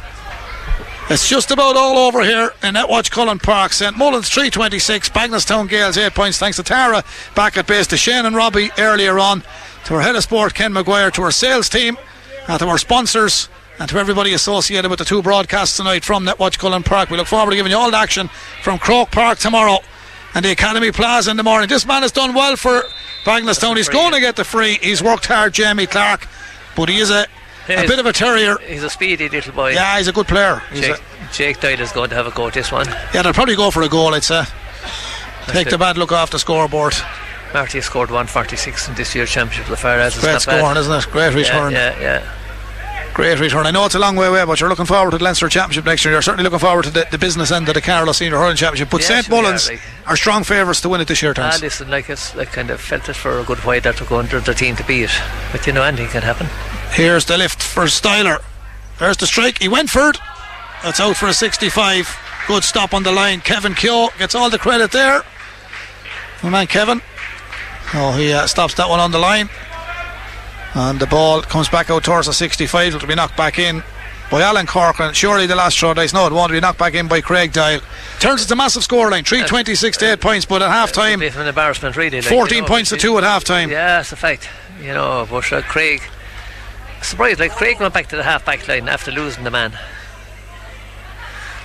It's 1.11 1.27
just 1.27 1.51
about 1.51 1.75
all 1.75 1.97
over 1.97 2.23
here 2.23 2.53
in 2.63 2.75
Netwatch 2.75 3.11
Cullen 3.11 3.39
Park. 3.39 3.73
St 3.73 3.97
Mullins 3.97 4.29
326, 4.29 5.09
Bagenalstown 5.09 5.67
Gaels 5.67 5.97
8 5.97 6.13
points. 6.13 6.39
Thanks 6.39 6.59
to 6.59 6.63
Tara 6.63 7.03
back 7.35 7.57
at 7.57 7.67
base, 7.67 7.87
to 7.87 7.97
Shane 7.97 8.27
and 8.27 8.37
Robbie 8.37 8.71
earlier 8.77 9.19
on, 9.19 9.43
to 9.87 9.95
our 9.95 10.03
head 10.03 10.17
of 10.17 10.23
sport 10.23 10.53
Ken 10.53 10.71
Maguire, 10.71 11.11
to 11.13 11.23
our 11.23 11.31
sales 11.31 11.71
team, 11.71 11.97
and 12.47 12.59
to 12.59 12.67
our 12.69 12.77
sponsors, 12.77 13.49
and 13.79 13.89
to 13.89 13.97
everybody 13.97 14.35
associated 14.35 14.91
with 14.91 14.99
the 14.99 15.05
two 15.07 15.23
broadcasts 15.23 15.79
tonight 15.79 16.05
from 16.05 16.27
Netwatch 16.27 16.59
Cullen 16.59 16.83
Park. 16.83 17.09
We 17.09 17.17
look 17.17 17.27
forward 17.27 17.53
to 17.53 17.57
giving 17.57 17.73
you 17.73 17.79
all 17.79 17.91
the 17.91 17.97
action 17.97 18.29
from 18.63 18.79
Croke 18.79 19.11
Park 19.11 19.39
tomorrow 19.39 19.79
and 20.35 20.45
the 20.45 20.51
Academy 20.51 20.93
Plaza 20.93 21.31
in 21.31 21.39
the 21.39 21.43
morning. 21.43 21.71
This 21.71 21.87
man 21.87 22.03
has 22.03 22.13
done 22.13 22.35
well 22.35 22.55
for 22.57 22.83
Bagenalstown. 23.25 23.79
He's 23.79 23.89
going 23.89 24.13
to 24.13 24.21
get 24.21 24.37
the 24.37 24.45
free. 24.45 24.79
He's 24.83 25.03
worked 25.03 25.25
hard, 25.25 25.55
Jamie 25.55 25.87
Clark, 25.87 26.29
but 26.77 26.91
he 26.91 26.99
is 26.99 27.11
a 27.11 27.27
a 27.69 27.87
bit 27.87 27.99
of 27.99 28.07
a 28.07 28.12
terrier. 28.12 28.59
He's 28.66 28.83
a 28.83 28.91
speedy 28.91 29.29
little 29.29 29.53
boy. 29.53 29.73
Yeah, 29.73 29.97
he's 29.99 30.09
a 30.09 30.12
good 30.12 30.27
player. 30.29 30.62
He's 30.73 30.81
Jake, 31.33 31.57
a, 31.59 31.62
Jake 31.66 31.81
is 31.81 31.93
going 31.93 32.11
to 32.11 32.16
have 32.16 32.27
a 32.27 32.31
go 32.31 32.49
at 32.49 32.55
this 32.55 32.71
one. 32.73 32.87
yeah, 33.14 33.23
they'll 33.23 33.33
probably 33.33 33.57
go 33.57 33.71
for 33.71 33.83
a 33.83 33.89
goal. 33.89 34.14
It's 34.14 34.31
a 34.31 34.47
take 35.49 35.71
the 35.71 35.79
bad 35.79 35.97
look 35.99 36.12
off 36.12 36.31
the 36.31 36.39
scoreboard. 36.39 36.95
Marty 37.55 37.79
has 37.79 37.87
scored 37.87 38.11
146 38.11 38.89
in 38.89 38.95
this 38.95 39.14
year's 39.14 39.31
championship 39.31 39.64
of 39.66 39.71
the 39.71 39.77
Far. 39.79 39.99
It's 40.01 40.19
Great 40.21 40.33
bad. 40.33 40.43
scoring, 40.43 40.77
isn't 40.77 40.93
it? 40.93 41.07
Great 41.11 41.33
Yeah, 41.33 41.39
return. 41.39 41.73
yeah, 41.73 41.99
yeah. 42.01 42.35
Great 43.14 43.41
return. 43.41 43.66
I 43.66 43.71
know 43.73 43.85
it's 43.87 43.95
a 43.97 43.99
long 43.99 44.14
way 44.16 44.27
away, 44.29 44.45
but 44.45 44.61
you're 44.61 44.69
looking 44.69 44.85
forward 44.85 45.11
to 45.12 45.19
the 45.19 45.25
Leinster 45.25 45.49
Championship 45.49 45.85
next 45.87 46.05
year. 46.05 46.12
You're 46.12 46.23
certainly 46.23 46.45
looking 46.45 46.59
forward 46.61 46.85
to 46.85 46.91
the, 46.91 47.07
the 47.11 47.19
business 47.19 47.51
end 47.51 47.66
of 47.66 47.75
the 47.75 47.81
Carlow 47.81 48.12
Senior 48.12 48.37
Hurling 48.39 48.57
Championship. 48.57 48.91
But 48.91 49.01
Yeah, 49.01 49.07
St 49.23 49.29
we 49.29 49.39
are, 49.39 49.43
Mullins 49.43 49.69
like- 49.71 49.81
are 50.07 50.16
strong 50.16 50.45
favourites 50.45 50.83
to 50.83 50.89
win 50.91 51.01
it 51.01 51.09
this 51.09 51.21
year, 51.23 51.33
Ah, 51.33 51.35
Terence. 51.35 51.62
listen, 51.62 51.91
like 51.91 52.09
it's 52.11 52.35
like 52.37 52.53
kind 52.53 52.71
of 52.71 52.81
felt 52.81 53.09
it 53.09 53.14
for 53.16 53.41
a 53.41 53.45
good 53.45 53.59
while 53.64 53.81
that 53.81 53.97
to 53.97 54.05
go 54.05 54.19
under 54.19 54.39
the 54.41 54.55
team 54.55 54.77
to 54.77 54.85
beat. 54.85 55.11
But 55.51 55.66
you 55.66 55.73
know, 55.73 55.83
anything 55.83 56.09
can 56.09 56.23
happen. 56.23 56.47
Here's 56.93 57.24
the 57.24 57.39
lift 57.39 57.62
for 57.62 57.84
Styler. 57.84 58.43
There's 58.99 59.16
the 59.16 59.26
strike. 59.26 59.59
He 59.59 59.68
went 59.68 59.91
for 59.91 60.11
it. 60.11 60.18
That's 60.82 61.01
out 61.01 61.16
for 61.16 61.26
a 61.26 61.32
65. 61.32 62.16
Good 62.47 62.64
stop 62.64 62.95
on 62.95 63.03
the 63.03 63.12
line. 63.12 63.41
Kevin 63.41 63.74
Keogh 63.74 64.09
gets 64.18 64.34
all 64.34 64.51
the 64.51 64.59
credit 64.59 64.91
there. 64.91 65.22
My 66.43 66.51
man 66.51 66.66
Kevin. 66.66 67.03
Oh, 67.95 68.12
he 68.12 68.32
uh, 68.32 68.47
stops 68.47 68.74
that 68.74 68.89
one 68.89 69.01
on 69.01 69.12
the 69.12 69.18
line. 69.18 69.49
And 70.74 71.01
the 71.01 71.07
ball 71.07 71.43
comes 71.43 71.68
back 71.68 71.91
out 71.91 72.05
towards 72.05 72.28
a 72.28 72.32
65. 72.32 72.95
It'll 72.95 73.09
be 73.09 73.14
knocked 73.14 73.36
back 73.36 73.59
in 73.59 73.82
by 74.30 74.43
Alan 74.43 74.66
Corcoran. 74.66 75.14
Surely 75.14 75.47
the 75.47 75.57
last 75.57 75.78
throw 75.78 75.95
dice. 75.95 76.12
No, 76.12 76.26
it 76.26 76.32
won't 76.32 76.53
be 76.53 76.61
knocked 76.61 76.78
back 76.78 76.95
in 76.95 77.09
by 77.09 77.20
Craig 77.20 77.53
Doyle. 77.53 77.80
Turns 78.20 78.43
it's 78.43 78.51
a 78.51 78.57
massive 78.57 78.82
scoreline. 78.82 79.26
326 79.26 79.97
to 79.99 80.12
8 80.12 80.20
points, 80.20 80.47
but 80.47 80.62
at 80.62 80.70
half 80.70 80.91
Bit 80.91 80.95
time, 80.95 81.22
of 81.22 81.36
an 81.36 81.49
embarrassment, 81.49 81.97
really. 81.97 82.20
Like, 82.20 82.30
14 82.30 82.57
you 82.57 82.62
know, 82.62 82.68
points 82.68 82.91
to 82.91 82.97
2 82.97 83.18
at 83.18 83.24
half 83.24 83.45
time. 83.45 83.70
Yeah, 83.70 84.01
it's 84.01 84.12
a 84.12 84.16
fact. 84.16 84.49
You 84.80 84.95
know, 84.95 85.26
but 85.30 85.51
uh, 85.53 85.62
Craig. 85.62 86.03
Surprised, 87.03 87.40
like 87.40 87.53
Craig 87.53 87.80
went 87.80 87.94
back 87.94 88.09
to 88.09 88.16
the 88.16 88.22
half 88.22 88.44
back 88.44 88.66
line 88.68 88.88
after 88.88 89.11
losing 89.11 89.44
the 89.44 89.51
man. 89.51 89.72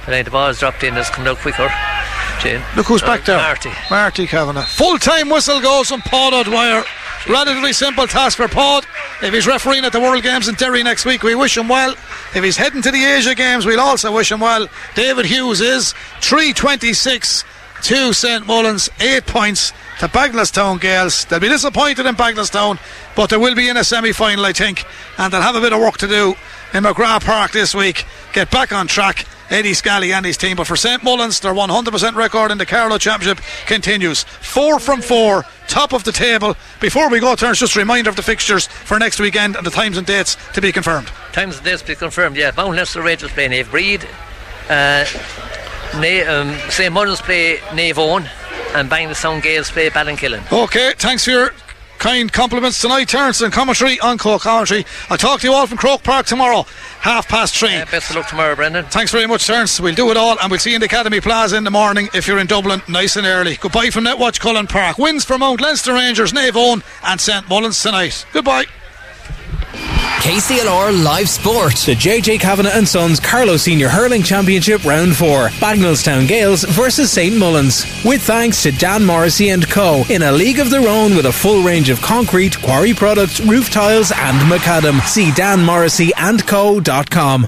But 0.06 0.12
then 0.12 0.26
the 0.26 0.32
ball's 0.32 0.60
dropped 0.60 0.84
in, 0.84 0.96
it's 0.96 1.10
come 1.10 1.26
out 1.28 1.38
quicker. 1.38 1.72
Jane. 2.42 2.62
Look 2.76 2.88
who's 2.88 3.04
Uh, 3.04 3.08
back 3.08 3.26
there. 3.26 3.38
Marty. 3.38 3.72
Marty 3.90 4.28
Kavanagh. 4.28 4.66
Full 4.66 4.98
time 5.00 5.30
whistle 5.30 5.62
goes 5.62 5.88
from 5.90 6.02
Paul 6.02 6.34
O'Dwyer. 6.34 6.84
Relatively 7.30 7.72
simple 7.72 8.06
task 8.06 8.36
for 8.36 8.50
Paul. 8.50 8.82
If 9.22 9.34
he's 9.34 9.48
refereeing 9.48 9.86
at 9.86 9.94
the 9.94 10.00
World 10.02 10.24
Games 10.24 10.50
in 10.50 10.56
Derry 10.56 10.84
next 10.84 11.06
week, 11.06 11.24
we 11.24 11.36
wish 11.36 11.56
him 11.58 11.70
well. 11.70 11.92
If 12.36 12.44
he's 12.44 12.58
heading 12.58 12.82
to 12.82 12.92
the 12.92 13.06
Asia 13.06 13.34
Games, 13.34 13.66
we'll 13.66 13.80
also 13.80 14.12
wish 14.12 14.30
him 14.32 14.42
well. 14.42 14.68
David 14.96 15.26
Hughes 15.28 15.62
is 15.62 15.94
326 16.22 17.46
to 17.84 18.14
St 18.14 18.46
Mullins, 18.46 18.90
8 19.00 19.26
points 19.26 19.72
to 20.00 20.08
Bagenalstown 20.08 20.80
Gaels. 20.80 21.26
They'll 21.28 21.40
be 21.40 21.50
disappointed 21.50 22.06
in 22.06 22.16
Bagenalstown, 22.16 22.80
but 23.16 23.30
they 23.30 23.38
will 23.38 23.56
be 23.56 23.70
in 23.70 23.78
a 23.78 23.84
semi 23.84 24.12
final, 24.12 24.46
I 24.46 24.54
think, 24.54 24.86
and 25.18 25.32
they'll 25.32 25.42
have 25.42 25.56
a 25.56 25.62
bit 25.62 25.74
of 25.74 25.80
work 25.80 25.98
to 26.00 26.08
do 26.08 26.36
in 26.74 26.84
McGrath 26.84 27.26
Park 27.26 27.52
this 27.52 27.76
week. 27.76 28.06
Get 28.34 28.52
back 28.52 28.72
on 28.72 28.88
track. 28.88 29.26
Eddie 29.50 29.76
Scally 29.76 30.12
and 30.12 30.26
his 30.26 30.38
team. 30.38 30.58
But 30.58 30.66
for 30.66 30.76
St 30.76 31.04
Mullins, 31.04 31.40
their 31.40 31.54
100% 31.54 32.16
record 32.16 32.50
in 32.50 32.58
the 32.58 32.66
Carlow 32.66 32.98
Championship 32.98 33.44
continues. 33.68 34.24
Four 34.24 34.80
from 34.80 35.02
four, 35.02 35.46
top 35.68 35.94
of 35.94 36.04
the 36.04 36.12
table. 36.12 36.56
Before 36.80 37.10
we 37.10 37.20
go, 37.20 37.36
Terence, 37.36 37.60
just 37.60 37.76
a 37.76 37.80
reminder 37.80 38.10
of 38.10 38.16
the 38.16 38.24
fixtures 38.24 38.66
for 38.66 38.98
next 38.98 39.20
weekend 39.20 39.56
and 39.56 39.66
the 39.66 39.70
times 39.70 39.98
and 39.98 40.08
dates 40.08 40.38
to 40.54 40.62
be 40.62 40.72
confirmed. 40.72 41.08
Times 41.34 41.58
and 41.58 41.66
dates 41.66 41.82
to 41.84 41.90
be 41.90 41.96
confirmed, 41.96 42.36
yeah. 42.36 42.52
Mount 42.58 42.76
Leinster 42.76 43.04
Rangers 43.04 43.32
play 43.32 43.48
Naomh 43.48 43.66
Bríd. 43.66 44.06
Uh, 44.70 45.06
Na- 46.00 46.32
um, 46.42 46.58
St. 46.70 46.92
Mullins 46.92 47.22
play 47.22 47.58
Navon 47.72 48.28
and 48.76 48.90
Bang 48.90 49.08
the 49.08 49.14
Bangladesh 49.14 49.42
Gaels 49.44 49.72
play 49.72 49.90
Ballinkillen. 49.90 50.52
Okay, 50.52 50.94
thanks 50.98 51.26
for 51.26 51.32
your 51.32 51.52
kind 52.00 52.34
compliments 52.34 52.82
tonight, 52.82 53.08
Terence, 53.08 53.40
and 53.42 53.54
commentary 53.54 54.00
on 54.02 54.18
Cork 54.18 54.42
commentary. 54.42 54.86
I'll 55.10 55.18
talk 55.18 55.40
to 55.42 55.48
you 55.48 55.54
all 55.54 55.68
from 55.68 55.78
Croke 55.78 56.04
Park 56.04 56.26
tomorrow, 56.26 56.64
half 57.00 57.28
past 57.30 57.56
three. 57.56 57.70
Best 57.92 58.10
of 58.10 58.18
luck 58.18 58.28
tomorrow, 58.28 58.56
Brendan. 58.56 58.86
Thanks 58.86 59.12
very 59.12 59.28
much, 59.28 59.46
Terence. 59.48 59.80
We'll 59.80 59.96
do 59.96 60.10
it 60.12 60.18
all, 60.18 60.38
and 60.40 60.52
we'll 60.52 60.60
see 60.60 60.72
you 60.72 60.76
in 60.76 60.82
the 60.82 60.88
Academy 60.88 61.22
Plaza 61.22 61.56
in 61.56 61.64
the 61.64 61.72
morning 61.72 62.10
if 62.14 62.28
you're 62.28 62.40
in 62.40 62.48
Dublin, 62.48 62.82
nice 62.90 63.16
and 63.16 63.26
early. 63.26 63.56
Goodbye 63.56 63.90
from 63.90 64.04
Netwatch 64.04 64.40
Cullen 64.40 64.68
Park. 64.68 64.98
Wins 64.98 65.24
for 65.24 65.38
Mount 65.38 65.62
Leinster 65.62 65.94
Rangers, 65.94 66.34
Naomh 66.34 66.52
Eoin, 66.52 66.84
and 67.06 67.22
St 67.22 67.48
Mullins 67.48 67.82
tonight. 67.82 68.26
Goodbye. 68.34 68.66
KCLR 69.74 71.04
Live 71.04 71.28
Sport. 71.28 71.76
The 71.76 71.96
JJ 71.96 72.40
Kavanagh 72.40 72.72
and 72.74 72.88
Sons 72.88 73.20
Carlow 73.20 73.58
Senior 73.58 73.90
Hurling 73.90 74.24
Championship 74.24 74.86
Round 74.86 75.14
4. 75.16 75.50
Bagenalstown 75.50 76.28
Gaels 76.28 76.66
versus 76.70 77.12
St 77.12 77.38
Mullins. 77.38 77.86
With 78.06 78.22
thanks 78.22 78.64
to 78.64 78.72
Dan 78.72 79.06
Morrissey 79.06 79.50
and 79.50 79.70
Co. 79.70 80.04
In 80.10 80.22
a 80.22 80.32
league 80.32 80.60
of 80.60 80.70
their 80.70 80.88
own 80.88 81.16
with 81.16 81.26
a 81.26 81.34
full 81.34 81.62
range 81.62 81.90
of 81.90 82.02
concrete, 82.02 82.58
quarry 82.62 82.94
products, 82.94 83.42
roof 83.42 83.70
tiles 83.70 84.12
and 84.12 84.38
macadam. 84.50 85.06
See 85.06 85.32
danmorrisseyandco.com. 85.32 87.48